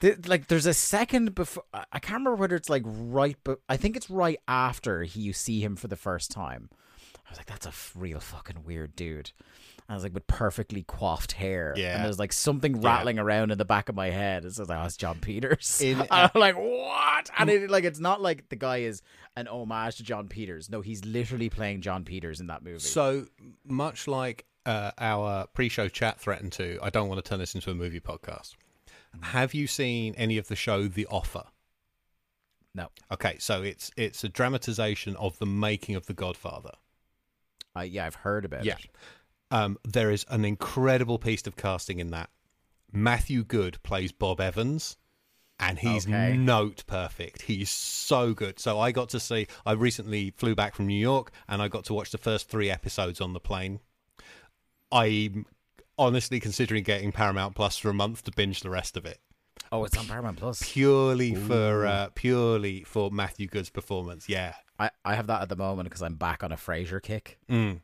th- 0.00 0.26
like 0.28 0.48
there's 0.48 0.66
a 0.66 0.74
second 0.74 1.34
before 1.34 1.64
I 1.74 1.98
can't 1.98 2.14
remember 2.20 2.34
whether 2.36 2.56
it's 2.56 2.68
like 2.70 2.82
right, 2.86 3.36
but 3.44 3.60
I 3.68 3.76
think 3.76 3.96
it's 3.96 4.10
right 4.10 4.38
after 4.48 5.02
he 5.04 5.20
you 5.20 5.32
see 5.32 5.60
him 5.62 5.76
for 5.76 5.88
the 5.88 5.96
first 5.96 6.30
time. 6.30 6.70
I 7.26 7.30
was 7.30 7.38
like, 7.38 7.46
that's 7.46 7.66
a 7.66 7.70
f- 7.70 7.92
real 7.94 8.20
fucking 8.20 8.64
weird 8.64 8.96
dude. 8.96 9.32
I 9.90 9.94
was 9.94 10.02
like, 10.02 10.12
with 10.14 10.26
perfectly 10.26 10.82
coiffed 10.82 11.32
hair. 11.32 11.74
Yeah. 11.76 11.96
And 11.96 12.04
there's 12.04 12.18
like 12.18 12.32
something 12.32 12.76
Yeah. 12.82 12.88
rattling 12.88 13.18
around 13.18 13.50
in 13.50 13.58
the 13.58 13.64
back 13.66 13.88
of 13.90 13.94
my 13.94 14.08
head. 14.10 14.44
It's 14.46 14.58
like, 14.58 14.68
oh, 14.70 14.84
it's 14.84 14.96
Jon 14.96 15.18
Peters. 15.20 15.80
In- 15.82 16.00
And 16.00 16.08
I'm 16.10 16.30
like, 16.34 16.56
what? 16.56 17.30
And 17.38 17.48
it, 17.50 17.70
like, 17.70 17.84
it's 17.84 17.98
not 18.00 18.20
like 18.22 18.48
the 18.48 18.56
guy 18.56 18.78
is 18.78 19.02
an 19.36 19.46
homage 19.48 19.96
to 19.96 20.02
Jon 20.04 20.28
Peters. 20.28 20.68
No, 20.70 20.80
he's 20.82 21.04
literally 21.04 21.48
playing 21.50 21.80
Jon 21.82 22.04
Peters 22.04 22.40
in 22.40 22.46
that 22.48 22.62
movie. 22.62 22.78
So 22.80 23.26
much 23.66 24.08
like 24.08 24.44
uh, 24.66 24.90
our 24.98 25.46
pre-show 25.48 25.88
chat 25.88 26.18
threatened 26.20 26.52
to, 26.52 26.78
I 26.82 26.88
don't 26.90 27.08
want 27.08 27.22
to 27.22 27.28
turn 27.28 27.38
this 27.38 27.54
into 27.54 27.70
a 27.70 27.74
movie 27.74 28.00
podcast. 28.00 28.56
Have 29.22 29.54
you 29.54 29.66
seen 29.66 30.14
any 30.16 30.38
of 30.38 30.48
the 30.48 30.56
show 30.56 30.88
The 30.88 31.06
Offer? 31.06 31.44
no, 32.74 32.88
Okay, 33.10 33.36
so 33.38 33.62
it's 33.62 33.90
it's 33.96 34.22
a 34.24 34.28
dramatization 34.28 35.16
of 35.16 35.38
the 35.38 35.46
making 35.46 35.96
of 35.96 36.06
The 36.06 36.14
Godfather. 36.14 36.72
uh, 37.76 37.80
yeah, 37.80 38.06
I've 38.06 38.14
heard 38.16 38.44
about 38.44 38.64
Yeah. 38.64 38.74
it. 38.74 38.90
Um, 39.50 39.78
there 39.84 40.10
is 40.10 40.24
an 40.28 40.44
incredible 40.44 41.18
piece 41.18 41.46
of 41.46 41.56
casting 41.56 41.98
in 42.00 42.10
that. 42.10 42.30
Matthew 42.92 43.44
Goode 43.44 43.82
plays 43.82 44.12
Bob 44.12 44.40
Evans, 44.40 44.96
and 45.58 45.78
he's 45.78 46.06
Okay. 46.06 46.36
note 46.36 46.84
perfect. 46.86 47.42
He's 47.42 47.70
so 47.70 48.34
good. 48.34 48.58
So 48.60 48.78
I 48.78 48.92
got 48.92 49.08
to 49.10 49.20
see. 49.20 49.46
I 49.66 49.72
recently 49.72 50.30
flew 50.36 50.54
back 50.54 50.74
from 50.74 50.86
New 50.86 50.98
York, 50.98 51.32
and 51.48 51.60
I 51.62 51.68
got 51.68 51.84
to 51.86 51.94
watch 51.94 52.10
the 52.10 52.18
first 52.18 52.48
three 52.48 52.70
episodes 52.70 53.20
on 53.20 53.32
the 53.32 53.40
plane. 53.40 53.80
I'm 54.92 55.46
honestly 55.98 56.40
considering 56.40 56.82
getting 56.84 57.12
Paramount 57.12 57.54
Plus 57.54 57.76
for 57.76 57.90
a 57.90 57.94
month 57.94 58.24
to 58.24 58.30
binge 58.30 58.60
the 58.60 58.70
rest 58.70 58.96
of 58.96 59.04
it, 59.06 59.18
Oh, 59.70 59.84
it's 59.84 59.96
on 59.98 60.06
Paramount 60.06 60.38
Plus. 60.38 60.62
purely 60.72 61.34
for 61.34 61.86
uh, 61.86 62.08
purely 62.14 62.84
for 62.84 63.10
Matthew 63.10 63.46
Goode's 63.48 63.70
performance. 63.70 64.28
Yeah. 64.28 64.54
I, 64.78 64.90
I 65.04 65.14
have 65.16 65.26
that 65.26 65.42
at 65.42 65.48
the 65.48 65.56
moment 65.56 65.88
because 65.88 66.02
I'm 66.02 66.14
back 66.14 66.44
on 66.44 66.52
a 66.52 66.56
Frasier 66.56 67.02
kick. 67.02 67.38
Mm. 67.50 67.80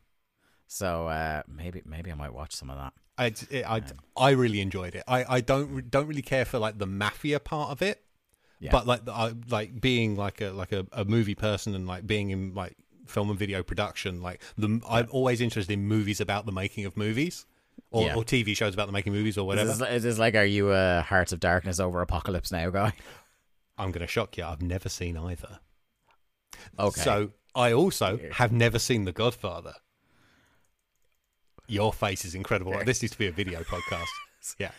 So 0.67 1.07
uh, 1.07 1.43
maybe 1.47 1.81
maybe 1.85 2.11
I 2.11 2.15
might 2.15 2.33
watch 2.33 2.53
some 2.55 2.69
of 2.69 2.77
that. 2.77 2.93
I, 3.17 3.25
it, 3.49 3.65
I, 3.69 3.81
I 4.17 4.31
really 4.31 4.59
enjoyed 4.61 4.95
it. 4.95 5.03
I, 5.07 5.25
I 5.37 5.41
don't 5.41 5.89
don't 5.91 6.07
really 6.07 6.21
care 6.21 6.45
for 6.45 6.57
like 6.59 6.77
the 6.79 6.85
mafia 6.87 7.39
part 7.39 7.69
of 7.71 7.81
it, 7.81 8.01
Yeah. 8.59 8.71
but 8.71 8.87
like 8.87 9.07
I, 9.07 9.33
like 9.49 9.79
being 9.79 10.15
like 10.15 10.41
a 10.41 10.51
like 10.51 10.71
a, 10.71 10.85
a 10.91 11.05
movie 11.05 11.35
person 11.35 11.75
and 11.75 11.85
like 11.87 12.07
being 12.07 12.31
in 12.31 12.53
like 12.55 12.75
film 13.05 13.29
and 13.29 13.37
video 13.37 13.61
production. 13.63 14.21
Like 14.21 14.41
the 14.57 14.81
I'm 14.89 15.07
always 15.11 15.39
interested 15.41 15.73
in 15.73 15.87
movies 15.87 16.19
about 16.19 16.45
the 16.45 16.51
making 16.51 16.85
of 16.85 16.97
movies, 16.97 17.45
or, 17.95 18.05
Yeah. 18.07 18.15
or 18.15 18.23
TV 18.23 18.55
shows 18.55 18.73
about 18.73 18.87
the 18.87 18.91
making 18.93 19.13
movies 19.13 19.37
or 19.37 19.47
whatever. 19.47 19.71
Is 19.71 19.79
this, 19.79 19.89
is 19.89 20.03
this 20.03 20.19
like, 20.19 20.35
are 20.35 20.43
you 20.45 20.71
a 20.71 21.01
Hearts 21.01 21.31
of 21.31 21.39
Darkness 21.39 21.79
over 21.79 22.01
Apocalypse 22.01 22.51
Now 22.51 22.69
guy? 22.69 22.93
I'm 23.77 23.91
going 23.91 24.01
to 24.05 24.07
shock 24.11 24.37
you. 24.37 24.43
I've 24.45 24.61
never 24.61 24.89
seen 24.89 25.17
either. 25.17 25.59
Okay. 26.79 27.01
So 27.01 27.31
I 27.53 27.73
also 27.73 28.19
have 28.33 28.51
never 28.51 28.79
seen 28.79 29.05
The 29.05 29.11
Godfather. 29.11 29.73
Your 31.67 31.91
face 31.93 32.25
is 32.25 32.35
incredible. 32.35 32.73
This 32.85 33.01
needs 33.01 33.13
to 33.13 33.17
be 33.17 33.27
a 33.27 33.31
video 33.31 33.61
podcast. 33.63 34.05
Yeah. 34.59 34.69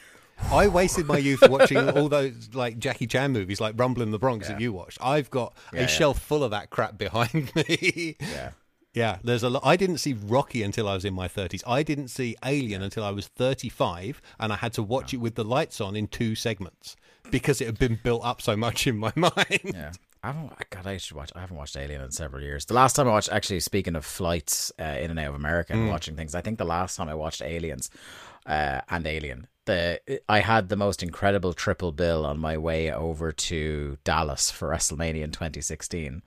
I 0.53 0.69
wasted 0.69 1.07
my 1.07 1.19
youth 1.19 1.43
watching 1.49 1.89
all 1.91 2.09
those 2.09 2.51
like 2.55 2.79
Jackie 2.79 3.09
Chan 3.09 3.33
movies 3.33 3.61
like 3.61 3.75
Rumble 3.77 4.03
in 4.03 4.13
the 4.13 4.19
Bronx 4.19 4.47
that 4.47 4.61
you 4.61 4.73
watched. 4.73 4.99
I've 5.01 5.29
got 5.31 5.57
Yeah, 5.73 5.79
a 5.79 5.83
yeah. 5.83 5.87
shelf 5.89 6.21
full 6.21 6.45
of 6.45 6.53
that 6.53 6.71
crap 6.71 6.97
behind 6.97 7.51
me. 7.57 8.17
yeah. 8.21 8.51
Yeah, 8.97 9.19
there's 9.23 9.43
a 9.43 9.51
lot. 9.51 9.63
I 9.63 9.77
didn't 9.77 9.99
see 9.99 10.15
Rocky 10.15 10.63
until 10.63 10.89
I 10.89 10.95
was 10.95 11.05
in 11.05 11.13
my 11.13 11.29
30s. 11.29 11.63
I 11.67 11.83
didn't 11.83 12.09
see 12.09 12.35
Alien 12.43 12.83
until 12.83 13.05
I 13.05 13.11
was 13.11 13.29
35 13.29 14.23
and 14.41 14.55
I 14.55 14.57
had 14.57 14.73
to 14.73 14.83
watch 14.83 15.13
it 15.13 15.19
with 15.19 15.35
the 15.35 15.45
lights 15.45 15.83
on 15.83 15.95
in 15.95 16.09
two 16.09 16.35
segments 16.35 16.97
because 17.31 17.61
it 17.61 17.67
had 17.67 17.79
been 17.79 18.01
built 18.03 18.25
up 18.25 18.41
so 18.41 18.57
much 18.57 18.87
in 18.87 18.97
my 18.97 19.13
mind. 19.17 19.61
Yeah. 19.63 19.93
I 20.23 20.29
haven't. 20.29 20.71
God, 20.71 20.87
I 20.87 20.97
should 20.97 21.15
watch. 21.15 21.31
I 21.37 21.41
haven't 21.41 21.59
watched 21.59 21.77
Alien 21.77 22.01
in 22.01 22.11
several 22.11 22.43
years. 22.43 22.65
The 22.65 22.73
last 22.73 22.97
time 22.97 23.07
I 23.07 23.11
watched, 23.11 23.31
actually, 23.31 23.61
speaking 23.61 23.97
of 23.97 24.05
flights 24.07 24.73
uh, 24.81 24.85
in 24.85 25.11
and 25.11 25.19
out 25.19 25.29
of 25.29 25.35
America 25.35 25.75
and 25.75 25.91
watching 25.91 26.17
things, 26.17 26.35
I 26.35 26.41
think 26.41 26.57
the 26.57 26.65
last 26.65 26.97
time 26.97 27.11
I 27.11 27.15
watched 27.15 27.43
Aliens 27.43 27.91
uh, 28.47 28.81
and 28.89 29.07
Alien, 29.07 29.47
the 29.67 30.01
I 30.27 30.41
had 30.41 30.71
the 30.71 30.77
most 30.77 31.03
incredible 31.03 31.53
triple 31.53 31.93
bill 31.93 32.25
on 32.25 32.39
my 32.39 32.57
way 32.57 32.91
over 32.91 33.31
to 33.31 33.99
Dallas 34.05 34.51
for 34.51 34.71
WrestleMania 34.71 35.23
in 35.23 35.33
2016. 35.33 36.23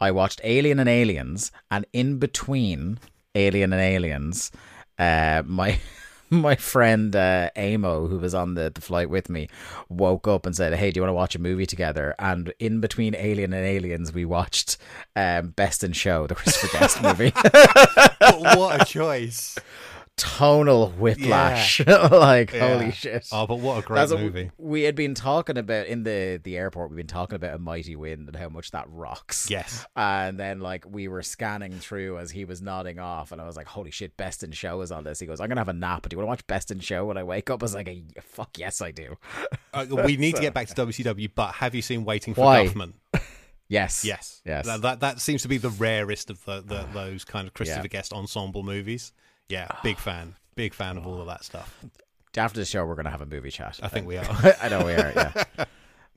I 0.00 0.10
watched 0.10 0.40
Alien 0.44 0.78
and 0.78 0.88
Aliens, 0.88 1.52
and 1.70 1.86
in 1.92 2.18
between 2.18 2.98
Alien 3.34 3.72
and 3.72 3.82
Aliens, 3.82 4.50
uh, 4.98 5.42
my 5.46 5.78
my 6.30 6.56
friend 6.56 7.14
uh, 7.14 7.50
Amo, 7.56 8.06
who 8.08 8.18
was 8.18 8.34
on 8.34 8.54
the, 8.54 8.70
the 8.74 8.80
flight 8.80 9.08
with 9.08 9.28
me, 9.28 9.48
woke 9.88 10.26
up 10.26 10.46
and 10.46 10.54
said, 10.56 10.74
"Hey, 10.74 10.90
do 10.90 10.98
you 10.98 11.02
want 11.02 11.10
to 11.10 11.14
watch 11.14 11.34
a 11.34 11.40
movie 11.40 11.66
together?" 11.66 12.14
And 12.18 12.52
in 12.58 12.80
between 12.80 13.14
Alien 13.14 13.52
and 13.52 13.64
Aliens, 13.64 14.12
we 14.12 14.24
watched 14.24 14.76
um, 15.16 15.50
Best 15.50 15.84
in 15.84 15.92
Show, 15.92 16.26
the 16.26 16.34
Christopher 16.34 16.78
Guest 16.78 17.02
movie. 17.02 17.32
What 18.56 18.82
a 18.82 18.84
choice. 18.84 19.56
Tonal 20.16 20.90
whiplash, 20.90 21.80
like 21.86 22.52
Yeah. 22.52 22.68
holy 22.78 22.92
shit! 22.92 23.28
Oh, 23.32 23.46
but 23.48 23.58
what 23.58 23.82
a 23.82 23.86
great 23.86 23.96
That's 24.08 24.12
movie. 24.12 24.50
we 24.58 24.82
had 24.82 24.94
been 24.94 25.14
talking 25.14 25.58
about 25.58 25.86
in 25.88 26.04
the 26.04 26.40
the 26.42 26.56
airport. 26.56 26.90
We've 26.90 26.96
been 26.98 27.06
talking 27.08 27.34
about 27.34 27.54
a 27.54 27.58
mighty 27.58 27.96
wind 27.96 28.28
and 28.28 28.36
how 28.36 28.48
much 28.48 28.70
that 28.70 28.86
rocks. 28.88 29.50
Yes. 29.50 29.84
And 29.96 30.38
then 30.38 30.60
like 30.60 30.84
we 30.88 31.08
were 31.08 31.22
scanning 31.22 31.72
through 31.80 32.18
as 32.18 32.30
he 32.30 32.44
was 32.44 32.62
nodding 32.62 33.00
off, 33.00 33.32
and 33.32 33.40
I 33.40 33.44
was 33.44 33.56
like, 33.56 33.66
"Holy 33.66 33.90
shit, 33.90 34.16
Best 34.16 34.44
in 34.44 34.52
Show 34.52 34.80
is 34.82 34.92
on 34.92 35.02
this." 35.02 35.18
He 35.18 35.26
goes, 35.26 35.40
"I'm 35.40 35.48
gonna 35.48 35.60
have 35.60 35.68
a 35.68 35.72
nap. 35.72 36.08
Do 36.08 36.14
you 36.14 36.18
want 36.18 36.26
to 36.26 36.30
watch 36.30 36.46
Best 36.46 36.70
in 36.70 36.78
Show 36.78 37.06
when 37.06 37.16
I 37.16 37.24
wake 37.24 37.50
up?" 37.50 37.60
I 37.60 37.64
was 37.64 37.74
like, 37.74 37.88
"Fuck 38.22 38.56
yes, 38.56 38.80
I 38.80 38.92
do." 38.92 39.16
Uh, 39.72 39.86
we 40.04 40.16
need 40.16 40.36
to 40.36 40.40
get 40.42 40.54
back 40.54 40.68
to 40.68 40.74
WCW, 40.74 41.30
but 41.34 41.54
have 41.56 41.74
you 41.74 41.82
seen 41.82 42.04
Waiting 42.04 42.34
for 42.34 42.42
Why? 42.42 42.66
Guffman? 42.66 42.92
Yes, 43.66 44.04
Yes. 44.04 44.42
yes. 44.44 44.66
That, 44.66 44.82
that, 44.82 45.00
that 45.00 45.20
seems 45.22 45.40
to 45.42 45.48
be 45.48 45.56
the 45.56 45.70
rarest 45.70 46.28
of 46.28 46.44
the, 46.44 46.60
the 46.60 46.86
those 46.92 47.24
kind 47.24 47.48
of 47.48 47.54
Christopher 47.54 47.80
Yeah. 47.80 47.88
Guest 47.88 48.12
ensemble 48.12 48.62
movies. 48.62 49.12
Yeah, 49.48 49.68
big 49.82 49.98
fan. 49.98 50.34
Big 50.54 50.74
fan 50.74 50.96
of 50.96 51.06
all 51.06 51.20
of 51.20 51.26
that 51.26 51.44
stuff. 51.44 51.84
After 52.36 52.58
the 52.58 52.64
show, 52.64 52.84
we're 52.84 52.94
gonna 52.96 53.10
have 53.10 53.20
a 53.20 53.26
movie 53.26 53.50
chat. 53.50 53.78
I 53.82 53.88
think 53.88 54.06
we 54.06 54.16
are. 54.16 54.26
I 54.62 54.68
know 54.68 54.84
we 54.84 54.92
are. 54.92 55.12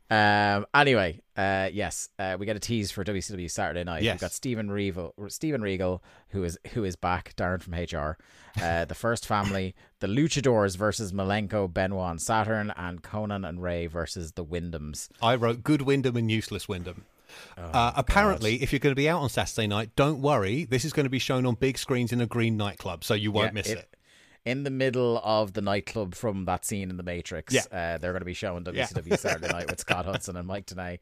Yeah. 0.09 0.57
um. 0.57 0.65
Anyway, 0.73 1.21
uh, 1.35 1.69
yes, 1.71 2.09
uh, 2.17 2.37
we 2.39 2.45
get 2.45 2.55
a 2.55 2.59
tease 2.59 2.91
for 2.91 3.03
WCW 3.03 3.49
Saturday 3.51 3.83
night. 3.83 4.01
Yes. 4.03 4.15
We've 4.15 4.21
got 4.21 4.31
Stephen 4.31 4.71
Regal, 4.71 5.13
Stephen 5.27 5.61
Regal, 5.61 6.03
who 6.29 6.43
is 6.43 6.57
who 6.73 6.83
is 6.83 6.95
back. 6.95 7.35
Darren 7.35 7.61
from 7.61 7.73
HR. 7.73 8.17
Uh, 8.61 8.85
the 8.85 8.95
First 8.95 9.27
Family, 9.27 9.75
the 9.99 10.07
Luchadors 10.07 10.75
versus 10.77 11.11
Malenko, 11.11 11.71
Benoit, 11.71 12.09
and 12.09 12.21
Saturn, 12.21 12.73
and 12.75 13.03
Konnan 13.03 13.47
and 13.47 13.61
Ray 13.61 13.85
versus 13.85 14.31
the 14.31 14.43
Windhams. 14.45 15.09
I 15.21 15.35
wrote 15.35 15.61
Good 15.63 15.83
Windham 15.83 16.15
and 16.15 16.31
Useless 16.31 16.67
Windham. 16.67 17.05
Oh, 17.57 17.63
uh, 17.63 17.93
apparently, 17.95 18.61
if 18.61 18.71
you're 18.71 18.79
going 18.79 18.91
to 18.91 18.95
be 18.95 19.09
out 19.09 19.21
on 19.21 19.29
Saturday 19.29 19.67
night, 19.67 19.91
don't 19.95 20.21
worry. 20.21 20.65
This 20.65 20.85
is 20.85 20.93
going 20.93 21.05
to 21.05 21.09
be 21.09 21.19
shown 21.19 21.45
on 21.45 21.55
big 21.55 21.77
screens 21.77 22.11
in 22.13 22.21
a 22.21 22.25
green 22.27 22.57
nightclub, 22.57 23.03
so 23.03 23.13
you 23.13 23.31
won't 23.31 23.47
Yeah, 23.47 23.51
miss 23.53 23.69
it. 23.69 23.93
In 24.45 24.63
the 24.63 24.69
middle 24.69 25.19
of 25.25 25.53
the 25.53 25.61
nightclub 25.61 26.15
from 26.15 26.45
that 26.45 26.63
scene 26.63 26.89
in 26.89 26.95
The 26.97 27.03
Matrix, 27.03 27.53
Yeah. 27.53 27.61
uh, 27.71 27.97
they're 27.97 28.13
going 28.13 28.21
to 28.21 28.25
be 28.25 28.33
showing 28.33 28.65
Yeah. 28.73 28.85
WCW 28.85 29.17
Saturday 29.19 29.47
Night 29.51 29.69
with 29.69 29.79
Scott 29.81 30.05
Hudson 30.05 30.37
and 30.37 30.47
Mike 30.47 30.65
Tenay. 30.67 30.99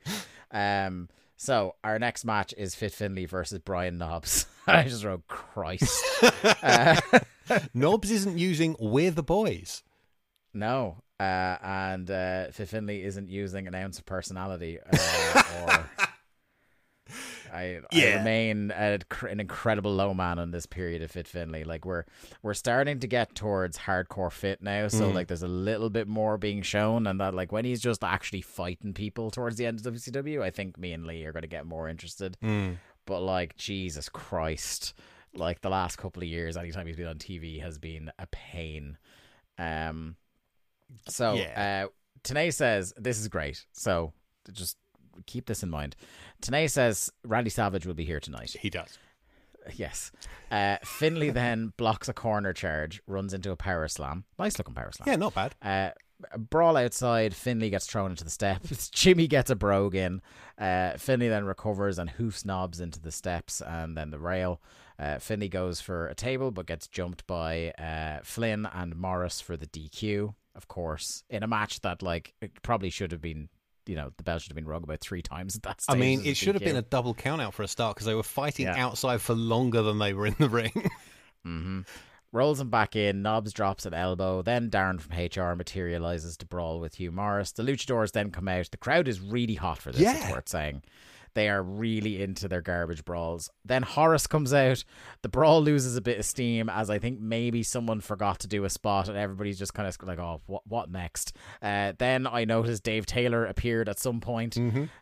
Um, 0.51 1.09
so 1.37 1.75
our 1.83 1.99
next 1.99 2.25
match 2.25 2.53
is 2.57 2.73
Fit 2.73 2.93
Finlay 2.93 3.25
versus 3.25 3.59
Brian 3.59 3.97
Knobbs. 3.99 4.47
I 4.67 4.83
just 4.83 5.03
wrote 5.03 5.27
Christ. 5.27 6.03
Knobbs 7.73 8.09
isn't 8.11 8.37
using 8.37 8.75
We're 8.79 9.11
the 9.11 9.21
Boys. 9.23 9.83
no, 10.53 10.97
uh, 11.19 11.23
and 11.61 12.09
uh, 12.09 12.47
Fit 12.51 12.67
Finlay 12.69 13.03
isn't 13.03 13.29
using 13.29 13.67
an 13.67 13.75
ounce 13.75 13.99
of 13.99 14.05
personality. 14.05 14.79
Uh, 14.81 15.43
or 15.67 15.89
I, 17.53 17.79
I 17.91 18.17
remain 18.17 18.71
a, 18.71 18.99
an 19.29 19.39
incredible 19.39 19.93
low 19.93 20.13
man 20.13 20.39
on 20.39 20.51
this 20.51 20.65
period 20.65 21.01
of 21.01 21.11
Fit 21.11 21.27
Finlay. 21.27 21.63
Like 21.63 21.85
we're 21.85 22.05
we're 22.41 22.53
starting 22.53 22.99
to 22.99 23.07
get 23.07 23.35
towards 23.35 23.77
hardcore 23.77 24.31
fit 24.31 24.61
now, 24.61 24.87
so 24.87 25.05
like 25.11 25.27
there's 25.27 25.43
a 25.43 25.47
little 25.47 25.89
bit 25.89 26.07
more 26.07 26.37
being 26.37 26.61
shown, 26.61 27.07
and 27.07 27.19
that 27.19 27.33
like 27.33 27.51
when 27.51 27.65
he's 27.65 27.81
just 27.81 28.03
actually 28.03 28.41
fighting 28.41 28.93
people 28.93 29.31
towards 29.31 29.57
the 29.57 29.65
end 29.65 29.85
of 29.85 29.93
WCW, 29.93 30.41
I 30.41 30.49
think 30.51 30.77
me 30.77 30.93
and 30.93 31.05
Lee 31.05 31.25
are 31.25 31.31
going 31.31 31.41
to 31.43 31.47
get 31.47 31.65
more 31.65 31.87
interested. 31.89 32.37
But 33.05 33.21
like 33.21 33.55
Jesus 33.57 34.09
Christ, 34.09 34.93
like 35.33 35.61
the 35.61 35.69
last 35.69 35.97
couple 35.97 36.23
of 36.23 36.27
years, 36.29 36.57
anytime 36.57 36.87
he's 36.87 36.95
been 36.97 37.07
on 37.07 37.17
TV 37.17 37.61
has 37.61 37.77
been 37.77 38.11
a 38.17 38.25
pain. 38.27 38.97
Um, 39.57 40.15
so 41.07 41.35
Yeah. 41.35 41.85
uh, 41.85 41.89
Tenay 42.23 42.53
says 42.53 42.93
this 42.97 43.19
is 43.19 43.27
great. 43.27 43.65
So 43.73 44.13
just 44.51 44.77
keep 45.25 45.45
this 45.45 45.63
in 45.63 45.69
mind. 45.69 45.95
Tenay 46.41 46.69
says 46.69 47.11
Randy 47.23 47.49
Savage 47.49 47.85
will 47.85 47.93
be 47.93 48.05
here 48.05 48.19
tonight. 48.19 48.55
He 48.59 48.69
does. 48.69 48.97
Yes. 49.73 50.11
Uh, 50.51 50.77
Finlay 50.83 51.31
then 51.31 51.73
blocks 51.77 52.07
a 52.07 52.13
corner 52.13 52.53
charge, 52.53 53.01
runs 53.07 53.33
into 53.33 53.51
a 53.51 53.55
power 53.55 53.87
slam. 53.87 54.25
Nice 54.37 54.57
looking 54.57 54.75
power 54.75 54.91
slam. 54.91 55.07
Yeah, 55.09 55.15
not 55.15 55.33
bad. 55.33 55.55
Uh, 55.61 55.89
a 56.31 56.37
brawl 56.37 56.77
outside. 56.77 57.35
Finlay 57.35 57.69
gets 57.69 57.85
thrown 57.87 58.11
into 58.11 58.23
the 58.23 58.29
steps. 58.29 58.89
Jimmy 58.93 59.27
gets 59.27 59.49
a 59.49 59.55
brogue 59.55 59.95
in. 59.95 60.21
Uh, 60.57 60.97
Finlay 60.97 61.27
then 61.29 61.45
recovers 61.45 61.99
and 61.99 62.09
hoofs 62.09 62.45
knobs 62.45 62.79
into 62.79 62.99
the 62.99 63.11
steps 63.11 63.61
and 63.61 63.97
then 63.97 64.11
the 64.11 64.19
rail. 64.19 64.61
Uh, 64.97 65.19
Finlay 65.19 65.49
goes 65.49 65.81
for 65.81 66.07
a 66.07 66.15
table 66.15 66.51
but 66.51 66.67
gets 66.67 66.87
jumped 66.87 67.27
by 67.27 67.71
uh, 67.71 68.19
Flynn 68.23 68.65
and 68.73 68.95
Morris 68.95 69.41
for 69.41 69.57
the 69.57 69.67
DQ. 69.67 70.33
Of 70.55 70.69
course, 70.69 71.23
in 71.29 71.43
a 71.43 71.47
match 71.47 71.81
that 71.81 72.01
like 72.01 72.33
it 72.41 72.61
probably 72.61 72.89
should 72.89 73.11
have 73.11 73.21
been, 73.21 73.49
you 73.85 73.95
know, 73.95 74.11
the 74.17 74.23
bell 74.23 74.39
should 74.39 74.51
have 74.51 74.55
been 74.55 74.67
rung 74.67 74.83
about 74.83 74.99
three 75.01 75.21
times 75.21 75.55
at 75.55 75.63
that 75.63 75.81
stage. 75.81 75.95
I 75.95 75.99
mean, 75.99 76.21
it 76.25 76.37
should 76.37 76.55
have 76.55 76.63
been 76.63 76.75
a 76.75 76.81
double 76.81 77.13
count 77.13 77.41
out 77.41 77.53
for 77.53 77.63
a 77.63 77.67
start 77.67 77.95
because 77.95 78.05
they 78.07 78.15
were 78.15 78.23
fighting 78.23 78.65
Yeah. 78.65 78.83
outside 78.85 79.21
for 79.21 79.33
longer 79.35 79.81
than 79.81 79.99
they 79.99 80.13
were 80.13 80.25
in 80.27 80.35
the 80.39 80.49
ring. 80.61 80.71
Mm-hmm. 81.45 81.81
rolls 82.31 82.59
him 82.59 82.69
back 82.69 82.95
in. 82.95 83.21
Knobbs 83.21 83.53
drops 83.53 83.85
an 83.85 83.93
elbow. 83.93 84.41
Then 84.41 84.69
Darren 84.69 84.99
from 84.99 85.15
HR 85.15 85.55
materializes 85.55 86.37
to 86.37 86.45
brawl 86.45 86.79
with 86.79 86.95
Hugh 86.95 87.11
Morris. 87.11 87.51
The 87.51 87.63
luchadors 87.63 88.11
then 88.11 88.31
come 88.31 88.47
out. 88.47 88.71
The 88.71 88.77
crowd 88.77 89.07
is 89.07 89.19
really 89.21 89.55
hot 89.55 89.77
for 89.77 89.91
this. 89.91 90.01
It's 90.01 90.31
worth 90.31 90.49
saying. 90.49 90.81
They 91.35 91.49
are 91.49 91.61
really 91.61 92.23
into 92.23 92.47
their 92.47 92.61
garbage 92.61 93.05
brawls. 93.05 93.49
Then 93.63 93.83
Horace 93.83 94.25
comes 94.25 94.53
out. 94.53 94.83
The 95.21 95.29
brawl 95.29 95.61
loses 95.61 95.95
a 95.95 96.01
bit 96.01 96.17
of 96.17 96.25
steam 96.25 96.69
as 96.69 96.89
I 96.89 96.97
think 96.97 97.19
maybe 97.19 97.61
someone 97.61 98.01
forgot 98.01 98.39
to 98.39 98.47
do 98.47 98.63
a 98.65 98.69
spot 98.69 99.07
and 99.09 99.17
everybody's 99.17 99.59
just 99.59 99.73
kind 99.73 99.87
of 99.87 99.95
like, 100.07 100.17
oh, 100.17 100.41
what, 100.47 100.63
what 100.65 100.89
next? 100.89 101.35
Uh, 101.61 101.93
then 101.97 102.25
I 102.25 102.45
noticed 102.45 102.83
Dave 102.83 103.05
Taylor 103.05 103.45
appeared 103.45 103.87
at 103.89 103.99
some 103.99 104.19
point. 104.21 104.57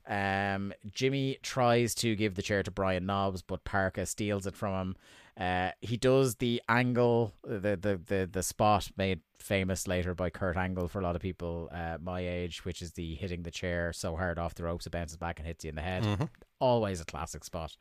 Um, 0.07 0.73
Jimmy 0.91 1.37
tries 1.43 1.95
to 1.95 2.15
give 2.15 2.35
the 2.35 2.41
chair 2.41 2.63
to 2.63 2.71
Brian 2.71 3.05
Knobbs, 3.05 3.41
but 3.41 3.63
Parka 3.63 4.05
steals 4.05 4.47
it 4.47 4.55
from 4.55 4.73
him. 4.73 4.95
Uh, 5.39 5.71
he 5.81 5.97
does 5.97 6.35
the 6.35 6.61
angle, 6.69 7.33
the, 7.43 7.75
the 7.75 7.99
the 8.05 8.29
the 8.31 8.43
spot 8.43 8.91
made 8.97 9.21
famous 9.39 9.87
later 9.87 10.13
by 10.13 10.29
Kurt 10.29 10.55
Angle 10.55 10.87
for 10.87 10.99
a 10.99 11.03
lot 11.03 11.15
of 11.15 11.23
people 11.23 11.69
uh, 11.73 11.97
my 11.99 12.19
age, 12.21 12.63
which 12.65 12.81
is 12.83 12.91
the 12.91 13.15
hitting 13.15 13.41
the 13.41 13.49
chair 13.51 13.91
so 13.93 14.15
hard 14.15 14.37
off 14.37 14.53
the 14.53 14.63
ropes 14.63 14.85
it 14.85 14.91
bounces 14.91 15.17
back 15.17 15.39
and 15.39 15.47
hits 15.47 15.65
you 15.65 15.69
in 15.69 15.75
the 15.75 15.81
head. 15.81 16.29
Always 16.59 17.01
a 17.01 17.05
classic 17.05 17.43
spot. 17.43 17.75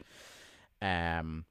Um, 0.80 1.44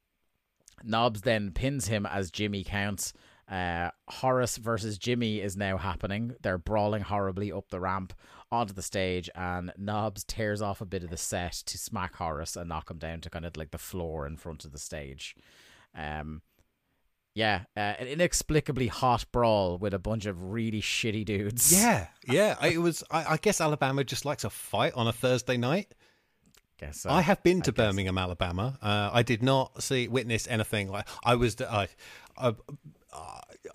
Knobbs 0.83 1.21
then 1.21 1.51
pins 1.51 1.87
him 1.87 2.07
as 2.07 2.31
Jimmy 2.31 2.63
counts. 2.63 3.13
Uh, 3.47 3.91
Horace 4.07 4.57
versus 4.57 4.97
Jimmy 4.97 5.39
is 5.39 5.55
now 5.55 5.77
happening. 5.77 6.35
They're 6.41 6.57
brawling 6.57 7.03
horribly 7.03 7.51
up 7.51 7.69
the 7.69 7.79
ramp 7.79 8.13
onto 8.51 8.73
the 8.73 8.81
stage, 8.81 9.29
and 9.35 9.71
Knobbs 9.77 10.23
tears 10.23 10.61
off 10.61 10.81
a 10.81 10.85
bit 10.85 11.03
of 11.03 11.09
the 11.09 11.17
set 11.17 11.53
to 11.67 11.77
smack 11.77 12.15
Horace 12.15 12.55
and 12.55 12.69
knock 12.69 12.89
him 12.89 12.97
down 12.97 13.21
to 13.21 13.29
kind 13.29 13.45
of 13.45 13.55
like 13.55 13.71
the 13.71 13.77
floor 13.77 14.25
in 14.25 14.37
front 14.37 14.65
of 14.65 14.71
the 14.71 14.79
stage. 14.79 15.35
Um, 15.95 16.41
yeah, 17.33 17.61
uh, 17.77 17.79
an 17.79 18.07
inexplicably 18.07 18.87
hot 18.87 19.25
brawl 19.31 19.77
with 19.77 19.93
a 19.93 19.99
bunch 19.99 20.25
of 20.25 20.51
really 20.51 20.81
shitty 20.81 21.23
dudes. 21.25 21.71
yeah, 21.73 22.07
yeah. 22.27 22.55
I- 22.59 22.69
It 22.69 22.77
was. 22.79 23.03
I, 23.09 23.33
I 23.33 23.37
guess 23.37 23.61
Alabama 23.61 24.03
just 24.03 24.25
likes 24.25 24.43
a 24.43 24.49
fight 24.49 24.93
on 24.95 25.07
a 25.07 25.13
Thursday 25.13 25.55
night. 25.57 25.93
guess 26.77 26.99
so. 27.01 27.09
I 27.09 27.21
have 27.21 27.41
been 27.43 27.61
to 27.61 27.71
I 27.71 27.73
guess. 27.73 27.85
Birmingham, 27.87 28.17
Alabama. 28.17 28.77
Uh, 28.81 29.09
I 29.13 29.23
did 29.23 29.43
not 29.43 29.81
see 29.81 30.07
witness 30.09 30.47
anything 30.47 30.89
like 30.89 31.07
I 31.23 31.35
was. 31.35 31.55
I, 31.61 31.87
I, 32.37 32.53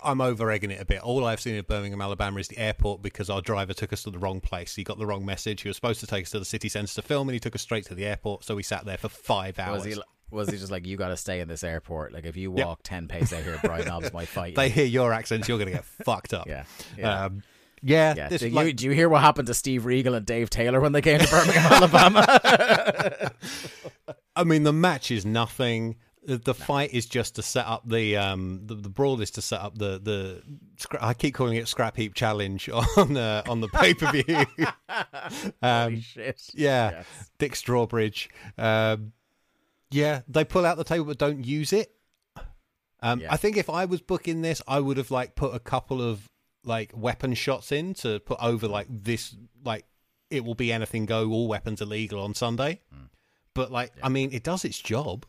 I'm 0.02 0.20
over 0.20 0.50
egging 0.50 0.70
it 0.70 0.80
a 0.80 0.84
bit. 0.84 1.00
All 1.00 1.24
I've 1.24 1.40
seen 1.40 1.56
of 1.56 1.66
Birmingham, 1.66 2.00
Alabama, 2.02 2.38
is 2.40 2.48
the 2.48 2.58
airport 2.58 3.02
because 3.02 3.30
our 3.30 3.40
driver 3.40 3.72
took 3.72 3.92
us 3.92 4.02
to 4.02 4.10
the 4.10 4.18
wrong 4.18 4.40
place. 4.40 4.74
He 4.74 4.84
got 4.84 4.98
the 4.98 5.06
wrong 5.06 5.24
message. 5.24 5.62
He 5.62 5.68
was 5.68 5.76
supposed 5.76 6.00
to 6.00 6.06
take 6.06 6.24
us 6.24 6.30
to 6.32 6.38
the 6.38 6.44
city 6.44 6.68
centre 6.68 6.92
to 6.94 7.02
film, 7.02 7.28
and 7.28 7.34
he 7.34 7.40
took 7.40 7.54
us 7.54 7.62
straight 7.62 7.86
to 7.86 7.94
the 7.94 8.04
airport. 8.04 8.44
So 8.44 8.54
we 8.56 8.62
sat 8.62 8.84
there 8.84 8.98
for 8.98 9.08
five 9.08 9.58
hours. 9.58 9.84
Was 9.86 9.94
he? 9.96 10.02
Was 10.30 10.50
he 10.50 10.56
just 10.58 10.70
like 10.72 10.86
you 10.86 10.96
got 10.96 11.08
to 11.08 11.16
stay 11.16 11.40
in 11.40 11.48
this 11.48 11.62
airport? 11.64 12.12
Like 12.12 12.24
if 12.24 12.36
you 12.36 12.52
Yep. 12.56 12.66
walk 12.66 12.80
ten 12.82 13.06
paces 13.08 13.32
out 13.32 13.44
here, 13.44 13.60
Brian 13.62 13.86
Knobbs 13.86 14.12
might 14.12 14.28
fight 14.28 14.50
you. 14.50 14.56
they 14.56 14.68
hear 14.68 14.84
your 14.86 15.12
accents, 15.12 15.48
you're 15.48 15.58
going 15.58 15.68
to 15.70 15.74
get 15.74 15.84
fucked 16.04 16.34
up. 16.34 16.46
Yeah, 16.48 16.64
yeah. 16.98 17.24
Um, 17.26 17.42
yeah, 17.82 18.14
Yeah. 18.16 18.28
this, 18.28 18.40
Do, 18.40 18.48
like- 18.50 18.66
you, 18.66 18.72
do 18.72 18.84
you 18.86 18.90
hear 18.92 19.08
what 19.08 19.20
happened 19.20 19.46
to 19.48 19.54
Steve 19.54 19.84
Regal 19.84 20.14
and 20.14 20.26
Dave 20.26 20.50
Taylor 20.50 20.80
when 20.80 20.92
they 20.92 21.02
came 21.02 21.20
to 21.20 21.28
Birmingham, 21.28 21.72
Alabama? 21.72 23.30
I 24.36 24.44
mean, 24.44 24.64
the 24.64 24.72
match 24.72 25.10
is 25.10 25.24
nothing. 25.24 25.96
The, 26.24 26.38
the 26.38 26.54
fight 26.54 26.92
is 26.92 27.06
just 27.06 27.36
to 27.36 27.42
set 27.42 27.66
up 27.66 27.88
the 27.88 28.16
um 28.16 28.62
the, 28.64 28.74
the 28.74 28.88
brawl 28.88 29.20
is 29.20 29.30
to 29.32 29.42
set 29.42 29.60
up 29.60 29.78
the 29.78 30.00
the 30.02 30.42
I 31.00 31.14
keep 31.14 31.34
calling 31.34 31.56
it 31.56 31.68
scrap 31.68 31.96
heap 31.96 32.14
challenge 32.14 32.68
on 32.68 33.12
the 33.14 33.44
on 33.48 33.60
the 33.60 33.68
pay 33.68 33.94
per 33.94 34.10
view. 34.10 34.44
um, 35.62 36.00
Shit. 36.00 36.42
yeah, 36.52 36.90
Yes. 36.90 37.06
Dick 37.38 37.52
Strawbridge. 37.52 38.26
Um, 38.58 39.12
yeah, 39.90 40.22
they 40.28 40.44
pull 40.44 40.66
out 40.66 40.76
the 40.76 40.84
table 40.84 41.04
but 41.06 41.18
don't 41.18 41.44
use 41.44 41.72
it. 41.72 41.92
Um, 43.00 43.20
Yeah. 43.20 43.32
I 43.32 43.36
think 43.36 43.56
if 43.56 43.68
I 43.70 43.84
was 43.84 44.00
booking 44.00 44.42
this, 44.42 44.62
I 44.66 44.80
would 44.80 44.96
have 44.96 45.10
like 45.10 45.34
put 45.34 45.54
a 45.54 45.58
couple 45.58 46.02
of 46.02 46.28
like 46.64 46.92
weapon 46.94 47.34
shots 47.34 47.70
in 47.72 47.94
to 47.94 48.18
put 48.20 48.38
over 48.42 48.66
like 48.66 48.86
this 48.90 49.36
like 49.64 49.84
it 50.30 50.44
will 50.44 50.54
be 50.56 50.72
anything 50.72 51.06
go, 51.06 51.30
all 51.30 51.46
weapons 51.46 51.80
illegal 51.80 52.20
on 52.20 52.34
Sunday. 52.34 52.80
Hmm. 52.92 53.04
But 53.54 53.70
like, 53.70 53.92
I 54.02 54.08
mean, 54.08 54.30
it 54.32 54.42
does 54.42 54.64
its 54.64 54.78
job. 54.78 55.24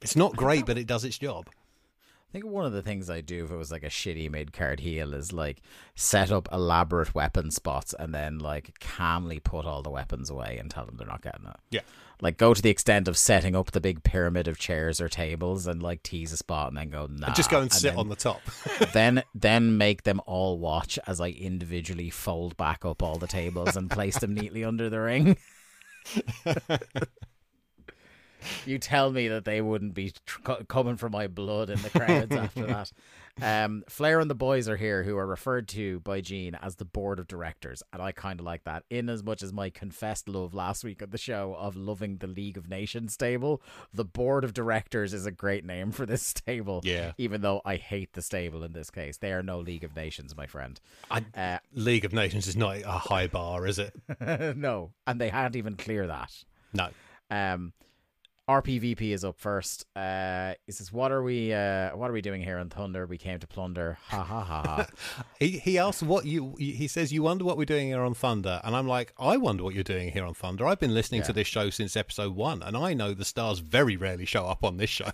It's 0.00 0.16
not 0.16 0.34
great, 0.36 0.66
but 0.66 0.76
it 0.76 0.86
does 0.86 1.04
its 1.04 1.16
job. 1.16 1.48
I 1.48 2.32
think 2.32 2.46
one 2.46 2.64
of 2.64 2.72
the 2.72 2.82
things 2.82 3.08
I 3.10 3.20
do 3.20 3.44
if 3.44 3.50
it 3.50 3.56
was 3.56 3.70
like 3.70 3.82
a 3.82 3.88
shitty 3.88 4.30
mid 4.30 4.52
card 4.54 4.80
heel 4.80 5.12
is 5.12 5.32
like 5.32 5.60
set 5.94 6.32
up 6.32 6.48
elaborate 6.50 7.14
weapon 7.14 7.50
spots 7.50 7.94
and 7.98 8.14
then 8.14 8.38
like 8.38 8.78
calmly 8.80 9.38
put 9.38 9.66
all 9.66 9.82
the 9.82 9.90
weapons 9.90 10.30
away 10.30 10.56
and 10.58 10.70
tell 10.70 10.86
them 10.86 10.96
they're 10.96 11.06
not 11.06 11.22
getting 11.22 11.46
it. 11.46 11.56
Yeah. 11.70 11.80
Like 12.22 12.38
go 12.38 12.54
to 12.54 12.62
the 12.62 12.70
extent 12.70 13.08
of 13.08 13.18
setting 13.18 13.56
up 13.56 13.72
the 13.72 13.80
big 13.80 14.04
pyramid 14.04 14.46
of 14.46 14.56
chairs 14.56 15.00
or 15.00 15.08
tables 15.08 15.66
and 15.66 15.82
like 15.82 16.04
tease 16.04 16.32
a 16.32 16.36
spot 16.36 16.68
and 16.68 16.76
then 16.76 16.88
go 16.88 17.08
nah. 17.10 17.34
Just 17.34 17.50
go 17.50 17.60
and 17.60 17.72
sit 17.72 17.90
then, 17.90 17.98
on 17.98 18.08
the 18.08 18.14
top. 18.14 18.40
then 18.92 19.24
then 19.34 19.76
make 19.76 20.04
them 20.04 20.20
all 20.24 20.56
watch 20.56 21.00
as 21.08 21.20
I 21.20 21.30
individually 21.30 22.10
fold 22.10 22.56
back 22.56 22.84
up 22.84 23.02
all 23.02 23.18
the 23.18 23.26
tables 23.26 23.76
and 23.76 23.90
place 23.90 24.20
them 24.20 24.34
neatly 24.34 24.62
under 24.62 24.88
the 24.88 25.00
ring. 25.00 25.36
you 28.66 28.78
tell 28.78 29.10
me 29.10 29.26
that 29.26 29.44
they 29.44 29.60
wouldn't 29.60 29.94
be 29.94 30.12
tr- 30.24 30.62
coming 30.68 30.96
for 30.96 31.10
my 31.10 31.26
blood 31.26 31.70
in 31.70 31.82
the 31.82 31.90
crowds 31.90 32.34
after 32.34 32.66
that. 32.66 32.92
Um, 33.40 33.82
Flair 33.88 34.20
and 34.20 34.28
the 34.30 34.34
boys 34.34 34.68
are 34.68 34.76
here, 34.76 35.02
who 35.04 35.16
are 35.16 35.26
referred 35.26 35.66
to 35.68 36.00
by 36.00 36.20
Gene 36.20 36.54
as 36.54 36.76
the 36.76 36.84
board 36.84 37.18
of 37.18 37.26
directors, 37.26 37.82
and 37.92 38.02
I 38.02 38.12
kind 38.12 38.38
of 38.38 38.44
like 38.46 38.64
that. 38.64 38.84
In 38.90 39.08
as 39.08 39.22
much 39.24 39.42
as 39.42 39.52
my 39.52 39.70
confessed 39.70 40.28
love 40.28 40.52
last 40.52 40.84
week 40.84 41.02
on 41.02 41.10
the 41.10 41.18
show 41.18 41.56
of 41.58 41.74
loving 41.74 42.18
the 42.18 42.26
League 42.26 42.58
of 42.58 42.68
Nations 42.68 43.14
stable, 43.14 43.62
the 43.92 44.04
board 44.04 44.44
of 44.44 44.52
directors 44.52 45.14
is 45.14 45.24
a 45.24 45.30
great 45.30 45.64
name 45.64 45.92
for 45.92 46.04
this 46.04 46.22
stable. 46.26 46.82
Yeah. 46.84 47.12
even 47.16 47.40
though 47.40 47.62
I 47.64 47.76
hate 47.76 48.12
the 48.12 48.22
stable 48.22 48.62
in 48.64 48.72
this 48.74 48.90
case, 48.90 49.16
they 49.16 49.32
are 49.32 49.42
no 49.42 49.60
League 49.60 49.84
of 49.84 49.96
Nations, 49.96 50.36
my 50.36 50.46
friend. 50.46 50.78
I, 51.10 51.24
Uh, 51.34 51.58
League 51.72 52.04
of 52.04 52.12
Nations 52.12 52.46
is 52.46 52.56
not 52.56 52.82
a 52.82 52.90
high 52.92 53.28
bar, 53.28 53.66
is 53.66 53.78
it? 53.78 53.94
no, 54.56 54.92
and 55.06 55.20
they 55.20 55.30
can't 55.30 55.56
even 55.56 55.76
clear 55.76 56.06
that. 56.06 56.32
No. 56.74 56.88
Um, 57.30 57.72
RPVP 58.48 59.12
is 59.12 59.24
up 59.24 59.38
first. 59.38 59.86
Uh, 59.94 60.54
he 60.66 60.72
says, 60.72 60.92
"What 60.92 61.12
are 61.12 61.22
we? 61.22 61.52
Uh, 61.52 61.96
what 61.96 62.10
are 62.10 62.12
we 62.12 62.20
doing 62.20 62.42
here 62.42 62.58
on 62.58 62.68
Thunder? 62.68 63.06
We 63.06 63.16
came 63.18 63.38
to 63.38 63.46
plunder." 63.46 63.98
Ha 64.08 64.22
ha 64.22 64.40
ha 64.42 64.62
ha. 64.62 64.86
He 65.38 65.58
he 65.58 65.78
asks 65.78 66.02
what 66.02 66.26
you. 66.26 66.54
He 66.58 66.88
says 66.88 67.12
you 67.12 67.22
wonder 67.22 67.44
what 67.44 67.56
we're 67.56 67.64
doing 67.64 67.88
here 67.88 68.02
on 68.02 68.14
Thunder, 68.14 68.60
and 68.64 68.74
I'm 68.74 68.88
like, 68.88 69.14
I 69.18 69.36
wonder 69.36 69.62
what 69.62 69.74
you're 69.74 69.84
doing 69.84 70.10
here 70.10 70.24
on 70.24 70.34
Thunder. 70.34 70.66
I've 70.66 70.80
been 70.80 70.94
listening 70.94 71.22
to 71.22 71.32
this 71.32 71.46
show 71.46 71.70
since 71.70 71.96
episode 71.96 72.34
one, 72.34 72.62
and 72.62 72.76
I 72.76 72.94
know 72.94 73.14
the 73.14 73.24
stars 73.24 73.60
very 73.60 73.96
rarely 73.96 74.24
show 74.24 74.46
up 74.46 74.64
on 74.64 74.76
this 74.76 74.90
show. 74.90 75.10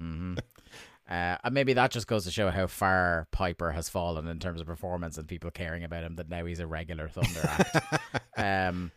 Uh, 1.10 1.36
and 1.42 1.52
maybe 1.52 1.72
that 1.72 1.90
just 1.90 2.06
goes 2.06 2.24
to 2.24 2.30
show 2.30 2.50
how 2.50 2.68
far 2.68 3.26
Piper 3.32 3.72
has 3.72 3.88
fallen 3.88 4.28
in 4.28 4.38
terms 4.38 4.60
of 4.60 4.66
performance 4.68 5.18
and 5.18 5.26
people 5.26 5.50
caring 5.50 5.82
about 5.82 6.04
him. 6.04 6.14
That 6.14 6.28
now 6.28 6.44
he's 6.44 6.60
a 6.60 6.68
regular 6.68 7.08
Thunder 7.08 7.40
act. 7.42 7.98
um, 8.36 8.92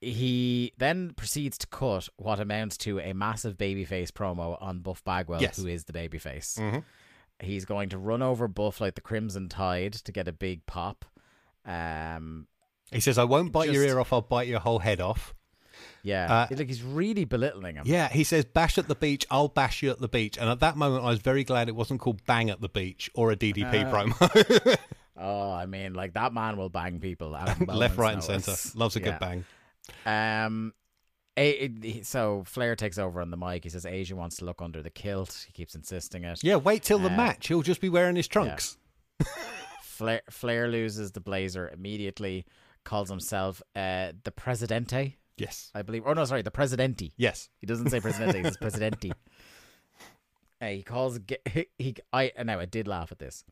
he 0.00 0.72
then 0.78 1.12
proceeds 1.16 1.58
to 1.58 1.66
cut 1.66 2.08
what 2.16 2.38
amounts 2.40 2.76
to 2.78 3.00
a 3.00 3.12
massive 3.12 3.56
babyface 3.56 4.10
promo 4.10 4.56
on 4.62 4.78
Buff 4.80 5.02
Bagwell, 5.04 5.42
Yes. 5.42 5.56
who 5.56 5.66
is 5.66 5.84
the 5.84 5.92
babyface. 5.92 6.58
Mhm. 6.58 6.84
He's 7.40 7.64
going 7.64 7.88
to 7.90 7.98
run 7.98 8.22
over 8.22 8.48
Buff 8.48 8.80
like 8.80 8.94
the 8.94 9.00
Crimson 9.00 9.48
Tide 9.48 9.92
to 9.94 10.12
get 10.12 10.26
a 10.28 10.32
big 10.32 10.66
pop. 10.66 11.04
Um, 11.64 12.46
he 12.90 13.00
says, 13.00 13.18
"I 13.18 13.24
won't 13.24 13.52
bite 13.52 13.70
your 13.72 13.82
ear 13.84 13.98
off. 14.00 14.12
I'll 14.12 14.22
bite 14.22 14.48
your 14.48 14.60
whole 14.60 14.78
head 14.80 15.00
off." 15.00 15.34
yeah, 16.02 16.32
Uh, 16.50 16.56
like 16.56 16.66
he's 16.68 16.82
really 16.82 17.24
belittling 17.24 17.76
him. 17.76 17.84
Yeah, 17.86 18.08
he 18.08 18.24
says, 18.24 18.44
"Bash 18.44 18.78
at 18.78 18.88
the 18.88 18.94
beach. 18.96 19.26
I'll 19.30 19.48
bash 19.48 19.82
you 19.82 19.90
at 19.90 19.98
the 20.00 20.08
beach." 20.08 20.36
And 20.38 20.48
at 20.48 20.60
that 20.60 20.76
moment, 20.76 21.04
I 21.04 21.08
was 21.10 21.20
very 21.20 21.44
glad 21.44 21.68
it 21.68 21.76
wasn't 21.76 22.00
called 22.00 22.24
"Bang 22.24 22.50
at 22.50 22.60
the 22.60 22.68
beach" 22.68 23.10
or 23.14 23.30
a 23.30 23.36
DDP 23.36 23.82
Uh, 23.84 23.92
promo. 23.92 24.78
Oh, 25.20 25.50
I 25.50 25.66
mean, 25.66 25.94
like 25.94 26.14
that 26.14 26.32
man 26.32 26.56
will 26.56 26.68
bang 26.68 27.00
people 27.00 27.30
Left, 27.66 27.96
right, 27.98 28.14
and 28.14 28.22
centre. 28.22 28.54
Loves 28.78 28.94
a 28.94 29.00
Yeah. 29.00 29.04
good 29.10 29.18
bang. 29.18 29.44
Um, 30.06 30.72
a, 31.36 31.50
it- 31.50 32.06
so 32.06 32.42
Flair 32.46 32.74
takes 32.76 32.98
over 32.98 33.20
on 33.20 33.30
the 33.30 33.36
mic. 33.36 33.64
He 33.64 33.70
says 33.70 33.84
Asya 33.84 34.14
wants 34.14 34.36
to 34.38 34.44
look 34.44 34.60
under 34.60 34.82
the 34.82 34.90
kilt. 34.90 35.44
He 35.46 35.52
keeps 35.52 35.74
insisting 35.74 36.24
it. 36.24 36.42
Yeah, 36.42 36.56
wait 36.56 36.82
till 36.82 36.98
the 36.98 37.10
Uh, 37.12 37.16
match. 37.16 37.48
He'll 37.48 37.62
just 37.62 37.80
be 37.80 37.88
wearing 37.88 38.16
his 38.16 38.26
trunks. 38.28 38.76
Flair, 39.82 40.22
Flair 40.30 40.68
loses 40.68 41.12
the 41.12 41.20
blazer 41.20 41.68
immediately. 41.68 42.44
calls 42.84 43.08
himself 43.10 43.60
uh, 43.76 44.12
the 44.24 44.30
Presidente, 44.30 45.16
Yes. 45.36 45.70
I 45.74 45.82
believe. 45.82 46.04
Oh 46.06 46.14
no, 46.14 46.24
sorry, 46.24 46.42
the 46.42 46.50
Presidente. 46.50 47.12
Yes. 47.16 47.48
He 47.60 47.66
doesn't 47.66 47.90
say 47.90 48.00
Presidente, 48.00 48.38
he 48.38 48.44
says 48.44 48.56
Presidente. 48.56 49.12
Uh, 50.60 50.66
he 50.70 50.82
calls 50.82 51.20
he, 51.52 51.66
he 51.78 51.94
I 52.12 52.32
now 52.44 52.58
I 52.58 52.64
did 52.64 52.88
laugh 52.88 53.12
at 53.12 53.20
this. 53.20 53.44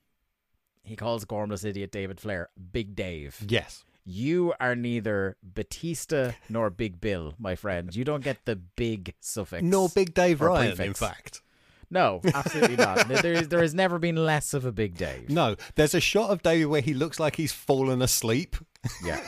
He 0.82 0.96
calls 0.96 1.24
Gormless 1.24 1.64
idiot 1.64 1.92
David 1.92 2.18
Flair 2.18 2.48
Big 2.72 2.96
Dave. 2.96 3.36
Yes. 3.46 3.84
You 4.08 4.54
are 4.60 4.76
neither 4.76 5.36
Batista 5.42 6.30
nor 6.48 6.70
Big 6.70 7.00
Bill, 7.00 7.34
my 7.38 7.56
friend. 7.56 7.94
You 7.94 8.04
don't 8.04 8.22
get 8.22 8.44
the 8.44 8.54
big 8.54 9.14
suffix. 9.18 9.64
Nor 9.64 9.88
Big 9.88 10.14
Dave 10.14 10.40
Ryan, 10.40 10.80
in 10.80 10.94
fact. 10.94 11.42
No, 11.90 12.20
absolutely 12.24 12.76
not. 12.76 13.08
There 13.08 13.32
is, 13.32 13.48
there 13.48 13.62
has 13.62 13.74
never 13.74 13.98
been 13.98 14.16
less 14.16 14.54
of 14.54 14.64
a 14.64 14.70
Big 14.70 14.96
Dave. 14.96 15.28
No, 15.28 15.56
there's 15.74 15.94
a 15.94 16.00
shot 16.00 16.30
of 16.30 16.42
David 16.42 16.66
where 16.66 16.80
he 16.80 16.94
looks 16.94 17.18
like 17.18 17.34
he's 17.34 17.52
fallen 17.52 18.00
asleep. 18.00 18.56
Yeah. 19.04 19.20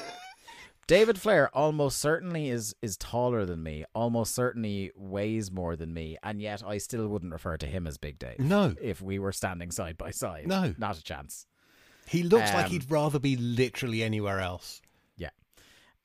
David 0.87 1.21
Flair 1.21 1.55
almost 1.55 1.99
certainly 1.99 2.49
is 2.49 2.75
is 2.81 2.97
taller 2.97 3.45
than 3.45 3.63
me, 3.63 3.85
almost 3.95 4.35
certainly 4.35 4.91
weighs 4.97 5.51
more 5.51 5.77
than 5.77 5.93
me, 5.93 6.17
and 6.23 6.41
yet 6.41 6.63
I 6.67 6.79
still 6.79 7.07
wouldn't 7.09 7.33
refer 7.33 7.59
to 7.59 7.67
him 7.67 7.87
as 7.87 7.99
Big 7.99 8.19
Dave. 8.19 8.39
No. 8.39 8.75
If 8.81 9.03
we 9.03 9.19
were 9.19 9.33
standing 9.33 9.71
side 9.71 9.99
by 9.99 10.13
side. 10.13 10.47
No. 10.47 10.75
Not 10.79 10.97
a 10.97 11.03
chance. 11.03 11.47
He 12.09 12.23
looks 12.23 12.53
like 12.53 12.67
Um, 12.67 12.71
he'd 12.73 12.91
rather 12.91 13.19
be 13.19 13.37
literally 13.37 14.03
anywhere 14.03 14.41
else. 14.41 14.81
Yeah. 15.17 15.31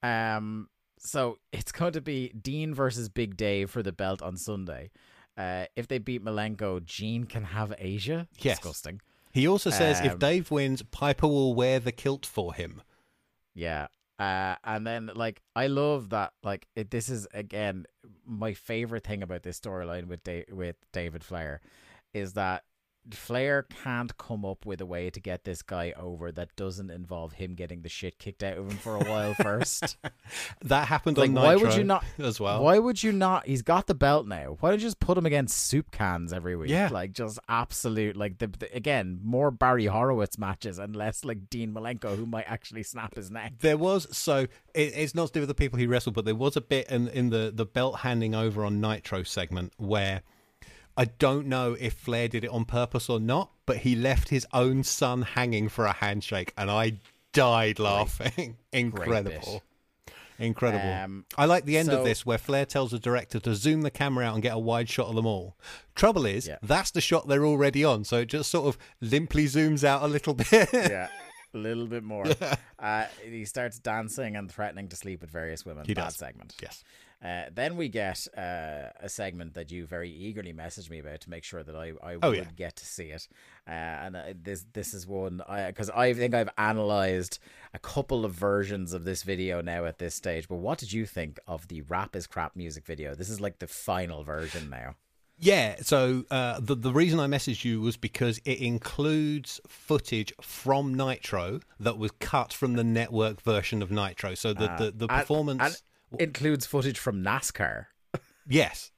Um 0.02 0.70
so 0.98 1.38
it's 1.52 1.72
going 1.72 1.94
to 1.94 2.02
be 2.02 2.30
Dean 2.30 2.74
versus 2.74 3.10
Big 3.10 3.36
Dave 3.36 3.70
for 3.70 3.84
the 3.84 3.92
belt 3.92 4.22
on 4.22 4.38
Sunday. 4.38 4.90
Uh, 5.36 5.66
if 5.76 5.88
they 5.88 5.98
beat 5.98 6.24
Malenko, 6.24 6.84
Gene 6.86 7.26
can 7.26 7.44
have 7.44 7.72
Asya. 7.72 8.28
Yes. 8.38 8.60
Disgusting. 8.60 9.02
He 9.34 9.48
also 9.48 9.70
says 9.70 10.00
if 10.00 10.14
Um, 10.14 10.20
Dave 10.20 10.52
wins, 10.52 10.82
Piper 10.84 11.28
will 11.28 11.56
wear 11.56 11.80
the 11.80 11.92
kilt 11.92 12.26
for 12.26 12.54
him. 12.54 12.82
Yeah. 13.56 13.88
Uh, 14.20 14.56
and 14.64 14.86
then 14.86 15.10
like 15.16 15.42
I 15.56 15.68
love 15.68 16.10
that 16.12 16.34
like 16.44 16.68
it, 16.76 16.92
this 16.92 17.10
is 17.10 17.28
again 17.34 17.86
my 18.26 18.54
favorite 18.54 19.04
thing 19.04 19.24
about 19.24 19.42
this 19.44 19.60
storyline 19.60 20.06
with 20.08 20.24
da- 20.24 20.46
with 20.52 20.76
David 20.94 21.24
Flair 21.24 21.60
is 22.14 22.34
that 22.34 22.64
Flair 23.12 23.64
can't 23.84 24.16
come 24.18 24.46
up 24.46 24.66
with 24.66 24.80
a 24.82 24.86
way 24.86 25.10
to 25.10 25.20
get 25.20 25.44
this 25.44 25.62
guy 25.62 25.94
over 25.98 26.32
that 26.32 26.56
doesn't 26.56 26.90
involve 26.90 27.34
him 27.34 27.54
getting 27.56 27.82
the 27.82 27.90
shit 27.90 28.18
kicked 28.18 28.44
out 28.44 28.58
of 28.58 28.70
him 28.70 28.78
for 28.78 28.96
a 28.96 29.04
while 29.04 29.34
first. 29.34 29.98
That 30.64 30.88
happened 30.88 31.18
like 31.18 31.30
on 31.30 31.36
why 31.36 31.54
Nitro 31.54 31.70
would 31.70 31.78
you 31.78 31.84
not 31.84 32.06
as 32.18 32.40
well. 32.40 32.64
Why 32.64 32.80
would 32.80 33.04
you 33.04 33.12
not? 33.12 33.46
He's 33.46 33.62
got 33.62 33.86
the 33.88 33.94
belt 33.94 34.26
now. 34.26 34.58
Why 34.60 34.70
don't 34.70 34.80
you 34.80 34.86
just 34.86 35.00
put 35.00 35.18
him 35.18 35.26
against 35.26 35.68
soup 35.68 35.92
cans 35.92 36.32
every 36.32 36.56
week? 36.56 36.70
Yeah. 36.70 36.90
like 36.92 37.12
just 37.12 37.38
absolute 37.50 38.16
like 38.16 38.38
the, 38.40 38.48
the 38.48 38.74
again 38.74 39.20
more 39.24 39.52
Barry 39.52 39.86
Horowitz 39.86 40.38
matches 40.38 40.80
and 40.80 40.96
less 40.96 41.26
like 41.26 41.50
Dean 41.50 41.74
Malenko 41.74 42.16
who 42.16 42.26
might 42.26 42.46
actually 42.48 42.84
snap 42.84 43.16
his 43.16 43.30
neck. 43.30 43.54
There 43.60 43.78
was 43.78 44.08
so 44.16 44.48
it, 44.74 44.94
it's 44.96 45.14
not 45.14 45.28
to 45.28 45.34
do 45.34 45.40
with 45.42 45.50
the 45.50 45.56
people 45.56 45.78
he 45.78 45.86
wrestled, 45.88 46.16
but 46.16 46.26
there 46.26 46.36
was 46.36 46.56
a 46.56 46.62
bit 46.62 46.90
in 46.90 47.10
in 47.10 47.30
the 47.30 47.52
the 47.54 47.66
belt 47.66 48.00
handing 48.00 48.34
over 48.34 48.64
on 48.64 48.80
Nitro 48.80 49.24
segment 49.24 49.74
where 49.78 50.22
I 50.96 51.06
don't 51.06 51.48
know 51.48 51.76
if 51.80 51.94
Flair 51.94 52.28
did 52.28 52.44
it 52.44 52.50
on 52.52 52.66
purpose 52.66 53.10
or 53.10 53.20
not, 53.20 53.52
but 53.66 53.78
he 53.78 53.96
left 53.96 54.30
his 54.30 54.46
own 54.54 54.84
son 54.84 55.22
hanging 55.24 55.70
for 55.70 55.86
a 55.86 55.94
handshake, 55.94 56.54
and 56.58 56.70
I 56.70 56.94
died 57.34 57.80
laughing. 57.80 58.58
Incredible. 58.72 59.64
Incredible. 60.40 60.90
Um, 60.92 61.26
I 61.38 61.46
like 61.46 61.66
the 61.66 61.78
end 61.78 61.90
of 61.90 62.04
this 62.04 62.26
where 62.26 62.38
Flair 62.40 62.66
tells 62.66 62.92
the 62.92 63.00
director 63.00 63.40
to 63.42 63.54
zoom 63.56 63.82
the 63.82 63.92
camera 63.92 64.26
out 64.26 64.34
and 64.34 64.42
get 64.44 64.54
a 64.54 64.60
wide 64.60 64.90
shot 64.90 65.08
of 65.08 65.16
them 65.16 65.26
all. 65.28 65.56
Trouble 65.96 66.26
is, 66.26 66.48
Yeah. 66.48 66.58
that's 66.64 66.92
the 66.92 67.02
shot 67.02 67.28
they're 67.28 67.46
already 67.46 67.84
on, 67.84 68.04
so 68.04 68.18
it 68.18 68.26
just 68.28 68.50
sort 68.50 68.66
of 68.68 68.78
limply 69.00 69.46
zooms 69.46 69.84
out 69.84 70.02
a 70.02 70.08
little 70.08 70.34
bit. 70.52 70.70
yeah, 70.74 71.08
a 71.54 71.58
little 71.58 71.88
bit 71.88 72.04
more. 72.04 72.26
Uh, 72.84 73.06
he 73.24 73.46
starts 73.46 73.80
dancing 73.80 74.36
and 74.36 74.52
threatening 74.52 74.90
to 74.90 74.96
sleep 74.98 75.22
with 75.22 75.30
various 75.30 75.66
women. 75.66 75.86
He 75.86 75.94
Bad 75.94 76.06
does. 76.08 76.18
segment. 76.18 76.54
yes. 76.62 76.84
Uh, 77.24 77.46
then 77.54 77.78
we 77.78 77.88
get 77.88 78.28
uh, 78.38 78.90
a 79.00 79.08
segment 79.08 79.54
that 79.54 79.72
you 79.72 79.86
very 79.86 80.10
eagerly 80.10 80.52
messaged 80.54 80.90
me 80.90 81.00
about 81.00 81.22
to 81.22 81.30
make 81.30 81.44
sure 81.46 81.64
that 81.64 81.76
I, 81.76 81.94
I 82.04 82.16
Oh, 82.22 82.30
would 82.32 82.38
yeah. 82.38 82.44
get 82.58 82.76
to 82.76 82.86
see 82.86 83.06
it. 83.06 83.28
Uh, 83.66 83.72
and 83.72 84.16
uh, 84.18 84.24
this 84.44 84.66
this 84.74 84.94
is 84.94 85.08
one 85.08 85.42
because 85.68 85.90
I 85.92 86.14
think 86.14 86.34
I've 86.34 86.50
analyzed 86.58 87.40
a 87.74 87.80
couple 87.80 88.26
of 88.26 88.34
versions 88.34 88.92
of 88.92 89.06
this 89.06 89.24
video 89.24 89.62
now 89.62 89.86
at 89.86 90.00
this 90.00 90.16
stage. 90.16 90.48
But 90.50 90.58
what 90.58 90.80
did 90.80 90.92
you 90.92 91.06
think 91.06 91.40
of 91.48 91.70
the 91.70 91.82
"Rap 91.84 92.16
is 92.16 92.28
Crap" 92.28 92.56
music 92.58 92.86
video? 92.86 93.16
This 93.16 93.30
is 93.30 93.40
like 93.40 93.60
the 93.60 93.68
final 93.68 94.24
version 94.24 94.70
now. 94.70 94.96
Yeah, 95.40 95.78
so 95.82 96.26
uh, 96.30 96.60
the 96.60 96.76
the 96.76 96.92
reason 96.92 97.20
I 97.20 97.28
messaged 97.28 97.64
you 97.64 97.82
was 97.82 97.96
because 97.98 98.40
it 98.46 98.60
includes 98.60 99.60
footage 99.68 100.32
from 100.42 100.94
Nitro 100.94 101.62
that 101.80 101.98
was 101.98 102.12
cut 102.20 102.54
from 102.54 102.74
the 102.74 102.84
network 102.84 103.42
version 103.42 103.82
of 103.82 103.90
Nitro. 103.92 104.36
So 104.36 104.54
the 104.54 104.68
the, 104.78 104.92
the 104.96 105.08
And- 105.08 105.22
performance, 105.22 105.62
and 105.64 105.82
includes 106.20 106.66
footage 106.66 107.00
from 107.00 107.24
NASCAR. 107.24 107.86
yes, 108.48 108.92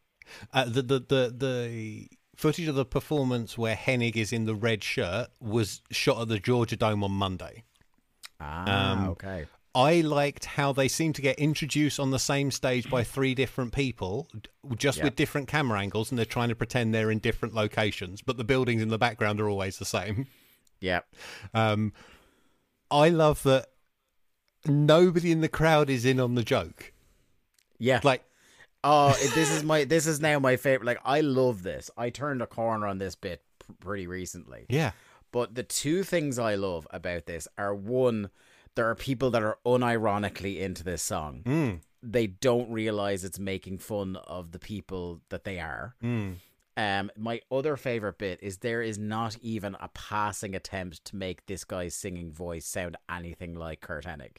uh, 0.54 0.66
the, 0.66 0.82
the 0.82 1.00
the 1.00 1.34
the 1.38 2.08
footage 2.36 2.68
of 2.68 2.76
the 2.76 2.86
performance 2.86 3.58
where 3.58 3.76
Hennig 3.76 4.16
is 4.18 4.34
in 4.34 4.46
the 4.46 4.56
red 4.56 4.84
shirt 4.84 5.28
was 5.40 5.82
shot 5.92 6.22
at 6.22 6.28
the 6.28 6.40
Georgia 6.40 6.76
Dome 6.76 7.04
on 7.04 7.12
Monday. 7.12 7.64
Ah, 8.42 8.92
Um, 8.92 9.10
okay. 9.10 9.46
I 9.74 10.02
liked 10.02 10.46
how 10.46 10.72
they 10.74 10.88
seem 10.88 11.12
to 11.14 11.22
get 11.22 11.38
introduced 11.38 12.00
on 12.00 12.12
the 12.12 12.20
same 12.20 12.50
stage 12.52 12.90
by 12.90 13.04
three 13.04 13.36
different 13.36 13.74
people, 13.74 14.28
just 14.78 14.98
Yeah. 15.00 15.06
with 15.06 15.16
different 15.18 15.48
camera 15.50 15.80
angles, 15.80 16.12
and 16.12 16.18
they're 16.18 16.26
trying 16.26 16.48
to 16.50 16.56
pretend 16.56 16.94
they're 16.94 17.12
in 17.12 17.20
different 17.20 17.54
locations, 17.54 18.22
but 18.22 18.38
the 18.38 18.44
buildings 18.46 18.82
in 18.82 18.88
the 18.90 18.98
background 18.98 19.40
are 19.42 19.50
always 19.50 19.78
the 19.78 19.86
same. 19.86 20.28
Yeah. 20.82 21.02
Um, 21.54 21.94
I 22.92 23.10
love 23.10 23.44
that 23.44 23.68
nobody 24.66 25.32
in 25.32 25.42
the 25.42 25.50
crowd 25.50 25.90
is 25.90 26.06
in 26.06 26.20
on 26.20 26.36
the 26.36 26.44
joke. 26.44 26.92
Yeah. 27.78 28.00
Like, 28.04 28.24
Oh, 28.88 29.14
this 29.34 29.52
is 29.52 29.64
my 29.64 29.84
this 29.84 30.06
is 30.06 30.20
now 30.22 30.38
my 30.38 30.58
favorite. 30.58 30.86
Like 30.86 31.00
I 31.04 31.22
love 31.22 31.64
this. 31.64 31.90
I 31.98 32.12
turned 32.12 32.42
a 32.44 32.48
corner 32.48 32.86
on 32.86 33.00
this 33.00 33.16
bit 33.16 33.42
pr- 33.58 33.72
pretty 33.80 34.06
recently. 34.06 34.66
yeah, 34.70 34.92
But 35.32 35.56
the 35.56 35.64
two 35.64 36.04
things 36.04 36.38
I 36.38 36.54
love 36.54 36.88
about 36.92 37.26
this 37.26 37.48
are 37.58 37.74
one, 37.74 38.30
there 38.76 38.88
are 38.88 38.94
people 38.94 39.32
that 39.32 39.42
are 39.42 39.58
unironically 39.66 40.60
into 40.60 40.84
this 40.84 41.02
song. 41.02 41.82
They 42.04 42.28
don't 42.28 42.70
realize 42.70 43.24
it's 43.24 43.40
making 43.40 43.80
fun 43.80 44.18
of 44.28 44.52
the 44.52 44.60
people 44.60 45.22
that 45.30 45.46
they 45.46 45.60
are. 45.60 45.96
Um, 46.78 47.10
my 47.18 47.42
other 47.52 47.78
favorite 47.78 48.18
bit 48.20 48.40
is 48.44 48.58
there 48.58 48.82
is 48.84 49.00
not 49.00 49.38
even 49.42 49.76
a 49.80 49.88
passing 49.96 50.54
attempt 50.54 51.06
to 51.06 51.16
make 51.16 51.46
this 51.48 51.64
guy's 51.64 51.96
singing 51.96 52.32
voice 52.32 52.66
sound 52.68 52.98
anything 53.10 53.56
like 53.56 53.82
Curt 53.82 54.06
Hennig. 54.06 54.38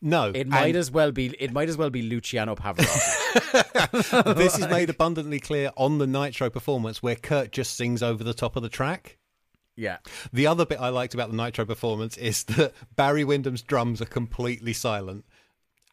No, 0.00 0.32
It 0.34 0.48
might 0.48 0.76
as 0.76 0.90
well 0.90 1.12
be. 1.12 1.34
It 1.38 1.52
might 1.52 1.68
as 1.68 1.76
well 1.76 1.90
be 1.90 2.02
Luciano 2.02 2.54
Pavarotti. 2.56 4.34
this 4.36 4.58
is 4.58 4.66
made 4.68 4.90
abundantly 4.90 5.40
clear 5.40 5.70
on 5.76 5.98
the 5.98 6.06
Nitro 6.06 6.50
performance 6.50 7.02
where 7.02 7.16
Curt 7.16 7.52
just 7.52 7.76
sings 7.76 8.02
over 8.02 8.24
the 8.24 8.34
top 8.34 8.56
of 8.56 8.62
the 8.62 8.68
track. 8.68 9.18
yeah, 9.76 9.98
The 10.32 10.46
other 10.46 10.66
bit 10.66 10.80
I 10.80 10.88
liked 10.88 11.14
about 11.14 11.30
the 11.30 11.36
Nitro 11.36 11.64
performance 11.64 12.16
is 12.16 12.44
that 12.44 12.74
Barry 12.96 13.24
Windham's 13.24 13.62
drums 13.62 14.02
are 14.02 14.06
completely 14.06 14.72
silent. 14.72 15.24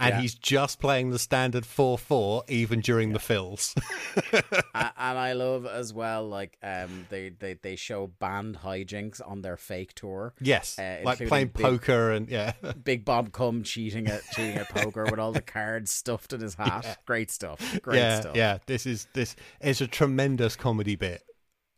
And 0.02 0.16
Yeah. 0.16 0.22
he's 0.22 0.34
just 0.36 0.80
playing 0.80 1.10
the 1.10 1.20
standard 1.20 1.66
4 1.66 1.98
4 1.98 2.44
even 2.48 2.80
during 2.80 3.12
the 3.12 3.20
fills. 3.20 3.76
And 4.74 5.18
I 5.18 5.34
love 5.34 5.66
as 5.66 5.94
well, 5.94 6.28
like 6.28 6.58
um, 6.62 7.08
they 7.10 7.30
they 7.30 7.54
they 7.56 7.76
show 7.76 8.08
band 8.08 8.60
hijinks 8.60 9.20
on 9.26 9.42
their 9.42 9.58
fake 9.58 9.94
tour. 9.96 10.34
yes. 10.40 10.78
Uh, 10.78 11.00
like 11.04 11.26
playing 11.28 11.48
big- 11.48 11.64
poker 11.66 12.12
and, 12.12 12.30
yeah. 12.30 12.54
Big 12.84 13.04
Bob 13.06 13.32
Cum 13.32 13.64
cheating 13.64 14.08
at 14.08 14.22
cheating 14.32 14.56
at 14.58 14.70
poker 14.70 15.06
with 15.06 15.20
all 15.20 15.32
the 15.32 15.42
cards 15.42 15.92
stuffed 15.92 16.34
in 16.34 16.42
his 16.42 16.56
hat. 16.56 17.00
Great 17.06 17.32
stuff. 17.32 17.80
Great 17.82 17.98
yeah. 17.98 18.20
stuff. 18.22 18.36
Yeah. 18.36 18.58
This 18.68 18.86
is, 18.86 19.08
this 19.14 19.36
is 19.62 19.82
a 19.82 19.88
tremendous 19.88 20.56
comedy 20.56 20.96
bit. 20.96 21.24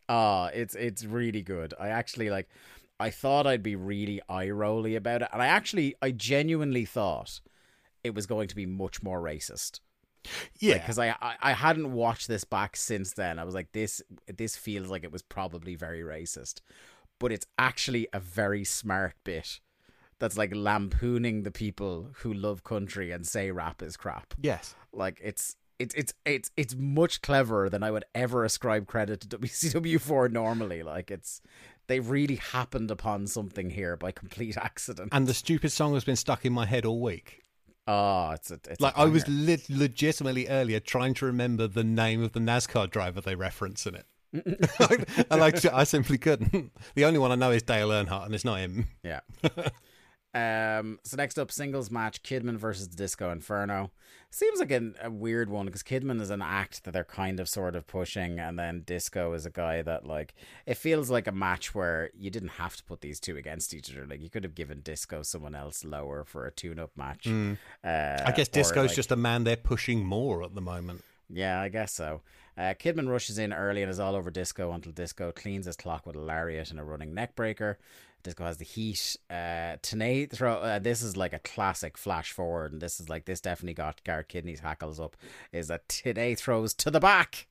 Oh, 0.09 0.45
it's 0.53 0.75
it's 0.75 1.05
really 1.05 1.41
good. 1.41 1.73
I 1.79 1.87
actually 1.89 2.29
like. 2.29 2.49
I 2.99 3.09
thought 3.09 3.47
I'd 3.47 3.63
be 3.63 3.75
really 3.75 4.21
eye 4.29 4.49
rolly 4.51 4.95
about 4.95 5.23
it, 5.23 5.29
and 5.33 5.41
I 5.41 5.47
actually, 5.47 5.95
I 6.03 6.11
genuinely 6.11 6.85
thought 6.85 7.39
it 8.03 8.15
was 8.15 8.25
going 8.25 8.47
to 8.47 8.55
be 8.55 8.65
much 8.65 9.03
more 9.03 9.21
racist. 9.21 9.79
Yeah. 10.59 10.77
because 10.77 10.99
I, 10.99 11.15
I 11.19 11.35
I 11.41 11.51
hadn't 11.53 11.93
watched 11.93 12.27
this 12.27 12.43
back 12.43 12.75
since 12.75 13.13
then. 13.13 13.39
I 13.39 13.43
was 13.43 13.55
like, 13.55 13.71
this 13.71 14.01
this 14.27 14.55
feels 14.55 14.87
like 14.89 15.03
it 15.03 15.11
was 15.11 15.23
probably 15.23 15.75
very 15.75 16.01
racist, 16.01 16.61
but 17.19 17.31
it's 17.31 17.47
actually 17.57 18.07
a 18.13 18.19
very 18.19 18.63
smart 18.63 19.15
bit. 19.23 19.59
That's 20.19 20.37
like 20.37 20.53
lampooning 20.55 21.41
the 21.41 21.49
people 21.49 22.09
who 22.17 22.31
love 22.31 22.63
country 22.63 23.11
and 23.11 23.25
say 23.25 23.49
rap 23.49 23.81
is 23.81 23.97
crap. 23.97 24.35
yes. 24.39 24.75
Like 24.93 25.19
it's 25.23 25.55
it's 25.79 25.95
it's 25.95 26.13
it's 26.25 26.51
it's 26.55 26.75
much 26.77 27.23
cleverer 27.23 27.69
than 27.69 27.81
I 27.81 27.89
would 27.89 28.05
ever 28.13 28.43
ascribe 28.43 28.85
credit 28.85 29.21
to 29.21 29.27
WCW 29.39 29.99
for 30.07 30.29
normally. 30.29 30.83
Like 30.83 31.09
it's 31.09 31.41
they 31.87 31.99
really 31.99 32.35
happened 32.35 32.91
upon 32.91 33.25
something 33.25 33.71
here 33.71 33.97
by 33.97 34.11
complete 34.11 34.55
accident. 34.69 35.09
And 35.11 35.25
the 35.25 35.33
stupid 35.33 35.71
song 35.71 35.95
has 35.95 36.03
been 36.03 36.15
stuck 36.15 36.45
in 36.45 36.53
my 36.53 36.67
head 36.67 36.85
all 36.85 37.01
week. 37.01 37.40
Oh, 37.87 38.31
it's 38.31 38.51
a 38.51 38.59
it's 38.69 38.79
Like 38.79 38.97
I 38.97 39.05
was 39.05 39.27
le- 39.27 39.57
legitimately 39.69 40.47
earlier 40.47 40.79
trying 40.79 41.13
to 41.15 41.25
remember 41.25 41.67
the 41.67 41.83
name 41.83 42.23
of 42.23 42.33
the 42.33 42.39
NASCAR 42.39 42.89
driver 42.89 43.21
they 43.21 43.35
reference 43.35 43.85
in 43.85 43.95
it. 43.95 44.05
and 45.31 45.41
like 45.41 45.65
I 45.65 45.83
simply 45.83 46.17
couldn't. 46.17 46.71
The 46.95 47.05
only 47.05 47.19
one 47.19 47.31
I 47.31 47.35
know 47.35 47.51
is 47.51 47.63
Dale 47.63 47.89
Earnhardt, 47.89 48.25
and 48.25 48.35
it's 48.35 48.45
not 48.45 48.59
him. 48.59 48.87
Yeah. 49.03 49.21
Um, 50.33 50.99
so 51.03 51.17
next 51.17 51.37
up, 51.37 51.51
singles 51.51 51.91
match: 51.91 52.23
Kidman 52.23 52.57
versus 52.57 52.87
the 52.89 52.95
Disco 52.95 53.31
Inferno. 53.31 53.91
Seems 54.33 54.59
like 54.61 54.71
an, 54.71 54.95
a 55.03 55.11
weird 55.11 55.49
one 55.49 55.65
because 55.65 55.83
Kidman 55.83 56.21
is 56.21 56.29
an 56.29 56.41
act 56.41 56.85
that 56.85 56.91
they're 56.91 57.03
kind 57.03 57.41
of 57.41 57.49
sort 57.49 57.75
of 57.75 57.85
pushing, 57.85 58.39
and 58.39 58.57
then 58.57 58.83
Disco 58.85 59.33
is 59.33 59.45
a 59.45 59.49
guy 59.49 59.81
that 59.81 60.05
like 60.07 60.33
it 60.65 60.75
feels 60.75 61.09
like 61.09 61.27
a 61.27 61.33
match 61.33 61.75
where 61.75 62.11
you 62.17 62.29
didn't 62.29 62.49
have 62.49 62.77
to 62.77 62.83
put 62.85 63.01
these 63.01 63.19
two 63.19 63.35
against 63.35 63.73
each 63.73 63.91
other. 63.91 64.05
Like 64.07 64.21
you 64.21 64.29
could 64.29 64.45
have 64.45 64.55
given 64.55 64.79
Disco 64.79 65.21
someone 65.21 65.53
else 65.53 65.83
lower 65.83 66.23
for 66.23 66.45
a 66.45 66.51
tune-up 66.51 66.91
match. 66.95 67.27
Uh, 67.27 67.57
I 68.25 68.31
guess 68.33 68.47
Disco's 68.47 68.87
like- 68.91 68.95
just 68.95 69.11
a 69.11 69.17
man 69.17 69.43
they're 69.43 69.57
pushing 69.57 70.05
more 70.05 70.43
at 70.43 70.55
the 70.55 70.61
moment. 70.61 71.03
yeah, 71.29 71.59
I 71.59 71.67
guess 71.67 71.91
so. 71.91 72.21
Uh, 72.57 72.73
Kidman 72.73 73.09
rushes 73.09 73.37
in 73.37 73.53
early 73.53 73.81
and 73.81 73.89
is 73.89 73.99
all 73.99 74.13
over 74.15 74.29
Disco 74.29 74.71
until 74.73 74.91
Disco 74.91 75.31
cleans 75.31 75.65
his 75.65 75.77
clock 75.77 76.05
with 76.05 76.15
a 76.15 76.19
lariat 76.19 76.69
and 76.71 76.79
a 76.79 76.83
running 76.83 77.13
neck 77.13 77.35
breaker. 77.35 77.79
Disco 78.23 78.43
has 78.45 78.57
the 78.57 78.65
heat. 78.65 79.15
Uh, 79.29 79.77
Tenay 79.83 80.29
throw. 80.31 80.55
Uh, 80.55 80.79
this 80.79 81.01
is 81.01 81.17
like 81.17 81.33
a 81.33 81.39
classic 81.39 81.97
flash 81.97 82.31
forward, 82.31 82.71
and 82.71 82.81
this 82.81 82.99
is 82.99 83.09
like 83.09 83.25
this 83.25 83.41
definitely 83.41 83.73
got 83.73 84.03
Garrett 84.03 84.29
Kidney's 84.29 84.59
hackles 84.61 84.99
up. 84.99 85.15
Is 85.51 85.67
that 85.67 85.87
Tenay 85.87 86.37
throws 86.37 86.73
to 86.75 86.91
the 86.91 86.99
back. 86.99 87.47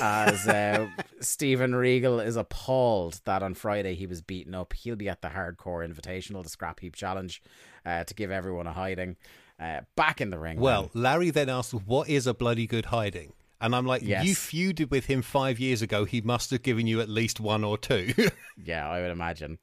as 0.00 0.46
uh, 0.46 0.86
Stephen 1.20 1.74
Regal 1.74 2.20
is 2.20 2.36
appalled 2.36 3.20
that 3.24 3.42
on 3.42 3.54
Friday 3.54 3.94
he 3.94 4.06
was 4.06 4.20
beaten 4.20 4.54
up. 4.54 4.72
He'll 4.74 4.94
be 4.96 5.08
at 5.08 5.22
the 5.22 5.28
Hardcore 5.28 5.84
Invitational, 5.86 6.42
the 6.44 6.48
Scrap 6.48 6.78
Heap 6.80 6.94
Challenge, 6.94 7.42
uh, 7.84 8.04
to 8.04 8.14
give 8.14 8.30
everyone 8.30 8.66
a 8.68 8.72
hiding. 8.72 9.16
Uh, 9.60 9.80
back 9.96 10.20
in 10.20 10.30
the 10.30 10.38
ring. 10.38 10.58
Well, 10.58 10.90
Larry 10.94 11.30
then 11.30 11.48
asks, 11.48 11.72
"What 11.72 12.08
is 12.08 12.26
a 12.26 12.34
bloody 12.34 12.66
good 12.66 12.86
hiding?" 12.86 13.32
And 13.60 13.76
I'm 13.76 13.86
like, 13.86 14.02
Yes. 14.02 14.24
"You 14.24 14.34
feuded 14.34 14.90
with 14.90 15.06
him 15.06 15.22
five 15.22 15.60
years 15.60 15.82
ago. 15.82 16.04
He 16.04 16.20
must 16.20 16.50
have 16.50 16.62
given 16.62 16.88
you 16.88 17.00
at 17.00 17.08
least 17.08 17.38
one 17.38 17.62
or 17.64 17.78
two. 17.78 18.12
Yeah, 18.64 18.88
I 18.88 19.00
would 19.00 19.10
imagine. 19.10 19.58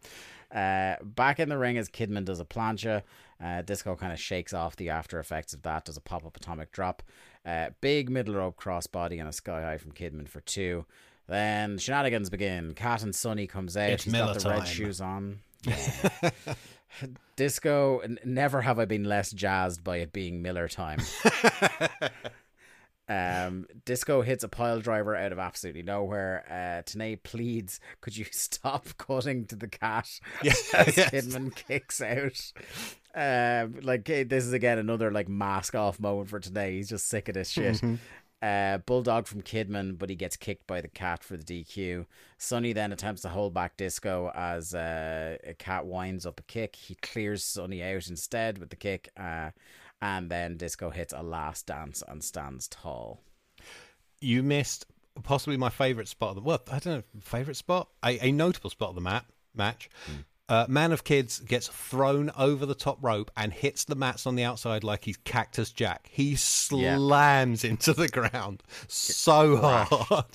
Uh, 0.51 0.95
back 1.03 1.39
in 1.39 1.49
the 1.49 1.57
ring 1.57 1.77
as 1.77 1.89
Kidman 1.89 2.25
does 2.25 2.39
a 2.39 2.45
plancha. 2.45 3.03
Uh, 3.43 3.61
Disco 3.61 3.95
kind 3.95 4.11
of 4.11 4.19
shakes 4.19 4.53
off 4.53 4.75
the 4.75 4.89
after 4.89 5.19
effects 5.19 5.53
of 5.53 5.61
that, 5.61 5.85
does 5.85 5.97
a 5.97 6.01
pop 6.01 6.25
up 6.25 6.35
atomic 6.35 6.71
drop. 6.71 7.03
Uh, 7.45 7.69
big 7.81 8.09
middle 8.09 8.35
rope 8.35 8.59
crossbody 8.59 9.19
and 9.19 9.29
a 9.29 9.33
sky 9.33 9.61
high 9.61 9.77
from 9.77 9.91
Kidman 9.91 10.27
for 10.27 10.41
two. 10.41 10.85
Then 11.27 11.77
shenanigans 11.77 12.29
begin. 12.29 12.73
Cat 12.73 13.03
and 13.03 13.15
Sonny 13.15 13.47
comes 13.47 13.77
out. 13.77 13.91
It's 13.91 14.03
He's 14.03 14.13
got 14.13 14.37
the 14.39 14.49
red 14.49 14.67
shoes 14.67 14.99
on. 14.99 15.39
Yeah. 15.63 16.31
Disco, 17.35 18.01
never 18.25 18.61
have 18.61 18.79
I 18.79 18.85
been 18.85 19.03
less 19.03 19.31
jazzed 19.31 19.83
by 19.83 19.97
it 19.97 20.11
being 20.11 20.41
Miller 20.41 20.67
time. 20.67 20.99
Um, 23.09 23.65
Disco 23.85 24.21
hits 24.21 24.43
a 24.43 24.47
pile 24.47 24.79
driver 24.79 25.15
out 25.15 25.31
of 25.31 25.39
absolutely 25.39 25.81
nowhere. 25.81 26.45
Uh, 26.47 26.83
Tenay 26.83 27.21
pleads, 27.21 27.79
"Could 28.01 28.15
you 28.15 28.25
stop 28.31 28.87
cutting 28.97 29.45
to 29.47 29.55
the 29.55 29.67
cat?" 29.67 30.07
Yes, 30.43 30.73
as 30.73 30.95
yes. 30.95 31.09
Kidman 31.09 31.53
kicks 31.55 32.01
out. 32.01 32.53
Um, 33.15 33.79
like 33.81 34.07
eh, 34.09 34.23
this 34.27 34.45
is 34.45 34.53
again 34.53 34.77
another 34.77 35.11
like 35.11 35.27
mask 35.27 35.73
off 35.73 35.99
moment 35.99 36.29
for 36.29 36.39
today. 36.39 36.75
He's 36.75 36.89
just 36.89 37.07
sick 37.07 37.27
of 37.27 37.33
this 37.33 37.49
shit. 37.49 37.75
Mm-hmm. 37.77 37.95
Uh, 38.41 38.77
Bulldog 38.77 39.27
from 39.27 39.41
Kidman, 39.41 39.97
but 39.97 40.09
he 40.09 40.15
gets 40.15 40.37
kicked 40.37 40.65
by 40.65 40.79
the 40.79 40.87
cat 40.87 41.23
for 41.23 41.35
the 41.35 41.43
DQ. 41.43 42.05
Sonny 42.37 42.71
then 42.71 42.93
attempts 42.93 43.23
to 43.23 43.29
hold 43.29 43.53
back 43.53 43.75
Disco 43.75 44.31
as 44.33 44.73
uh, 44.73 45.37
a 45.45 45.53
cat 45.55 45.85
winds 45.85 46.25
up 46.25 46.39
a 46.39 46.43
kick. 46.43 46.75
He 46.77 46.95
clears 46.95 47.43
Sonny 47.43 47.83
out 47.83 48.07
instead 48.07 48.57
with 48.57 48.69
the 48.69 48.77
kick, 48.77 49.09
uh, 49.17 49.49
and 50.01 50.29
then 50.29 50.57
Disco 50.57 50.89
hits 50.89 51.13
a 51.13 51.21
last 51.23 51.65
dance 51.67 52.03
and 52.07 52.23
stands 52.23 52.67
tall. 52.67 53.21
you 54.21 54.43
missed 54.43 54.85
possibly 55.23 55.57
my 55.57 55.69
favorite 55.69 56.07
spot 56.07 56.29
of 56.29 56.35
the 56.35 56.41
well, 56.41 56.61
I 56.71 56.79
don't 56.79 56.95
know, 56.97 57.03
favorite 57.21 57.55
spot, 57.57 57.89
a, 58.03 58.27
a 58.27 58.31
notable 58.31 58.69
spot 58.69 58.89
of 58.89 58.95
the 58.95 59.01
mat 59.01 59.25
match. 59.55 59.89
Uh, 60.47 60.65
Man 60.67 60.91
of 60.91 61.03
Kids 61.03 61.39
gets 61.41 61.67
thrown 61.67 62.31
over 62.35 62.65
the 62.65 62.73
top 62.73 62.97
rope 63.01 63.29
and 63.37 63.53
hits 63.53 63.85
the 63.85 63.93
mats 63.95 64.25
on 64.25 64.35
the 64.35 64.43
outside 64.43 64.83
like 64.83 65.05
he's 65.05 65.17
Cactus 65.17 65.71
Jack. 65.71 66.09
He 66.11 66.35
slams 66.35 67.63
into 67.63 67.93
the 67.93 68.07
ground 68.07 68.63
so 68.87 69.57
hard. 69.57 70.25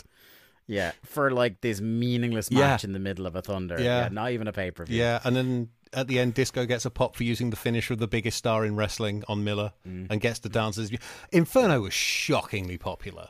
Yeah, 0.66 0.92
for 1.04 1.30
like 1.32 1.60
this 1.62 1.80
meaningless 1.80 2.48
Yeah. 2.50 2.60
match 2.60 2.84
in 2.84 2.92
the 2.92 2.98
middle 3.00 3.26
of 3.26 3.34
a 3.36 3.42
Thunder. 3.42 3.80
Yeah. 3.80 4.08
not 4.12 4.30
even 4.30 4.46
a 4.46 4.52
pay 4.52 4.70
per 4.70 4.84
view. 4.84 4.98
Yeah, 4.98 5.20
and 5.24 5.34
then 5.34 5.68
at 5.94 6.08
the 6.08 6.18
end, 6.18 6.34
Disco 6.34 6.66
gets 6.66 6.84
a 6.84 6.90
pop 6.90 7.16
for 7.16 7.24
using 7.24 7.50
the 7.50 7.56
finisher 7.56 7.94
of 7.94 8.00
the 8.00 8.06
biggest 8.08 8.36
star 8.38 8.64
in 8.64 8.76
wrestling 8.76 9.24
on 9.28 9.44
Miller 9.44 9.72
and 9.84 10.20
gets 10.20 10.38
the 10.40 10.48
dancers. 10.48 10.90
Inferno 11.32 11.80
was 11.82 11.92
shockingly 11.94 12.76
popular. 12.78 13.28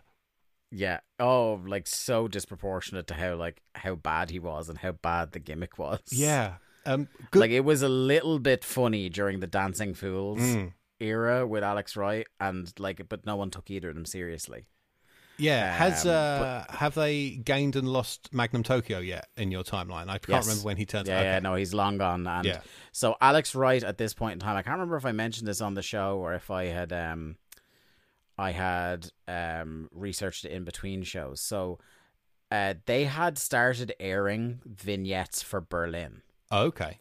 Yeah. 0.70 1.00
Oh, 1.20 1.60
like 1.66 1.86
so 1.86 2.26
disproportionate 2.26 3.06
to 3.08 3.14
how 3.14 3.36
like 3.36 3.62
how 3.76 3.94
bad 3.94 4.30
he 4.30 4.38
was 4.40 4.68
and 4.68 4.78
how 4.78 4.92
bad 4.92 5.32
the 5.32 5.38
gimmick 5.38 5.78
was. 5.78 6.00
Yeah. 6.10 6.54
Um, 6.86 7.08
good. 7.30 7.40
Like 7.40 7.50
it 7.52 7.60
was 7.64 7.82
a 7.82 7.88
little 7.88 8.38
bit 8.38 8.64
funny 8.64 9.08
during 9.08 9.40
the 9.40 9.46
Dancing 9.46 9.94
Fools 9.94 10.40
Mm. 10.40 10.72
era 11.00 11.46
with 11.46 11.62
Alex 11.62 11.96
Wright 11.96 12.26
and 12.40 12.72
like 12.78 13.08
but 13.08 13.24
no 13.24 13.36
one 13.36 13.50
took 13.50 13.70
either 13.70 13.88
of 13.90 13.94
them 13.94 14.04
seriously. 14.04 14.66
Yeah, 15.36 15.76
has 15.76 16.04
Um, 16.06 16.12
uh, 16.12 16.64
have 16.76 16.94
they 16.94 17.30
gained 17.30 17.74
and 17.74 17.88
lost 17.88 18.32
Magnum 18.32 18.62
Tokyo 18.62 19.00
yet 19.00 19.28
in 19.36 19.50
your 19.50 19.64
timeline? 19.64 20.08
I 20.08 20.18
can't 20.18 20.28
Yes. 20.28 20.46
remember 20.46 20.64
when 20.64 20.76
he 20.76 20.86
turns. 20.86 21.08
Yeah, 21.08 21.16
okay. 21.18 21.24
yeah, 21.24 21.38
no, 21.40 21.56
he's 21.56 21.74
long 21.74 21.98
gone. 21.98 22.26
And 22.26 22.46
Yeah. 22.46 22.60
so 22.92 23.16
Alex 23.20 23.54
Wright 23.54 23.82
at 23.82 23.98
this 23.98 24.14
point 24.14 24.34
in 24.34 24.38
time, 24.38 24.56
I 24.56 24.62
can't 24.62 24.74
remember 24.74 24.96
if 24.96 25.04
I 25.04 25.12
mentioned 25.12 25.48
this 25.48 25.60
on 25.60 25.74
the 25.74 25.82
show 25.82 26.18
or 26.18 26.34
if 26.34 26.50
I 26.50 26.66
had 26.66 26.92
um 26.92 27.36
I 28.38 28.52
had 28.52 29.10
um 29.26 29.88
researched 29.92 30.44
it 30.44 30.52
in 30.52 30.62
between 30.64 31.02
shows. 31.02 31.40
So 31.40 31.80
uh 32.52 32.74
they 32.86 33.04
had 33.06 33.36
started 33.36 33.92
airing 33.98 34.60
vignettes 34.64 35.42
for 35.42 35.60
Berlin, 35.60 36.22
Okay. 36.52 36.98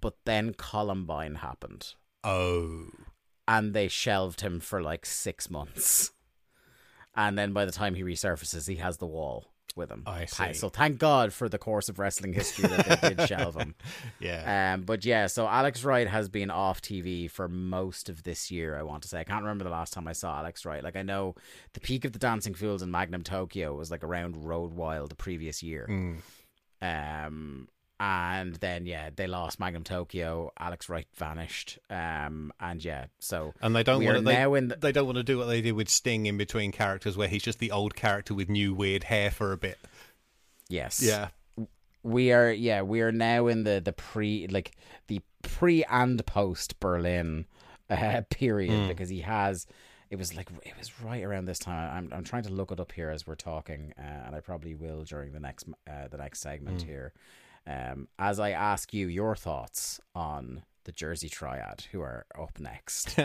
but 0.00 0.16
then 0.24 0.54
Columbine 0.54 1.36
happened 1.36 1.94
Oh, 2.22 2.86
and 3.46 3.74
they 3.74 3.88
shelved 3.88 4.40
him 4.40 4.58
for 4.60 4.82
like 4.82 5.04
6 5.04 5.50
months. 5.50 6.12
And 7.16 7.38
then 7.38 7.52
by 7.52 7.64
the 7.64 7.72
time 7.72 7.94
he 7.94 8.02
resurfaces, 8.02 8.68
he 8.68 8.76
has 8.76 8.96
the 8.96 9.06
wall 9.06 9.46
with 9.76 9.90
him. 9.90 10.02
I 10.06 10.26
see. 10.26 10.52
So 10.54 10.68
thank 10.68 10.98
God 10.98 11.32
for 11.32 11.48
the 11.48 11.58
course 11.58 11.88
of 11.88 11.98
wrestling 11.98 12.32
history 12.32 12.68
that 12.68 13.00
they 13.00 13.14
did 13.14 13.28
shelve 13.28 13.56
him. 13.56 13.74
yeah. 14.20 14.74
Um, 14.74 14.82
but 14.82 15.04
yeah, 15.04 15.26
so 15.26 15.46
Alex 15.46 15.84
Wright 15.84 16.06
has 16.06 16.28
been 16.28 16.50
off 16.50 16.80
TV 16.80 17.30
for 17.30 17.48
most 17.48 18.08
of 18.08 18.22
this 18.22 18.50
year. 18.50 18.78
I 18.78 18.82
want 18.82 19.02
to 19.02 19.08
say 19.08 19.20
I 19.20 19.24
can't 19.24 19.42
remember 19.42 19.64
the 19.64 19.70
last 19.70 19.92
time 19.92 20.06
I 20.06 20.12
saw 20.12 20.38
Alex 20.38 20.64
Wright. 20.64 20.84
Like 20.84 20.96
I 20.96 21.02
know 21.02 21.34
the 21.72 21.80
peak 21.80 22.04
of 22.04 22.12
the 22.12 22.18
Dancing 22.18 22.54
Fools 22.54 22.82
in 22.82 22.90
Magnum 22.90 23.22
Tokyo 23.22 23.74
was 23.74 23.90
like 23.90 24.04
around 24.04 24.44
Road 24.44 24.74
Wild 24.74 25.10
the 25.10 25.16
previous 25.16 25.62
year. 25.62 25.86
Mm. 25.88 26.18
Um, 26.82 27.68
and 28.00 28.54
then 28.56 28.86
yeah, 28.86 29.10
they 29.14 29.26
lost 29.26 29.60
Magnum 29.60 29.84
Tokyo. 29.84 30.50
Alex 30.58 30.88
Wright 30.88 31.06
vanished. 31.14 31.78
Um, 31.88 32.52
and 32.60 32.84
yeah, 32.84 33.06
so 33.18 33.54
and 33.60 33.74
they 33.74 33.82
don't 33.82 34.04
want 34.04 34.18
to. 34.18 34.22
They, 34.22 34.44
the, 34.60 34.76
they 34.80 34.92
don't 34.92 35.06
want 35.06 35.16
to 35.18 35.22
do 35.22 35.38
what 35.38 35.46
they 35.46 35.60
did 35.60 35.72
with 35.72 35.88
Sting 35.88 36.26
in 36.26 36.36
between 36.36 36.72
characters, 36.72 37.16
where 37.16 37.28
he's 37.28 37.42
just 37.42 37.58
the 37.58 37.70
old 37.70 37.94
character 37.94 38.34
with 38.34 38.48
new 38.48 38.74
weird 38.74 39.04
hair 39.04 39.30
for 39.30 39.52
a 39.52 39.56
bit. 39.56 39.78
yes, 40.68 41.00
Yeah. 41.02 41.28
we 42.02 42.32
are 42.32 42.50
yeah 42.52 42.82
we 42.82 43.00
are 43.00 43.12
now 43.12 43.46
in 43.46 43.64
the 43.64 43.80
the 43.82 43.92
pre 43.92 44.46
like 44.48 44.72
the 45.06 45.20
pre 45.42 45.84
and 45.84 46.24
post 46.26 46.78
berlin 46.80 47.46
uh, 47.88 48.20
period 48.30 48.88
because 48.88 49.08
he 49.08 49.20
has 49.20 49.66
it 50.10 50.16
was 50.16 50.34
like 50.36 50.50
it 50.64 50.74
was 50.78 51.00
right 51.00 51.22
around 51.24 51.46
this 51.46 51.58
time 51.58 51.90
i'm, 51.96 52.12
I'm 52.18 52.24
trying 52.24 52.42
to 52.42 52.50
look 52.50 52.70
it 52.72 52.78
up 52.80 52.92
here 52.92 53.08
as 53.08 53.26
we're 53.26 53.36
talking 53.36 53.94
uh, 53.98 54.26
and 54.26 54.36
i 54.36 54.40
probably 54.40 54.74
will 54.74 55.04
during 55.04 55.32
the 55.32 55.40
next 55.40 55.66
uh, 55.88 56.08
the 56.10 56.18
next 56.18 56.40
segment 56.40 56.82
here 56.82 57.14
um 57.66 58.08
as 58.18 58.38
i 58.38 58.50
ask 58.50 58.92
you 58.92 59.06
your 59.06 59.34
thoughts 59.36 60.00
on 60.14 60.62
the 60.84 60.92
jersey 60.92 61.28
triad 61.28 61.84
who 61.92 62.00
are 62.00 62.26
up 62.38 62.58
next 62.60 63.18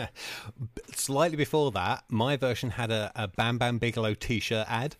Slightly 0.94 1.36
before 1.36 1.70
that, 1.72 2.04
my 2.08 2.36
version 2.36 2.70
had 2.70 2.90
a, 2.90 3.10
a 3.14 3.28
Bam 3.28 3.58
Bam 3.58 3.78
Bigelow 3.78 4.14
T-shirt 4.14 4.66
ad. 4.68 4.96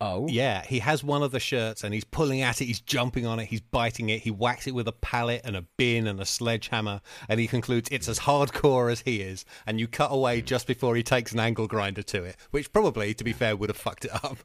oh 0.00 0.26
Yeah, 0.28 0.62
he 0.64 0.78
has 0.78 1.02
one 1.04 1.22
of 1.22 1.32
the 1.32 1.40
shirts 1.40 1.82
and 1.84 1.92
he's 1.92 2.04
pulling 2.04 2.40
at 2.40 2.60
it, 2.60 2.66
he's 2.66 2.80
jumping 2.80 3.26
on 3.26 3.38
it, 3.40 3.46
he's 3.46 3.60
biting 3.60 4.08
it, 4.08 4.20
he 4.22 4.30
whacks 4.30 4.66
it 4.66 4.74
with 4.74 4.88
a 4.88 4.92
pallet 4.92 5.42
and 5.44 5.56
a 5.56 5.66
bin 5.76 6.06
and 6.06 6.20
a 6.20 6.24
sledgehammer, 6.24 7.00
and 7.28 7.40
he 7.40 7.46
concludes 7.46 7.88
it's 7.90 8.08
as 8.08 8.20
hardcore 8.20 8.90
as 8.90 9.00
he 9.00 9.20
is. 9.20 9.44
And 9.66 9.80
you 9.80 9.88
cut 9.88 10.12
away 10.12 10.40
just 10.42 10.66
before 10.66 10.96
he 10.96 11.02
takes 11.02 11.32
an 11.32 11.40
angle 11.40 11.66
grinder 11.66 12.02
to 12.04 12.24
it, 12.24 12.36
which 12.50 12.72
probably, 12.72 13.12
to 13.14 13.24
be 13.24 13.32
fair, 13.32 13.56
would 13.56 13.70
have 13.70 13.76
fucked 13.76 14.04
it 14.04 14.24
up. 14.24 14.38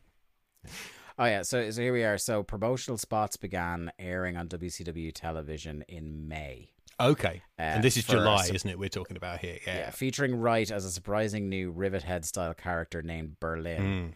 Oh 1.18 1.26
yeah, 1.26 1.44
so 1.44 1.70
so 1.72 1.82
here 1.82 1.94
we 1.94 2.04
are. 2.04 2.18
So 2.18 2.44
promotional 2.44 2.98
spots 2.98 3.38
began 3.38 3.92
airing 3.98 4.36
on 4.38 4.48
WCW 4.48 5.12
television 5.14 5.84
in 5.88 6.28
May. 6.28 6.72
Okay, 7.00 7.42
uh, 7.60 7.62
and 7.62 7.84
this 7.84 7.98
is 7.98 8.06
July, 8.06 8.50
isn't 8.54 8.70
it? 8.70 8.80
We're 8.80 8.90
talking 8.90 9.18
about 9.18 9.40
here. 9.40 9.58
Yeah. 9.66 9.78
Yeah, 9.78 9.90
featuring 9.92 10.36
Wright 10.36 10.70
as 10.72 10.86
a 10.86 10.92
surprising 10.92 11.50
new 11.50 11.72
Rivet 11.72 12.04
Head 12.04 12.26
style 12.26 12.54
character 12.54 13.02
named 13.02 13.38
Berlin. 13.40 13.82
Hmm. 13.82 14.08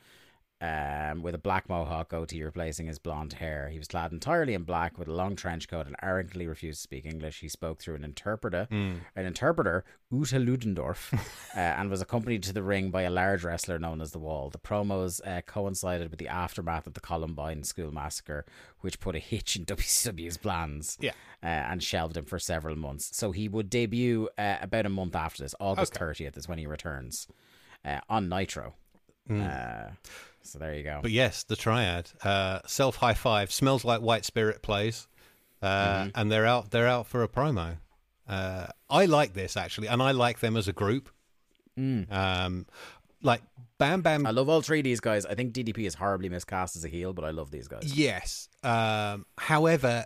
Um, 0.61 1.21
with 1.21 1.33
a 1.35 1.39
black 1.39 1.69
mohawk 1.69 2.09
goatee 2.09 2.43
replacing 2.43 2.87
his 2.87 2.99
blonde 2.99 3.33
hair. 3.33 3.69
He 3.69 3.77
was 3.77 3.87
clad 3.87 4.11
entirely 4.11 4.53
in 4.53 4.63
black 4.63 4.97
with 4.97 5.07
a 5.07 5.13
long 5.13 5.35
trench 5.35 5.67
coat 5.69 5.87
and 5.87 5.95
arrogantly 6.01 6.47
refused 6.47 6.79
to 6.79 6.83
speak 6.83 7.05
English. 7.05 7.39
He 7.39 7.47
spoke 7.47 7.81
through 7.81 7.95
an 7.95 8.03
interpreter, 8.03 8.67
an 8.71 9.25
interpreter, 9.25 9.85
Uta 10.11 10.37
Ludendorff, 10.37 11.13
uh, 11.55 11.59
and 11.59 11.89
was 11.89 12.01
accompanied 12.01 12.43
to 12.43 12.53
the 12.53 12.63
ring 12.63 12.91
by 12.91 13.03
a 13.03 13.09
large 13.09 13.43
wrestler 13.43 13.79
known 13.79 14.01
as 14.01 14.11
the 14.11 14.19
Wall. 14.19 14.49
The 14.49 14.57
promos 14.57 15.21
uh, 15.25 15.41
coincided 15.43 16.09
with 16.09 16.19
the 16.19 16.27
aftermath 16.27 16.87
of 16.87 16.93
the 16.93 16.99
Columbine 16.99 17.63
school 17.63 17.91
massacre, 17.93 18.45
which 18.81 18.99
put 18.99 19.15
a 19.15 19.19
hitch 19.19 19.55
in 19.55 19.65
WCW's 19.65 20.37
plans. 20.37 20.97
Yeah. 20.99 21.11
Uh, 21.41 21.45
and 21.71 21.81
shelved 21.81 22.17
him 22.17 22.25
for 22.25 22.37
several 22.37 22.75
months. 22.75 23.15
So 23.15 23.31
he 23.31 23.47
would 23.47 23.69
debut 23.69 24.27
uh, 24.37 24.57
about 24.61 24.85
a 24.85 24.89
month 24.89 25.15
after 25.15 25.41
this. 25.41 25.55
August 25.57 25.95
Okay. 25.95 26.25
30th 26.25 26.35
is 26.35 26.49
when 26.49 26.57
he 26.57 26.67
returns 26.67 27.27
uh, 27.85 28.01
on 28.09 28.27
Nitro. 28.27 28.73
Uh, 29.31 29.91
so 30.41 30.59
there 30.59 30.73
you 30.75 30.83
go. 30.83 30.99
But 31.01 31.11
yes, 31.11 31.43
the 31.43 31.55
triad, 31.55 32.09
uh, 32.23 32.59
self 32.65 32.95
high 32.97 33.13
five, 33.13 33.51
smells 33.51 33.83
like 33.85 34.01
white 34.01 34.25
spirit 34.25 34.61
plays, 34.61 35.07
uh, 35.61 35.67
Mm-hmm. 35.67 36.09
and 36.15 36.31
they're 36.31 36.45
out. 36.45 36.71
They're 36.71 36.87
out 36.87 37.07
for 37.07 37.23
a 37.23 37.27
promo. 37.27 37.77
Uh, 38.27 38.67
I 38.89 39.05
like 39.05 39.33
this 39.33 39.57
actually, 39.57 39.87
and 39.87 40.01
I 40.01 40.11
like 40.11 40.39
them 40.39 40.55
as 40.57 40.67
a 40.67 40.73
group. 40.73 41.09
Um, 41.77 42.65
like 43.21 43.41
Bam 43.77 44.01
Bam. 44.01 44.23
Mm. 44.23 44.27
I 44.27 44.31
love 44.31 44.49
all 44.49 44.61
three 44.61 44.79
of 44.79 44.83
these 44.83 44.99
guys. 44.99 45.25
I 45.25 45.33
think 45.35 45.53
DDP 45.53 45.85
is 45.85 45.95
horribly 45.95 46.29
miscast 46.29 46.75
as 46.75 46.83
a 46.85 46.89
heel, 46.89 47.13
but 47.13 47.23
I 47.25 47.31
love 47.31 47.51
these 47.51 47.67
guys. 47.67 47.93
Yes. 47.97 48.49
Um, 48.63 49.25
however, 49.37 50.05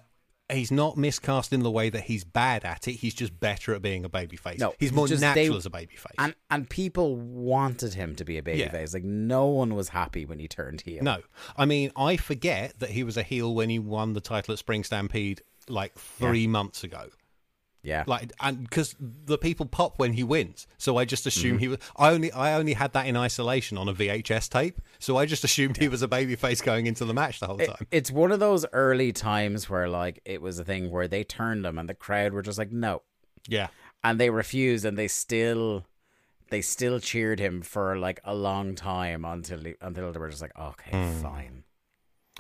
he's 0.52 0.72
not 0.72 0.98
miscast 0.98 1.54
in 1.54 1.62
the 1.62 1.72
way 1.72 1.90
that 1.90 2.04
he's 2.04 2.24
bad 2.24 2.66
at 2.66 2.88
it. 2.88 2.94
He's 2.94 3.14
just 3.14 3.40
better 3.40 3.74
at 3.74 3.82
being 3.82 4.06
a 4.06 4.10
babyface. 4.10 4.60
No, 4.60 4.74
he's 4.80 4.92
more 4.92 5.08
just 5.08 5.22
natural 5.22 5.52
they- 5.52 5.58
as 5.58 5.66
a 5.66 5.70
babyface. 5.70 6.16
And 6.18 6.36
and 6.50 6.70
people 6.70 7.16
wanted 7.16 7.94
him 7.94 8.16
to 8.16 8.26
be 8.26 8.38
a 8.38 8.42
babyface. 8.42 8.94
Like 8.94 9.04
no 9.04 9.48
one 9.48 9.76
was 9.76 9.90
happy 9.90 10.26
when 10.26 10.40
he 10.40 10.48
turned 10.48 10.82
heel. 10.82 11.04
No, 11.04 11.20
I 11.58 11.66
mean 11.66 11.92
I 11.96 12.18
forget 12.18 12.80
that 12.80 12.90
he 12.92 13.04
was 13.04 13.18
a 13.18 13.24
heel 13.24 13.54
when 13.54 13.70
he 13.70 13.80
won 13.80 14.14
the 14.14 14.22
title 14.22 14.54
at 14.54 14.60
Spring 14.60 14.84
Stampede 14.84 15.42
like 15.70 15.96
three 15.98 16.48
months 16.48 16.84
ago. 16.84 17.10
Yeah. 17.84 18.06
Like, 18.08 18.32
and 18.40 18.64
because 18.64 18.96
the 19.00 19.38
people 19.38 19.66
pop 19.66 20.00
when 20.00 20.14
he 20.14 20.24
wins, 20.24 20.68
so 20.78 20.96
I 20.98 21.04
just 21.06 21.26
Mm-hmm. 21.28 21.58
he 21.58 21.68
was. 21.68 21.80
I 21.98 22.12
only, 22.12 22.32
I 22.32 22.54
only 22.54 22.74
had 22.74 22.94
that 22.94 23.08
in 23.08 23.18
isolation 23.18 23.78
on 23.78 23.90
a 23.90 23.94
VHS 23.94 24.50
tape, 24.50 24.82
so 25.00 25.18
I 25.18 25.26
just 25.26 25.44
assumed 25.44 25.76
he 25.78 25.90
was 25.90 26.02
a 26.02 26.08
babyface 26.08 26.64
going 26.64 26.88
into 26.88 27.04
the 27.06 27.14
match 27.14 27.40
the 27.42 27.48
whole 27.48 27.60
It- 27.60 27.68
time. 27.68 27.88
it's 27.92 28.10
one 28.10 28.32
of 28.32 28.40
those 28.40 28.66
early 28.72 29.12
times 29.12 29.70
where 29.70 29.90
like 29.90 30.22
it 30.26 30.42
was 30.42 30.58
a 30.60 30.64
thing 30.64 30.90
where 30.92 31.08
they 31.10 31.24
turned 31.26 31.66
him 31.66 31.78
and 31.78 31.90
the 31.90 31.94
crowd 31.94 32.32
were 32.34 32.42
just 32.42 32.58
like 32.58 32.72
no, 32.72 33.02
yeah, 33.48 33.68
and 34.04 34.18
they 34.20 34.30
refused 34.30 34.86
and 34.86 34.98
they 34.98 35.08
still 35.10 35.86
they 36.50 36.62
still 36.62 37.00
cheered 37.00 37.40
him 37.40 37.62
for 37.62 37.98
like 37.98 38.22
a 38.24 38.34
long 38.36 38.76
time 38.76 39.26
until 39.26 39.60
he, 39.60 39.76
until 39.82 40.12
they 40.12 40.20
were 40.20 40.30
just 40.30 40.42
like 40.42 40.58
okay 40.58 40.92
Hmm. 40.92 41.22
fine 41.22 41.64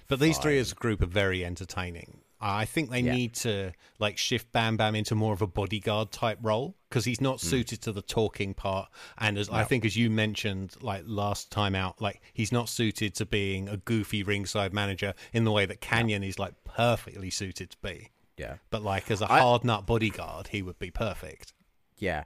but 0.08 0.20
these 0.20 0.38
three 0.38 0.60
as 0.60 0.72
a 0.72 0.76
group 0.76 1.02
are 1.02 1.06
very 1.08 1.44
entertaining. 1.44 2.20
I 2.46 2.66
think 2.66 2.90
they 2.92 3.00
Yeah. 3.00 3.14
need 3.14 3.34
to 3.36 3.72
like 4.00 4.18
shift 4.18 4.52
Bam 4.52 4.76
Bam 4.76 4.96
into 4.96 5.16
more 5.16 5.34
of 5.34 5.42
a 5.42 5.48
bodyguard 5.48 6.12
type 6.12 6.40
role 6.42 6.76
because 6.90 7.06
he's 7.06 7.22
not 7.22 7.40
hmm. 7.40 7.48
suited 7.48 7.82
to 7.84 7.94
the 7.94 8.02
talking 8.02 8.54
part. 8.54 8.90
And 9.18 9.38
as 9.38 9.50
I 9.50 9.64
think, 9.64 9.86
as 9.86 9.96
you 9.96 10.10
mentioned, 10.10 10.76
like 10.82 11.04
last 11.08 11.52
time 11.52 11.74
out, 11.74 12.02
like 12.02 12.22
he's 12.34 12.52
not 12.52 12.68
suited 12.68 13.16
to 13.16 13.26
being 13.26 13.70
a 13.70 13.78
goofy 13.78 14.24
ringside 14.24 14.74
manager 14.74 15.14
in 15.32 15.46
the 15.46 15.52
way 15.52 15.66
that 15.66 15.80
Kanyon 15.80 16.24
is 16.24 16.38
like 16.38 16.54
perfectly 16.66 17.30
suited 17.30 17.70
to 17.72 17.78
be. 17.82 18.10
yeah 18.38 18.56
But 18.70 18.84
like 18.84 19.10
as 19.10 19.22
a 19.22 19.28
hard 19.28 19.64
nut 19.64 19.86
bodyguard, 19.86 20.48
he 20.48 20.62
would 20.62 20.80
be 20.80 20.92
perfect. 20.92 21.54
yeah 21.98 22.26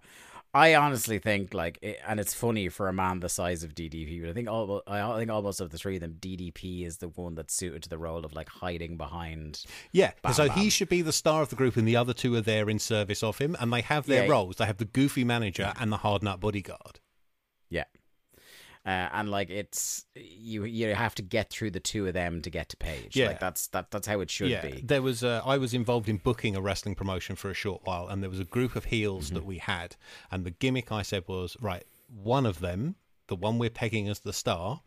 I 0.53 0.75
honestly 0.75 1.19
think 1.19 1.53
like 1.53 1.77
it, 1.81 1.99
and 2.07 2.19
it's 2.19 2.33
funny 2.33 2.69
for 2.69 2.87
a 2.87 2.93
man 2.93 3.19
the 3.19 3.29
size 3.29 3.63
of 3.63 3.75
DDP 3.75 4.21
but 4.21 4.29
I 4.29 4.33
think 4.33 4.49
all 4.49 4.81
I 4.87 5.17
think 5.17 5.29
almost 5.29 5.61
of 5.61 5.69
the 5.69 5.77
three 5.77 5.95
of 5.95 6.01
them 6.01 6.15
DDP 6.19 6.85
is 6.85 6.97
the 6.97 7.09
one 7.09 7.35
that's 7.35 7.53
suited 7.53 7.83
to 7.83 7.89
the 7.89 7.97
role 7.97 8.25
of 8.25 8.33
like 8.33 8.49
hiding 8.49 8.97
behind 8.97 9.63
Yeah, 9.91 10.11
Bam 10.23 10.33
so 10.33 10.47
Bam. 10.47 10.57
he 10.57 10.69
should 10.69 10.89
be 10.89 11.01
the 11.01 11.11
star 11.13 11.41
of 11.41 11.49
the 11.49 11.55
group, 11.55 11.75
and 11.77 11.87
the 11.87 11.95
other 11.95 12.13
two 12.13 12.33
are 12.35 12.41
there 12.41 12.69
in 12.69 12.79
service 12.79 13.21
of 13.23 13.37
him, 13.37 13.55
and 13.59 13.71
they 13.71 13.81
have 13.81 14.05
their 14.07 14.23
Yeah. 14.25 14.31
roles. 14.31 14.55
They 14.55 14.65
have 14.65 14.77
the 14.77 14.85
goofy 14.85 15.23
manager 15.23 15.73
and 15.79 15.91
the 15.91 15.97
hard 15.97 16.23
nut 16.23 16.39
bodyguard. 16.39 16.99
Uh, 18.87 19.09
and 19.11 19.29
like 19.29 19.49
it's 19.49 20.05
you 20.15 20.63
you 20.63 20.95
have 20.95 21.13
to 21.13 21.21
get 21.21 21.49
through 21.49 21.69
the 21.69 21.79
two 21.79 22.07
of 22.07 22.13
them 22.13 22.41
to 22.41 22.49
get 22.49 22.69
to 22.69 22.77
Page. 22.77 23.17
Yeah. 23.17 23.27
Like 23.27 23.39
that's 23.41 23.67
that 23.67 23.91
that's 23.91 24.07
how 24.07 24.21
it 24.21 24.31
should 24.31 24.49
yeah, 24.49 24.61
be. 24.65 24.81
there 24.81 25.01
was. 25.01 25.25
Uh, 25.25 25.41
I 25.45 25.57
was 25.57 25.73
involved 25.73 26.07
in 26.07 26.15
booking 26.17 26.55
a 26.55 26.61
wrestling 26.61 26.95
promotion 26.95 27.35
for 27.35 27.49
a 27.49 27.53
short 27.53 27.81
while, 27.83 28.07
and 28.07 28.23
there 28.23 28.29
was 28.29 28.39
a 28.39 28.45
group 28.45 28.77
of 28.77 28.85
heels 28.85 29.25
Mm-hmm. 29.25 29.35
that 29.35 29.45
we 29.45 29.57
had, 29.57 29.97
and 30.31 30.45
the 30.45 30.51
gimmick 30.51 30.89
I 30.91 31.01
said 31.01 31.25
was 31.27 31.57
right. 31.59 31.83
One 32.07 32.45
of 32.45 32.61
them, 32.61 32.95
the 33.27 33.35
one 33.35 33.59
we're 33.59 33.69
pegging 33.69 34.07
as 34.07 34.19
the 34.21 34.31
star, 34.31 34.81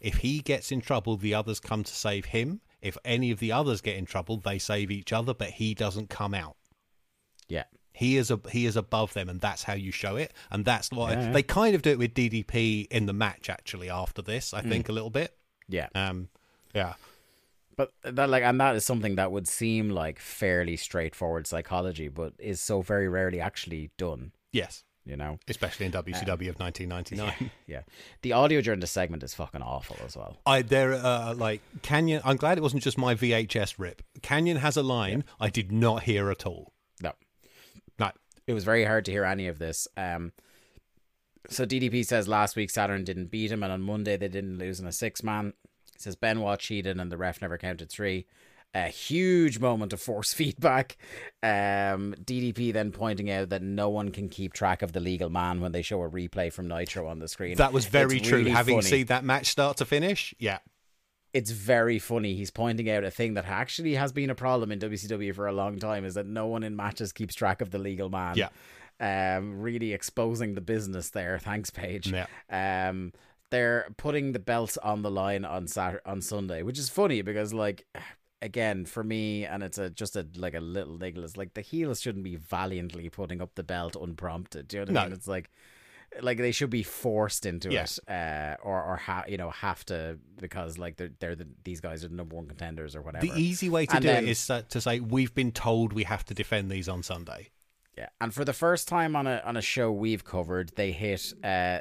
if 0.00 0.18
he 0.18 0.38
gets 0.40 0.70
in 0.70 0.80
trouble, 0.80 1.16
the 1.16 1.34
others 1.34 1.58
come 1.58 1.82
to 1.82 1.92
save 1.92 2.26
him. 2.26 2.60
If 2.80 2.96
any 3.04 3.32
of 3.32 3.40
the 3.40 3.50
others 3.50 3.80
get 3.80 3.96
in 3.96 4.04
trouble, 4.06 4.36
they 4.36 4.58
save 4.60 4.90
each 4.92 5.12
other, 5.12 5.34
but 5.34 5.50
he 5.50 5.74
doesn't 5.74 6.10
come 6.10 6.32
out. 6.34 6.56
yeah. 7.48 7.64
He 7.92 8.16
is 8.16 8.30
a 8.30 8.40
he 8.50 8.66
is 8.66 8.76
above 8.76 9.12
them, 9.14 9.28
and 9.28 9.40
that's 9.40 9.62
how 9.64 9.74
you 9.74 9.92
show 9.92 10.16
it. 10.16 10.32
And 10.50 10.64
that's 10.64 10.90
why 10.90 11.12
Yeah, 11.12 11.32
they 11.32 11.42
kind 11.42 11.74
of 11.74 11.82
do 11.82 11.90
it 11.90 11.98
with 11.98 12.14
DDP 12.14 12.86
in 12.90 13.06
the 13.06 13.12
match. 13.12 13.50
Actually, 13.50 13.90
after 13.90 14.22
this, 14.22 14.54
I 14.54 14.62
Mm. 14.62 14.68
think 14.68 14.88
a 14.88 14.92
little 14.92 15.10
bit. 15.10 15.36
Yeah. 15.68 15.88
Um, 15.94 16.28
yeah, 16.74 16.94
But 17.76 17.92
that 18.02 18.28
like 18.28 18.42
and 18.42 18.60
that 18.60 18.76
is 18.76 18.84
something 18.84 19.16
that 19.16 19.30
would 19.32 19.46
seem 19.48 19.90
like 19.90 20.18
fairly 20.18 20.76
straightforward 20.76 21.46
psychology, 21.46 22.08
but 22.08 22.32
is 22.38 22.60
so 22.60 22.82
very 22.82 23.08
rarely 23.08 23.40
actually 23.40 23.90
done, 23.98 24.32
yes, 24.52 24.84
you 25.04 25.16
know? 25.16 25.38
especially 25.48 25.86
in 25.86 25.92
WCW 25.92 26.48
of 26.50 26.58
1999. 26.58 27.50
Yeah. 27.66 27.82
The 28.22 28.32
audio 28.32 28.60
during 28.60 28.80
the 28.80 28.86
segment 28.86 29.22
is 29.22 29.34
fucking 29.34 29.62
awful 29.62 29.96
as 30.04 30.16
well. 30.16 30.38
I 30.46 30.62
there 30.62 30.92
uh, 30.94 31.34
like 31.34 31.60
Kanyon. 31.82 32.20
I'm 32.24 32.36
glad 32.36 32.58
it 32.58 32.62
wasn't 32.62 32.82
just 32.82 32.98
my 32.98 33.14
VHS 33.14 33.78
rip. 33.78 34.02
Kanyon 34.22 34.58
has 34.58 34.76
a 34.76 34.82
line 34.82 35.24
I 35.40 35.48
did 35.50 35.72
not 35.72 36.02
hear 36.04 36.30
at 36.30 36.44
all. 36.46 36.71
It 38.46 38.54
was 38.54 38.64
very 38.64 38.84
hard 38.84 39.04
to 39.06 39.10
hear 39.12 39.24
any 39.24 39.46
of 39.48 39.58
this. 39.58 39.86
Um, 39.96 40.32
so 41.48 41.64
DDP 41.66 42.04
says 42.04 42.28
last 42.28 42.56
week 42.56 42.70
Saturn 42.70 43.04
didn't 43.04 43.30
beat 43.30 43.50
him, 43.52 43.62
and 43.62 43.72
on 43.72 43.82
Monday 43.82 44.16
they 44.16 44.28
didn't 44.28 44.58
lose 44.58 44.80
in 44.80 44.86
a 44.86 44.92
six 44.92 45.22
man. 45.22 45.54
He 45.92 45.98
says 45.98 46.16
Benoit 46.16 46.58
cheated 46.58 46.98
and 46.98 47.10
the 47.12 47.16
ref 47.16 47.40
never 47.42 47.58
counted 47.58 47.90
three. 47.90 48.26
A 48.74 48.88
huge 48.88 49.58
moment 49.58 49.92
of 49.92 50.00
force 50.00 50.32
feedback. 50.34 50.96
Um, 51.42 52.14
DDP 52.24 52.72
then 52.72 52.90
pointing 52.90 53.30
out 53.30 53.50
that 53.50 53.62
no 53.62 53.90
one 53.90 54.10
can 54.10 54.28
keep 54.30 54.54
track 54.54 54.80
of 54.82 54.92
the 54.92 55.00
legal 55.00 55.28
man 55.28 55.60
when 55.60 55.72
they 55.72 55.82
show 55.82 56.00
a 56.02 56.08
replay 56.08 56.50
from 56.52 56.68
Nitro 56.68 57.06
on 57.06 57.18
the 57.18 57.28
screen. 57.28 57.56
that 57.58 57.72
was 57.72 57.84
very 57.86 58.16
It's 58.16 58.28
true. 58.28 58.38
really 58.38 58.50
Having 58.52 58.78
funny. 58.78 58.88
seen 58.90 59.06
that 59.06 59.24
match 59.24 59.46
start 59.48 59.76
to 59.78 59.84
finish, 59.84 60.34
yeah, 60.38 60.58
it's 61.32 61.50
very 61.50 61.98
funny. 61.98 62.34
He's 62.34 62.50
pointing 62.50 62.90
out 62.90 63.04
a 63.04 63.10
thing 63.10 63.34
that 63.34 63.46
actually 63.46 63.94
has 63.94 64.12
been 64.12 64.30
a 64.30 64.34
problem 64.34 64.70
in 64.70 64.78
WCW 64.78 65.34
for 65.34 65.46
a 65.46 65.52
long 65.52 65.78
time 65.78 66.04
is 66.04 66.14
that 66.14 66.26
no 66.26 66.46
one 66.46 66.62
in 66.62 66.76
matches 66.76 67.12
keeps 67.12 67.34
track 67.34 67.60
of 67.60 67.70
the 67.70 67.78
legal 67.78 68.10
man. 68.10 68.36
Yeah. 68.36 68.48
Um, 69.00 69.60
really 69.60 69.92
exposing 69.92 70.54
the 70.54 70.60
business 70.60 71.10
there. 71.10 71.38
Thanks, 71.38 71.70
Page. 71.70 72.12
Yeah. 72.12 72.26
Um, 72.50 73.12
they're 73.50 73.86
putting 73.96 74.32
the 74.32 74.38
belts 74.38 74.76
on 74.78 75.02
the 75.02 75.10
line 75.10 75.44
on 75.44 75.66
Saturday, 75.66 76.02
on 76.06 76.20
Sunday, 76.20 76.62
which 76.62 76.78
is 76.78 76.88
funny 76.88 77.22
because 77.22 77.52
like 77.52 77.86
again 78.40 78.84
for 78.84 79.02
me, 79.04 79.44
and 79.44 79.62
it's 79.62 79.78
a 79.78 79.90
just 79.90 80.16
a 80.16 80.26
like 80.36 80.54
a 80.54 80.60
little 80.60 80.96
niggle. 80.96 81.24
It's 81.24 81.36
like 81.36 81.54
the 81.54 81.60
heels 81.60 82.00
shouldn't 82.00 82.24
be 82.24 82.36
valiantly 82.36 83.08
putting 83.08 83.40
up 83.42 83.54
the 83.54 83.62
belt 83.62 83.96
unprompted. 83.96 84.68
Do 84.68 84.78
you 84.78 84.84
know 84.84 84.92
what 84.92 85.00
I 85.00 85.04
mean? 85.04 85.12
It's 85.12 85.28
like 85.28 85.50
like 86.20 86.38
they 86.38 86.52
should 86.52 86.70
be 86.70 86.82
forced 86.82 87.46
into 87.46 87.70
Yeah. 87.72 87.84
it, 87.84 87.98
uh, 88.08 88.56
or 88.62 88.82
or 88.82 88.96
ha- 88.96 89.24
you 89.28 89.36
know 89.38 89.50
have 89.50 89.84
to 89.86 90.18
because 90.40 90.76
like 90.78 90.96
they're 90.96 91.10
they're 91.20 91.34
the, 91.34 91.48
these 91.64 91.80
guys 91.80 92.04
are 92.04 92.08
the 92.08 92.14
number 92.14 92.36
one 92.36 92.46
contenders 92.46 92.94
or 92.94 93.02
whatever. 93.02 93.26
the 93.26 93.32
easy 93.40 93.68
way 93.68 93.86
to 93.86 93.94
And 93.96 94.02
do 94.02 94.08
then- 94.08 94.24
it 94.24 94.30
is 94.30 94.46
to 94.46 94.80
say 94.80 95.00
we've 95.00 95.34
been 95.34 95.52
told 95.52 95.92
we 95.92 96.04
have 96.04 96.24
to 96.26 96.34
defend 96.34 96.70
these 96.70 96.88
on 96.88 97.02
Sunday. 97.02 97.50
Yeah, 97.96 98.08
and 98.20 98.32
for 98.32 98.44
the 98.44 98.52
first 98.54 98.88
time 98.88 99.14
on 99.16 99.26
a 99.26 99.42
on 99.44 99.56
a 99.56 99.62
show 99.62 99.92
we've 99.92 100.24
covered, 100.24 100.72
they 100.76 100.92
hit 100.92 101.32
uh, 101.44 101.80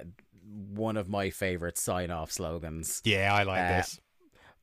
one 0.73 0.97
of 0.97 1.07
my 1.07 1.29
favorite 1.29 1.77
sign 1.77 2.11
off 2.11 2.31
slogans: 2.31 3.01
Yeah, 3.05 3.33
I 3.33 3.43
like 3.43 3.61
Uh, 3.61 3.77
this. 3.77 3.99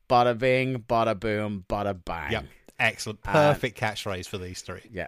"Bada 0.07 0.37
bing, 0.37 0.83
bada 0.87 1.19
boom, 1.19 1.65
bada 1.67 1.97
bang." 2.05 2.31
Yep, 2.31 2.45
excellent, 2.79 3.23
perfect 3.23 3.79
catchphrase 3.79 4.27
for 4.27 4.37
these 4.37 4.61
three. 4.61 4.87
Yeah, 4.91 5.07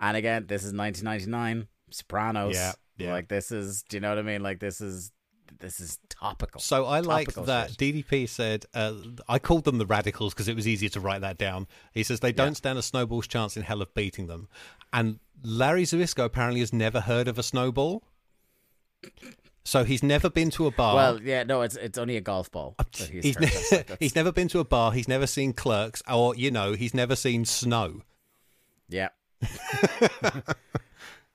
and 0.00 0.16
again, 0.16 0.46
this 0.46 0.64
is 0.64 0.72
1999 0.72 1.68
Sopranos. 1.90 2.54
Yeah, 2.54 2.72
yeah. 2.96 3.12
Like 3.12 3.28
this 3.28 3.50
is, 3.52 3.82
do 3.88 3.96
you 3.96 4.00
know 4.00 4.10
what 4.10 4.18
I 4.18 4.22
mean? 4.22 4.42
Like 4.42 4.60
this 4.60 4.80
is 4.80 5.12
this 5.60 5.80
is 5.80 5.98
topical. 6.08 6.60
So 6.60 6.86
I 6.86 7.00
like 7.00 7.32
that 7.34 7.70
shit. 7.70 7.78
DDP 7.78 8.28
said, 8.28 8.64
uh, 8.74 8.94
I 9.28 9.38
called 9.38 9.64
them 9.64 9.78
the 9.78 9.86
radicals 9.86 10.32
because 10.32 10.48
it 10.48 10.56
was 10.56 10.66
easier 10.66 10.88
to 10.90 11.00
write 11.00 11.20
that 11.20 11.36
down. 11.38 11.66
He 11.92 12.02
says 12.02 12.20
they 12.20 12.32
don't 12.32 12.54
stand 12.54 12.78
a 12.78 12.82
snowball's 12.82 13.26
chance 13.26 13.56
in 13.56 13.62
hell 13.62 13.82
of 13.82 13.92
beating 13.94 14.28
them. 14.28 14.48
And 14.92 15.18
Larry 15.44 15.84
Zbyszko 15.84 16.24
apparently 16.24 16.60
has 16.60 16.72
never 16.72 17.00
heard 17.00 17.28
of 17.28 17.38
a 17.38 17.42
snowball. 17.42 18.02
So 19.64 19.84
he's 19.84 20.02
never 20.02 20.28
been 20.30 20.50
to 20.52 20.66
a 20.66 20.70
bar. 20.70 20.94
Well, 20.94 21.22
yeah, 21.22 21.44
no, 21.44 21.62
it's 21.62 21.76
it's 21.76 21.98
only 21.98 22.16
a 22.16 22.20
golf 22.20 22.50
ball. 22.50 22.74
that 22.78 22.96
he's 22.96 23.24
he's, 23.24 23.40
ne- 23.40 23.76
Like, 23.78 23.96
he's 24.00 24.14
never 24.16 24.32
been 24.32 24.48
to 24.48 24.58
a 24.58 24.64
bar. 24.64 24.92
He's 24.92 25.06
never 25.08 25.26
seen 25.26 25.52
clerks, 25.52 26.02
or 26.10 26.34
you 26.34 26.50
know, 26.50 26.72
he's 26.72 26.94
never 26.94 27.14
seen 27.14 27.44
snow. 27.44 28.02
yeah. 28.88 29.08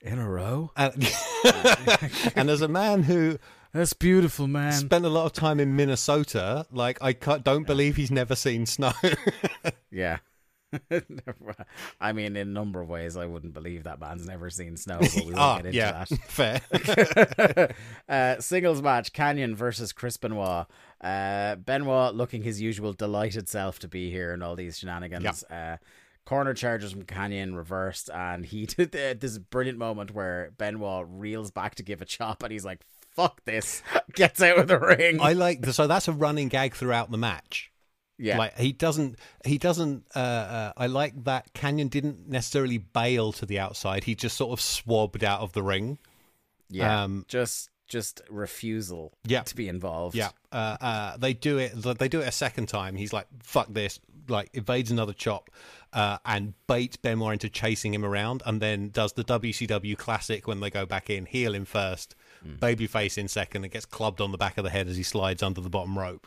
In 0.08 0.18
a 0.18 0.28
row. 0.28 0.72
And, 0.78 2.32
and 2.34 2.50
as 2.50 2.62
a 2.62 2.68
man 2.68 3.04
who 3.04 3.38
That's 3.72 3.92
beautiful, 3.92 4.48
man. 4.48 4.72
spent 4.72 5.04
a 5.04 5.08
lot 5.08 5.26
of 5.26 5.32
time 5.32 5.60
in 5.60 5.76
Minnesota. 5.76 6.66
Like 6.72 6.98
I 7.00 7.12
can't, 7.12 7.44
don't 7.44 7.66
believe 7.66 7.96
he's 7.96 8.10
never 8.10 8.34
seen 8.34 8.66
snow. 8.66 8.92
Yeah. 9.90 10.18
I 12.00 12.12
mean, 12.12 12.36
in 12.36 12.48
a 12.48 12.50
number 12.50 12.82
of 12.82 12.88
ways, 12.90 13.16
I 13.16 13.24
wouldn't 13.24 13.54
believe 13.54 13.84
that 13.84 14.00
man's 14.00 14.26
never 14.26 14.50
seen 14.50 14.76
snow. 14.76 14.98
But 15.00 15.14
we 15.14 15.24
won't 15.32 15.38
ah, 15.38 15.56
get 15.56 15.66
into 15.66 15.78
yeah, 15.78 16.04
that. 16.04 17.48
fair. 17.48 17.74
uh, 18.08 18.40
singles 18.40 18.82
match: 18.82 19.14
Kanyon 19.14 19.54
versus 19.56 19.92
Chris 19.94 20.18
Benoit. 20.18 20.66
Uh, 21.00 21.56
Benoit 21.56 22.14
looking 22.14 22.42
his 22.42 22.60
usual 22.60 22.92
delighted 22.92 23.48
self 23.48 23.78
to 23.78 23.88
be 23.88 24.10
here 24.10 24.32
and 24.32 24.42
all 24.42 24.56
these 24.56 24.78
shenanigans. 24.78 25.42
Uh, 25.44 25.78
corner 26.28 26.52
charges 26.52 26.92
from 26.92 27.04
Kanyon 27.04 27.54
reversed, 27.56 28.10
and 28.12 28.44
he 28.44 28.66
did 28.66 28.92
this 28.92 29.38
brilliant 29.38 29.78
moment 29.78 30.10
where 30.12 30.52
Benoit 30.58 31.06
reels 31.08 31.50
back 31.50 31.76
to 31.76 31.82
give 31.82 32.02
a 32.02 32.04
chop, 32.04 32.42
and 32.42 32.52
he's 32.52 32.64
like, 32.66 32.80
"Fuck 33.14 33.44
this!" 33.46 33.82
Gets 34.14 34.42
out 34.42 34.58
of 34.58 34.68
the 34.68 34.78
ring. 34.78 35.20
I 35.20 35.32
like 35.32 35.62
the, 35.62 35.72
so 35.72 35.86
that's 35.86 36.06
a 36.08 36.12
running 36.12 36.48
gag 36.48 36.74
throughout 36.74 37.10
the 37.10 37.16
match. 37.18 37.70
yeah, 38.18 38.36
Like 38.36 38.58
he 38.58 38.72
doesn't, 38.72 39.18
he 39.46 39.56
doesn't. 39.56 40.04
Uh, 40.14 40.18
uh, 40.18 40.72
I 40.76 40.86
like 40.86 41.24
that 41.24 41.54
Kanyon 41.54 41.88
didn't 41.88 42.28
necessarily 42.28 42.76
bail 42.78 43.32
to 43.32 43.46
the 43.46 43.58
outside. 43.58 44.04
He 44.04 44.14
just 44.14 44.36
sort 44.36 44.52
of 44.52 44.60
swabbed 44.60 45.24
out 45.24 45.40
of 45.40 45.52
the 45.54 45.62
ring. 45.62 45.98
yeah, 46.68 47.04
um, 47.04 47.24
just 47.28 47.70
just 47.88 48.20
refusal 48.28 49.14
Yeah. 49.24 49.44
to 49.44 49.56
be 49.56 49.66
involved. 49.66 50.14
Yeah, 50.14 50.28
uh, 50.52 50.76
uh, 50.78 51.16
they 51.16 51.32
do 51.32 51.56
it. 51.56 51.72
They 51.74 52.08
do 52.08 52.20
it 52.20 52.28
a 52.28 52.32
second 52.32 52.66
time. 52.68 52.96
He's 52.96 53.14
like, 53.14 53.26
"Fuck 53.42 53.68
this!" 53.72 53.98
Like 54.28 54.50
evades 54.54 54.90
another 54.90 55.12
chop, 55.12 55.50
uh, 55.92 56.18
and 56.24 56.54
baits 56.66 56.96
Benoit 56.96 57.32
into 57.34 57.48
chasing 57.48 57.94
him 57.94 58.04
around, 58.04 58.42
and 58.46 58.60
then 58.60 58.90
does 58.90 59.12
the 59.14 59.24
WCW 59.24 59.96
classic 59.96 60.46
when 60.46 60.60
they 60.60 60.70
go 60.70 60.86
back 60.86 61.08
in, 61.10 61.26
heel 61.26 61.54
him 61.54 61.64
first, 61.64 62.14
babyface 62.46 63.16
in 63.18 63.28
second, 63.28 63.64
and 63.64 63.72
gets 63.72 63.86
clubbed 63.86 64.20
on 64.20 64.32
the 64.32 64.38
back 64.38 64.58
of 64.58 64.64
the 64.64 64.70
head 64.70 64.88
as 64.88 64.96
he 64.96 65.02
slides 65.02 65.42
under 65.42 65.60
the 65.60 65.70
bottom 65.70 65.98
rope. 65.98 66.26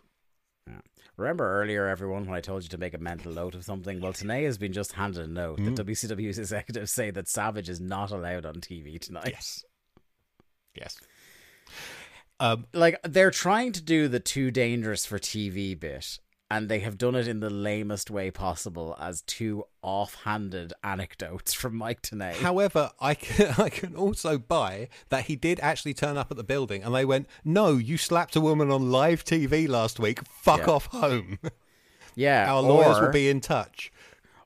Remember 1.18 1.62
earlier, 1.62 1.88
everyone, 1.88 2.26
when 2.26 2.36
I 2.36 2.42
told 2.42 2.64
you 2.64 2.70
to 2.70 2.78
make 2.78 2.94
a 2.96 2.98
mental 2.98 3.32
note 3.34 3.54
of 3.54 3.64
something? 3.64 4.00
Well, 4.00 4.14
Tenay 4.14 4.46
has 4.46 4.58
been 4.58 4.74
just 4.74 4.94
handed 4.94 5.24
a 5.24 5.28
note 5.28 5.60
Hmm. 5.60 5.66
that 5.66 5.86
WCW's 5.86 6.40
executives 6.40 6.92
say 6.92 7.12
that 7.12 7.28
Savage 7.28 7.70
is 7.70 7.80
not 7.80 8.10
allowed 8.12 8.46
on 8.46 8.56
TV 8.56 8.98
tonight. 8.98 9.28
Yes, 9.32 9.64
yes. 10.74 11.00
Um, 12.40 12.66
Like, 12.74 13.00
they're 13.04 13.30
trying 13.30 13.72
to 13.74 13.82
do 13.82 14.08
the 14.08 14.20
too 14.20 14.50
dangerous 14.50 15.06
for 15.06 15.20
TV 15.20 15.76
bit, 15.80 16.18
and 16.52 16.68
they 16.68 16.80
have 16.82 16.98
done 16.98 17.16
it 17.16 17.30
in 17.30 17.40
the 17.40 17.50
lamest 17.50 18.12
way 18.12 18.30
possible 18.30 18.98
as 19.00 19.22
two 19.22 19.64
offhanded 19.82 20.74
anecdotes 20.84 21.54
from 21.54 21.78
Mike 21.78 22.02
Tenay. 22.02 22.34
However, 22.34 22.92
I 23.00 23.14
can, 23.14 23.56
I 23.58 23.70
can 23.70 23.96
also 23.96 24.38
buy 24.38 24.90
that 25.08 25.26
he 25.26 25.38
did 25.38 25.62
actually 25.62 25.94
turn 25.94 26.18
up 26.18 26.30
at 26.30 26.36
the 26.36 26.44
building 26.44 26.84
and 26.84 26.94
they 26.94 27.06
went, 27.06 27.28
No, 27.46 27.78
you 27.78 27.98
slapped 27.98 28.36
a 28.36 28.42
woman 28.42 28.70
on 28.70 28.92
live 28.92 29.24
TV 29.24 29.66
last 29.70 29.98
week. 29.98 30.20
Fuck 30.28 30.68
Yeah. 30.68 30.74
off 30.74 30.88
home. 30.88 31.40
yeah, 32.16 32.54
Our 32.54 32.62
lawyers 32.62 32.98
or, 32.98 33.06
will 33.06 33.14
be 33.14 33.30
in 33.30 33.40
touch. 33.40 33.90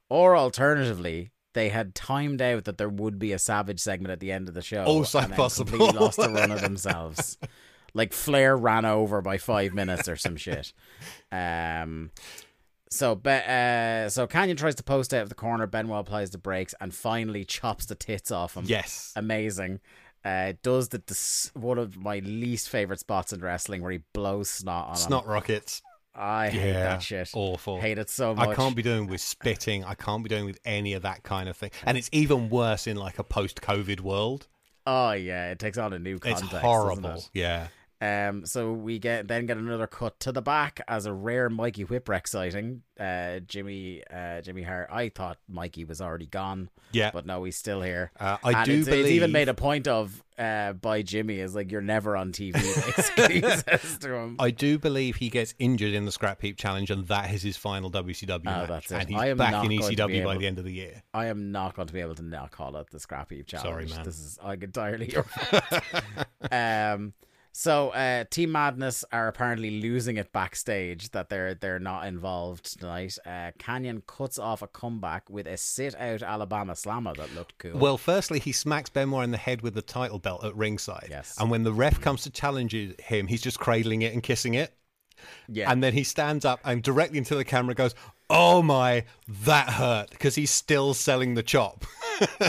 Or 0.07 0.37
alternatively, 0.37 1.31
they 1.53 1.69
had 1.69 1.95
timed 1.95 2.39
out 2.39 2.65
that 2.65 2.77
there 2.77 2.87
would 2.87 3.17
be 3.17 3.31
a 3.31 3.39
Savage 3.39 3.79
segment 3.79 4.11
at 4.11 4.19
the 4.19 4.31
end 4.31 4.47
of 4.47 4.53
the 4.53 4.61
show. 4.61 4.83
Also 4.83 5.21
and 5.21 5.33
possible. 5.33 5.71
Completely 5.71 5.99
lost 5.99 6.17
the 6.17 6.29
run 6.29 6.51
of 6.51 6.61
themselves. 6.69 7.39
Like 7.95 8.13
Flair 8.13 8.55
ran 8.55 8.85
over 8.85 9.21
by 9.23 9.39
five 9.39 9.73
minutes 9.73 10.07
or 10.07 10.15
some 10.17 10.35
shit. 10.35 10.71
Um. 11.31 12.11
So, 12.91 13.15
Be- 13.15 13.29
uh, 13.31 14.07
so 14.09 14.27
Kanyon 14.27 14.57
tries 14.57 14.75
to 14.75 14.83
post 14.83 15.13
out 15.13 15.23
of 15.23 15.29
the 15.29 15.35
corner. 15.35 15.65
Benoit 15.67 15.99
applies 16.01 16.29
the 16.29 16.37
brakes 16.37 16.73
and 16.79 16.93
finally 16.93 17.43
chops 17.43 17.87
the 17.87 17.95
tits 17.95 18.31
off 18.31 18.55
him. 18.55 18.65
Yes. 18.67 19.11
amazing. 19.15 19.79
Uh, 20.23 20.53
does 20.63 20.89
the, 20.89 20.99
the 21.05 21.49
one 21.59 21.77
of 21.77 21.97
my 21.97 22.19
least 22.19 22.69
favorite 22.69 22.99
spots 22.99 23.33
in 23.33 23.41
wrestling 23.41 23.81
where 23.81 23.91
he 23.91 23.99
blows 24.13 24.49
snot 24.49 24.85
on 24.85 24.91
him. 24.91 24.97
Snot 24.97 25.27
rockets. 25.27 25.81
I 26.15 26.49
hate 26.49 26.67
Yeah, 26.67 26.83
that 26.83 27.03
shit. 27.03 27.29
awful. 27.33 27.81
Hate 27.81 27.97
it 27.97 28.09
so 28.09 28.33
much. 28.33 28.47
I 28.49 28.55
can't 28.55 28.75
be 28.75 28.81
doing 28.81 29.07
with 29.07 29.19
spitting. 29.21 29.83
I 29.83 29.95
can't 29.95 30.23
be 30.23 30.29
doing 30.29 30.45
with 30.45 30.59
any 30.63 30.93
of 30.93 31.01
that 31.01 31.23
kind 31.23 31.49
of 31.49 31.57
thing. 31.57 31.71
And 31.85 31.97
it's 31.97 32.09
even 32.13 32.49
worse 32.49 32.87
in 32.87 32.95
like 32.97 33.19
a 33.19 33.23
post-COVID 33.23 33.99
world. 33.99 34.47
Oh 34.87 35.11
yeah, 35.11 35.49
it 35.51 35.59
takes 35.59 35.77
on 35.77 35.91
a 35.93 35.99
new 35.99 36.15
It's 36.15 36.23
context. 36.23 36.51
doesn't 36.51 36.61
horrible. 36.61 37.09
it? 37.15 37.29
Yeah. 37.33 37.67
Um, 38.01 38.45
so 38.45 38.73
we 38.73 38.99
get 38.99 39.27
then 39.29 39.45
get 39.45 39.57
another 39.57 39.87
cut 39.87 40.19
to 40.19 40.31
the 40.33 40.41
back 40.41 40.81
as 40.87 41.05
a 41.05 41.13
rare 41.13 41.49
Mikey 41.49 41.85
Whipwreck 41.85 42.27
sighting. 42.27 42.81
Uh, 42.99 43.39
Jimmy, 43.39 44.03
uh, 44.13 44.41
Jimmy 44.41 44.63
Hart. 44.63 44.89
I 44.91 45.09
thought 45.09 45.37
Mikey 45.47 45.85
was 45.85 46.01
already 46.01 46.25
gone. 46.27 46.69
Yeah. 46.91 47.11
but 47.13 47.25
no, 47.25 47.43
he's 47.45 47.57
still 47.57 47.81
here. 47.81 48.11
Uh, 48.19 48.37
I 48.43 48.51
And 48.53 48.65
do 48.65 48.79
it's, 48.79 48.87
it's 48.87 49.09
even 49.09 49.31
made 49.31 49.49
a 49.49 49.53
point 49.53 49.87
of 49.87 50.21
uh 50.37 50.73
by 50.73 51.01
Jimmy 51.01 51.39
is 51.39 51.55
like 51.55 51.71
you're 51.71 51.81
never 51.81 52.17
on 52.17 52.33
TV. 52.33 52.53
Basically, 52.53 53.41
to 54.01 54.13
him. 54.13 54.35
I 54.39 54.51
do 54.51 54.77
believe 54.77 55.15
he 55.15 55.29
gets 55.29 55.55
injured 55.59 55.93
in 55.93 56.03
the 56.03 56.11
scrap 56.11 56.41
heap 56.41 56.57
challenge, 56.57 56.91
and 56.91 57.07
that 57.07 57.33
is 57.33 57.41
his 57.43 57.55
final 57.55 57.89
WCW 57.89 58.43
match. 58.43 58.69
Oh, 58.69 58.73
that's 58.73 58.91
it. 58.91 58.95
And 58.95 59.09
he's 59.09 59.19
I 59.19 59.27
am 59.27 59.37
back 59.37 59.51
not 59.51 59.65
in 59.65 59.69
going 59.69 59.81
to 59.81 59.89
be 59.89 59.95
ECW 59.95 60.23
by 60.25 60.31
able- 60.31 60.39
the 60.41 60.47
end 60.47 60.59
of 60.59 60.65
the 60.65 60.73
year. 60.73 61.01
I 61.13 61.27
am 61.27 61.53
not 61.53 61.75
going 61.75 61.87
to 61.87 61.93
be 61.93 62.01
able 62.01 62.15
to 62.15 62.23
not 62.23 62.51
call 62.51 62.75
it 62.75 62.89
the 62.91 62.99
scrap 62.99 63.31
heap 63.31 63.47
challenge. 63.47 63.91
man. 63.95 64.03
This 64.03 64.19
is 64.19 64.37
like 64.43 64.63
entirely 64.63 65.09
your 65.11 65.23
fault. 65.23 65.63
um. 66.51 67.13
So, 67.57 67.91
uh, 67.91 68.25
Team 68.29 68.51
Madness 68.51 69.05
are 69.13 69.29
apparently 69.29 69.79
losing 69.79 70.17
it 70.17 70.33
backstage 70.33 71.11
that 71.11 71.29
they're 71.29 71.55
they're 71.55 71.79
not 71.79 72.05
involved 72.05 72.77
tonight. 72.77 73.17
Uh, 73.25 73.51
Kanyon 73.57 74.03
cuts 74.05 74.37
off 74.37 74.61
a 74.61 74.67
comeback 74.67 75.29
with 75.29 75.47
a 75.47 75.55
sit 75.55 75.95
out 75.95 76.21
Alabama 76.21 76.75
slammer 76.75 77.13
that 77.13 77.33
looked 77.33 77.57
cool. 77.57 77.77
Well, 77.77 77.97
firstly, 77.97 78.39
he 78.39 78.51
smacks 78.51 78.89
Benoit 78.89 79.23
in 79.23 79.31
the 79.31 79.37
head 79.37 79.61
with 79.61 79.73
the 79.73 79.81
title 79.81 80.19
belt 80.19 80.43
at 80.43 80.53
ringside. 80.53 81.07
Yes. 81.09 81.37
And 81.39 81.49
when 81.49 81.63
the 81.63 81.71
ref 81.71 82.01
comes 82.01 82.23
to 82.23 82.29
challenge 82.29 82.75
him, 82.99 83.27
he's 83.27 83.41
just 83.41 83.57
cradling 83.57 84.01
it 84.01 84.11
and 84.11 84.21
kissing 84.21 84.55
it. 84.55 84.73
yeah, 85.47 85.71
And 85.71 85.81
then 85.81 85.93
he 85.93 86.03
stands 86.03 86.43
up 86.43 86.59
and 86.65 86.83
directly 86.83 87.19
into 87.19 87.35
the 87.35 87.45
camera 87.45 87.73
goes, 87.73 87.95
Oh 88.29 88.63
my, 88.63 89.05
that 89.45 89.69
hurt. 89.69 90.09
Because 90.09 90.35
he's 90.35 90.51
still 90.51 90.93
selling 90.93 91.35
the 91.35 91.43
chop. 91.43 91.85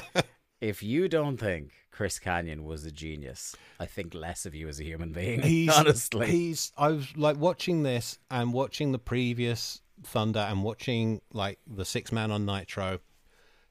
if 0.61 0.83
you 0.83 1.09
don't 1.09 1.37
think 1.37 1.71
Chris 1.97 2.19
Kanyon 2.19 2.65
was 2.65 2.85
a 2.85 2.91
genius, 2.91 3.57
I 3.81 3.87
think 3.87 4.13
less 4.13 4.45
of 4.45 4.55
you 4.55 4.69
as 4.69 4.79
a 4.79 4.85
human 4.85 5.13
being. 5.13 5.41
He's 5.43 5.71
honestly, 5.71 6.27
he's 6.27 6.71
I 6.77 6.89
was 6.89 7.17
like 7.17 7.39
watching 7.39 7.85
this 7.85 8.19
and 8.31 8.53
watching 8.53 8.93
the 8.93 8.99
previous 8.99 9.81
Thunder 10.03 10.41
and 10.41 10.63
watching 10.63 11.23
like 11.33 11.59
the 11.67 11.87
six 11.87 12.13
man 12.13 12.31
on 12.31 12.45
Nitro. 12.45 12.99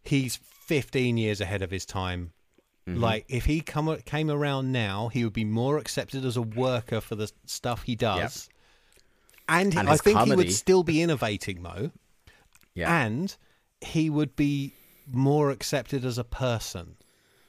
He's 0.03 0.37
15 0.37 1.17
years 1.17 1.39
ahead 1.39 1.61
of 1.61 1.69
his 1.69 1.85
time. 1.85 2.33
Mm-hmm. 2.89 2.99
Like 2.99 3.25
if 3.29 3.45
he 3.45 3.61
come 3.61 3.95
came 4.05 4.31
around 4.31 4.71
now, 4.71 5.09
he 5.09 5.23
would 5.23 5.33
be 5.33 5.45
more 5.45 5.77
accepted 5.77 6.25
as 6.25 6.35
a 6.35 6.41
worker 6.41 7.01
for 7.01 7.13
the 7.13 7.31
stuff 7.45 7.83
he 7.83 7.95
does. 7.95 8.49
And, 9.47 9.77
And 9.77 9.87
I 9.87 9.97
think 9.97 10.19
he 10.21 10.33
would 10.33 10.51
still 10.51 10.81
be 10.81 11.03
innovating, 11.03 11.61
Mo. 11.61 11.91
yeah. 12.73 13.03
And 13.03 13.35
he 13.81 14.09
would 14.09 14.35
be 14.35 14.73
more 15.11 15.51
accepted 15.51 16.03
as 16.03 16.17
a 16.17 16.23
person. 16.23 16.95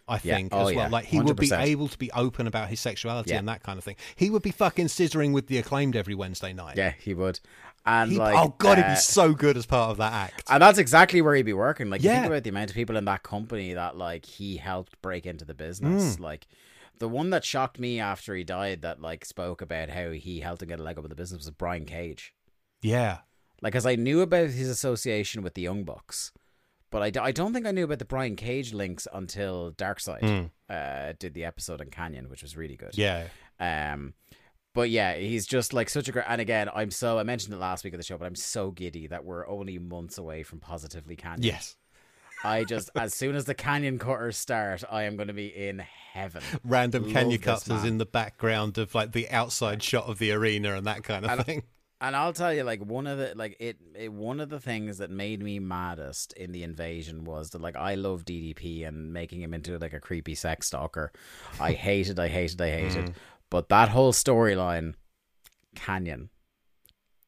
I 0.09 0.21
Yeah. 0.23 0.37
think 0.37 0.53
Oh, 0.53 0.61
as 0.61 0.65
well. 0.67 0.75
yeah. 0.75 0.89
Like 0.89 1.07
he 1.07 1.21
would 1.21 1.37
be 1.37 1.51
able 1.53 1.89
to 1.89 1.99
be 1.99 2.11
open 2.13 2.47
about 2.47 2.69
his 2.69 2.79
sexuality 2.81 3.31
Yeah. 3.31 3.39
and 3.39 3.49
that 3.49 3.63
kind 3.63 3.77
of 3.79 3.85
thing. 3.85 3.97
He 4.15 4.31
would 4.31 4.43
be 4.43 4.53
fucking 4.53 4.87
scissoring 4.87 5.33
with 5.33 5.49
the 5.49 5.59
acclaimed 5.59 5.97
every 5.97 6.15
Wednesday 6.15 6.53
night. 6.53 6.77
yeah, 6.77 6.93
he 6.99 7.13
would. 7.15 7.41
And 7.85 8.13
He- 8.13 8.19
like, 8.19 8.37
oh 8.37 8.55
god, 8.59 8.79
he'd 8.79 8.85
uh, 8.85 8.95
be 8.95 8.97
so 9.01 9.33
good 9.33 9.57
as 9.57 9.67
part 9.67 9.91
of 9.91 9.97
that 9.99 10.13
act. 10.13 10.45
And 10.49 10.63
that's 10.63 10.79
exactly 10.79 11.23
where 11.23 11.35
he'd 11.35 11.43
be 11.43 11.53
working. 11.53 11.89
Like, 11.91 12.03
you 12.03 12.11
think 12.11 12.27
about 12.27 12.43
the 12.45 12.51
amount 12.51 12.71
of 12.71 12.77
people 12.77 12.97
in 12.97 13.05
that 13.05 13.23
company 13.23 13.75
that, 13.75 13.97
like, 13.97 14.27
he 14.27 14.57
helped 14.57 15.01
break 15.03 15.25
into 15.27 15.45
the 15.45 15.55
Mm. 15.55 15.59
business. 15.59 16.19
Like, 16.19 16.47
the 16.99 17.09
one 17.09 17.31
that 17.31 17.45
shocked 17.45 17.79
me 17.79 18.01
after 18.01 18.35
he 18.35 18.43
died 18.43 18.83
that, 18.83 19.01
like, 19.01 19.25
spoke 19.25 19.61
about 19.63 19.91
how 19.91 20.11
he 20.11 20.41
helped 20.41 20.63
him 20.63 20.69
get 20.69 20.81
a 20.81 20.83
leg 20.83 20.99
up 20.99 21.05
in 21.05 21.11
the 21.11 21.15
business 21.17 21.45
was 21.45 21.51
Brian 21.51 21.85
Cage. 21.85 22.33
yeah. 22.81 23.19
Like, 23.63 23.75
as 23.75 23.87
I 23.87 23.95
knew 23.97 24.21
about 24.21 24.51
his 24.51 24.69
association 24.69 25.43
with 25.43 25.55
the 25.55 25.63
Young 25.63 25.83
Bucks, 25.85 26.31
but 26.97 27.03
I, 27.03 27.11
d- 27.11 27.21
I 27.21 27.31
don't 27.31 27.53
think 27.53 27.67
I 27.67 27.73
knew 27.73 27.85
about 27.85 27.99
the 27.99 28.07
Brian 28.07 28.37
Cage 28.37 28.73
links 28.73 29.07
until 29.13 29.73
Dark 29.73 30.01
Side 30.01 30.49
uh, 30.71 31.13
did 31.19 31.35
the 31.35 31.45
episode 31.45 31.83
on 31.83 31.89
Kanyon, 31.89 32.31
which 32.31 32.41
was 32.41 32.57
really 32.57 32.75
good. 32.75 32.97
Yeah. 32.97 33.27
Um, 33.61 34.15
but 34.73 34.89
yeah, 34.89 35.15
he's 35.15 35.45
just 35.45 35.75
like 35.75 35.91
such 35.91 36.09
a 36.09 36.13
great. 36.13 36.25
And 36.27 36.41
again, 36.41 36.71
I'm 36.75 36.91
so 36.91 37.19
I 37.19 37.23
mentioned 37.23 37.53
it 37.53 37.59
last 37.59 37.85
week 37.85 37.93
of 37.93 37.99
the 37.99 38.03
show, 38.03 38.17
but 38.17 38.25
I'm 38.25 38.35
so 38.35 38.71
giddy 38.71 39.09
that 39.09 39.27
we're 39.27 39.47
only 39.47 39.79
months 39.79 40.17
away 40.17 40.43
from 40.43 40.59
positively 40.59 41.17
Kanyon. 41.17 41.45
Yes. 41.45 41.77
I 42.43 42.65
just 42.65 42.89
as 42.97 43.13
soon 43.13 43.37
as 43.37 43.45
the 43.45 43.55
Kanyon 43.55 43.99
cutters 43.99 44.39
start, 44.39 44.83
I 44.91 45.03
am 45.03 45.17
going 45.17 45.29
to 45.29 45.35
be 45.35 45.49
in 45.49 45.81
heaven. 46.15 46.43
Random 46.65 47.13
Love 47.13 47.41
cuts 47.43 47.69
is 47.69 47.85
in 47.85 47.99
the 47.99 48.07
background 48.07 48.79
of 48.79 48.95
like 48.95 49.13
the 49.13 49.29
outside 49.29 49.83
shot 49.83 50.07
of 50.07 50.19
the 50.19 50.33
arena 50.33 50.77
and 50.77 50.87
that 50.87 51.03
kind 51.05 51.27
of 51.27 51.45
thing. 51.45 51.63
And 52.01 52.15
I'll 52.15 52.35
tell 52.35 52.53
you, 52.53 52.63
like 52.63 52.85
one 52.85 53.07
of 53.07 53.17
the 53.17 53.33
like 53.37 53.57
it, 53.59 53.79
it 53.95 54.13
one 54.13 54.41
of 54.41 54.51
the 54.51 54.61
things 54.61 54.99
that 54.99 55.11
made 55.11 55.43
me 55.43 55.59
maddest 55.59 56.35
in 56.35 56.53
the 56.53 56.63
invasion 56.63 57.25
was 57.25 57.51
that 57.51 57.63
like 57.63 57.77
I 57.77 57.95
love 57.95 58.27
DDP 58.27 58.87
and 58.87 59.13
making 59.15 59.41
him 59.41 59.55
into 59.55 59.79
like 59.79 59.95
a 59.95 60.01
creepy 60.01 60.35
sex 60.35 60.67
stalker. 60.67 61.11
I 61.59 61.73
hated, 61.87 62.21
I 62.21 62.29
hated, 62.29 62.61
I 62.61 62.71
hated. 62.71 63.07
Mm. 63.07 63.15
But 63.49 63.71
that 63.71 63.89
whole 63.89 64.13
storyline, 64.13 64.95
Kanyon, 65.75 66.29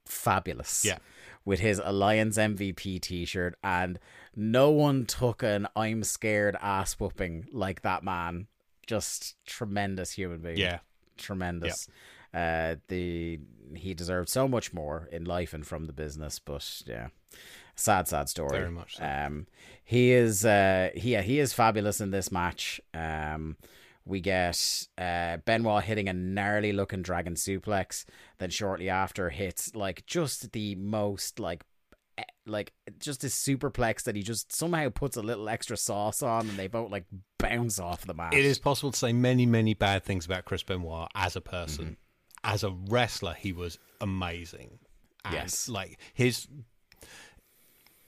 fabulous. 0.04 0.84
Yeah. 0.84 0.98
With 1.46 1.60
his 1.60 1.80
Alliance 1.82 2.36
MVP 2.36 3.00
T-shirt, 3.00 3.56
and 3.64 3.98
no 4.36 4.70
one 4.70 5.06
took 5.06 5.42
an 5.42 5.66
"I'm 5.74 6.04
scared" 6.04 6.58
ass 6.60 7.00
whooping 7.00 7.46
like 7.52 7.80
that 7.82 8.04
man. 8.04 8.48
Just 8.86 9.34
tremendous 9.46 10.12
human 10.12 10.40
being. 10.40 10.58
Yeah. 10.58 10.80
tremendous. 11.16 11.88
Uh, 12.38 12.76
the 12.88 13.40
he 13.74 13.94
deserved 13.94 14.28
so 14.28 14.46
much 14.46 14.72
more 14.72 15.08
in 15.10 15.24
life 15.24 15.52
and 15.52 15.66
from 15.66 15.86
the 15.86 15.92
business, 15.92 16.38
but 16.38 16.82
yeah, 16.86 17.08
sad, 17.74 18.06
sad 18.06 18.28
story. 18.28 18.58
Very 18.58 18.70
much 18.70 18.96
so. 18.96 19.04
Um, 19.04 19.46
he 19.84 20.12
is, 20.12 20.44
uh, 20.44 20.90
he 20.94 21.12
yeah, 21.12 21.22
he 21.22 21.40
is 21.40 21.52
fabulous 21.52 22.00
in 22.00 22.10
this 22.10 22.30
match. 22.30 22.80
Um, 22.94 23.56
we 24.04 24.20
get 24.20 24.86
uh, 24.96 25.38
Benoit 25.38 25.84
hitting 25.84 26.08
a 26.08 26.12
gnarly 26.12 26.72
looking 26.72 27.02
dragon 27.02 27.34
suplex. 27.34 28.04
Then 28.38 28.50
shortly 28.50 28.88
after 28.88 29.30
hits 29.30 29.74
like 29.74 30.06
just 30.06 30.52
the 30.52 30.76
most 30.76 31.40
like 31.40 31.64
like 32.46 32.72
just 32.98 33.20
this 33.20 33.34
superplex 33.34 34.02
that 34.04 34.16
he 34.16 34.22
just 34.22 34.52
somehow 34.52 34.88
puts 34.90 35.16
a 35.16 35.22
little 35.22 35.48
extra 35.48 35.76
sauce 35.76 36.22
on, 36.22 36.48
and 36.48 36.56
they 36.56 36.68
both 36.68 36.90
like 36.90 37.04
bounce 37.38 37.78
off 37.78 38.06
the 38.06 38.14
mat. 38.14 38.34
It 38.34 38.44
is 38.44 38.58
possible 38.58 38.92
to 38.92 38.98
say 38.98 39.12
many, 39.12 39.46
many 39.46 39.74
bad 39.74 40.04
things 40.04 40.24
about 40.24 40.44
Chris 40.44 40.62
Benoit 40.62 41.08
as 41.14 41.36
a 41.36 41.40
person. 41.40 41.84
Mm-hmm. 41.84 41.94
As 42.44 42.62
a 42.64 42.70
wrestler, 42.70 43.34
he 43.34 43.52
was 43.52 43.78
amazing. 44.00 44.78
And, 45.24 45.34
Yes. 45.34 45.68
Like 45.68 45.98
his. 46.14 46.46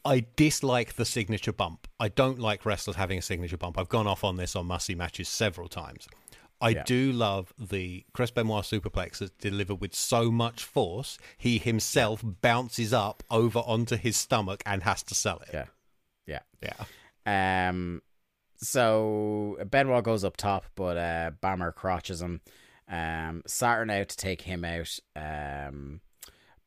I 0.05 0.24
dislike 0.36 0.94
the 0.94 1.05
signature 1.05 1.52
bump. 1.52 1.86
I 1.98 2.09
don't 2.09 2.39
like 2.39 2.65
wrestlers 2.65 2.97
having 2.97 3.19
a 3.19 3.23
signature 3.23 3.59
bump. 3.59 3.77
I've 3.78 3.90
gone 3.90 4.07
off 4.07 4.24
on 4.24 4.36
this 4.36 4.57
on 4.57 4.66
Must 4.66 4.86
See 4.86 4.94
Matches 4.94 5.28
several 5.28 5.69
times. 5.69 6.09
I 6.62 6.70
Yeah. 6.70 6.82
do 6.85 7.12
love 7.12 7.52
the 7.59 8.05
Chris 8.15 8.31
Benoit 8.31 8.65
superplex 8.65 9.19
that's 9.19 9.31
delivered 9.39 9.77
with 9.81 9.94
so 9.94 10.31
much 10.31 10.65
force, 10.65 11.19
he 11.36 11.59
himself 11.59 12.23
bounces 12.24 12.93
up 12.94 13.23
over 13.31 13.59
onto 13.61 13.97
his 13.97 14.16
stomach 14.16 14.62
and 14.65 14.82
has 14.85 15.02
to 15.05 15.15
sell 15.15 15.39
it. 15.40 15.51
yeah, 15.52 15.66
yeah. 16.27 16.40
Yeah. 17.27 17.69
Um, 17.69 18.02
so 18.57 19.59
Benoit 19.70 20.05
goes 20.05 20.24
up 20.24 20.36
top, 20.36 20.65
but 20.74 20.97
uh, 20.97 21.31
Bammer 21.43 21.74
crotches 21.74 22.20
him. 22.23 22.40
Um, 22.90 23.42
Saturn 23.46 23.90
out 23.90 24.08
to 24.08 24.16
take 24.16 24.42
him 24.42 24.64
out. 24.64 24.98
Um, 25.14 26.00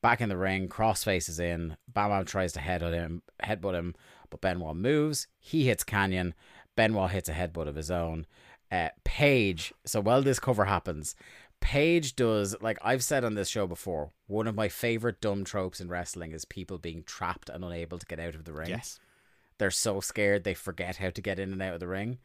back 0.01 0.21
in 0.21 0.29
the 0.29 0.37
ring, 0.37 0.69
crossface 0.69 1.27
is 1.27 1.39
in. 1.39 1.75
Bam 1.87 2.09
Bam 2.09 2.25
tries 2.25 2.53
to 2.53 2.59
headbutt 2.59 2.93
him, 2.93 3.21
headbutt 3.43 3.73
him, 3.73 3.95
but 4.29 4.41
Benoit 4.41 4.75
moves. 4.75 5.27
He 5.39 5.65
hits 5.67 5.83
Kanyon. 5.83 6.33
Benoit 6.75 7.11
hits 7.11 7.29
a 7.29 7.33
headbutt 7.33 7.67
of 7.67 7.75
his 7.75 7.91
own. 7.91 8.25
Uh, 8.71 8.89
Page. 9.03 9.73
So 9.85 9.99
while 10.01 10.21
this 10.21 10.39
cover 10.39 10.65
happens, 10.65 11.15
Page 11.59 12.15
does 12.15 12.55
like 12.61 12.77
I've 12.81 13.03
said 13.03 13.23
on 13.23 13.35
this 13.35 13.49
show 13.49 13.67
before. 13.67 14.11
One 14.27 14.47
of 14.47 14.55
my 14.55 14.69
favorite 14.69 15.21
dumb 15.21 15.43
tropes 15.43 15.79
in 15.79 15.87
wrestling 15.89 16.31
is 16.31 16.45
people 16.45 16.77
being 16.77 17.03
trapped 17.03 17.49
and 17.49 17.63
unable 17.63 17.99
to 17.99 18.05
get 18.05 18.19
out 18.19 18.35
of 18.35 18.45
the 18.45 18.53
ring 18.53 18.69
Yes. 18.69 18.99
they're 19.59 19.71
so 19.71 19.99
scared 20.01 20.43
they 20.43 20.53
forget 20.55 20.97
how 20.97 21.09
to 21.11 21.21
get 21.21 21.39
in 21.39 21.51
and 21.53 21.61
out 21.61 21.75
of 21.75 21.79
the 21.79 21.87
ring. 21.87 22.17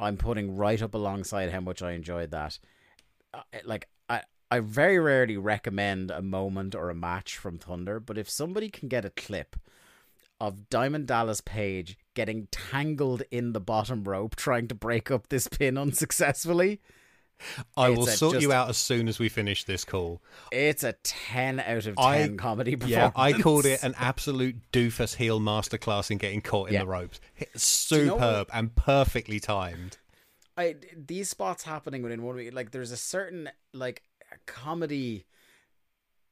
I'm 0.00 0.16
putting 0.16 0.56
right 0.56 0.80
up 0.82 0.94
alongside 0.94 1.50
how 1.52 1.60
much 1.60 1.82
I 1.82 1.92
enjoyed 1.92 2.30
that. 2.32 2.58
Uh, 3.34 3.40
like 3.64 3.88
I, 4.08 4.22
I 4.50 4.60
very 4.60 4.98
rarely 4.98 5.36
recommend 5.36 6.10
a 6.10 6.22
moment 6.22 6.74
or 6.74 6.88
a 6.90 6.94
match 6.94 7.36
from 7.36 7.58
Thunder, 7.58 8.00
but 8.00 8.16
if 8.18 8.28
somebody 8.30 8.68
can 8.70 8.88
get 8.88 9.04
a 9.04 9.10
clip 9.10 9.56
of 10.40 10.68
Diamond 10.70 11.06
Dallas 11.08 11.40
Page 11.40 11.98
getting 12.14 12.46
tangled 12.50 13.22
in 13.30 13.52
the 13.52 13.60
bottom 13.60 14.04
rope 14.04 14.36
trying 14.36 14.68
to 14.68 14.74
break 14.74 15.10
up 15.10 15.28
this 15.28 15.48
pin 15.48 15.76
unsuccessfully, 15.76 16.80
I 17.76 17.90
will 17.90 18.06
sort 18.06 18.40
you 18.40 18.52
out 18.52 18.68
as 18.68 18.76
soon 18.76 19.06
as 19.08 19.18
we 19.18 19.28
finish 19.28 19.62
this 19.64 19.84
call. 19.84 20.20
it's 20.50 20.82
a 20.82 20.94
ten 21.04 21.60
out 21.60 21.86
of 21.86 21.98
I- 21.98 22.18
ten 22.18 22.36
comedy 22.36 22.76
performance. 22.76 23.12
Yeah, 23.16 23.22
I 23.22 23.32
called 23.32 23.66
it 23.66 23.82
an 23.84 23.94
absolute 23.98 24.56
doofus 24.72 25.14
heel 25.16 25.38
masterclass 25.40 26.10
in 26.10 26.18
getting 26.18 26.40
caught 26.40 26.68
in 26.68 26.74
Yeah. 26.74 26.80
the 26.80 26.86
ropes. 26.86 27.20
H- 27.38 27.48
you 27.90 28.06
know 28.06 28.14
Superb 28.16 28.48
and 28.52 28.74
perfectly 28.74 29.38
timed. 29.40 29.98
I 30.58 30.74
these 30.96 31.30
spots 31.30 31.62
happening 31.62 32.02
within 32.02 32.22
one 32.22 32.36
week, 32.36 32.52
like 32.52 32.72
there's 32.72 32.90
a 32.90 32.96
certain 32.96 33.48
like 33.72 34.02
comedy 34.46 35.24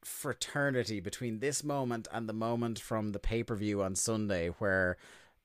fraternity 0.04 1.00
between 1.00 1.40
this 1.40 1.64
moment 1.64 2.06
and 2.12 2.28
the 2.28 2.32
moment 2.32 2.78
from 2.78 3.12
the 3.12 3.18
pay 3.18 3.42
per 3.42 3.56
view 3.56 3.82
on 3.82 3.94
Sunday 3.94 4.48
where 4.58 4.96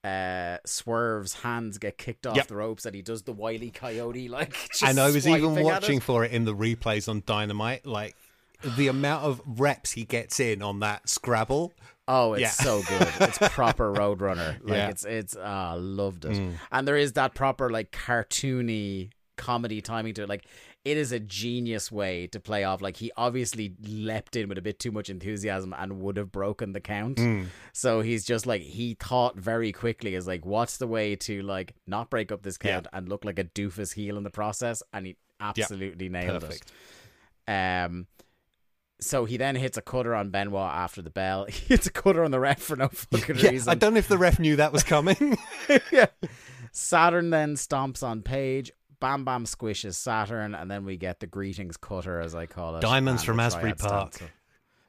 uh 0.03 0.57
Swerve's 0.65 1.33
hands 1.41 1.77
get 1.77 1.97
kicked 1.97 2.25
off 2.25 2.35
Yep. 2.35 2.47
the 2.47 2.55
ropes 2.55 2.85
and 2.85 2.95
he 2.95 3.01
does 3.01 3.23
the 3.23 3.33
wily 3.33 3.69
coyote 3.69 4.27
like 4.29 4.53
just 4.71 4.83
and 4.83 4.99
I 4.99 5.11
was 5.11 5.27
even 5.27 5.63
watching 5.63 5.99
for 5.99 6.25
it 6.25 6.31
in 6.31 6.45
the 6.45 6.55
replays 6.55 7.07
on 7.07 7.23
Dynamite. 7.25 7.85
Like 7.85 8.15
the 8.77 8.87
amount 8.87 9.23
of 9.25 9.41
reps 9.45 9.91
he 9.91 10.03
gets 10.03 10.39
in 10.39 10.61
on 10.61 10.79
that 10.81 11.07
Scrabble. 11.09 11.73
Oh, 12.07 12.33
it's 12.33 12.41
Yeah. 12.41 12.49
so 12.49 12.81
good. 12.83 13.07
It's 13.21 13.37
proper 13.53 13.93
Roadrunner. 13.95 14.59
Like 14.63 14.77
Yeah. 14.77 14.89
it's 14.89 15.05
it's 15.05 15.35
ah, 15.41 15.75
loved 15.77 16.25
it. 16.25 16.57
And 16.71 16.87
there 16.87 16.97
is 16.97 17.13
that 17.13 17.33
proper 17.35 17.69
like 17.69 17.91
cartoony 17.91 19.11
comedy 19.37 19.81
timing 19.81 20.13
to 20.15 20.23
it. 20.23 20.29
Like 20.29 20.45
it 20.83 20.97
is 20.97 21.11
a 21.11 21.19
genius 21.19 21.91
way 21.91 22.27
to 22.27 22.39
play 22.39 22.63
off. 22.63 22.81
Like 22.81 22.97
he 22.97 23.11
obviously 23.15 23.75
leapt 23.83 24.35
in 24.35 24.49
with 24.49 24.57
a 24.57 24.61
bit 24.61 24.79
too 24.79 24.91
much 24.91 25.09
enthusiasm 25.09 25.73
and 25.77 26.01
would 26.01 26.17
have 26.17 26.31
broken 26.31 26.73
the 26.73 26.79
count. 26.81 27.19
So 27.71 28.01
he's 28.01 28.25
just 28.25 28.45
like 28.45 28.61
he 28.61 28.95
thought 28.99 29.37
very 29.37 29.71
quickly 29.71 30.15
is 30.15 30.27
like, 30.27 30.45
what's 30.45 30.77
the 30.77 30.87
way 30.87 31.15
to 31.17 31.43
like 31.43 31.75
not 31.87 32.09
break 32.09 32.31
up 32.31 32.41
this 32.41 32.57
Yeah. 32.63 32.73
count 32.73 32.87
and 32.93 33.07
look 33.09 33.23
like 33.25 33.39
a 33.39 33.43
doofus 33.45 33.93
heel 33.93 34.17
in 34.17 34.23
the 34.23 34.31
process? 34.31 34.81
And 34.91 35.05
he 35.05 35.17
absolutely 35.39 36.09
nailed 36.09 36.41
Perfect. 36.41 36.71
it. 37.47 37.51
Um 37.51 38.07
so 39.01 39.25
he 39.25 39.37
then 39.37 39.55
hits 39.55 39.77
a 39.77 39.81
cutter 39.81 40.13
on 40.15 40.29
Benoit 40.29 40.71
after 40.71 41.01
the 41.01 41.09
bell. 41.09 41.45
He 41.49 41.65
hits 41.67 41.87
a 41.87 41.91
cutter 41.91 42.23
on 42.23 42.31
the 42.31 42.39
ref 42.39 42.61
for 42.61 42.75
no 42.75 42.87
fucking 42.87 43.37
Yeah, 43.37 43.49
reason. 43.49 43.69
I 43.69 43.75
don't 43.75 43.93
know 43.93 43.99
if 43.99 44.07
the 44.07 44.17
ref 44.17 44.39
knew 44.39 44.55
that 44.57 44.71
was 44.71 44.83
coming. 44.83 45.37
yeah. 45.91 46.05
Saturn 46.71 47.29
then 47.31 47.55
stomps 47.55 48.03
on 48.03 48.21
Page. 48.21 48.71
Bam 48.99 49.25
Bam 49.25 49.45
squishes 49.45 49.95
Saturn, 49.95 50.53
and 50.53 50.69
then 50.69 50.85
we 50.85 50.95
get 50.95 51.19
the 51.19 51.27
greetings 51.27 51.75
cutter, 51.75 52.19
as 52.19 52.35
I 52.35 52.45
call 52.45 52.75
it. 52.75 52.81
Diamonds 52.81 53.23
from 53.23 53.39
Asbury 53.39 53.73
Park. 53.73 54.13
stanza. 54.13 54.31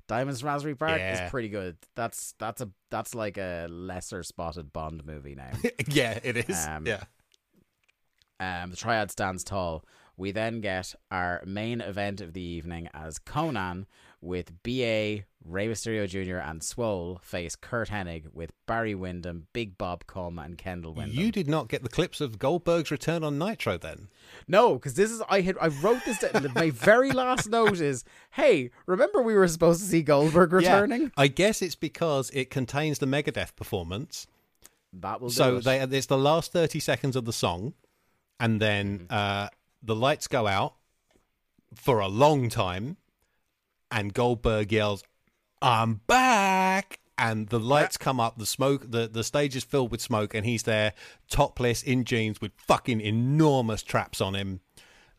Diamonds 0.07 0.41
from 0.41 0.51
Asbury 0.51 0.75
Park 0.75 0.99
Yeah. 0.99 1.25
is 1.25 1.31
pretty 1.31 1.49
good. 1.49 1.79
That's 1.97 2.35
that's 2.39 2.61
a 2.61 2.69
that's 2.91 3.15
like 3.15 3.39
a 3.39 3.67
lesser 3.71 4.23
spotted 4.23 4.71
Bond 4.73 5.07
movie 5.07 5.35
now. 5.35 5.51
yeah, 5.89 6.19
it 6.23 6.37
is. 6.37 6.67
Um, 6.67 6.87
yeah. 6.87 7.05
Um, 8.39 8.71
the 8.71 8.77
triad 8.77 9.11
stands 9.11 9.45
tall. 9.45 9.85
We 10.17 10.31
then 10.31 10.61
get 10.61 10.95
our 11.11 11.43
main 11.47 11.81
event 11.81 12.21
of 12.21 12.33
the 12.33 12.43
evening 12.43 12.89
as 12.93 13.19
Konnan 13.19 13.87
with 14.21 14.63
BA, 14.63 15.25
Rey 15.45 15.67
Mysterio 15.67 16.09
Jr., 16.09 16.37
and 16.37 16.63
Swole 16.63 17.19
face 17.23 17.57
Curt 17.57 17.89
Hennig 17.89 18.33
with 18.33 18.53
Barry 18.67 18.95
Windham, 18.95 19.49
Big 19.53 19.77
Bob 19.77 20.07
Cum, 20.07 20.39
and 20.39 20.57
Kendall 20.57 20.95
Windham. 20.95 21.19
You 21.19 21.33
did 21.33 21.49
not 21.49 21.69
get 21.69 21.83
the 21.83 21.89
clips 21.89 22.21
of 22.21 22.39
Goldberg's 22.39 22.91
return 22.91 23.25
on 23.25 23.39
Nitro 23.39 23.79
then. 23.79 24.09
No, 24.47 24.75
because 24.75 24.95
this 24.95 25.11
is 25.11 25.21
I 25.29 25.41
had 25.41 25.57
I 25.61 25.69
wrote 25.69 26.05
this 26.05 26.19
down. 26.19 26.53
My 26.55 26.71
very 26.71 27.11
last 27.11 27.49
note 27.49 27.81
is, 27.81 28.05
"Hey, 28.31 28.71
remember 28.87 29.21
we 29.23 29.35
were 29.35 29.49
supposed 29.49 29.81
to 29.81 29.87
see 29.87 30.03
Goldberg 30.03 30.53
returning? 30.53 31.03
Yeah, 31.03 31.09
I 31.17 31.27
guess 31.27 31.61
it's 31.61 31.75
because 31.75 32.31
it 32.31 32.49
contains 32.49 33.01
the 33.01 33.07
Megadeth 33.07 33.57
performance. 33.57 34.27
That 34.93 35.21
will 35.21 35.29
do 35.29 35.35
So 35.35 35.59
they, 35.61 35.81
it's 35.81 36.07
the 36.07 36.19
last 36.19 36.53
30 36.53 36.79
seconds 36.79 37.17
of 37.17 37.25
the 37.25 37.33
song, 37.33 37.73
and 38.39 38.61
then 38.61 39.07
uh, 39.11 39.49
the 39.83 39.95
lights 39.97 40.27
go 40.29 40.47
out 40.47 40.75
for 41.75 42.01
a 42.01 42.09
long 42.09 42.49
time, 42.49 42.97
and 43.91 44.13
Goldberg 44.15 44.73
yells, 44.73 45.03
I'm 45.61 46.01
back! 46.07 46.99
And 47.19 47.49
the 47.49 47.61
lights 47.61 47.97
come 47.97 48.19
up, 48.19 48.39
the 48.39 48.47
smoke, 48.47 48.91
the, 48.91 49.07
the 49.07 49.23
stage 49.23 49.55
is 49.55 49.63
filled 49.65 49.91
with 49.93 50.01
smoke, 50.01 50.35
and 50.35 50.45
he's 50.45 50.65
there, 50.65 50.93
topless, 51.29 51.83
in 51.83 52.05
jeans, 52.05 52.41
with 52.41 52.53
fucking 52.57 53.01
enormous 53.01 53.83
traps 53.83 54.21
on 54.21 54.35
him. 54.35 54.61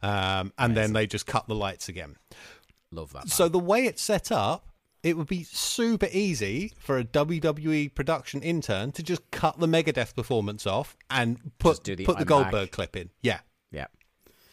Um, 0.01 0.51
and 0.57 0.75
then 0.75 0.91
they 0.93 1.07
just 1.07 1.25
cut 1.27 1.47
the 1.47 1.55
lights 1.55 1.87
again. 1.87 2.15
love 2.91 3.13
that. 3.13 3.29
So 3.29 3.47
the 3.47 3.59
way 3.59 3.85
it's 3.85 4.01
set 4.01 4.31
up, 4.33 4.67
it 5.01 5.15
would 5.17 5.27
be 5.27 5.43
super 5.43 6.07
easy 6.11 6.73
for 6.77 6.97
a 6.97 7.03
WWE 7.05 7.93
production 7.93 8.41
intern 8.41 8.91
to 8.93 9.03
just 9.03 9.29
cut 9.31 9.59
the 9.59 9.67
Megadeth 9.67 10.13
performance 10.15 10.67
off 10.67 10.97
and 11.09 11.51
put 11.59 11.71
Just 11.71 11.83
do 11.83 11.95
the 11.95 12.05
put 12.05 12.15
the 12.17 12.21
I'm 12.21 12.27
Goldberg 12.27 12.67
back. 12.67 12.71
clip 12.71 12.95
in. 12.97 13.11
Yeah, 13.21 13.39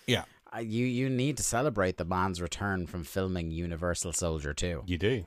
yeah. 0.06 0.24
yeah, 0.52 0.58
Uh, 0.58 0.60
you 0.60 0.84
you 0.86 1.08
need 1.08 1.36
to 1.36 1.42
celebrate 1.42 1.96
the 1.96 2.04
man's 2.04 2.40
return 2.42 2.86
from 2.86 3.04
filming 3.04 3.50
Universal 3.50 4.12
Soldier 4.12 4.52
2. 4.54 4.82
you 4.86 4.98
do. 4.98 5.24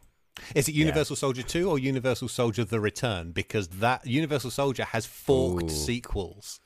Is 0.56 0.68
it 0.68 0.74
Universal 0.74 1.16
Soldier 1.18 1.44
Two 1.44 1.70
or 1.70 1.78
Universal 1.78 2.28
Soldier: 2.28 2.64
The 2.66 2.80
Return? 2.80 3.32
Because 3.34 3.68
that 3.68 4.08
Universal 4.08 4.50
Soldier 4.52 4.84
has 4.86 5.06
forked 5.06 5.66
Ooh. 5.66 5.70
sequels. 5.70 6.60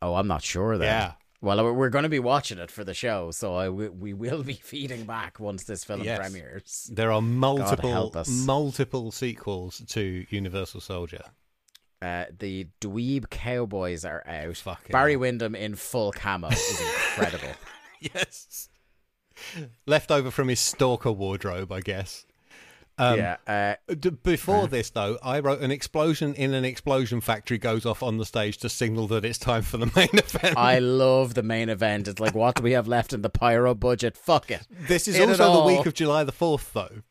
Oh, 0.00 0.14
I'm 0.14 0.26
not 0.26 0.42
sure 0.42 0.78
then. 0.78 0.86
Yeah. 0.88 1.12
Well, 1.42 1.62
we're- 1.74 1.90
going 1.90 2.04
to 2.04 2.08
be 2.08 2.18
watching 2.18 2.58
it 2.58 2.70
for 2.70 2.82
the 2.84 2.94
show, 2.94 3.30
so 3.30 3.54
I 3.54 3.66
w- 3.66 3.92
we 3.92 4.14
will 4.14 4.42
be 4.42 4.54
feeding 4.72 5.04
back 5.04 5.38
once 5.38 5.64
this 5.64 5.84
film 5.84 6.02
Yes. 6.02 6.18
premieres. 6.18 6.90
There 6.92 7.12
are 7.12 7.20
multiple 7.20 8.10
multiple 8.46 9.10
sequels 9.12 9.82
to 9.88 10.24
Universal 10.30 10.80
Soldier. 10.80 11.24
Uh, 12.06 12.24
the 12.38 12.68
Dweeb 12.80 13.28
Cowboys 13.30 14.04
are 14.04 14.22
out. 14.28 14.56
Fucking 14.58 14.92
Barry 14.92 15.12
hell. 15.12 15.20
Windham 15.20 15.54
in 15.54 15.74
full 15.74 16.12
camo 16.12 16.48
is 16.48 16.80
incredible. 16.80 17.48
Yes. 18.00 18.68
Left 19.86 20.10
over 20.10 20.30
from 20.30 20.48
his 20.48 20.60
stalker 20.60 21.10
wardrobe, 21.10 21.72
I 21.72 21.80
guess. 21.80 22.26
Um, 22.98 23.18
yeah. 23.18 23.36
Uh, 23.46 23.94
D- 23.94 24.10
Before 24.10 24.66
this, 24.68 24.90
though, 24.90 25.18
I 25.22 25.40
wrote 25.40 25.60
an 25.60 25.70
explosion 25.70 26.34
in 26.34 26.54
an 26.54 26.64
explosion 26.64 27.20
factory 27.20 27.58
goes 27.58 27.84
off 27.86 28.02
on 28.02 28.18
the 28.18 28.24
stage 28.26 28.58
to 28.58 28.68
signal 28.68 29.06
that 29.08 29.24
it's 29.24 29.38
time 29.38 29.62
for 29.62 29.76
the 29.78 29.86
main 29.96 30.08
event. 30.12 30.56
I 30.56 30.78
love 30.78 31.34
the 31.34 31.42
main 31.42 31.68
event. 31.70 32.06
It's 32.08 32.20
like, 32.20 32.34
what 32.34 32.56
do 32.56 32.62
we 32.62 32.72
have 32.72 32.86
left 32.88 33.12
in 33.12 33.22
the 33.22 33.30
pyro 33.30 33.74
budget? 33.74 34.16
Fuck 34.16 34.50
it. 34.50 34.66
this 34.70 35.08
is 35.08 35.18
In 35.18 35.28
also 35.30 35.60
the 35.60 35.66
week 35.76 35.86
of 35.86 35.94
July 35.94 36.24
the 36.24 36.32
4th, 36.32 36.72
though. 36.72 37.02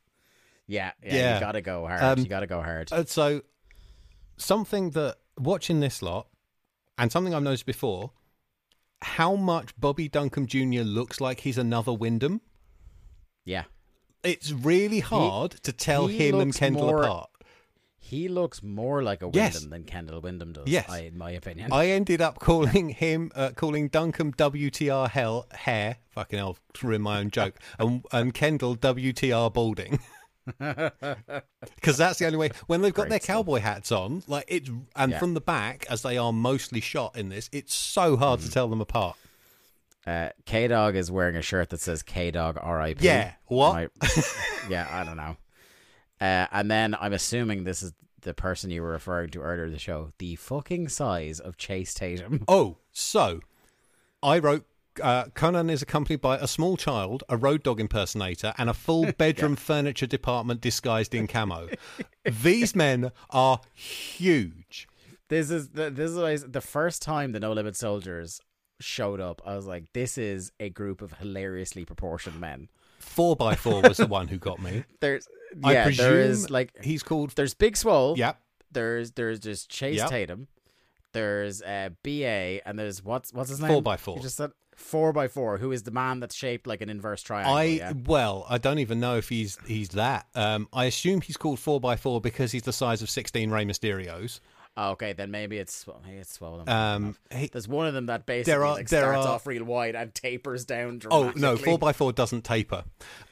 Yeah, 0.67 0.91
yeah, 1.03 1.15
Yeah. 1.15 1.33
you 1.35 1.39
gotta 1.39 1.61
go 1.61 1.85
hard. 1.85 2.01
Um, 2.01 2.19
you 2.19 2.25
gotta 2.27 2.47
go 2.47 2.61
hard. 2.61 2.91
And 2.91 3.07
so, 3.07 3.41
something 4.37 4.91
that 4.91 5.17
watching 5.37 5.79
this 5.79 6.01
lot, 6.01 6.27
and 6.97 7.11
something 7.11 7.33
I've 7.33 7.43
noticed 7.43 7.65
before, 7.65 8.11
how 9.01 9.35
much 9.35 9.79
Bobby 9.79 10.07
Duncum 10.09 10.45
Jr. 10.47 10.83
looks 10.83 11.19
like 11.21 11.41
he's 11.41 11.57
another 11.57 11.93
Windham. 11.93 12.41
yeah. 13.43 13.63
It's 14.23 14.51
really 14.51 15.01
hard 15.01 15.51
to 15.61 15.71
tell 15.71 16.07
him 16.07 16.39
and 16.39 16.51
Kendall 16.55 16.87
more- 16.87 17.03
apart. 17.03 17.29
He 17.99 18.27
looks 18.27 18.63
more 18.63 19.03
like 19.03 19.21
a 19.21 19.27
Windham 19.27 19.43
Yes. 19.43 19.65
than 19.65 19.83
Kendall 19.83 20.21
Windham 20.21 20.53
does. 20.53 20.63
Yes. 20.67 20.89
I, 20.89 20.99
in 21.01 21.17
my 21.17 21.29
opinion. 21.31 21.71
I 21.71 21.87
ended 21.89 22.21
up 22.21 22.39
calling 22.39 22.89
him, 22.89 23.31
uh, 23.35 23.51
calling 23.55 23.87
Duncum 23.89 24.33
WTR 24.35 25.09
hell 25.09 25.45
hair, 25.51 25.97
fucking 26.09 26.37
hell, 26.39 26.57
ruin 26.81 27.01
my 27.03 27.19
own 27.19 27.29
joke, 27.29 27.55
and, 27.77 28.03
and 28.11 28.33
Kendall 28.33 28.75
WTR 28.75 29.51
balding. 29.53 29.99
Because 31.75 31.97
that's 31.97 32.19
the 32.19 32.25
only 32.25 32.37
way. 32.37 32.49
When 32.67 32.81
they've 32.81 32.93
got 32.93 33.03
Great 33.03 33.09
their 33.11 33.19
stuff. 33.19 33.35
cowboy 33.37 33.59
hats 33.59 33.91
on, 33.91 34.23
like 34.27 34.45
it's, 34.47 34.69
and 34.95 35.11
Yeah. 35.11 35.19
from 35.19 35.33
the 35.33 35.41
back, 35.41 35.85
as 35.89 36.01
they 36.01 36.17
are 36.17 36.31
mostly 36.33 36.79
shot 36.81 37.15
in 37.17 37.29
this, 37.29 37.49
it's 37.51 37.73
so 37.73 38.17
hard 38.17 38.39
Mm. 38.39 38.45
to 38.45 38.51
tell 38.51 38.67
them 38.67 38.81
apart. 38.81 39.17
Uh, 40.05 40.29
K 40.45 40.67
Dog 40.67 40.95
is 40.95 41.09
wearing 41.11 41.35
a 41.35 41.41
shirt 41.41 41.69
that 41.71 41.79
says 41.81 42.03
K 42.03 42.29
Dog 42.31 42.57
R.I.P. 42.61 43.03
Yeah, 43.03 43.33
what? 43.47 43.73
My- 43.73 43.89
yeah, 44.69 44.87
I 44.91 45.03
don't 45.03 45.17
know. 45.17 45.35
Uh, 46.21 46.47
and 46.51 46.69
then 46.69 46.95
I'm 46.99 47.13
assuming 47.13 47.63
this 47.63 47.81
is 47.83 47.93
the 48.21 48.33
person 48.33 48.69
you 48.71 48.81
were 48.81 48.91
referring 48.91 49.29
to 49.31 49.41
earlier 49.41 49.65
in 49.65 49.71
the 49.73 49.79
show. 49.79 50.11
The 50.19 50.35
fucking 50.35 50.89
size 50.89 51.39
of 51.39 51.57
Chase 51.57 51.93
Tatum. 51.93 52.43
Oh, 52.47 52.77
so 52.91 53.41
I 54.23 54.39
wrote. 54.39 54.65
Uh, 55.01 55.25
Konnan 55.35 55.69
is 55.69 55.81
accompanied 55.81 56.21
by 56.21 56.37
a 56.37 56.47
small 56.47 56.77
child, 56.77 57.23
a 57.29 57.35
Road 57.37 57.63
Dogg 57.63 57.79
impersonator, 57.79 58.53
and 58.57 58.69
a 58.69 58.73
full 58.73 59.11
bedroom 59.17 59.55
furniture 59.55 60.07
department 60.07 60.61
disguised 60.61 61.13
in 61.13 61.27
camo. 61.27 61.69
These 62.23 62.75
men 62.75 63.11
are 63.29 63.59
huge. 63.73 64.87
This 65.29 65.49
is 65.49 65.69
the, 65.69 65.89
this 65.89 66.11
is 66.11 66.43
the 66.45 66.61
first 66.61 67.01
time 67.01 67.31
the 67.31 67.39
No 67.39 67.51
Limit 67.53 67.75
Soldiers 67.75 68.39
showed 68.79 69.19
up. 69.19 69.41
I 69.45 69.55
was 69.55 69.65
like, 69.65 69.85
this 69.93 70.17
is 70.17 70.51
a 70.59 70.69
group 70.69 71.01
of 71.01 71.13
hilariously 71.13 71.85
proportioned 71.85 72.39
men. 72.39 72.69
Four 72.99 73.35
by 73.35 73.55
four 73.55 73.81
was 73.81 73.97
the 73.97 74.07
one 74.07 74.27
who 74.27 74.37
got 74.37 74.61
me. 74.61 74.83
There's 74.99 75.27
I 75.63 75.83
presume 75.83 76.05
there 76.05 76.19
is 76.21 76.49
like 76.49 76.71
he's 76.83 77.03
called. 77.03 77.31
there's 77.31 77.53
Big 77.53 77.77
Swole. 77.77 78.17
Yep. 78.17 78.39
There's 78.71 79.11
there's 79.11 79.39
just 79.39 79.69
Chase 79.69 79.97
Yep. 79.97 80.09
Tatum. 80.09 80.47
There's 81.13 81.61
uh, 81.61 81.89
BA 82.03 82.67
and 82.67 82.77
there's 82.77 83.03
what's 83.03 83.31
what's 83.31 83.49
his 83.49 83.59
name? 83.61 83.69
Four 83.71 83.81
by 83.81 83.95
four. 83.95 84.17
You 84.17 84.23
just 84.23 84.35
said 84.37 84.51
four 84.75 85.11
by 85.13 85.27
four. 85.27 85.57
Who 85.57 85.71
is 85.71 85.83
the 85.83 85.91
man 85.91 86.19
that's 86.19 86.35
shaped 86.35 86.67
like 86.67 86.81
an 86.81 86.89
inverse 86.89 87.21
triangle? 87.21 87.53
I 87.53 87.63
yeah? 87.63 87.93
well, 88.05 88.45
I 88.49 88.57
don't 88.57 88.79
even 88.79 88.99
know 88.99 89.17
if 89.17 89.29
he's 89.29 89.57
he's 89.65 89.89
that. 89.89 90.27
Um, 90.35 90.67
I 90.73 90.85
assume 90.85 91.21
he's 91.21 91.37
called 91.37 91.59
four 91.59 91.79
by 91.79 91.95
four 91.95 92.21
because 92.21 92.51
he's 92.51 92.63
the 92.63 92.73
size 92.73 93.01
of 93.01 93.09
sixteen 93.09 93.51
Rey 93.51 93.65
Mysterios. 93.65 94.39
Oh, 94.77 94.89
okay, 94.89 95.13
then 95.13 95.31
maybe 95.31 95.57
it's 95.57 95.87
well, 95.87 96.01
maybe 96.05 96.17
it's 96.17 96.33
swollen. 96.33 96.67
Um, 96.67 97.15
he, 97.31 97.47
There's 97.47 97.65
one 97.65 97.87
of 97.87 97.93
them 97.93 98.07
that 98.07 98.25
basically 98.25 98.51
There 98.51 98.65
are- 98.65 98.73
like 98.73 98.89
there 98.89 99.03
starts 99.03 99.25
are- 99.25 99.35
off 99.35 99.47
real 99.47 99.63
wide 99.63 99.95
and 99.95 100.13
tapers 100.13 100.65
down. 100.65 100.99
Oh 101.09 101.31
no, 101.33 101.55
four 101.55 101.79
by 101.79 101.93
four 101.93 102.11
doesn't 102.11 102.43
taper. 102.43 102.83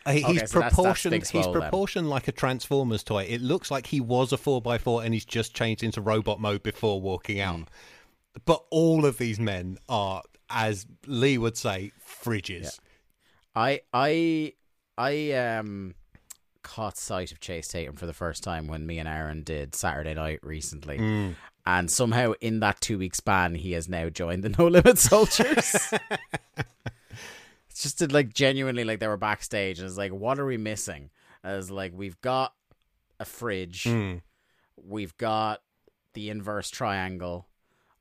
Uh, 0.05 0.11
he- 0.13 0.23
Okay, 0.23 0.31
he's 0.39 0.51
so 0.51 0.59
that's- 0.59 0.61
that's 0.61 0.75
proportioned. 0.75 1.15
He's 1.15 1.27
Swole 1.27 1.43
then. 1.51 1.61
proportioned 1.63 2.09
like 2.09 2.29
a 2.29 2.31
Transformers 2.31 3.03
toy. 3.03 3.23
It 3.23 3.41
looks 3.41 3.69
like 3.69 3.87
he 3.87 3.99
was 3.99 4.31
a 4.31 4.37
four 4.37 4.61
by 4.61 4.77
four 4.77 5.03
and 5.03 5.13
he's 5.13 5.25
just 5.25 5.53
changed 5.53 5.83
into 5.83 5.99
robot 5.99 6.39
mode 6.39 6.63
before 6.63 7.01
walking 7.01 7.41
out. 7.41 7.57
Hmm. 7.57 7.63
But 8.45 8.63
all 8.71 9.05
of 9.05 9.17
these 9.17 9.37
men 9.37 9.77
are, 9.89 10.23
as 10.53 10.85
Lee 11.05 11.37
would 11.37 11.57
say, 11.57 11.91
fridges. 12.23 12.79
I 13.55 13.81
I 13.93 14.53
I 14.97 15.31
um 15.33 15.95
caught 16.61 16.97
sight 16.97 17.31
of 17.31 17.39
Chase 17.41 17.67
Tatum 17.67 17.95
for 17.97 18.05
the 18.05 18.13
first 18.13 18.41
time 18.43 18.67
when 18.67 18.85
me 18.85 18.97
and 18.99 19.07
Aaron 19.07 19.43
did 19.43 19.75
Saturday 19.75 20.13
night 20.13 20.39
recently. 20.43 20.97
Mm. 20.97 21.35
And 21.65 21.89
somehow 21.91 22.33
in 22.41 22.59
that 22.61 22.79
two 22.81 22.97
week 22.97 23.15
span 23.15 23.55
he 23.55 23.73
has 23.73 23.89
now 23.89 24.09
joined 24.09 24.43
the 24.43 24.49
No 24.57 24.67
Limit 24.67 24.97
Soldiers. 24.97 25.75
it's 27.69 27.81
just 27.81 28.11
like 28.11 28.33
genuinely 28.33 28.83
like 28.83 28.99
they 28.99 29.07
were 29.07 29.17
backstage 29.17 29.79
and 29.79 29.87
it's 29.87 29.97
like, 29.97 30.11
what 30.11 30.39
are 30.39 30.45
we 30.45 30.57
missing? 30.57 31.09
As 31.43 31.69
like 31.71 31.91
we've 31.95 32.19
got 32.21 32.53
a 33.19 33.25
fridge, 33.25 33.83
Mm. 33.83 34.21
we've 34.81 35.15
got 35.17 35.61
the 36.13 36.29
inverse 36.29 36.69
triangle, 36.69 37.47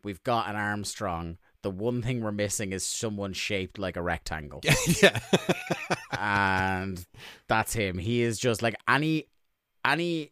we've 0.05 0.23
got 0.23 0.49
an 0.49 0.57
Armstrong. 0.57 1.39
The 1.62 1.70
one 1.70 2.02
thing 2.02 2.20
we're 2.22 2.32
missing 2.32 2.72
is 2.72 2.84
someone 2.84 3.32
shaped 3.32 3.78
like 3.78 3.97
a 3.97 4.02
rectangle 4.02 4.60
yeah. 5.02 5.20
and 6.10 7.05
that's 7.48 7.72
him. 7.72 7.98
He 7.98 8.22
is 8.22 8.39
just 8.39 8.62
like 8.62 8.74
any 8.89 9.28
any 9.84 10.30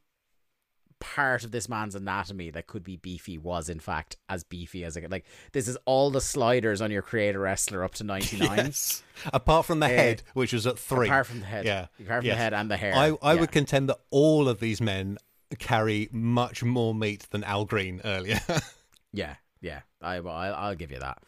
part 1.01 1.44
of 1.44 1.51
this 1.51 1.66
man's 1.66 1.94
anatomy 1.94 2.51
that 2.51 2.66
could 2.66 2.85
be 2.85 2.97
beefy 2.97 3.39
was 3.39 3.70
in 3.70 3.81
fact 3.81 4.16
as 4.28 4.44
beefy 4.44 4.85
as 4.85 4.98
it 4.98 5.11
like 5.11 5.24
this 5.52 5.66
is 5.66 5.78
all 5.86 6.11
the 6.11 6.20
sliders 6.20 6.82
on 6.82 6.90
your 6.90 7.01
creator 7.01 7.40
wrestler 7.40 7.82
up 7.82 7.94
to 7.94 8.05
99 8.05 8.57
yes. 8.59 9.02
Apart 9.32 9.65
from 9.65 9.81
the 9.81 9.86
eh, 9.86 9.97
head, 9.97 10.23
which 10.35 10.52
was 10.52 10.66
at 10.66 10.78
three. 10.78 11.07
apart 11.09 11.27
from 11.27 11.40
the 11.40 11.47
head 11.47 11.65
Yeah. 11.65 11.86
apart 12.01 12.19
from 12.20 12.27
Yes. 12.27 12.35
the 12.36 12.43
head 12.43 12.52
and 12.52 12.70
the 12.70 12.77
hair 12.77 12.94
I, 12.94 13.16
I 13.23 13.32
Yeah. 13.35 13.40
would 13.40 13.51
contend 13.51 13.89
that 13.89 13.98
all 14.11 14.47
of 14.47 14.61
these 14.61 14.82
men 14.82 15.16
carry 15.59 16.11
much 16.12 16.62
more 16.62 16.94
meat 16.94 17.27
than 17.31 17.44
Al 17.44 17.65
Greene 17.65 18.01
earlier. 18.05 18.40
Yeah, 19.12 19.35
yeah. 19.61 19.81
I, 20.03 20.16
I'll, 20.16 20.55
I'll 20.55 20.74
give 20.74 20.91
you 20.91 20.99
that. 21.01 21.19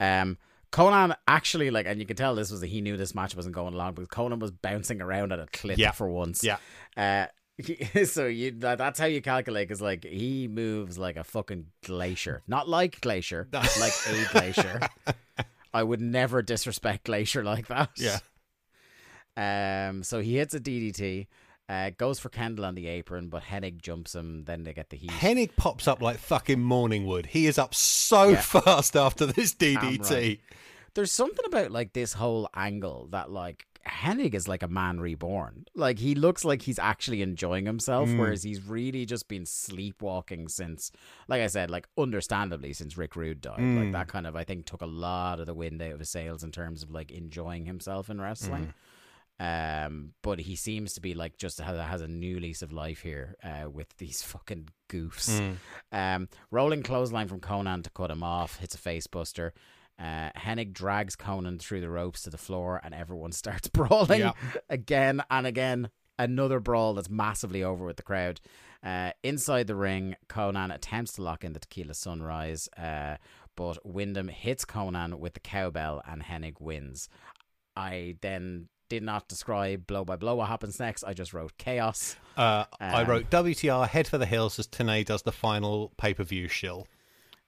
Um, 0.00 0.38
Konnan 0.72 1.14
actually 1.28 1.70
like, 1.70 1.86
and 1.86 2.00
you 2.00 2.06
can 2.06 2.16
tell 2.16 2.34
this 2.34 2.50
was 2.50 2.60
he 2.62 2.80
knew 2.80 2.96
this 2.96 3.14
match 3.14 3.36
wasn't 3.36 3.54
going 3.54 3.74
along 3.74 3.94
because 3.94 4.08
Konnan 4.08 4.38
was 4.40 4.50
bouncing 4.50 5.00
around 5.00 5.32
at 5.32 5.38
a 5.38 5.46
clip 5.52 5.78
Yeah. 5.78 5.92
for 5.92 6.08
once. 6.08 6.42
Yeah. 6.42 6.56
Uh, 6.96 7.26
so 8.04 8.26
you 8.26 8.50
that, 8.58 8.78
that's 8.78 8.98
how 8.98 9.06
you 9.06 9.22
calculate 9.22 9.68
because 9.68 9.80
like 9.80 10.04
he 10.04 10.48
moves 10.48 10.98
like 10.98 11.16
a 11.16 11.22
fucking 11.22 11.66
glacier, 11.84 12.42
not 12.48 12.68
like 12.68 13.00
glacier, 13.00 13.46
like 13.52 13.92
a 14.08 14.32
glacier. 14.32 14.80
I 15.72 15.82
would 15.84 16.00
never 16.00 16.42
disrespect 16.42 17.04
glacier 17.04 17.44
like 17.44 17.68
that. 17.68 17.90
Yeah. 17.96 18.18
Um. 19.36 20.02
So 20.02 20.20
he 20.20 20.36
hits 20.36 20.54
a 20.54 20.60
DDT. 20.60 21.26
Uh, 21.68 21.90
goes 21.96 22.18
for 22.18 22.28
Kendall 22.28 22.66
on 22.66 22.74
the 22.74 22.86
apron, 22.86 23.28
but 23.28 23.42
Hennig 23.44 23.80
jumps 23.80 24.14
him. 24.14 24.44
Then 24.44 24.64
they 24.64 24.74
get 24.74 24.90
the 24.90 24.98
heat. 24.98 25.10
Hennig 25.10 25.56
pops 25.56 25.88
up 25.88 26.02
like 26.02 26.18
fucking 26.18 26.60
morning 26.62 27.06
wood. 27.06 27.26
He 27.26 27.46
is 27.46 27.56
up 27.58 27.74
so 27.74 28.28
Yeah. 28.30 28.40
fast 28.42 28.94
after 28.96 29.24
this 29.24 29.54
DDT. 29.54 30.10
right. 30.10 30.40
there's 30.94 31.10
something 31.12 31.44
about 31.46 31.70
like 31.70 31.94
this 31.94 32.12
whole 32.12 32.48
angle 32.54 33.08
that 33.12 33.30
like 33.30 33.64
Hennig 33.88 34.34
is 34.34 34.46
like 34.46 34.62
a 34.62 34.68
man 34.68 35.00
reborn. 35.00 35.64
Like 35.74 35.98
he 35.98 36.14
looks 36.14 36.44
like 36.44 36.62
he's 36.62 36.78
actually 36.78 37.22
enjoying 37.22 37.64
himself, 37.66 38.08
Mm. 38.10 38.18
whereas 38.18 38.42
he's 38.42 38.62
really 38.62 39.06
just 39.06 39.26
been 39.28 39.44
sleepwalking 39.46 40.48
since, 40.48 40.90
like 41.28 41.40
I 41.42 41.46
said, 41.48 41.70
like 41.70 41.86
understandably 41.96 42.72
since 42.74 42.96
Rick 42.98 43.16
Rude 43.16 43.40
died. 43.40 43.58
Mm. 43.58 43.78
Like 43.84 43.92
that 43.92 44.08
kind 44.08 44.26
of 44.26 44.36
I 44.36 44.44
think 44.44 44.66
took 44.66 44.82
a 44.82 44.86
lot 44.86 45.40
of 45.40 45.46
the 45.46 45.54
wind 45.54 45.80
out 45.82 45.92
of 45.92 45.98
his 45.98 46.10
sails 46.10 46.42
in 46.44 46.50
terms 46.50 46.82
of 46.82 46.90
like 46.90 47.10
enjoying 47.10 47.64
himself 47.66 48.08
in 48.10 48.20
wrestling. 48.20 48.66
Mm. 48.66 48.74
Um, 49.40 50.12
but 50.22 50.38
he 50.40 50.54
seems 50.54 50.94
to 50.94 51.00
be 51.00 51.14
like 51.14 51.36
just 51.38 51.60
has, 51.60 51.78
has 51.78 52.00
a 52.02 52.08
new 52.08 52.38
lease 52.38 52.62
of 52.62 52.72
life 52.72 53.00
here 53.00 53.34
uh, 53.42 53.68
with 53.68 53.88
these 53.98 54.22
fucking 54.32 54.68
goofs. 54.88 55.40
Mm. 55.40 55.56
Um, 56.16 56.28
rolling 56.50 56.82
clothesline 56.82 57.28
from 57.28 57.40
Konnan 57.40 57.82
to 57.84 57.90
cut 57.90 58.10
him 58.10 58.22
off, 58.22 58.58
hits 58.58 58.74
a 58.74 58.78
face 58.78 59.06
buster. 59.06 59.52
Uh, 59.98 60.30
Hennig 60.36 60.72
drags 60.72 61.14
Konnan 61.16 61.60
through 61.60 61.80
the 61.80 61.88
ropes 61.90 62.22
to 62.22 62.30
the 62.30 62.38
floor, 62.38 62.80
and 62.82 62.94
everyone 62.94 63.32
starts 63.42 63.68
brawling 63.68 64.20
Yeah. 64.20 64.32
again 64.70 65.22
and 65.30 65.46
again. 65.46 65.90
Another 66.16 66.60
brawl 66.60 66.94
that's 66.94 67.10
massively 67.10 67.64
over 67.64 67.84
with 67.84 67.96
the 67.96 68.02
crowd. 68.04 68.40
Uh, 68.84 69.10
inside 69.24 69.66
the 69.66 69.74
ring, 69.74 70.14
Konnan 70.28 70.72
attempts 70.72 71.14
to 71.14 71.22
lock 71.22 71.42
in 71.42 71.54
the 71.54 71.58
Tequila 71.58 71.94
Sunrise, 71.94 72.68
uh, 72.78 73.16
but 73.56 73.84
Windham 73.84 74.28
hits 74.28 74.64
Konnan 74.64 75.18
with 75.18 75.34
the 75.34 75.40
cowbell, 75.40 76.02
and 76.06 76.22
Hennig 76.22 76.60
wins. 76.60 77.08
I 77.76 78.16
then 78.20 78.68
did 78.94 79.02
not 79.02 79.28
describe 79.28 79.86
blow 79.86 80.04
by 80.04 80.16
blow 80.16 80.36
what 80.36 80.48
happens 80.48 80.80
next. 80.80 81.04
I 81.04 81.12
just 81.12 81.32
wrote 81.34 81.56
chaos. 81.58 82.16
Uh, 82.36 82.64
I 82.80 83.02
Um, 83.02 83.08
wrote 83.08 83.30
WTR 83.30 83.86
head 83.88 84.08
for 84.08 84.18
the 84.18 84.26
hills 84.26 84.58
as 84.58 84.66
Tenay 84.66 85.04
does 85.04 85.22
the 85.22 85.32
final 85.32 85.92
pay 85.96 86.14
per 86.14 86.24
view 86.24 86.48
shill. 86.48 86.86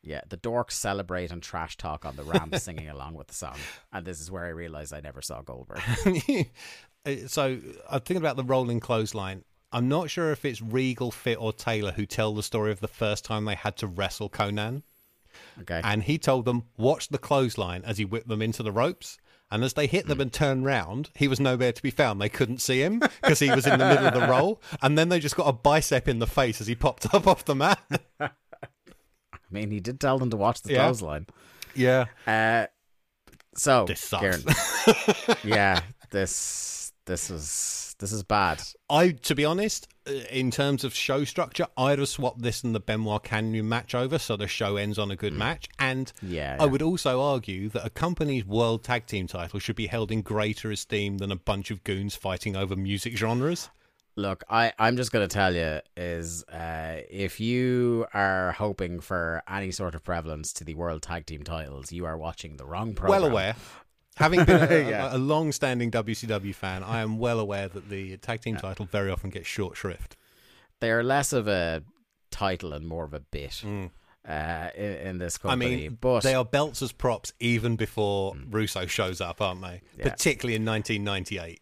Yeah, 0.02 0.20
the 0.28 0.36
dorks 0.36 0.72
celebrate 0.72 1.32
and 1.32 1.42
trash 1.42 1.76
talk 1.76 2.04
on 2.04 2.14
the 2.14 2.22
ramp 2.22 2.54
singing 2.58 2.88
along 2.88 3.14
with 3.14 3.26
the 3.26 3.34
song. 3.34 3.56
And 3.92 4.06
this 4.06 4.20
is 4.20 4.30
where 4.30 4.44
I 4.44 4.50
realized 4.50 4.94
I 4.94 5.00
never 5.00 5.20
saw 5.22 5.42
Goldberg. 5.42 5.80
Uh, 7.04 7.28
so 7.28 7.60
I'm 7.88 8.00
thinking 8.00 8.16
about 8.16 8.34
the 8.34 8.42
rolling 8.42 8.80
clothesline. 8.80 9.44
I'm 9.70 9.88
not 9.88 10.10
sure 10.10 10.32
if 10.32 10.44
it's 10.44 10.60
Regal, 10.60 11.12
Fit, 11.12 11.38
or 11.40 11.52
Taylor 11.52 11.92
who 11.92 12.04
tell 12.04 12.34
the 12.34 12.42
story 12.42 12.72
of 12.72 12.80
the 12.80 12.88
first 12.88 13.24
time 13.24 13.44
they 13.44 13.54
had 13.54 13.76
to 13.76 13.86
wrestle 13.86 14.28
Konnan. 14.28 14.82
Okay. 15.60 15.80
And 15.84 16.02
he 16.02 16.18
told 16.18 16.46
them, 16.46 16.64
watch 16.76 17.06
the 17.06 17.18
clothesline 17.18 17.82
as 17.84 17.98
he 17.98 18.04
whipped 18.04 18.26
them 18.26 18.42
into 18.42 18.64
the 18.64 18.72
ropes. 18.72 19.18
And 19.50 19.62
as 19.62 19.74
they 19.74 19.86
hit 19.86 20.06
them 20.08 20.20
and 20.20 20.32
turn 20.32 20.64
round, 20.64 21.10
he 21.14 21.28
was 21.28 21.38
nowhere 21.38 21.70
to 21.72 21.82
be 21.82 21.90
found. 21.92 22.20
They 22.20 22.28
couldn't 22.28 22.60
see 22.60 22.80
him 22.82 22.98
because 22.98 23.38
he 23.38 23.48
was 23.50 23.64
in 23.66 23.78
the 23.78 23.86
middle 23.86 24.06
of 24.06 24.14
the 24.14 24.26
roll. 24.26 24.60
And 24.82 24.98
then 24.98 25.08
they 25.08 25.20
just 25.20 25.36
got 25.36 25.46
a 25.48 25.52
bicep 25.52 26.08
in 26.08 26.18
the 26.18 26.26
face 26.26 26.60
as 26.60 26.66
he 26.66 26.74
popped 26.74 27.06
up 27.14 27.26
off 27.28 27.44
the 27.44 27.54
mat. 27.54 27.80
I 28.20 28.30
mean, 29.50 29.70
he 29.70 29.78
did 29.78 30.00
tell 30.00 30.18
them 30.18 30.30
to 30.30 30.36
watch 30.36 30.62
the 30.62 30.72
Yeah. 30.72 30.78
clothesline. 30.78 31.26
yeah. 31.76 32.06
Uh, 32.26 32.66
so, 33.54 33.84
This 33.86 34.00
sucks. 34.00 34.44
Yeah, 35.44 35.80
this 36.10 36.92
this 37.06 37.30
is 37.30 37.85
this 37.98 38.12
is 38.12 38.22
bad. 38.22 38.62
I, 38.90 39.10
to 39.10 39.34
be 39.34 39.44
honest, 39.44 39.88
uh, 40.06 40.12
in 40.30 40.50
terms 40.50 40.84
of 40.84 40.94
show 40.94 41.24
structure, 41.24 41.66
I'd 41.76 41.98
have 41.98 42.08
swapped 42.08 42.42
this 42.42 42.62
and 42.62 42.74
the 42.74 42.80
Benoit 42.80 43.22
Kanyon 43.22 43.68
match 43.68 43.94
over 43.94 44.18
so 44.18 44.36
the 44.36 44.46
show 44.46 44.76
ends 44.76 44.98
on 44.98 45.10
a 45.10 45.16
good 45.16 45.32
match. 45.32 45.68
And 45.78 46.12
Yeah, 46.22 46.56
I 46.60 46.66
would 46.66 46.82
also 46.82 47.22
argue 47.22 47.68
that 47.70 47.84
a 47.86 47.90
company's 47.90 48.44
world 48.44 48.84
tag 48.84 49.06
team 49.06 49.26
title 49.26 49.58
should 49.58 49.76
be 49.76 49.86
held 49.86 50.12
in 50.12 50.22
greater 50.22 50.70
esteem 50.70 51.18
than 51.18 51.32
a 51.32 51.36
bunch 51.36 51.70
of 51.70 51.84
goons 51.84 52.14
fighting 52.14 52.54
over 52.56 52.76
music 52.76 53.16
genres. 53.16 53.70
Look, 54.18 54.44
I, 54.48 54.72
I'm 54.78 54.96
just 54.96 55.12
going 55.12 55.28
to 55.28 55.32
tell 55.32 55.54
you 55.54 55.80
is 55.94 56.42
uh, 56.44 57.00
if 57.10 57.38
you 57.38 58.06
are 58.14 58.52
hoping 58.52 59.00
for 59.00 59.42
any 59.46 59.70
sort 59.70 59.94
of 59.94 60.02
prevalence 60.04 60.54
to 60.54 60.64
the 60.64 60.74
World 60.74 61.02
Tag 61.02 61.26
Team 61.26 61.44
titles, 61.44 61.92
you 61.92 62.06
are 62.06 62.16
watching 62.16 62.56
the 62.56 62.64
wrong 62.64 62.94
program. 62.94 63.20
Well 63.20 63.30
aware. 63.30 63.56
Having 64.16 64.44
been 64.44 64.62
a, 64.70 64.88
Yeah. 64.90 65.12
a, 65.12 65.16
a 65.16 65.18
long-standing 65.18 65.90
WCW 65.90 66.54
fan, 66.54 66.82
I 66.82 67.00
am 67.00 67.18
well 67.18 67.38
aware 67.40 67.68
that 67.68 67.88
the 67.90 68.16
tag 68.18 68.40
team 68.40 68.56
title 68.56 68.86
very 68.86 69.10
often 69.10 69.30
gets 69.30 69.46
short 69.46 69.76
shrift. 69.76 70.16
They 70.80 70.90
are 70.90 71.02
less 71.02 71.32
of 71.32 71.48
a 71.48 71.82
title 72.30 72.72
and 72.72 72.86
more 72.86 73.04
of 73.04 73.14
a 73.14 73.20
bit 73.20 73.62
uh, 73.64 74.68
in, 74.76 74.84
in 74.84 75.18
this 75.18 75.38
Mm. 75.38 75.46
I 75.46 75.48
company. 75.52 75.76
mean, 75.76 75.98
but 76.00 76.22
they 76.22 76.34
are 76.34 76.44
belts 76.44 76.82
as 76.82 76.92
props 76.92 77.32
even 77.40 77.76
before 77.76 78.34
Mm. 78.34 78.52
Russo 78.52 78.86
shows 78.86 79.20
up, 79.20 79.40
aren't 79.40 79.62
they? 79.62 79.80
Yeah. 79.98 80.08
Particularly 80.10 80.56
in 80.56 80.64
1998. 80.64 81.60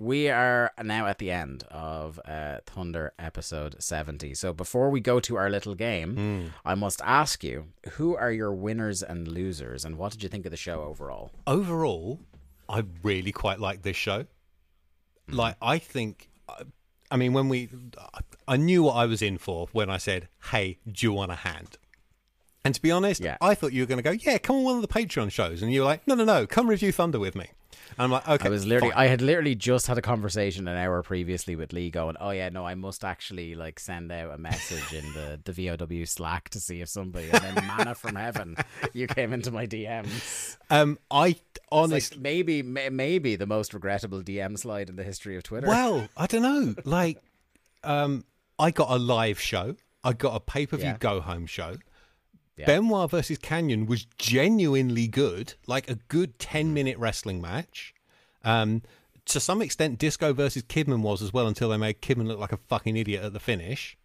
We 0.00 0.28
are 0.30 0.72
now 0.82 1.06
at 1.06 1.18
the 1.18 1.30
end 1.30 1.64
of 1.70 2.18
uh, 2.24 2.58
Thunder 2.66 3.12
episode 3.18 3.76
70. 3.82 4.34
So 4.34 4.52
before 4.52 4.90
we 4.90 5.00
go 5.00 5.20
to 5.20 5.36
our 5.36 5.48
little 5.50 5.74
game, 5.74 6.16
Hmm. 6.16 6.46
I 6.64 6.74
must 6.74 7.00
ask 7.04 7.44
you 7.44 7.66
who 7.92 8.16
are 8.16 8.32
your 8.32 8.52
winners 8.52 9.02
and 9.02 9.28
losers, 9.28 9.84
and 9.84 9.96
what 9.96 10.12
did 10.12 10.22
you 10.22 10.28
think 10.28 10.44
of 10.46 10.50
the 10.50 10.56
show 10.56 10.82
overall? 10.82 11.30
overall, 11.46 12.20
I 12.68 12.84
really 13.02 13.32
quite 13.32 13.60
like 13.60 13.82
this 13.82 13.96
show. 13.96 14.22
Mm-hmm. 14.24 15.36
Like, 15.36 15.56
I 15.62 15.78
think, 15.78 16.28
I 17.10 17.16
mean, 17.16 17.32
when 17.32 17.48
we, 17.48 17.68
I 18.46 18.56
knew 18.56 18.82
what 18.82 18.96
I 18.96 19.06
was 19.06 19.22
in 19.22 19.38
for 19.38 19.68
when 19.72 19.88
I 19.90 19.96
said, 19.98 20.28
"Hey, 20.50 20.78
do 20.90 21.06
you 21.06 21.12
want 21.12 21.32
a 21.32 21.36
hand?" 21.36 21.76
And 22.64 22.74
to 22.74 22.82
be 22.82 22.90
honest, 22.90 23.20
Yeah. 23.20 23.36
I 23.40 23.54
thought 23.54 23.72
you 23.72 23.82
were 23.82 23.86
going 23.86 24.02
to 24.02 24.02
go, 24.02 24.10
"Yeah, 24.10 24.38
come 24.38 24.56
on 24.56 24.64
one 24.64 24.76
of 24.76 24.82
the 24.82 24.88
Patreon 24.88 25.30
shows," 25.30 25.62
and 25.62 25.72
you 25.72 25.80
were 25.80 25.86
like, 25.86 26.06
"No, 26.06 26.14
no, 26.14 26.24
no, 26.24 26.46
come 26.46 26.68
review 26.68 26.92
Thunder 26.92 27.18
with 27.18 27.34
me." 27.34 27.46
I'm 27.98 28.10
like, 28.10 28.28
"Okay." 28.28 28.46
I 28.46 28.50
was 28.50 28.66
literally, 28.66 28.92
fine." 28.92 29.04
I 29.04 29.06
had 29.08 29.20
literally 29.22 29.54
just 29.54 29.86
had 29.86 29.98
a 29.98 30.02
conversation 30.02 30.68
an 30.68 30.76
hour 30.76 31.02
previously 31.02 31.56
with 31.56 31.72
Lee 31.72 31.90
going, 31.90 32.16
oh 32.20 32.30
yeah, 32.30 32.48
no, 32.48 32.64
I 32.66 32.74
must 32.74 33.04
actually 33.04 33.54
like 33.54 33.80
send 33.80 34.12
out 34.12 34.32
a 34.32 34.38
message 34.38 34.92
in 34.92 35.12
the, 35.14 35.40
the 35.44 35.52
VOW 35.52 36.04
Slack 36.04 36.48
to 36.50 36.60
see 36.60 36.80
if 36.80 36.88
somebody, 36.88 37.28
and 37.30 37.42
then 37.42 37.54
manna 37.66 37.94
from 37.94 38.14
heaven, 38.14 38.56
you 38.92 39.06
came 39.06 39.32
into 39.32 39.50
my 39.50 39.66
DMs. 39.66 40.56
um, 40.70 40.98
I 41.10 41.36
honestly, 41.72 42.16
like 42.16 42.22
maybe, 42.22 42.62
may, 42.62 42.88
maybe 42.88 43.36
the 43.36 43.46
most 43.46 43.74
regrettable 43.74 44.22
DM 44.22 44.58
slide 44.58 44.88
in 44.88 44.96
the 44.96 45.04
history 45.04 45.36
of 45.36 45.42
Twitter. 45.42 45.66
Well, 45.66 46.08
I 46.16 46.26
don't 46.26 46.42
know. 46.42 46.74
Like, 46.84 47.18
um, 47.84 48.24
I 48.58 48.70
got 48.70 48.90
a 48.90 48.96
live 48.96 49.40
show. 49.40 49.76
I 50.04 50.12
got 50.12 50.34
a 50.36 50.40
pay 50.40 50.66
per 50.66 50.76
view 50.76 50.86
Yeah. 50.86 50.96
go 50.98 51.20
home 51.20 51.46
show. 51.46 51.76
Yeah. 52.58 52.66
Benoit 52.66 53.10
versus 53.10 53.38
Kanyon 53.38 53.86
was 53.86 54.04
genuinely 54.18 55.06
good, 55.06 55.54
like 55.66 55.88
a 55.88 55.94
good 55.94 56.38
ten 56.38 56.74
minute 56.74 56.98
wrestling 56.98 57.40
match. 57.40 57.94
Um, 58.44 58.82
to 59.26 59.40
some 59.40 59.62
extent, 59.62 59.98
Disco 59.98 60.32
versus 60.32 60.62
Kidman 60.62 61.02
was 61.02 61.22
as 61.22 61.32
well 61.32 61.46
until 61.46 61.68
they 61.68 61.76
made 61.76 62.02
Kidman 62.02 62.26
look 62.26 62.40
like 62.40 62.52
a 62.52 62.56
fucking 62.56 62.96
idiot 62.96 63.22
at 63.22 63.32
the 63.32 63.40
finish. 63.40 63.96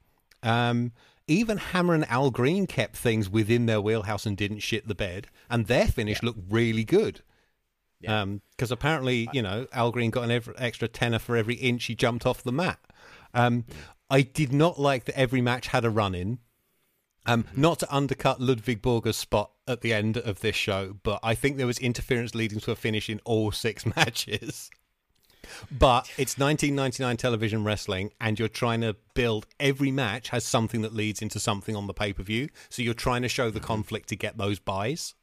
Um, 0.44 0.92
even 1.28 1.58
Hammer 1.58 1.94
and 1.94 2.08
Al 2.10 2.30
Greene 2.30 2.68
kept 2.68 2.98
things 2.98 3.30
within 3.30 3.66
their 3.66 3.80
wheelhouse 3.80 4.26
and 4.26 4.36
didn't 4.36 4.60
shit 4.60 4.88
the 4.88 4.96
bed, 4.96 5.28
and 5.50 5.68
their 5.68 5.88
finish 5.88 6.22
looked 6.22 6.42
really 6.50 6.84
good. 6.84 7.22
Yeah. 8.02 8.26
Because 8.52 8.72
apparently, 8.72 9.30
you 9.32 9.42
know, 9.42 9.66
Al 9.72 9.92
Greene 9.92 10.12
got 10.12 10.26
an 10.26 10.32
ev- 10.32 10.54
extra 10.58 10.90
tenner 10.90 11.20
for 11.20 11.38
every 11.38 11.56
inch 11.56 11.86
he 11.86 11.96
jumped 11.96 12.26
off 12.26 12.44
the 12.44 12.52
mat. 12.52 12.80
Um, 13.34 13.64
I 14.10 14.22
did 14.22 14.52
not 14.52 14.78
like 14.80 15.06
that 15.06 15.18
every 15.18 15.42
match 15.42 15.68
had 15.68 15.86
a 15.86 15.90
run 15.90 16.14
in. 16.14 16.40
Um, 17.26 17.46
Not 17.56 17.80
to 17.80 17.96
undercut 17.96 18.42
Ludvig 18.42 18.82
Borga's 18.82 19.16
spot 19.18 19.52
at 19.68 19.82
the 19.82 19.94
end 19.94 20.18
of 20.18 20.42
this 20.42 20.56
show, 20.56 20.98
but 21.04 21.20
I 21.24 21.36
think 21.36 21.58
there 21.58 21.68
was 21.68 21.80
interference 21.80 22.36
leading 22.36 22.60
to 22.62 22.72
a 22.72 22.76
finish 22.76 23.10
in 23.10 23.22
all 23.24 23.52
six 23.52 23.86
matches. 23.96 24.70
But 25.72 26.10
it's 26.18 26.38
1999 26.38 27.18
television 27.18 27.64
wrestling, 27.64 28.12
and 28.20 28.40
you're 28.40 28.48
trying 28.48 28.82
to 28.82 28.96
build 29.14 29.46
every 29.60 29.92
match 29.92 30.30
has 30.30 30.44
something 30.46 30.82
that 30.82 30.94
leads 30.94 31.22
into 31.22 31.40
something 31.40 31.76
on 31.76 31.88
the 31.88 31.94
pay 31.94 32.14
per 32.14 32.24
view. 32.24 32.50
So 32.70 32.82
you're 32.82 32.94
trying 32.94 33.22
to 33.22 33.30
show 33.30 33.50
the 33.52 33.60
conflict 33.60 34.10
to 34.10 34.16
get 34.16 34.38
those 34.38 34.60
buys. 34.60 35.14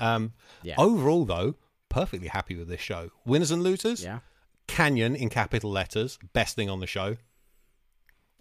Um, 0.00 0.32
Yeah. 0.62 0.74
Overall, 0.78 1.24
though, 1.24 1.56
perfectly 1.88 2.28
happy 2.28 2.56
with 2.56 2.68
this 2.68 2.80
show. 2.80 3.10
Winners 3.24 3.50
and 3.50 3.62
losers. 3.62 4.02
Yeah. 4.04 4.20
Kanyon 4.68 5.14
in 5.14 5.28
capital 5.28 5.70
letters, 5.70 6.18
best 6.32 6.56
thing 6.56 6.68
on 6.68 6.80
the 6.80 6.86
show. 6.86 7.16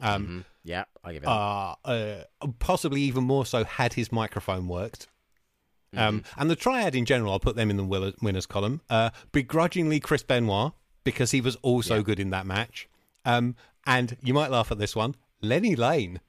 Um, 0.02 0.46
Yeah, 0.64 0.86
I 1.04 1.14
give 1.14 1.24
it. 1.24 1.28
uh, 1.30 1.76
uh, 1.86 2.24
possibly 2.60 3.02
even 3.02 3.24
more 3.24 3.46
so 3.46 3.64
had 3.64 3.94
his 3.94 4.12
microphone 4.12 4.68
worked. 4.68 5.08
Um, 5.96 6.24
and 6.38 6.50
the 6.50 6.58
triad 6.58 6.94
in 6.94 7.06
general, 7.06 7.32
I'll 7.32 7.40
put 7.40 7.56
them 7.56 7.70
in 7.70 7.78
the 7.78 8.14
winners 8.22 8.46
column. 8.46 8.82
Uh, 8.90 9.12
begrudgingly, 9.32 10.02
Chris 10.02 10.24
Benoit 10.24 10.74
because 11.06 11.32
he 11.32 11.40
was 11.40 11.56
also 11.58 12.02
good 12.02 12.20
in 12.20 12.32
that 12.32 12.46
match. 12.46 12.90
Um, 13.24 13.56
and 13.88 14.18
you 14.22 14.34
might 14.34 14.52
laugh 14.52 14.72
at 14.72 14.78
this 14.80 14.96
one, 14.96 15.16
Lenny 15.42 15.76
Lane. 15.76 16.20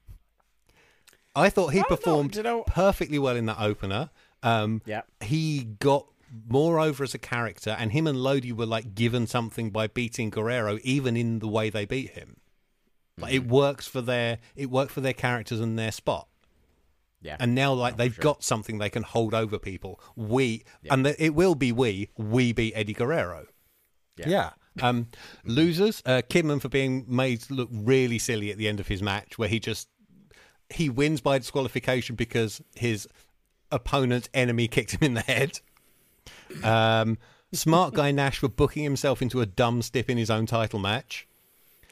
I 1.35 1.49
thought 1.49 1.73
he 1.73 1.83
performed 1.83 2.35
you 2.35 2.43
know- 2.43 2.63
perfectly 2.63 3.19
well 3.19 3.35
in 3.35 3.45
that 3.47 3.59
opener. 3.59 4.09
Um, 4.43 4.81
Yeah. 4.85 5.01
he 5.21 5.63
got 5.79 6.07
more 6.47 6.79
over 6.79 7.03
as 7.03 7.13
a 7.13 7.17
character, 7.19 7.71
and 7.79 7.91
him 7.91 8.07
and 8.07 8.21
Lodi 8.21 8.51
were 8.51 8.65
like 8.65 8.95
given 8.95 9.27
something 9.27 9.69
by 9.71 9.87
beating 9.87 10.29
Guerrero, 10.29 10.79
even 10.83 11.17
in 11.17 11.39
the 11.39 11.47
way 11.47 11.69
they 11.69 11.85
beat 11.85 12.11
him. 12.11 12.37
Like 13.17 13.33
it 13.33 13.47
works 13.47 13.87
for 13.87 14.01
their 14.01 14.37
it 14.55 14.69
worked 14.69 14.91
for 14.91 15.01
their 15.01 15.13
characters 15.13 15.59
and 15.59 15.77
their 15.77 15.91
spot. 15.91 16.27
yeah. 17.21 17.37
And 17.39 17.55
now 17.55 17.73
like 17.73 17.97
they've 17.97 18.17
got 18.17 18.43
something 18.43 18.77
they 18.77 18.89
can 18.89 19.03
hold 19.03 19.33
over 19.33 19.57
people. 19.57 19.99
We 20.15 20.63
and 20.89 21.05
the, 21.05 21.23
it 21.23 21.33
will 21.33 21.55
be 21.55 21.71
we 21.71 22.09
we 22.17 22.53
beat 22.53 22.73
Eddie 22.75 22.93
Guerrero. 22.93 23.47
Yeah. 24.17 24.51
Um, 24.81 25.07
losers, 25.45 26.03
uh, 26.05 26.21
Kidman 26.29 26.61
for 26.61 26.69
being 26.69 27.05
made 27.07 27.49
look 27.49 27.69
really 27.71 28.19
silly 28.19 28.51
at 28.51 28.57
the 28.57 28.67
end 28.67 28.79
of 28.79 28.87
his 28.87 29.01
match, 29.01 29.37
where 29.37 29.49
he 29.49 29.59
just 29.59 29.87
he 30.69 30.89
wins 30.89 31.21
by 31.21 31.37
disqualification 31.37 32.15
because 32.15 32.61
his 32.75 33.07
opponent's 33.71 34.29
enemy 34.33 34.67
kicked 34.67 34.91
him 34.91 34.99
in 35.01 35.13
the 35.13 35.21
head. 35.21 35.59
Um, 36.63 37.17
smart 37.53 37.93
guy 37.93 38.11
Nash 38.11 38.39
for 38.39 38.49
booking 38.49 38.83
himself 38.83 39.21
into 39.21 39.41
a 39.41 39.45
dumb 39.45 39.81
stip 39.81 40.09
in 40.09 40.17
his 40.17 40.29
own 40.29 40.45
title 40.45 40.79
match, 40.79 41.27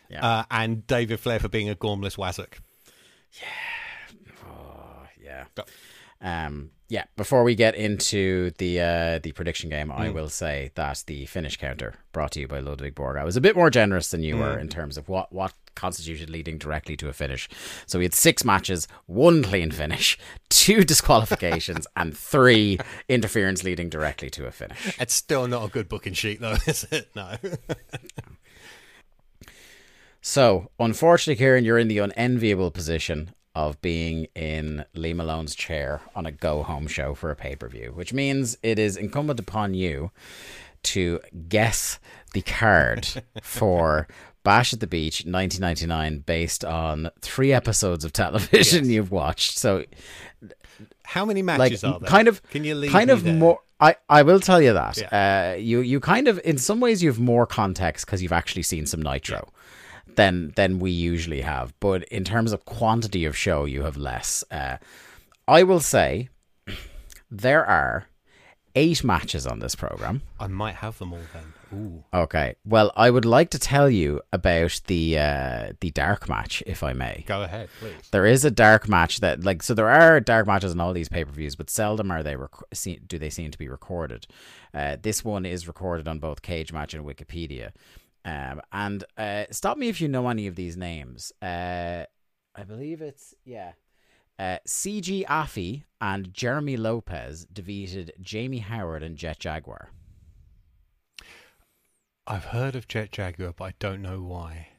yeah. 0.10 0.26
uh, 0.26 0.44
and 0.52 0.86
David 0.88 1.20
Flair 1.20 1.40
for 1.40 1.50
being 1.50 1.70
a 1.70 1.76
gormless 1.76 2.18
wazzock. 2.18 2.60
Yeah. 5.26 5.46
Um, 6.22 6.72
yeah. 6.88 7.06
Before 7.18 7.44
we 7.44 7.56
get 7.56 7.76
into 7.76 8.52
the 8.58 8.80
uh, 8.80 9.20
the 9.20 9.32
prediction 9.32 9.70
game, 9.70 9.92
I 9.92 10.10
will 10.10 10.30
say 10.30 10.72
that 10.76 11.04
the 11.08 11.26
finish 11.26 11.58
counter 11.58 11.96
brought 12.12 12.32
to 12.34 12.40
you 12.40 12.48
by 12.48 12.60
Ludwig 12.60 12.96
Borg. 12.96 13.18
I 13.18 13.24
was 13.24 13.36
a 13.36 13.42
bit 13.42 13.56
more 13.56 13.70
generous 13.70 14.10
than 14.10 14.24
you 14.24 14.38
were 14.38 14.58
in 14.58 14.70
terms 14.70 14.98
of 14.98 15.10
what 15.10 15.32
what 15.34 15.54
constituted 15.76 16.30
leading 16.30 16.58
directly 16.58 16.96
to 16.98 17.10
a 17.10 17.14
finish. 17.14 17.50
So 17.86 18.00
we 18.00 18.06
had 18.06 18.14
six 18.14 18.46
matches, 18.46 18.88
one 19.08 19.44
clean 19.44 19.72
finish, 19.72 20.18
two 20.50 20.84
disqualifications, 20.84 21.86
and 21.96 22.18
three 22.18 22.80
interference 23.10 23.64
leading 23.64 23.90
directly 23.90 24.30
to 24.32 24.46
a 24.46 24.52
finish. 24.52 24.98
It's 25.00 25.14
still 25.14 25.48
not 25.48 25.66
a 25.66 25.70
good 25.70 25.90
booking 25.90 26.14
sheet, 26.14 26.40
though, 26.40 26.56
is 26.68 26.86
it? 26.92 27.10
No. 27.16 27.36
So, 30.28 30.72
unfortunately, 30.80 31.36
Kieran, 31.36 31.66
you're 31.66 31.78
in 31.78 31.88
the 31.88 32.00
unenviable 32.00 32.72
position 32.72 33.36
of 33.54 33.80
being 33.80 34.26
in 34.34 34.84
Lee 34.96 35.14
Malone's 35.14 35.54
chair 35.54 36.02
on 36.16 36.26
a 36.26 36.32
go 36.32 36.64
home 36.64 36.88
show 36.88 37.14
for 37.14 37.30
a 37.30 37.36
pay 37.36 37.56
per 37.56 37.70
view, 37.70 37.92
which 37.94 38.12
means 38.12 38.58
it 38.64 38.80
is 38.80 38.98
incumbent 38.98 39.40
upon 39.40 39.76
you 39.76 40.10
to 40.82 41.20
guess 41.48 42.00
the 42.34 42.42
card 42.42 43.08
for 43.44 44.08
Bash 44.44 44.74
at 44.74 44.80
the 44.80 44.88
Beach 44.88 45.26
1999 45.26 46.24
based 46.26 46.66
on 46.66 47.12
three 47.22 47.54
episodes 47.54 48.04
of 48.04 48.12
television 48.12 48.90
you've 48.90 49.12
watched. 49.12 49.60
So, 49.60 49.84
How 51.04 51.24
many 51.24 51.44
like, 51.44 51.60
matches 51.60 51.84
are 51.84 52.00
there? 52.00 52.10
kind 52.10 52.28
of, 52.28 52.42
Can 52.50 52.64
you 52.64 52.74
leave 52.74 52.92
kind 52.92 53.12
of 53.12 53.24
there? 53.24 53.36
more. 53.36 53.60
I, 53.80 53.96
I 54.10 54.24
will 54.24 54.40
tell 54.40 54.60
you 54.60 54.74
that. 54.74 54.98
Yeah. 54.98 55.52
Uh, 55.54 55.58
you 55.58 55.82
you 55.82 56.00
kind 56.00 56.28
of 56.28 56.40
in 56.44 56.58
some 56.58 56.80
ways 56.80 57.04
you 57.04 57.10
have 57.10 57.20
more 57.20 57.46
context 57.46 58.08
because 58.08 58.24
you've 58.24 58.32
actually 58.32 58.64
seen 58.64 58.88
some 58.88 59.04
Nitro 59.04 59.50
than 60.16 60.54
than 60.56 60.80
we 60.80 60.92
usually 60.92 61.42
have. 61.42 61.74
But 61.80 62.04
in 62.06 62.24
terms 62.24 62.54
of 62.54 62.66
quantity 62.66 63.26
of 63.26 63.36
show, 63.38 63.66
you 63.66 63.84
have 63.84 63.98
less. 63.98 64.44
Uh, 64.52 64.78
I 65.48 65.64
will 65.64 65.80
say 65.82 66.30
there 67.32 67.66
are 67.66 68.08
eight 68.76 69.04
matches 69.04 69.48
on 69.48 69.60
this 69.60 69.74
program. 69.76 70.22
I 70.40 70.48
might 70.48 70.76
have 70.76 70.98
them 71.00 71.14
all 71.14 71.20
then. 71.34 71.54
Ooh. 71.74 72.04
Okay. 72.14 72.56
Well, 72.66 72.92
I 72.96 73.10
would 73.10 73.26
like 73.26 73.50
to 73.52 73.60
tell 73.60 73.90
you 73.90 74.22
about 74.32 74.82
the 74.88 75.18
uh, 75.18 75.74
the 75.80 75.92
dark 75.92 76.30
match, 76.30 76.62
if 76.66 76.84
I 76.84 76.94
may. 76.94 77.24
Go 77.28 77.42
ahead, 77.44 77.70
please. 77.80 78.10
There 78.12 78.26
is 78.26 78.46
a 78.46 78.52
dark 78.52 78.88
match 78.88 79.20
that, 79.22 79.44
like, 79.44 79.64
so 79.64 79.74
there 79.74 79.90
are 79.90 80.20
dark 80.20 80.46
matches 80.48 80.72
in 80.74 80.80
all 80.80 80.94
these 80.94 81.10
pay 81.10 81.26
per 81.26 81.32
views, 81.32 81.56
but 81.56 81.70
seldom 81.70 82.12
are 82.12 82.24
they 82.24 82.36
rec- 82.36 82.52
se- 82.74 83.02
do 83.08 83.18
they 83.18 83.30
seem 83.30 83.52
to 83.52 83.58
be 83.58 83.68
recorded. 83.68 84.28
Uh, 84.74 84.98
this 85.02 85.24
one 85.24 85.46
is 85.46 85.68
recorded 85.68 86.08
on 86.08 86.20
both 86.20 86.42
Cage 86.42 86.72
Match 86.72 86.94
and 86.94 87.06
Wikipedia. 87.06 87.72
Um, 88.26 88.62
and 88.72 89.04
uh, 89.18 89.46
stop 89.52 89.78
me 89.78 89.88
if 89.88 90.02
you 90.02 90.08
know 90.08 90.28
any 90.28 90.48
of 90.48 90.56
these 90.56 90.76
names. 90.76 91.32
Uh, 91.42 92.06
I 92.56 92.64
believe 92.64 93.02
it's 93.02 93.36
yeah. 93.46 93.74
Uh, 94.38 94.58
CG 94.68 95.24
Affy 95.26 95.84
and 96.02 96.34
Jeremy 96.34 96.76
Lopez 96.76 97.46
defeated 97.46 98.12
Jamie 98.20 98.58
Howard 98.58 99.04
and 99.04 99.16
Jet 99.16 99.40
Jaguar. 99.40 99.92
I've 102.28 102.46
heard 102.46 102.76
of 102.76 102.88
Jet 102.88 103.12
Jaguar, 103.12 103.54
but 103.56 103.64
I 103.64 103.74
don't 103.80 104.02
know 104.02 104.22
why. 104.22 104.70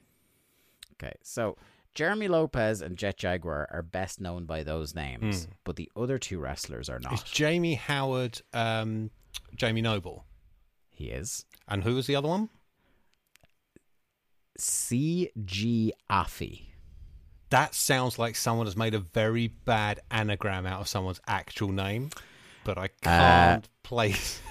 Okay, 0.95 1.15
so 1.23 1.57
Jeremy 1.95 2.29
Lopez 2.29 2.83
and 2.83 2.99
Jet 2.99 3.17
Jaguar 3.17 3.69
are 3.71 3.83
best 3.83 4.21
known 4.21 4.45
by 4.45 4.63
those 4.63 4.95
names, 4.95 5.47
but 5.65 5.77
the 5.77 5.91
other 5.97 6.19
two 6.19 6.39
wrestlers 6.39 6.89
are 6.89 6.99
not. 6.99 7.15
Is. 7.15 7.23
Jamie 7.23 7.75
Howard 7.75 8.43
um, 8.53 9.11
Jamie 9.55 9.83
Noble? 9.83 10.25
he 10.91 11.11
is 11.11 11.45
And 11.69 11.85
who 11.85 11.95
was 11.95 12.07
the 12.07 12.17
other 12.17 12.29
one? 12.29 12.49
CG 14.59 15.91
Affy. 16.11 16.69
That 17.51 17.75
sounds 17.75 18.19
like 18.19 18.35
someone 18.37 18.67
has 18.67 18.77
made 18.77 18.95
a 18.95 18.99
very 18.99 19.49
bad 19.49 20.01
anagram 20.11 20.67
out 20.67 20.81
of 20.81 20.89
someone's 20.89 21.21
actual 21.29 21.71
name, 21.71 22.11
but 22.65 22.77
I 22.79 22.89
can't 23.03 23.69
place. 23.83 24.41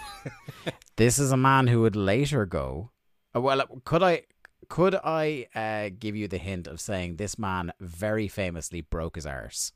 This 0.98 1.20
is 1.20 1.32
a 1.32 1.38
man 1.38 1.68
who 1.68 1.82
would 1.82 1.96
later 1.96 2.46
go. 2.48 2.90
uh, 3.36 3.42
Well, 3.42 3.64
could 3.84 4.02
I 4.02 4.24
could 4.70 4.96
I 4.96 5.46
uh, 5.54 5.90
give 6.00 6.16
you 6.16 6.28
the 6.28 6.38
hint 6.40 6.66
of 6.68 6.80
saying 6.82 7.18
this 7.18 7.38
man 7.38 7.72
very 7.80 8.28
famously 8.28 8.82
broke 8.82 9.16
his 9.16 9.26
arse? 9.28 9.72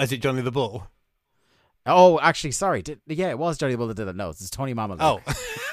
Is 0.00 0.12
it 0.12 0.22
Johnny 0.22 0.40
the 0.42 0.52
Bull? 0.52 0.86
Oh, 1.88 2.20
actually, 2.20 2.52
sorry. 2.52 2.82
Did, 2.82 3.00
yeah, 3.06 3.30
it 3.30 3.38
was 3.38 3.58
Johnny 3.58 3.72
the 3.72 3.78
Bull 3.78 3.88
that 3.88 3.96
did 3.96 4.08
it. 4.08 4.14
No, 4.16 4.30
it's 4.30 4.48
Tony 4.50 4.74
Mama. 4.74 4.96
Oh, 5.00 5.20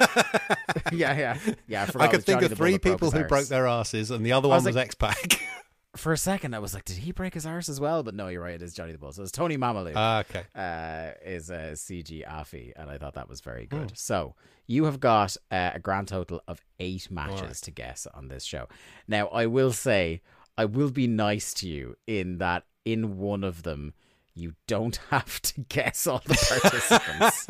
yeah, 0.92 1.16
yeah, 1.16 1.38
yeah. 1.68 1.90
I, 1.96 2.04
I 2.04 2.08
could 2.08 2.24
think 2.24 2.40
Johnny 2.40 2.46
of 2.46 2.58
three 2.58 2.78
people 2.78 3.10
who 3.10 3.18
arse. 3.18 3.28
broke 3.28 3.46
their 3.46 3.66
asses, 3.66 4.10
and 4.10 4.24
the 4.24 4.32
other 4.32 4.48
one 4.48 4.56
was 4.56 4.64
was 4.66 4.76
like- 4.76 4.86
X 4.86 4.94
Pac. 4.94 5.40
For 5.96 6.12
a 6.12 6.18
second, 6.18 6.54
I 6.54 6.58
was 6.58 6.74
like, 6.74 6.84
did 6.84 6.98
he 6.98 7.10
break 7.10 7.32
his 7.32 7.46
arse 7.46 7.70
as 7.70 7.80
well? 7.80 8.02
But 8.02 8.14
no, 8.14 8.28
you're 8.28 8.42
right. 8.42 8.54
It 8.54 8.60
is 8.60 8.74
Johnny 8.74 8.92
the 8.92 8.98
Bull. 8.98 9.12
So 9.12 9.22
it's 9.22 9.32
Tony 9.32 9.56
Mamalu. 9.56 9.92
Ah, 9.96 10.18
okay. 10.20 10.42
uh, 10.54 11.12
is 11.24 11.50
uh, 11.50 11.72
CG 11.72 12.22
Affy, 12.28 12.74
and 12.76 12.90
I 12.90 12.98
thought 12.98 13.14
that 13.14 13.30
was 13.30 13.40
very 13.40 13.64
good. 13.64 13.96
So 13.96 14.34
you 14.66 14.84
have 14.84 15.00
got 15.00 15.38
uh, 15.50 15.70
a 15.72 15.78
grand 15.78 16.08
total 16.08 16.42
of 16.46 16.60
eight 16.80 17.10
matches 17.10 17.40
Alright. 17.40 17.56
to 17.56 17.70
guess 17.70 18.06
on 18.12 18.28
this 18.28 18.44
show. 18.44 18.68
Now, 19.08 19.28
I 19.28 19.46
will 19.46 19.72
say, 19.72 20.20
I 20.58 20.66
will 20.66 20.90
be 20.90 21.06
nice 21.06 21.54
to 21.54 21.68
you 21.68 21.96
in 22.06 22.36
that 22.38 22.64
in 22.84 23.16
one 23.16 23.42
of 23.42 23.62
them, 23.62 23.94
you 24.36 24.52
don't 24.68 24.96
have 25.10 25.40
to 25.42 25.62
guess 25.62 26.06
all 26.06 26.22
the 26.24 26.34
participants. 26.60 27.46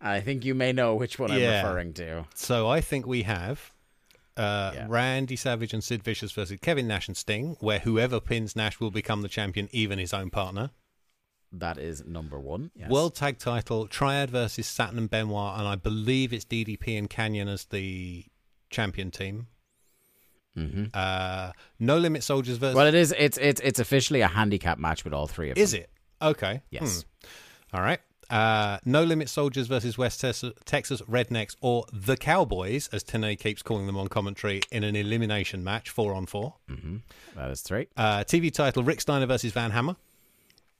I 0.00 0.20
think 0.20 0.44
you 0.44 0.54
may 0.54 0.72
know 0.72 0.94
which 0.94 1.18
one 1.18 1.32
Yeah. 1.32 1.60
I'm 1.60 1.66
referring 1.66 1.94
to. 1.94 2.26
So 2.34 2.68
I 2.68 2.80
think 2.80 3.06
we 3.06 3.22
have 3.22 3.72
uh, 4.36 4.72
Yeah. 4.74 4.86
Randy 4.88 5.36
Savage 5.36 5.72
and 5.72 5.82
Sid 5.82 6.02
Vicious 6.02 6.32
versus 6.32 6.58
Kevin 6.60 6.86
Nash 6.86 7.08
and 7.08 7.16
Sting, 7.16 7.56
where 7.60 7.78
whoever 7.78 8.20
pins 8.20 8.54
Nash 8.54 8.78
will 8.80 8.90
become 8.90 9.22
the 9.22 9.28
champion, 9.28 9.68
even 9.72 9.98
his 9.98 10.12
own 10.12 10.28
partner. 10.30 10.70
That 11.52 11.78
is 11.78 12.04
number 12.04 12.38
one. 12.38 12.70
Yes. 12.74 12.90
World 12.90 13.14
Tag 13.14 13.38
Title 13.38 13.86
Triad 13.86 14.30
versus 14.30 14.66
Saturn 14.66 14.98
and 14.98 15.08
Benoit, 15.08 15.58
and 15.58 15.66
I 15.66 15.76
believe 15.76 16.32
it's 16.32 16.44
DDP 16.44 16.98
and 16.98 17.08
Kanyon 17.08 17.48
as 17.48 17.64
the 17.66 18.26
champion 18.68 19.10
team. 19.10 19.46
Mhm. 20.56 20.90
Uh, 20.94 21.52
no 21.78 21.98
Limit 21.98 22.22
Soldiers 22.22 22.56
versus. 22.56 22.74
Well, 22.74 22.86
it 22.86 22.94
is. 22.94 23.14
It's 23.18 23.36
it's 23.38 23.60
it's 23.60 23.78
officially 23.78 24.22
a 24.22 24.28
handicap 24.28 24.78
match 24.78 25.04
with 25.04 25.12
all 25.12 25.26
three 25.26 25.50
of 25.50 25.58
is 25.58 25.72
them. 25.72 25.80
Is 25.80 25.84
it 25.84 25.90
okay? 26.22 26.62
Yes. 26.70 27.04
Hmm. 27.72 27.76
All 27.76 27.82
right. 27.82 28.00
Uh, 28.28 28.78
no 28.84 29.04
Limit 29.04 29.28
Soldiers 29.28 29.68
versus 29.68 29.96
West 29.96 30.20
Texas, 30.20 30.52
Texas 30.64 31.00
Rednecks 31.02 31.54
or 31.60 31.84
the 31.92 32.16
Cowboys, 32.16 32.88
as 32.92 33.04
Tenay 33.04 33.38
keeps 33.38 33.62
calling 33.62 33.86
them 33.86 33.96
on 33.96 34.08
commentary, 34.08 34.62
in 34.72 34.82
an 34.82 34.96
elimination 34.96 35.62
match, 35.62 35.90
four 35.90 36.12
on 36.12 36.26
four. 36.26 36.54
That 37.36 37.50
is 37.50 37.60
three. 37.60 37.86
Uh, 37.96 38.24
TV 38.24 38.52
title 38.52 38.82
Rick 38.82 39.00
Steiner 39.02 39.26
versus 39.26 39.52
Van 39.52 39.70
Hammer. 39.70 39.94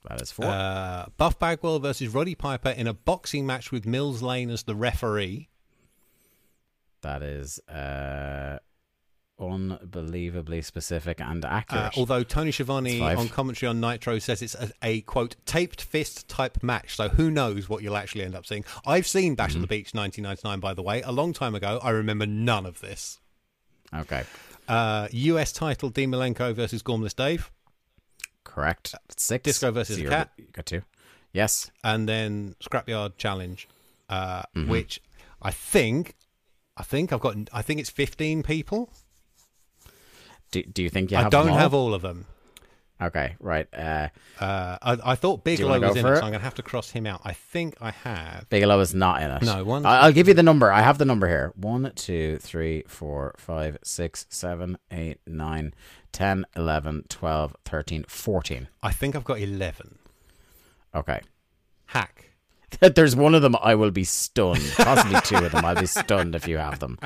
That 0.09 0.21
is 0.21 0.29
four. 0.31 0.45
Uh, 0.45 1.05
Buff 1.17 1.39
Bagwell 1.39 1.79
versus 1.79 2.09
Roddy 2.09 2.35
Piper 2.35 2.69
in 2.71 2.85
a 2.87 2.93
boxing 2.93 3.45
match 3.45 3.71
with 3.71 3.85
Mills 3.85 4.21
Lane 4.21 4.49
as 4.49 4.63
the 4.63 4.75
referee. 4.75 5.47
That 7.01 7.21
is 7.23 7.59
uh, 7.69 8.57
unbelievably 9.39 10.61
specific 10.61 11.19
and 11.21 11.45
Uh, 11.45 11.49
accurate. 11.49 11.97
although 11.97 12.23
Tony 12.23 12.51
Schiavone 12.51 13.01
on 13.01 13.29
commentary 13.29 13.69
on 13.69 13.79
Nitro 13.79 14.19
says 14.19 14.41
it's 14.41 14.55
a, 14.55 14.71
a 14.81 15.01
quote 15.01 15.35
taped 15.45 15.81
fist 15.81 16.27
type 16.27 16.63
match, 16.63 16.95
so 16.95 17.09
who 17.09 17.29
knows 17.29 17.69
what 17.69 17.83
you'll 17.83 17.97
actually 17.97 18.23
end 18.23 18.35
up 18.35 18.45
seeing. 18.45 18.65
I've 18.85 19.07
seen 19.07 19.35
Bash 19.35 19.51
Mm-hmm. 19.51 19.57
at 19.59 19.61
the 19.61 19.67
Beach 19.67 19.93
1999, 19.93 20.59
by 20.59 20.73
the 20.73 20.81
way, 20.81 21.01
a 21.03 21.11
long 21.11 21.33
time 21.33 21.55
ago. 21.55 21.79
I 21.83 21.91
remember 21.91 22.25
none 22.25 22.65
of 22.65 22.81
this. 22.81 23.19
okay, 23.93 24.23
Uh, 24.67 25.07
U.S. 25.11 25.51
title 25.53 25.89
Dean 25.89 26.11
Malenko 26.11 26.53
versus 26.53 26.83
Gormless 26.83 27.15
Dave, 27.15 27.51
correct. 28.43 28.93
Six. 29.17 29.43
Disco 29.43 29.71
versus 29.71 29.97
the 29.97 30.05
Cat. 30.05 30.31
You 30.37 30.45
got 30.51 30.65
two. 30.65 30.81
Yes. 31.33 31.69
and 31.83 32.07
then 32.09 32.55
Scrapyard 32.63 33.17
Challenge, 33.17 33.67
uh, 34.09 34.41
Mm-hmm. 34.55 34.69
which 34.69 34.99
I 35.41 35.51
think, 35.51 36.15
I 36.75 36.83
think 36.83 37.13
I've 37.13 37.19
got, 37.19 37.35
I 37.53 37.61
think 37.61 37.79
it's 37.79 37.89
15 37.89 38.41
people. 38.43 38.91
Do, 40.51 40.63
do 40.63 40.81
you 40.83 40.89
think 40.89 41.11
you 41.11 41.17
I 41.17 41.29
don't 41.29 41.45
them 41.45 41.53
all? 41.53 41.59
have 41.59 41.73
all 41.73 41.93
of 41.93 42.01
them. 42.01 42.25
Okay, 42.99 43.35
right. 43.39 43.67
Uh, 43.71 44.07
Uh, 44.39 44.77
I, 44.81 44.97
I 45.11 45.15
thought 45.15 45.43
Bigelow 45.43 45.79
was 45.79 45.95
in 45.97 46.03
it, 46.05 46.09
it? 46.09 46.15
so 46.15 46.23
I'm 46.23 46.31
going 46.31 46.33
to 46.33 46.39
have 46.39 46.55
to 46.55 46.63
cross 46.63 46.89
him 46.89 47.05
out. 47.05 47.21
I 47.23 47.33
think 47.33 47.75
I 47.79 47.91
have. 47.91 48.49
Bigelow 48.49 48.79
is 48.79 48.95
not 48.95 49.21
in 49.21 49.29
it. 49.29 49.43
No, 49.43 49.63
one- 49.63 49.85
I- 49.85 49.99
I'll 50.01 50.11
give 50.11 50.27
you 50.27 50.33
the 50.33 50.41
number. 50.41 50.71
I 50.71 50.81
have 50.81 50.97
the 50.97 51.05
number 51.05 51.27
here. 51.27 51.53
One, 51.55 51.91
two, 51.95 52.37
three, 52.39 52.83
four, 52.87 53.35
five, 53.37 53.77
six, 53.83 54.25
seven, 54.29 54.79
eight, 54.89 55.19
nine, 55.27 55.75
ten, 56.11 56.45
eleven, 56.55 57.03
twelve, 57.07 57.55
thirteen, 57.65 58.03
fourteen. 58.07 58.67
I 58.81 58.91
think 58.93 59.15
I've 59.15 59.23
got 59.23 59.39
11. 59.39 59.99
Okay. 60.95 61.21
Hak. 61.85 62.31
There's 62.79 63.15
one 63.15 63.35
of 63.35 63.43
them 63.43 63.55
I 63.61 63.75
will 63.75 63.91
be 63.91 64.05
stunned. 64.05 64.63
Possibly 64.75 65.21
two 65.21 65.45
of 65.45 65.51
them. 65.51 65.63
I'll 65.63 65.75
be 65.79 65.85
stunned 65.85 66.33
if 66.33 66.47
you 66.47 66.57
have 66.57 66.79
them. 66.79 66.97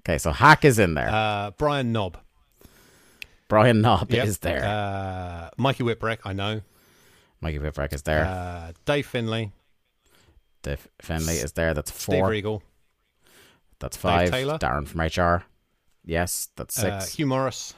Okay, 0.00 0.18
so 0.18 0.30
Hak 0.30 0.66
is 0.66 0.78
in 0.78 0.92
there. 0.92 1.08
Uh, 1.10 1.52
Brian 1.52 1.90
Knobb. 1.92 2.18
Brian 3.48 3.80
Knobb 3.80 4.10
Yep. 4.12 4.26
is 4.26 4.38
there. 4.38 4.64
Uh, 4.64 5.50
Mikey 5.56 5.82
Whipwreck, 5.84 6.18
I 6.24 6.32
know. 6.32 6.60
Mikey 7.40 7.58
Whipwreck 7.58 7.92
is 7.92 8.02
there. 8.02 8.24
Uh, 8.24 8.72
Dave 8.84 9.06
Finlay. 9.06 9.52
Dave 10.62 10.86
Finlay 11.00 11.36
is 11.36 11.52
there. 11.52 11.72
That's 11.74 11.90
Steve 11.92 12.18
four. 12.20 12.28
Regal. 12.28 12.62
That's 13.78 13.96
five. 13.96 14.30
Taylor. 14.30 14.58
Darren 14.58 14.86
from 14.86 15.00
HR. 15.00 15.44
Yes, 16.04 16.48
that's 16.56 16.78
Uh, 16.78 17.00
six. 17.00 17.14
Hugh 17.14 17.26
Morris. 17.26 17.74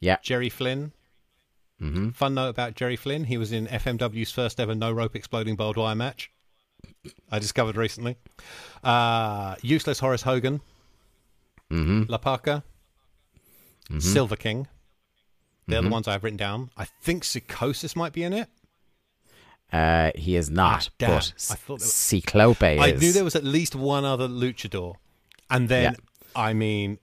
yeah. 0.00 0.16
Jerry 0.22 0.48
Flynn. 0.48 0.92
hmm 1.78 2.10
Fun 2.10 2.34
note 2.34 2.48
about 2.50 2.74
Jerry 2.74 2.96
Flynn: 2.96 3.24
he 3.24 3.36
was 3.36 3.50
in 3.52 3.66
FMW's 3.66 4.30
first 4.30 4.60
ever 4.60 4.74
no 4.74 4.92
rope 4.92 5.16
exploding 5.16 5.56
barbed 5.56 5.78
wire 5.78 5.94
match. 5.96 6.30
I 7.30 7.38
discovered 7.38 7.76
recently. 7.76 8.16
Uh, 8.84 9.56
useless 9.62 9.98
Horace 9.98 10.22
Hogan, 10.22 10.60
hmm 11.70 12.04
La 12.08 12.18
Parka, 12.18 12.62
Mm-hmm. 13.90 13.98
Silver 14.00 14.36
King. 14.36 14.66
They're 15.68 15.80
the 15.82 15.88
ones 15.88 16.08
I've 16.08 16.22
written 16.24 16.36
down. 16.36 16.70
I 16.76 16.84
think 16.84 17.22
Psicosis 17.24 17.94
might 17.96 18.12
be 18.12 18.24
in 18.24 18.32
it. 18.32 18.48
Uh, 19.72 20.10
he 20.14 20.36
is 20.36 20.50
not, 20.50 20.90
Ah, 21.00 21.06
but 21.08 21.32
I 21.50 21.54
thought 21.54 21.80
was- 21.80 21.92
Ciclope 21.94 22.62
is. 22.62 22.80
I 22.80 22.90
knew 22.92 23.12
there 23.12 23.24
was 23.24 23.36
at 23.36 23.44
least 23.44 23.74
one 23.74 24.04
other 24.04 24.28
luchador, 24.28 24.96
and 25.48 25.68
then 25.68 25.92
Yeah. 25.92 25.98
I 26.36 26.52
mean, 26.52 26.98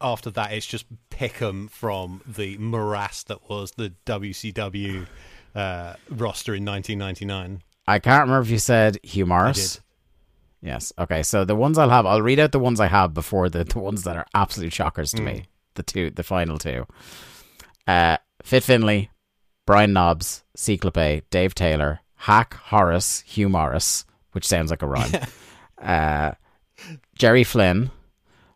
after 0.00 0.30
that, 0.30 0.52
it's 0.52 0.64
just 0.66 0.86
Pickham 1.10 1.68
from 1.68 2.22
the 2.26 2.56
morass 2.56 3.22
that 3.24 3.50
was 3.50 3.72
the 3.72 3.92
WCW 4.06 5.06
uh, 5.54 5.94
roster 6.08 6.54
in 6.54 6.64
1999. 6.64 7.62
I 7.86 7.98
can't 7.98 8.22
remember 8.22 8.42
if 8.42 8.50
you 8.50 8.58
said 8.58 8.98
Hugh 9.02 9.26
Morris. 9.26 9.80
Yes. 10.62 10.92
Okay. 10.98 11.22
So 11.22 11.44
the 11.44 11.56
ones 11.56 11.76
I'll 11.76 11.90
have, 11.90 12.06
I'll 12.06 12.22
read 12.22 12.38
out 12.38 12.52
the 12.52 12.58
ones 12.58 12.80
I 12.80 12.86
have 12.86 13.12
before 13.12 13.48
the, 13.50 13.64
the 13.64 13.78
ones 13.78 14.04
that 14.04 14.16
are 14.16 14.26
absolute 14.32 14.72
shockers 14.72 15.10
to 15.12 15.18
Mm. 15.20 15.24
me. 15.24 15.44
The 15.74 15.82
two, 15.82 16.10
the 16.10 16.22
final 16.22 16.58
two. 16.58 16.86
Uh, 17.86 18.16
Fit 18.42 18.62
Finlay, 18.64 19.10
Brian 19.66 19.92
Knobbs, 19.92 20.44
Ciclope, 20.56 21.22
Dave 21.30 21.54
Taylor, 21.54 22.00
Hak 22.16 22.54
Horace, 22.54 23.20
Hugh 23.26 23.48
Morris, 23.48 24.04
which 24.32 24.46
sounds 24.46 24.70
like 24.70 24.82
a 24.82 24.86
rhyme. 24.86 25.12
uh, 25.80 26.32
Jerry 27.14 27.44
Flynn, 27.44 27.90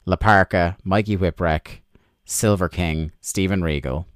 La 0.06 0.16
Parka, 0.16 0.76
Mikey 0.84 1.16
Whipwreck, 1.16 1.82
Silver 2.24 2.68
King, 2.68 3.12
Steven 3.20 3.62
Regal, 3.62 4.06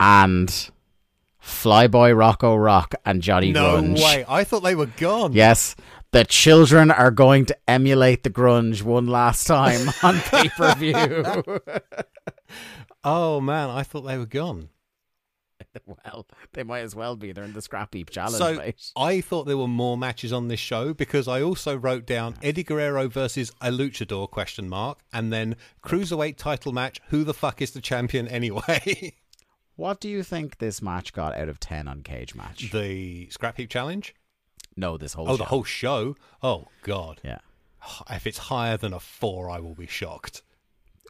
and 0.00 0.70
Flyboy 1.42 2.16
Rocco 2.16 2.56
Rock 2.56 2.94
and 3.04 3.22
Johnny 3.22 3.52
No 3.52 3.76
Grunge. 3.76 3.98
way. 4.02 4.24
I 4.28 4.42
thought 4.44 4.62
they 4.64 4.74
were 4.74 4.86
gone. 4.86 5.32
Yes, 5.32 5.76
the 6.12 6.24
children 6.24 6.90
are 6.90 7.10
going 7.10 7.44
to 7.46 7.56
emulate 7.68 8.22
the 8.22 8.30
grunge 8.30 8.82
one 8.82 9.06
last 9.06 9.46
time 9.46 9.88
on 10.02 10.18
pay 10.20 10.48
per 10.50 10.74
view. 10.74 11.24
Oh 13.08 13.40
man, 13.40 13.70
I 13.70 13.84
thought 13.84 14.00
they 14.02 14.18
were 14.18 14.26
gone. 14.26 14.68
well, 15.86 16.26
they 16.54 16.64
might 16.64 16.80
as 16.80 16.96
well 16.96 17.14
be. 17.14 17.30
They're 17.30 17.44
in 17.44 17.52
the 17.52 17.62
scrap 17.62 17.94
heap 17.94 18.10
challenge, 18.10 18.36
So 18.38 18.54
mate. 18.56 18.90
I 18.96 19.20
thought 19.20 19.44
there 19.44 19.56
were 19.56 19.68
more 19.68 19.96
matches 19.96 20.32
on 20.32 20.48
this 20.48 20.58
show 20.58 20.92
because 20.92 21.28
I 21.28 21.40
also 21.40 21.76
wrote 21.76 22.04
down 22.04 22.34
Eddie 22.42 22.64
Guerrero 22.64 23.08
versus 23.08 23.52
a 23.60 23.70
luchador 23.70 24.28
question 24.28 24.68
mark 24.68 25.00
and 25.12 25.32
then 25.32 25.54
cruiserweight 25.84 26.36
title 26.36 26.72
match. 26.72 27.00
Who 27.10 27.22
the 27.22 27.34
fuck 27.34 27.62
is 27.62 27.70
the 27.70 27.80
champion 27.80 28.26
anyway? 28.26 29.14
What 29.76 30.00
do 30.00 30.08
you 30.08 30.22
think 30.24 30.58
this 30.58 30.82
match 30.82 31.12
got 31.12 31.36
out 31.36 31.48
of 31.48 31.60
ten 31.60 31.86
on 31.86 32.02
Cage 32.02 32.34
Match? 32.34 32.72
the 32.72 33.28
scrap 33.30 33.56
heap 33.58 33.70
challenge. 33.70 34.14
No, 34.76 34.96
this 34.96 35.14
whole 35.14 35.28
Oh, 35.28 35.32
show. 35.32 35.36
the 35.38 35.44
whole 35.44 35.64
show. 35.64 36.16
Oh 36.42 36.68
god. 36.82 37.20
yeah. 37.24 37.38
If 38.10 38.26
it's 38.26 38.38
higher 38.38 38.76
than 38.76 38.92
a 38.92 39.00
four, 39.00 39.48
I 39.50 39.60
will 39.60 39.74
be 39.74 39.86
shocked. 39.86 40.42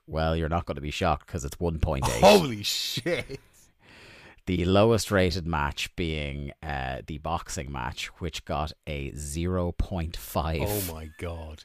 Well, 0.07 0.37
you're 0.37 0.49
not 0.49 0.67
going 0.67 0.77
to 0.77 0.81
be 0.83 0.91
shocked 0.93 1.27
because 1.27 1.45
it's 1.45 1.59
one 1.59 1.79
point 1.81 2.05
eight. 2.09 2.21
Holy 2.23 2.63
shit! 2.63 3.41
the 4.47 4.65
lowest 4.65 5.11
rated 5.11 5.47
match 5.47 5.95
being 5.97 6.53
uh, 6.63 7.01
the 7.07 7.19
boxing 7.19 7.73
match, 7.73 8.07
which 8.21 8.45
got 8.45 8.73
a 8.87 9.11
0.5. 9.11 10.65
Oh 10.89 10.95
my 10.95 11.09
god! 11.19 11.65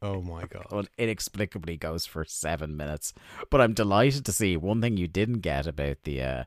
Oh 0.00 0.22
my 0.22 0.44
god! 0.50 0.66
Well, 0.70 0.84
inexplicably 0.96 1.76
goes 1.76 2.06
for 2.06 2.24
seven 2.24 2.76
minutes. 2.76 3.12
But 3.50 3.60
I'm 3.60 3.74
delighted 3.74 4.24
to 4.26 4.32
see 4.32 4.56
one 4.56 4.80
thing 4.80 4.96
you 4.96 5.08
didn't 5.08 5.40
get 5.40 5.66
about 5.66 5.98
the. 6.04 6.22
Uh, 6.22 6.44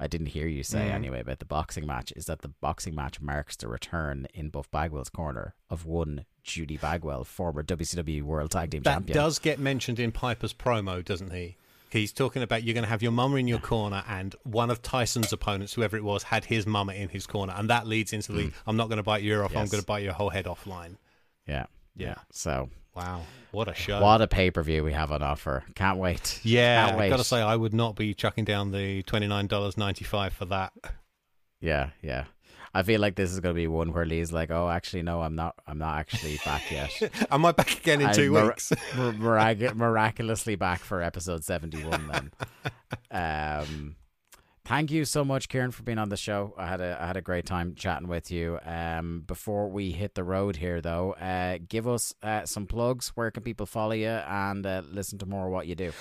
I 0.00 0.06
didn't 0.06 0.26
hear 0.26 0.46
you 0.46 0.62
say 0.62 0.88
Mm. 0.88 0.92
anyway 0.94 1.20
about 1.20 1.38
the 1.38 1.44
boxing 1.44 1.86
match 1.86 2.12
is 2.16 2.26
that 2.26 2.42
the 2.42 2.48
boxing 2.48 2.94
match 2.94 3.20
marks 3.20 3.56
the 3.56 3.68
return 3.68 4.26
in 4.34 4.48
Buff 4.50 4.70
Bagwell's 4.70 5.08
corner 5.10 5.54
of 5.70 5.86
one 5.86 6.24
Judy 6.42 6.76
Bagwell, 6.76 7.24
former 7.24 7.62
WCW 7.62 8.22
World 8.22 8.50
Tag 8.50 8.70
Team 8.70 8.82
That 8.82 8.92
Champion. 8.94 9.16
That 9.16 9.22
does 9.22 9.38
get 9.38 9.58
mentioned 9.58 9.98
in 10.00 10.12
Piper's 10.12 10.52
promo, 10.52 11.04
doesn't 11.04 11.32
he? 11.32 11.56
He's 11.90 12.12
talking 12.12 12.42
about 12.42 12.64
you're 12.64 12.74
going 12.74 12.82
to 12.84 12.90
have 12.90 13.02
your 13.04 13.12
mama 13.12 13.36
in 13.36 13.46
your 13.46 13.60
corner, 13.60 14.02
and 14.08 14.34
one 14.42 14.68
of 14.68 14.82
Tyson's 14.82 15.32
opponents, 15.32 15.74
whoever 15.74 15.96
it 15.96 16.02
was, 16.02 16.24
had 16.24 16.44
his 16.46 16.66
mama 16.66 16.92
in 16.92 17.08
his 17.08 17.24
corner, 17.24 17.54
and 17.56 17.70
that 17.70 17.86
leads 17.86 18.12
into 18.12 18.32
the 18.32 18.50
"I'm 18.66 18.76
not 18.76 18.88
going 18.88 18.96
to 18.96 19.04
bite 19.04 19.22
your 19.22 19.38
ear 19.38 19.44
off, 19.44 19.56
I'm 19.56 19.66
Mm. 19.66 19.70
Going 19.70 19.80
to 19.82 19.86
bite 19.86 20.02
your 20.02 20.12
whole 20.12 20.30
head 20.30 20.48
off" 20.48 20.66
line. 20.66 20.98
yeah, 21.46 21.66
yeah. 21.94 22.16
So 22.32 22.68
Wow, 22.94 23.22
what 23.50 23.68
a 23.68 23.74
show! 23.74 24.00
what 24.00 24.20
a 24.22 24.26
pay 24.26 24.50
per 24.50 24.62
view 24.62 24.84
we 24.84 24.92
have 24.92 25.10
on 25.10 25.22
offer! 25.22 25.64
Can't 25.74 25.98
wait. 25.98 26.40
yeah, 26.44 26.86
Can't 26.86 27.00
I've 27.00 27.10
got 27.10 27.16
to 27.18 27.24
say, 27.24 27.40
I 27.42 27.56
would 27.56 27.74
not 27.74 27.96
be 27.96 28.14
chucking 28.14 28.44
down 28.44 28.70
the 28.70 29.02
twenty 29.02 29.26
nine 29.26 29.46
dollars 29.46 29.76
ninety 29.76 30.04
five 30.04 30.32
for 30.32 30.44
that. 30.46 30.72
Yeah, 31.60 31.90
yeah. 32.02 32.24
I 32.76 32.82
feel 32.82 33.00
like 33.00 33.14
this 33.14 33.30
is 33.30 33.38
going 33.38 33.54
to 33.54 33.58
be 33.60 33.68
one 33.68 33.92
where 33.92 34.04
Lee's 34.04 34.32
like, 34.32 34.50
"Oh, 34.50 34.68
actually, 34.68 35.02
no, 35.02 35.22
I'm 35.22 35.36
not. 35.36 35.54
I'm 35.66 35.78
not 35.78 35.96
actually 35.98 36.38
back 36.44 36.70
yet." 36.70 36.90
Am 37.30 37.44
I 37.46 37.52
back 37.52 37.78
again 37.78 38.00
in 38.00 38.12
two 38.12 38.32
mir- 38.32 38.46
weeks? 38.48 38.72
mir- 38.96 39.12
mirac- 39.12 39.74
miraculously 39.76 40.56
back 40.56 40.80
for 40.80 41.00
episode 41.00 41.44
71 41.44 42.08
then. 42.08 42.32
um, 43.12 43.96
thank 44.64 44.90
you 44.90 45.04
so 45.04 45.24
much, 45.24 45.48
Kieran, 45.48 45.70
for 45.70 45.82
being 45.82 45.98
on 45.98 46.08
the 46.08 46.16
show. 46.16 46.54
I 46.56 46.66
had 46.66 46.80
a 46.80 46.98
I 47.00 47.06
had 47.06 47.16
a 47.16 47.22
great 47.22 47.46
time 47.46 47.74
chatting 47.74 48.08
with 48.08 48.30
you. 48.30 48.58
Um, 48.64 49.22
before 49.26 49.68
we 49.68 49.92
hit 49.92 50.14
the 50.14 50.24
road 50.24 50.56
here, 50.56 50.80
though, 50.80 51.12
uh, 51.14 51.58
give 51.68 51.86
us 51.86 52.14
uh, 52.22 52.46
some 52.46 52.66
plugs. 52.66 53.08
Where 53.14 53.30
can 53.30 53.42
people 53.42 53.66
follow 53.66 53.92
you 53.92 54.08
and 54.08 54.66
uh, 54.66 54.82
listen 54.90 55.18
to 55.18 55.26
more 55.26 55.46
of 55.46 55.52
what 55.52 55.66
you 55.66 55.74
do? 55.74 55.92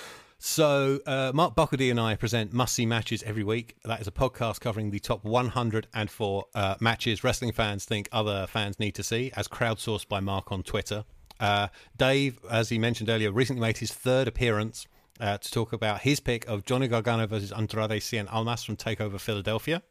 So, 0.45 0.99
uh, 1.05 1.31
Mark 1.33 1.55
Buckledy 1.55 1.89
and 1.89 1.97
I 1.97 2.15
present 2.15 2.51
Must 2.51 2.75
See 2.75 2.85
Matches 2.85 3.23
every 3.23 3.45
week. 3.45 3.77
That 3.85 4.01
is 4.01 4.07
a 4.07 4.11
podcast 4.11 4.59
covering 4.59 4.91
the 4.91 4.99
top 4.99 5.23
104 5.23 6.45
uh, 6.53 6.75
matches 6.81 7.23
wrestling 7.23 7.53
fans 7.53 7.85
think 7.85 8.09
other 8.11 8.45
fans 8.47 8.77
need 8.77 8.91
to 8.95 9.03
see, 9.03 9.31
as 9.37 9.47
crowdsourced 9.47 10.09
by 10.09 10.19
Mark 10.19 10.51
on 10.51 10.61
Twitter. 10.61 11.05
Uh, 11.39 11.69
Dave, 11.95 12.39
as 12.51 12.67
he 12.67 12.77
mentioned 12.77 13.09
earlier, 13.09 13.31
recently 13.31 13.61
made 13.61 13.77
his 13.77 13.93
third 13.93 14.27
appearance 14.27 14.85
uh, 15.19 15.37
to 15.37 15.51
talk 15.51 15.73
about 15.73 16.01
his 16.01 16.19
pick 16.19 16.47
of 16.47 16.65
Johnny 16.65 16.87
Gargano 16.87 17.27
versus 17.27 17.51
Andrade 17.51 18.01
Cien 18.01 18.31
Almas 18.31 18.63
from 18.63 18.77
Takeover 18.77 19.19
Philadelphia. 19.19 19.81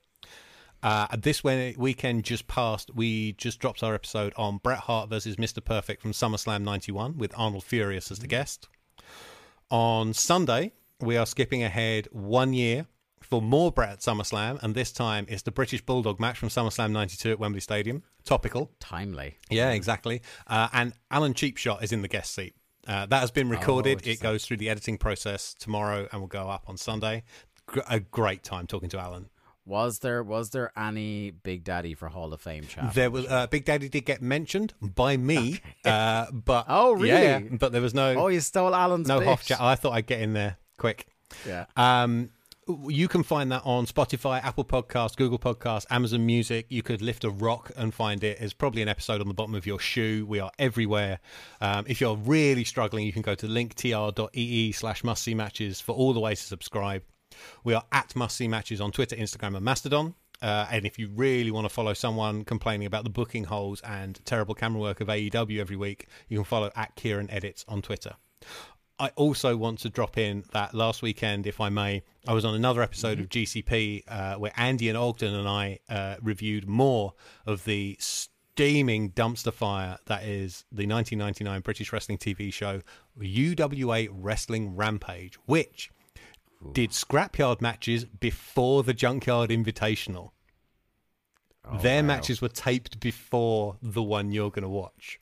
Uh, 0.82 1.06
this 1.16 1.44
weekend 1.44 2.24
just 2.24 2.48
passed, 2.48 2.90
we 2.94 3.32
just 3.34 3.60
dropped 3.60 3.84
our 3.84 3.94
episode 3.94 4.32
on 4.36 4.58
Bret 4.58 4.80
Hart 4.80 5.10
versus 5.10 5.36
Mr. 5.36 5.64
Perfect 5.64 6.02
from 6.02 6.10
SummerSlam 6.10 6.62
91 6.62 7.18
with 7.18 7.32
Arnold 7.36 7.62
Furious 7.62 8.10
as 8.10 8.18
the 8.18 8.26
guest. 8.26 8.68
On 9.70 10.12
Sunday, 10.12 10.72
we 11.00 11.16
are 11.16 11.26
skipping 11.26 11.62
ahead 11.62 12.08
one 12.10 12.52
year 12.52 12.86
for 13.20 13.40
more 13.40 13.70
Bret 13.70 13.90
at 13.90 14.00
SummerSlam, 14.00 14.60
and 14.62 14.74
this 14.74 14.90
time 14.90 15.24
it's 15.28 15.42
the 15.42 15.52
British 15.52 15.80
Bulldog 15.80 16.18
match 16.18 16.38
from 16.38 16.48
SummerSlam 16.48 16.90
92 16.90 17.30
at 17.30 17.38
Wembley 17.38 17.60
Stadium. 17.60 18.02
Topical. 18.24 18.72
Timely. 18.80 19.38
Yeah, 19.50 19.70
exactly. 19.70 20.20
Uh, 20.48 20.68
and 20.72 20.94
Alan 21.10 21.32
Cheapshot 21.32 21.82
is 21.82 21.92
in 21.92 22.02
the 22.02 22.08
guest 22.08 22.34
seat. 22.34 22.54
Uh, 22.86 23.06
that 23.06 23.20
has 23.20 23.30
been 23.30 23.48
recorded. 23.48 24.06
it 24.06 24.20
goes 24.20 24.44
through 24.44 24.56
the 24.56 24.68
editing 24.68 24.98
process 24.98 25.54
tomorrow 25.54 26.08
and 26.10 26.20
will 26.20 26.28
go 26.28 26.48
up 26.48 26.64
on 26.68 26.76
Sunday. 26.76 27.22
A 27.88 28.00
great 28.00 28.42
time 28.42 28.66
talking 28.66 28.88
to 28.90 28.98
Alan. 28.98 29.28
Was 29.64 30.00
there 30.00 30.24
was 30.24 30.50
there 30.50 30.72
any 30.76 31.30
Big 31.30 31.62
Daddy 31.62 31.94
for 31.94 32.08
Hall 32.08 32.32
of 32.32 32.40
Fame 32.40 32.64
chat? 32.66 32.94
There 32.94 33.10
was 33.12 33.26
uh, 33.26 33.46
Big 33.46 33.64
Daddy 33.64 33.88
did 33.88 34.04
get 34.04 34.20
mentioned 34.20 34.74
by 34.82 35.16
me, 35.16 35.60
uh, 35.84 36.26
but 36.32 36.66
Oh, 36.68 36.94
really? 36.94 37.22
Yeah, 37.22 37.38
but 37.52 37.70
there 37.70 37.80
was 37.80 37.94
no 37.94 38.14
Oh, 38.16 38.26
you 38.26 38.40
stole 38.40 38.74
Alan's 38.74 39.06
no. 39.06 39.20
Hoff 39.20 39.44
chat. 39.46 39.60
I 39.60 39.76
thought 39.76 39.92
I'd 39.92 40.06
get 40.06 40.20
in 40.20 40.32
there 40.32 40.56
quick. 40.78 41.06
Yeah. 41.46 41.66
Um, 41.76 42.30
you 42.88 43.08
can 43.08 43.22
find 43.22 43.50
that 43.50 43.62
on 43.64 43.86
Spotify, 43.86 44.42
Apple 44.42 44.64
Podcasts, 44.64 45.16
Google 45.16 45.38
Podcasts, 45.38 45.86
Amazon 45.90 46.24
Music. 46.24 46.66
You 46.68 46.82
could 46.82 47.02
lift 47.02 47.24
a 47.24 47.30
rock 47.30 47.72
and 47.76 47.92
find 47.92 48.22
it. 48.22 48.38
There's 48.38 48.52
probably 48.52 48.82
an 48.82 48.88
episode 48.88 49.20
on 49.20 49.28
the 49.28 49.34
bottom 49.34 49.54
of 49.54 49.66
your 49.66 49.80
shoe. 49.80 50.24
We 50.26 50.38
are 50.38 50.50
everywhere. 50.58 51.18
Um, 51.60 51.84
if 51.88 52.00
you're 52.00 52.16
really 52.16 52.64
struggling, 52.64 53.04
you 53.04 53.12
can 53.12 53.22
go 53.22 53.34
to 53.34 53.46
linktr.ee 53.46 54.72
slash 54.72 55.02
must 55.02 55.22
see 55.22 55.34
matches 55.34 55.80
for 55.80 55.92
all 55.92 56.12
the 56.12 56.20
ways 56.20 56.40
to 56.40 56.46
subscribe. 56.46 57.02
We 57.64 57.74
are 57.74 57.84
at 57.90 58.14
must 58.14 58.36
see 58.36 58.46
matches 58.46 58.80
on 58.80 58.92
Twitter, 58.92 59.16
Instagram, 59.16 59.56
and 59.56 59.64
Mastodon. 59.64 60.14
Uh, 60.40 60.66
and 60.70 60.84
if 60.84 60.98
you 60.98 61.08
really 61.14 61.50
want 61.50 61.64
to 61.64 61.68
follow 61.68 61.94
someone 61.94 62.44
complaining 62.44 62.86
about 62.86 63.04
the 63.04 63.10
booking 63.10 63.44
holes 63.44 63.80
and 63.82 64.20
terrible 64.24 64.54
camera 64.54 64.80
work 64.80 65.00
of 65.00 65.08
AEW 65.08 65.60
every 65.60 65.76
week, 65.76 66.06
you 66.28 66.38
can 66.38 66.44
follow 66.44 66.70
at 66.74 66.94
Kieran 66.96 67.30
Edits 67.30 67.64
on 67.68 67.80
Twitter. 67.80 68.14
I 68.98 69.08
also 69.16 69.56
want 69.56 69.80
to 69.80 69.88
drop 69.88 70.18
in 70.18 70.44
that 70.52 70.74
last 70.74 71.02
weekend, 71.02 71.46
if 71.46 71.60
I 71.60 71.68
may, 71.68 72.02
I 72.26 72.34
was 72.34 72.44
on 72.44 72.54
another 72.54 72.82
episode 72.82 73.18
of 73.18 73.28
GCP 73.28 74.04
uh, 74.06 74.34
where 74.36 74.52
Andy 74.56 74.88
and 74.88 74.96
Ogden 74.96 75.34
and 75.34 75.48
I 75.48 75.80
uh, 75.88 76.16
reviewed 76.22 76.68
more 76.68 77.14
of 77.46 77.64
the 77.64 77.96
steaming 77.98 79.10
dumpster 79.10 79.52
fire 79.52 79.98
that 80.06 80.24
is 80.24 80.64
the 80.70 80.86
1999 80.86 81.60
British 81.62 81.92
wrestling 81.92 82.18
TV 82.18 82.52
show 82.52 82.82
UWA 83.18 84.08
Wrestling 84.12 84.76
Rampage, 84.76 85.36
which 85.46 85.90
did 86.72 86.90
scrapyard 86.90 87.60
matches 87.60 88.04
before 88.04 88.82
the 88.82 88.94
Junkyard 88.94 89.50
Invitational. 89.50 90.30
Their 91.80 92.02
wow. 92.02 92.08
matches 92.08 92.40
were 92.40 92.48
taped 92.48 93.00
before 93.00 93.76
the 93.82 94.02
one 94.02 94.32
you're 94.32 94.50
going 94.50 94.62
to 94.62 94.68
watch. 94.68 95.20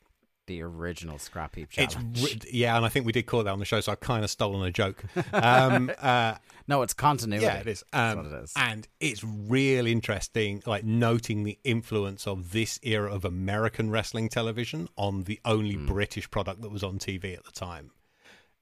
The 0.51 0.63
original 0.63 1.17
Scrap 1.17 1.55
Heap 1.55 1.69
It's 1.77 1.93
challenge. 1.93 2.21
re- 2.23 2.39
yeah, 2.51 2.75
and 2.75 2.85
I 2.85 2.89
think 2.89 3.05
we 3.05 3.13
did 3.13 3.23
call 3.25 3.41
that 3.45 3.51
on 3.51 3.59
the 3.59 3.63
show, 3.65 3.79
so 3.79 3.93
I 3.93 3.95
kind 3.95 4.21
of 4.25 4.29
stolen 4.29 4.67
a 4.67 4.71
joke. 4.71 5.01
Um, 5.31 5.89
uh, 6.01 6.35
no, 6.67 6.81
it's 6.81 6.93
continuity. 6.93 7.45
yeah, 7.45 7.59
it 7.59 7.67
is. 7.67 7.85
Um, 7.93 8.17
what 8.17 8.25
it 8.25 8.43
is. 8.43 8.53
And 8.57 8.85
it's 8.99 9.23
real 9.23 9.87
interesting, 9.87 10.61
like 10.65 10.83
noting 10.83 11.45
the 11.45 11.57
influence 11.63 12.27
of 12.27 12.51
this 12.51 12.81
era 12.83 13.09
of 13.13 13.23
American 13.23 13.91
wrestling 13.91 14.27
television 14.27 14.89
on 14.97 15.23
the 15.23 15.39
only 15.45 15.75
Hmm. 15.75 15.85
British 15.85 16.29
product 16.29 16.61
that 16.63 16.69
was 16.69 16.83
on 16.83 16.99
TV 16.99 17.33
at 17.37 17.45
the 17.45 17.51
time. 17.51 17.91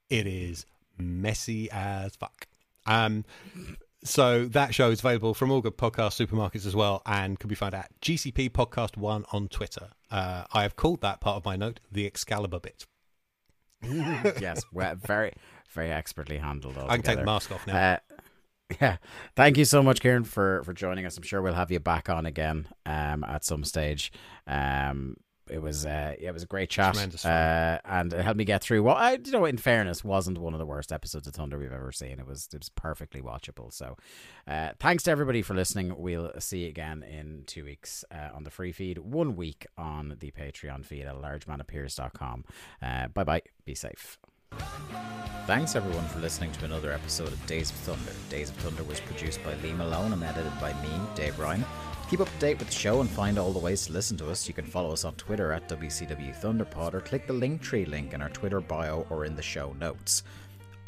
It 0.08 0.28
is 0.28 0.66
messy 0.96 1.68
as 1.72 2.14
fuck. 2.14 2.46
Um, 2.86 3.24
so 4.02 4.46
that 4.46 4.74
show 4.74 4.90
is 4.90 5.00
available 5.00 5.34
from 5.34 5.50
all 5.50 5.60
good 5.60 5.76
podcast 5.76 6.24
supermarkets 6.24 6.66
as 6.66 6.74
well, 6.74 7.02
and 7.04 7.38
can 7.38 7.48
be 7.48 7.54
found 7.54 7.74
at 7.74 7.90
GCP 8.00 8.50
Podcast 8.50 8.96
One 8.96 9.24
on 9.32 9.48
Twitter. 9.48 9.90
Uh, 10.10 10.44
I 10.52 10.62
have 10.62 10.76
called 10.76 11.02
that 11.02 11.20
part 11.20 11.36
of 11.36 11.44
my 11.44 11.56
note 11.56 11.80
the 11.90 12.06
Excalibur 12.06 12.60
bit. 12.60 12.86
yes, 13.82 14.64
well, 14.72 14.94
very, 14.94 15.32
very 15.70 15.90
expertly 15.90 16.38
handled. 16.38 16.76
I 16.78 16.96
can 16.96 17.02
take 17.02 17.18
the 17.18 17.24
mask 17.24 17.52
off 17.52 17.66
now. 17.66 17.76
Uh, 17.92 17.96
yeah, 18.80 18.96
thank 19.36 19.56
you 19.56 19.64
so 19.64 19.82
much, 19.82 20.00
Kieran, 20.00 20.24
for 20.24 20.62
for 20.64 20.72
joining 20.72 21.06
us. 21.06 21.16
I'm 21.16 21.22
sure 21.22 21.42
we'll 21.42 21.54
have 21.54 21.70
you 21.70 21.80
back 21.80 22.08
on 22.08 22.26
again 22.26 22.68
um, 22.86 23.24
at 23.24 23.44
some 23.44 23.64
stage. 23.64 24.12
Um, 24.46 25.16
it 25.50 25.60
was 25.60 25.86
uh, 25.86 26.14
yeah, 26.18 26.28
it 26.28 26.32
was 26.32 26.42
a 26.42 26.46
great 26.46 26.70
chat, 26.70 26.96
uh, 27.24 27.78
and 27.84 28.12
it 28.12 28.22
helped 28.22 28.38
me 28.38 28.44
get 28.44 28.62
through. 28.62 28.82
Well, 28.82 28.96
I, 28.96 29.18
you 29.24 29.32
know, 29.32 29.44
in 29.44 29.56
fairness, 29.56 30.04
wasn't 30.04 30.38
one 30.38 30.52
of 30.52 30.58
the 30.58 30.66
worst 30.66 30.92
episodes 30.92 31.26
of 31.26 31.34
Thunder 31.34 31.58
we've 31.58 31.72
ever 31.72 31.92
seen. 31.92 32.18
It 32.18 32.26
was 32.26 32.48
it 32.52 32.60
was 32.60 32.68
perfectly 32.70 33.20
watchable. 33.20 33.72
So, 33.72 33.96
uh, 34.46 34.70
thanks 34.78 35.04
to 35.04 35.10
everybody 35.10 35.42
for 35.42 35.54
listening. 35.54 35.94
We'll 35.96 36.32
see 36.38 36.60
you 36.60 36.68
again 36.68 37.02
in 37.02 37.44
two 37.46 37.64
weeks 37.64 38.04
uh, 38.10 38.34
on 38.34 38.44
the 38.44 38.50
free 38.50 38.72
feed, 38.72 38.98
one 38.98 39.36
week 39.36 39.66
on 39.76 40.16
the 40.20 40.30
Patreon 40.30 40.84
feed 40.84 41.06
at 41.06 41.16
largemanapears.com. 41.16 42.44
Uh, 42.82 43.08
bye 43.08 43.24
bye. 43.24 43.42
Be 43.64 43.74
safe. 43.74 44.18
Thanks 45.46 45.76
everyone 45.76 46.06
for 46.08 46.18
listening 46.18 46.52
to 46.52 46.64
another 46.64 46.92
episode 46.92 47.28
of 47.28 47.46
Days 47.46 47.70
of 47.70 47.76
Thunder. 47.76 48.12
Days 48.28 48.50
of 48.50 48.56
Thunder 48.56 48.82
was 48.84 49.00
produced 49.00 49.42
by 49.44 49.54
Lee 49.56 49.72
Malone 49.72 50.12
and 50.12 50.22
edited 50.22 50.58
by 50.60 50.72
me, 50.82 50.90
Dave 51.14 51.38
Ryan. 51.38 51.64
Keep 52.10 52.22
up 52.22 52.28
to 52.28 52.38
date 52.40 52.58
with 52.58 52.66
the 52.66 52.74
show 52.74 53.00
and 53.00 53.08
find 53.08 53.38
all 53.38 53.52
the 53.52 53.58
ways 53.60 53.86
to 53.86 53.92
listen 53.92 54.16
to 54.16 54.28
us, 54.32 54.48
you 54.48 54.52
can 54.52 54.64
follow 54.64 54.92
us 54.92 55.04
on 55.04 55.14
Twitter 55.14 55.52
at 55.52 55.68
WCW 55.68 56.36
Thunderpod 56.40 56.92
or 56.92 57.00
click 57.00 57.28
the 57.28 57.32
Linktree 57.32 57.86
link 57.86 58.12
in 58.12 58.20
our 58.20 58.28
Twitter 58.30 58.60
bio 58.60 59.06
or 59.10 59.24
in 59.24 59.36
the 59.36 59.42
show 59.42 59.76
notes. 59.78 60.24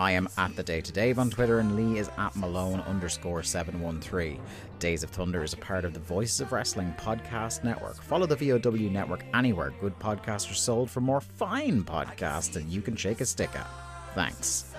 I 0.00 0.10
am 0.10 0.28
at 0.36 0.56
the 0.56 0.64
Day 0.64 0.80
to 0.80 0.90
Dave 0.90 1.20
on 1.20 1.30
Twitter, 1.30 1.60
and 1.60 1.76
Lee 1.76 2.00
is 2.00 2.10
at 2.18 2.34
Malone 2.34 2.80
underscore 2.80 3.44
seven 3.44 3.80
one 3.80 4.00
three. 4.00 4.40
Days 4.80 5.04
of 5.04 5.10
Thunder 5.10 5.44
is 5.44 5.52
a 5.52 5.58
part 5.58 5.84
of 5.84 5.94
the 5.94 6.00
Voices 6.00 6.40
of 6.40 6.50
Wrestling 6.50 6.92
podcast 6.98 7.62
network. 7.62 8.02
Follow 8.02 8.26
the 8.26 8.34
VOW 8.34 8.90
network 8.90 9.24
anywhere 9.32 9.72
good 9.80 9.96
podcasts 10.00 10.50
are 10.50 10.54
sold 10.54 10.90
for 10.90 11.00
more 11.00 11.20
fine 11.20 11.84
podcasts 11.84 12.52
than 12.52 12.68
you 12.68 12.82
can 12.82 12.96
shake 12.96 13.20
a 13.20 13.26
stick 13.26 13.50
at. 13.54 13.68
Thanks. 14.16 14.74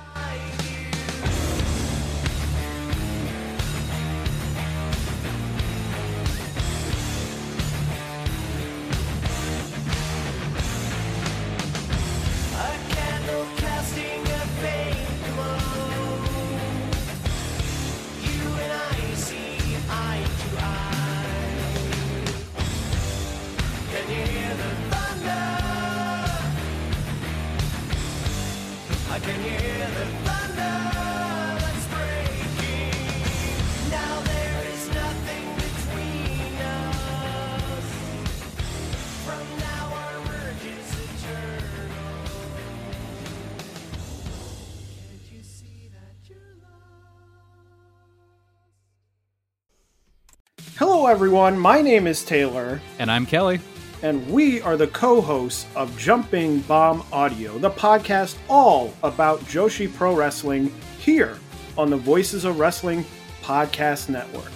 Everyone. 51.23 51.57
My 51.57 51.81
name 51.81 52.05
is 52.05 52.21
Taylor, 52.21 52.81
And 52.99 53.09
I'm 53.09 53.25
Kelly. 53.25 53.61
and 54.01 54.29
we 54.29 54.61
are 54.61 54.75
the 54.75 54.87
co 54.87 55.21
hosts 55.21 55.65
of 55.73 55.97
Jumping 55.97 56.59
Bomb 56.59 57.01
Audio, 57.13 57.57
the 57.59 57.69
podcast 57.69 58.35
all 58.49 58.93
about 59.03 59.39
Joshi 59.45 59.87
Pro 59.95 60.13
Wrestling 60.13 60.69
here 60.99 61.37
on 61.77 61.89
the 61.89 61.95
Voices 61.95 62.43
of 62.43 62.59
Wrestling 62.59 63.05
Podcast 63.41 64.09
Network. 64.09 64.51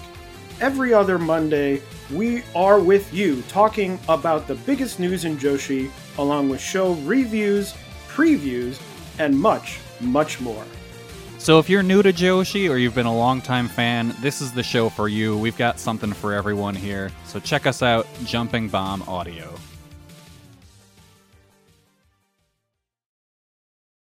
Every 0.60 0.92
other 0.92 1.18
Monday, 1.18 1.80
we 2.12 2.42
are 2.54 2.78
with 2.80 3.14
you 3.14 3.40
talking 3.48 3.98
about 4.06 4.46
the 4.46 4.56
biggest 4.56 5.00
news 5.00 5.24
in 5.24 5.38
Joshi, 5.38 5.90
along 6.18 6.50
with 6.50 6.60
show 6.60 6.92
reviews, 7.06 7.72
previews, 8.08 8.78
and 9.18 9.34
much, 9.40 9.78
much 10.00 10.38
more. 10.38 10.66
So 11.38 11.58
if 11.58 11.70
you're 11.70 11.82
new 11.82 12.02
to 12.02 12.12
Joshi 12.12 12.68
or 12.68 12.76
you've 12.76 12.94
been 12.94 13.06
a 13.06 13.16
longtime 13.16 13.68
fan, 13.68 14.14
this 14.20 14.42
is 14.42 14.52
the 14.52 14.62
show 14.62 14.88
for 14.88 15.08
you. 15.08 15.38
We've 15.38 15.56
got 15.56 15.78
something 15.78 16.12
for 16.12 16.34
everyone 16.34 16.74
here. 16.74 17.10
So 17.24 17.40
check 17.40 17.66
us 17.66 17.80
out, 17.80 18.06
Jumping 18.24 18.68
Bomb 18.68 19.02
Audio. 19.02 19.54